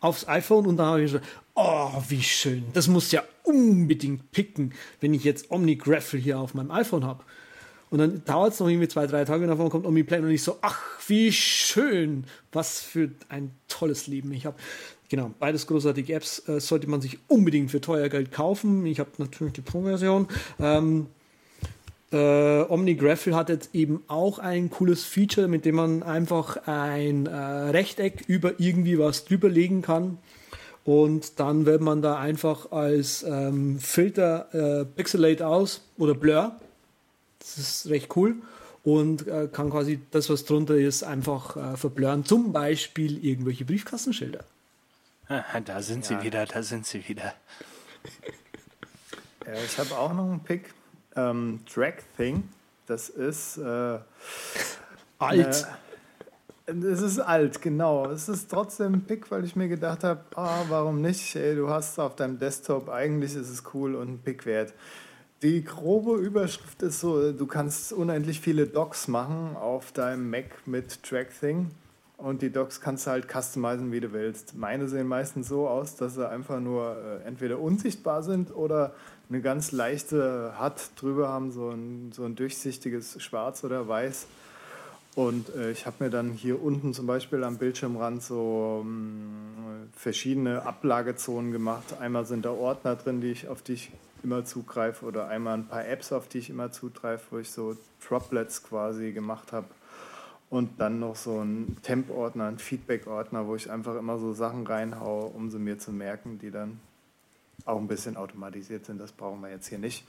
aufs 0.00 0.28
iPhone 0.28 0.66
und 0.66 0.76
dann 0.76 0.86
habe 0.86 1.02
ich 1.02 1.10
so, 1.10 1.18
oh, 1.54 1.90
wie 2.08 2.22
schön. 2.22 2.64
Das 2.72 2.86
muss 2.88 3.10
ja 3.10 3.22
unbedingt 3.42 4.30
picken, 4.30 4.72
wenn 5.00 5.14
ich 5.14 5.24
jetzt 5.24 5.50
OmniGraffle 5.50 6.18
hier 6.18 6.38
auf 6.38 6.54
meinem 6.54 6.70
iPhone 6.70 7.04
habe. 7.04 7.24
Und 7.90 7.98
dann 7.98 8.24
dauert 8.24 8.52
es 8.52 8.60
noch 8.60 8.68
irgendwie 8.68 8.86
zwei, 8.86 9.08
drei 9.08 9.24
Tage 9.24 9.42
und 9.42 9.48
davon 9.48 9.68
kommt 9.68 9.84
OmniPlan 9.84 10.22
und 10.22 10.30
ich 10.30 10.44
so, 10.44 10.58
ach, 10.60 10.80
wie 11.08 11.32
schön. 11.32 12.24
Was 12.52 12.80
für 12.80 13.10
ein 13.28 13.50
tolles 13.66 14.06
Leben 14.06 14.32
ich 14.32 14.46
habe. 14.46 14.56
Genau, 15.08 15.32
beides 15.40 15.66
großartige 15.66 16.14
Apps 16.14 16.48
äh, 16.48 16.60
sollte 16.60 16.88
man 16.88 17.00
sich 17.00 17.18
unbedingt 17.26 17.72
für 17.72 17.80
teuer 17.80 18.08
Geld 18.08 18.30
kaufen. 18.30 18.86
Ich 18.86 19.00
habe 19.00 19.10
natürlich 19.18 19.54
die 19.54 19.60
Pro-Version. 19.60 20.28
Ähm, 20.60 21.08
äh, 22.12 22.62
OmniGraffle 22.68 23.34
hat 23.34 23.48
jetzt 23.48 23.74
eben 23.74 24.02
auch 24.08 24.38
ein 24.38 24.70
cooles 24.70 25.04
Feature, 25.04 25.48
mit 25.48 25.64
dem 25.64 25.76
man 25.76 26.02
einfach 26.02 26.66
ein 26.66 27.26
äh, 27.26 27.34
Rechteck 27.36 28.24
über 28.26 28.58
irgendwie 28.58 28.98
was 28.98 29.24
drüberlegen 29.24 29.82
kann. 29.82 30.18
Und 30.84 31.38
dann 31.38 31.66
wird 31.66 31.82
man 31.82 32.02
da 32.02 32.18
einfach 32.18 32.72
als 32.72 33.22
ähm, 33.22 33.78
Filter 33.78 34.80
äh, 34.80 34.84
Pixelate 34.84 35.46
aus 35.46 35.82
oder 35.98 36.14
Blur. 36.14 36.58
Das 37.38 37.58
ist 37.58 37.88
recht 37.90 38.16
cool. 38.16 38.36
Und 38.82 39.28
äh, 39.28 39.46
kann 39.52 39.70
quasi 39.70 40.00
das, 40.10 40.30
was 40.30 40.46
drunter 40.46 40.74
ist, 40.74 41.02
einfach 41.02 41.56
äh, 41.56 41.76
verblurren. 41.76 42.24
Zum 42.24 42.52
Beispiel 42.52 43.24
irgendwelche 43.24 43.64
Briefkastenschilder. 43.64 44.44
Da 45.64 45.80
sind 45.80 46.04
sie 46.04 46.20
wieder, 46.24 46.44
da 46.44 46.60
sind 46.62 46.86
sie 46.86 47.06
wieder. 47.06 47.34
Ja, 49.46 49.52
ich 49.64 49.78
habe 49.78 49.96
auch 49.96 50.12
noch 50.12 50.24
einen 50.24 50.40
Pick. 50.40 50.74
Ähm, 51.16 51.60
Drag 51.72 51.94
Thing. 52.16 52.48
Das 52.86 53.08
ist. 53.08 53.58
Äh, 53.58 53.98
Alt. 55.18 55.66
Äh, 56.66 56.72
es 56.72 57.02
ist 57.02 57.18
alt, 57.18 57.60
genau. 57.62 58.06
Es 58.10 58.28
ist 58.28 58.48
trotzdem 58.50 58.94
ein 58.94 59.04
Pick, 59.04 59.30
weil 59.30 59.44
ich 59.44 59.56
mir 59.56 59.68
gedacht 59.68 60.04
habe, 60.04 60.20
ah, 60.36 60.64
warum 60.68 61.00
nicht? 61.00 61.34
Ey, 61.34 61.56
du 61.56 61.68
hast 61.68 61.98
auf 61.98 62.14
deinem 62.14 62.38
Desktop, 62.38 62.88
eigentlich 62.88 63.34
ist 63.34 63.50
es 63.50 63.64
cool 63.74 63.96
und 63.96 64.08
ein 64.08 64.18
Pick 64.20 64.46
wert. 64.46 64.72
Die 65.42 65.64
grobe 65.64 66.18
Überschrift 66.18 66.82
ist 66.82 67.00
so, 67.00 67.32
du 67.32 67.46
kannst 67.46 67.92
unendlich 67.92 68.40
viele 68.40 68.66
Docs 68.66 69.08
machen 69.08 69.56
auf 69.56 69.90
deinem 69.90 70.30
Mac 70.30 70.66
mit 70.66 71.02
TrackThing 71.02 71.70
und 72.18 72.42
die 72.42 72.50
Docs 72.50 72.80
kannst 72.80 73.06
du 73.06 73.10
halt 73.10 73.26
customizen, 73.26 73.90
wie 73.90 74.00
du 74.00 74.12
willst. 74.12 74.54
Meine 74.54 74.86
sehen 74.86 75.08
meistens 75.08 75.48
so 75.48 75.66
aus, 75.66 75.96
dass 75.96 76.14
sie 76.14 76.28
einfach 76.28 76.60
nur 76.60 76.96
äh, 76.96 77.26
entweder 77.26 77.58
unsichtbar 77.58 78.22
sind 78.22 78.54
oder 78.54 78.92
eine 79.30 79.40
ganz 79.40 79.70
leichte 79.70 80.54
HUD 80.60 80.90
drüber 80.96 81.28
haben, 81.28 81.52
so 81.52 81.70
ein, 81.70 82.10
so 82.12 82.24
ein 82.24 82.34
durchsichtiges 82.34 83.22
Schwarz 83.22 83.62
oder 83.64 83.86
Weiß. 83.88 84.26
Und 85.14 85.54
äh, 85.54 85.70
ich 85.70 85.86
habe 85.86 86.04
mir 86.04 86.10
dann 86.10 86.32
hier 86.32 86.62
unten 86.62 86.94
zum 86.94 87.06
Beispiel 87.06 87.42
am 87.44 87.56
Bildschirmrand 87.56 88.22
so 88.22 88.84
mh, 88.84 89.88
verschiedene 89.96 90.66
Ablagezonen 90.66 91.52
gemacht. 91.52 91.96
Einmal 92.00 92.26
sind 92.26 92.44
da 92.44 92.50
Ordner 92.50 92.96
drin, 92.96 93.20
die 93.20 93.30
ich, 93.30 93.48
auf 93.48 93.62
die 93.62 93.74
ich 93.74 93.92
immer 94.22 94.44
zugreife, 94.44 95.04
oder 95.04 95.28
einmal 95.28 95.54
ein 95.54 95.66
paar 95.66 95.86
Apps, 95.86 96.12
auf 96.12 96.28
die 96.28 96.38
ich 96.38 96.50
immer 96.50 96.70
zugreife, 96.72 97.26
wo 97.30 97.38
ich 97.38 97.50
so 97.50 97.76
Droplets 98.06 98.62
quasi 98.62 99.12
gemacht 99.12 99.52
habe. 99.52 99.66
Und 100.48 100.80
dann 100.80 100.98
noch 100.98 101.14
so 101.14 101.40
ein 101.40 101.76
Temp-Ordner, 101.82 102.46
ein 102.46 102.58
Feedback-Ordner, 102.58 103.46
wo 103.46 103.54
ich 103.54 103.70
einfach 103.70 103.96
immer 103.96 104.18
so 104.18 104.32
Sachen 104.32 104.66
reinhaue, 104.66 105.26
um 105.26 105.50
sie 105.50 105.60
mir 105.60 105.78
zu 105.78 105.92
merken, 105.92 106.38
die 106.40 106.50
dann 106.50 106.80
auch 107.64 107.78
ein 107.78 107.88
bisschen 107.88 108.16
automatisiert 108.16 108.86
sind. 108.86 109.00
Das 109.00 109.12
brauchen 109.12 109.40
wir 109.40 109.50
jetzt 109.50 109.68
hier 109.68 109.78
nicht. 109.78 110.04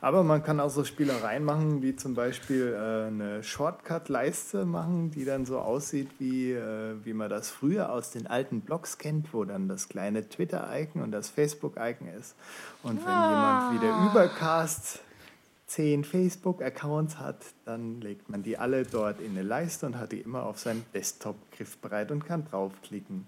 Aber 0.00 0.22
man 0.22 0.42
kann 0.42 0.60
auch 0.60 0.70
so 0.70 0.84
Spielereien 0.84 1.44
machen, 1.44 1.82
wie 1.82 1.96
zum 1.96 2.14
Beispiel 2.14 2.72
äh, 2.72 3.06
eine 3.06 3.42
Shortcut-Leiste 3.42 4.64
machen, 4.64 5.10
die 5.10 5.24
dann 5.24 5.46
so 5.46 5.58
aussieht, 5.58 6.10
wie, 6.18 6.52
äh, 6.52 6.94
wie 7.04 7.12
man 7.12 7.30
das 7.30 7.50
früher 7.50 7.90
aus 7.92 8.10
den 8.10 8.26
alten 8.26 8.60
Blogs 8.60 8.98
kennt, 8.98 9.32
wo 9.32 9.44
dann 9.44 9.68
das 9.68 9.88
kleine 9.88 10.28
Twitter-Icon 10.28 11.02
und 11.02 11.12
das 11.12 11.28
Facebook-Icon 11.30 12.08
ist. 12.08 12.34
Und 12.82 12.98
wenn 12.98 13.12
jemand 13.12 13.74
wie 13.74 13.78
der 13.78 14.10
Übercast 14.10 15.00
zehn 15.66 16.04
Facebook-Accounts 16.04 17.18
hat, 17.18 17.38
dann 17.64 18.00
legt 18.00 18.28
man 18.28 18.42
die 18.42 18.56
alle 18.56 18.84
dort 18.84 19.20
in 19.20 19.32
eine 19.32 19.42
Leiste 19.42 19.86
und 19.86 19.98
hat 19.98 20.12
die 20.12 20.20
immer 20.20 20.44
auf 20.44 20.58
seinem 20.58 20.84
Desktop 20.94 21.36
griffbereit 21.52 22.10
und 22.12 22.24
kann 22.24 22.44
draufklicken. 22.44 23.26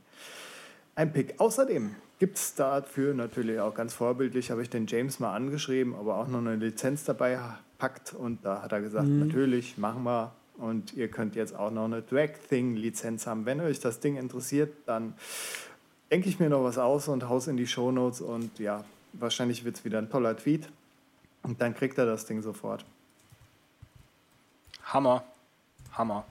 Ein 0.98 1.12
Pick. 1.12 1.38
Außerdem 1.38 1.94
gibt 2.18 2.38
es 2.38 2.56
dafür 2.56 3.14
natürlich 3.14 3.60
auch 3.60 3.72
ganz 3.72 3.94
vorbildlich, 3.94 4.50
habe 4.50 4.62
ich 4.62 4.68
den 4.68 4.88
James 4.88 5.20
mal 5.20 5.32
angeschrieben, 5.32 5.94
aber 5.94 6.16
auch 6.16 6.26
noch 6.26 6.40
eine 6.40 6.56
Lizenz 6.56 7.04
dabei 7.04 7.38
packt 7.78 8.14
und 8.14 8.44
da 8.44 8.62
hat 8.62 8.72
er 8.72 8.80
gesagt, 8.80 9.06
mhm. 9.06 9.28
natürlich, 9.28 9.78
machen 9.78 10.02
wir. 10.02 10.32
Und 10.56 10.94
ihr 10.94 11.06
könnt 11.06 11.36
jetzt 11.36 11.54
auch 11.54 11.70
noch 11.70 11.84
eine 11.84 12.02
Drag 12.02 12.30
Thing 12.48 12.74
Lizenz 12.74 13.28
haben. 13.28 13.46
Wenn 13.46 13.60
euch 13.60 13.78
das 13.78 14.00
Ding 14.00 14.16
interessiert, 14.16 14.74
dann 14.86 15.14
denke 16.10 16.28
ich 16.28 16.40
mir 16.40 16.50
noch 16.50 16.64
was 16.64 16.78
aus 16.78 17.06
und 17.06 17.28
haus 17.28 17.46
in 17.46 17.56
die 17.56 17.68
Show 17.68 17.92
Notes 17.92 18.20
und 18.20 18.58
ja, 18.58 18.84
wahrscheinlich 19.12 19.64
wird 19.64 19.76
es 19.76 19.84
wieder 19.84 19.98
ein 19.98 20.10
toller 20.10 20.36
Tweet. 20.36 20.68
Und 21.44 21.60
dann 21.60 21.76
kriegt 21.76 21.96
er 21.98 22.06
das 22.06 22.26
Ding 22.26 22.42
sofort. 22.42 22.84
Hammer. 24.82 25.22
Hammer. 25.92 26.26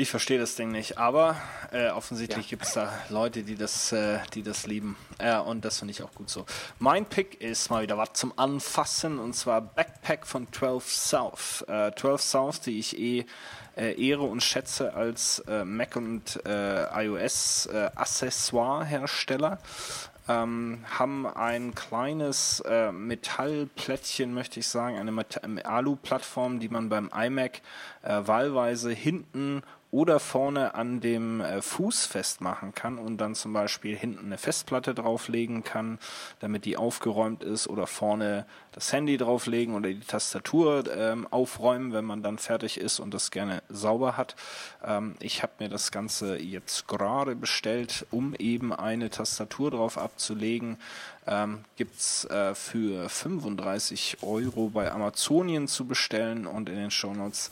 Ich 0.00 0.08
verstehe 0.08 0.38
das 0.38 0.56
Ding 0.56 0.70
nicht, 0.70 0.96
aber 0.96 1.36
äh, 1.72 1.90
offensichtlich 1.90 2.46
ja. 2.46 2.50
gibt 2.52 2.62
es 2.62 2.72
da 2.72 2.90
Leute, 3.10 3.42
die 3.42 3.54
das, 3.54 3.92
äh, 3.92 4.20
die 4.32 4.42
das 4.42 4.66
lieben. 4.66 4.96
Äh, 5.18 5.36
und 5.36 5.62
das 5.62 5.80
finde 5.80 5.92
ich 5.92 6.02
auch 6.02 6.14
gut 6.14 6.30
so. 6.30 6.46
Mein 6.78 7.04
Pick 7.04 7.38
ist 7.42 7.68
mal 7.68 7.82
wieder 7.82 7.98
was 7.98 8.14
zum 8.14 8.32
Anfassen 8.38 9.18
und 9.18 9.34
zwar 9.34 9.60
Backpack 9.60 10.26
von 10.26 10.50
12 10.50 10.90
South. 10.90 11.64
12 11.66 12.02
äh, 12.02 12.16
South, 12.16 12.60
die 12.62 12.78
ich 12.78 12.98
eh 12.98 13.26
äh, 13.76 14.02
ehre 14.02 14.22
und 14.22 14.42
schätze 14.42 14.94
als 14.94 15.40
äh, 15.40 15.66
Mac 15.66 15.96
und 15.96 16.40
iOS 16.46 17.68
Accessoire-Hersteller 17.68 19.58
ähm, 20.30 20.78
haben 20.98 21.26
ein 21.26 21.74
kleines 21.74 22.60
äh, 22.60 22.92
Metallplättchen, 22.92 24.32
möchte 24.32 24.60
ich 24.60 24.68
sagen, 24.68 24.96
eine 24.96 25.64
Alu-Plattform, 25.66 26.60
die 26.60 26.68
man 26.68 26.88
beim 26.88 27.10
iMac 27.12 27.62
äh, 28.02 28.20
wahlweise 28.24 28.92
hinten 28.92 29.62
oder 29.90 30.20
vorne 30.20 30.74
an 30.74 31.00
dem 31.00 31.40
äh, 31.40 31.62
Fuß 31.62 32.06
festmachen 32.06 32.74
kann 32.74 32.98
und 32.98 33.18
dann 33.18 33.34
zum 33.34 33.52
Beispiel 33.52 33.96
hinten 33.96 34.26
eine 34.26 34.38
Festplatte 34.38 34.94
drauflegen 34.94 35.64
kann, 35.64 35.98
damit 36.38 36.64
die 36.64 36.76
aufgeräumt 36.76 37.42
ist 37.42 37.66
oder 37.66 37.86
vorne 37.86 38.46
das 38.72 38.92
Handy 38.92 39.16
drauflegen 39.16 39.74
oder 39.74 39.88
die 39.88 40.00
Tastatur 40.00 40.84
ähm, 40.96 41.26
aufräumen, 41.30 41.92
wenn 41.92 42.04
man 42.04 42.22
dann 42.22 42.38
fertig 42.38 42.78
ist 42.78 43.00
und 43.00 43.12
das 43.12 43.30
gerne 43.30 43.62
sauber 43.68 44.16
hat. 44.16 44.36
Ähm, 44.84 45.16
ich 45.20 45.42
habe 45.42 45.52
mir 45.58 45.68
das 45.68 45.90
Ganze 45.90 46.38
jetzt 46.38 46.86
gerade 46.86 47.34
bestellt, 47.34 48.06
um 48.10 48.34
eben 48.34 48.72
eine 48.72 49.10
Tastatur 49.10 49.72
drauf 49.72 49.98
abzulegen. 49.98 50.78
Ähm, 51.30 51.64
Gibt 51.76 51.96
es 51.96 52.24
äh, 52.24 52.56
für 52.56 53.08
35 53.08 54.18
Euro 54.22 54.68
bei 54.68 54.90
Amazonien 54.90 55.68
zu 55.68 55.86
bestellen 55.86 56.44
und 56.44 56.68
in 56.68 56.74
den 56.74 56.90
Shownotes 56.90 57.50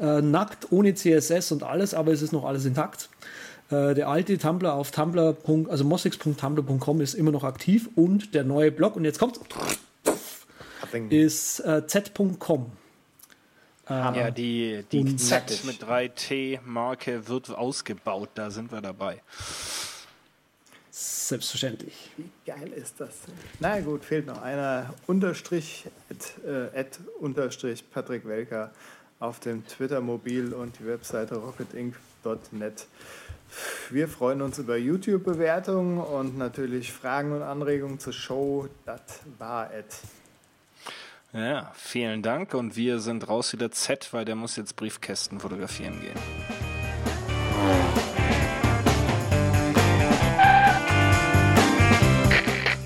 Äh, 0.00 0.22
nackt, 0.22 0.72
ohne 0.72 0.94
CSS 0.94 1.52
und 1.52 1.62
alles, 1.62 1.92
aber 1.92 2.10
es 2.12 2.22
ist 2.22 2.32
noch 2.32 2.44
alles 2.44 2.64
intakt. 2.64 3.10
Äh, 3.70 3.94
der 3.94 4.08
alte 4.08 4.38
Tumblr 4.38 4.72
auf 4.72 4.90
tumblr. 4.90 5.36
also 5.68 5.84
mossix.tumblr.com 5.84 7.00
ist 7.00 7.14
immer 7.14 7.32
noch 7.32 7.44
aktiv 7.44 7.88
und 7.94 8.34
der 8.34 8.44
neue 8.44 8.72
Blog, 8.72 8.96
und 8.96 9.04
jetzt 9.04 9.18
kommt's, 9.18 9.40
ist 11.10 11.60
äh, 11.60 11.86
z.com. 11.86 12.72
Ja, 13.88 14.30
die, 14.30 14.84
die 14.92 15.16
Z 15.16 15.64
mit 15.64 15.82
3T-Marke 15.82 17.26
wird 17.28 17.50
ausgebaut, 17.50 18.28
da 18.34 18.50
sind 18.50 18.70
wir 18.70 18.80
dabei. 18.80 19.22
Selbstverständlich. 20.90 22.10
Wie 22.16 22.30
geil 22.44 22.72
ist 22.74 23.00
das 23.00 23.22
denn? 23.22 23.34
Na 23.60 23.80
gut, 23.80 24.04
fehlt 24.04 24.26
noch 24.26 24.42
einer. 24.42 24.94
Unterstrich, 25.06 25.86
at, 26.10 26.44
äh, 26.44 26.84
unterstrich 27.20 27.84
Patrick 27.90 28.26
Welker 28.26 28.72
auf 29.20 29.40
dem 29.40 29.66
Twitter-Mobil 29.66 30.52
und 30.52 30.78
die 30.78 30.86
Webseite 30.86 31.36
rocketinc.net. 31.36 32.86
Wir 33.90 34.08
freuen 34.08 34.42
uns 34.42 34.58
über 34.58 34.76
YouTube-Bewertungen 34.76 35.98
und 35.98 36.36
natürlich 36.36 36.92
Fragen 36.92 37.32
und 37.32 37.42
Anregungen 37.42 37.98
zur 37.98 38.12
Show. 38.12 38.68
Das 38.84 39.00
war 39.38 39.72
es. 39.72 40.02
Ja, 41.34 41.70
vielen 41.74 42.22
Dank 42.22 42.54
und 42.54 42.74
wir 42.74 43.00
sind 43.00 43.28
raus 43.28 43.52
wieder 43.52 43.70
Z, 43.70 44.14
weil 44.14 44.24
der 44.24 44.34
muss 44.34 44.56
jetzt 44.56 44.76
Briefkästen 44.76 45.38
fotografieren 45.38 46.00
gehen. 46.00 46.16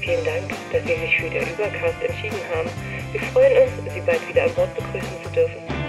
Vielen 0.01 0.25
Dank, 0.25 0.51
dass 0.73 0.83
Sie 0.83 0.89
sich 0.89 1.17
für 1.21 1.31
den 1.31 1.49
Übercast 1.55 2.03
entschieden 2.03 2.41
haben. 2.53 2.69
Wir 3.13 3.21
freuen 3.21 3.63
uns, 3.63 3.95
Sie 3.95 4.01
bald 4.01 4.29
wieder 4.29 4.43
an 4.43 4.55
Bord 4.55 4.75
begrüßen 4.75 5.23
zu 5.23 5.31
dürfen. 5.31 5.82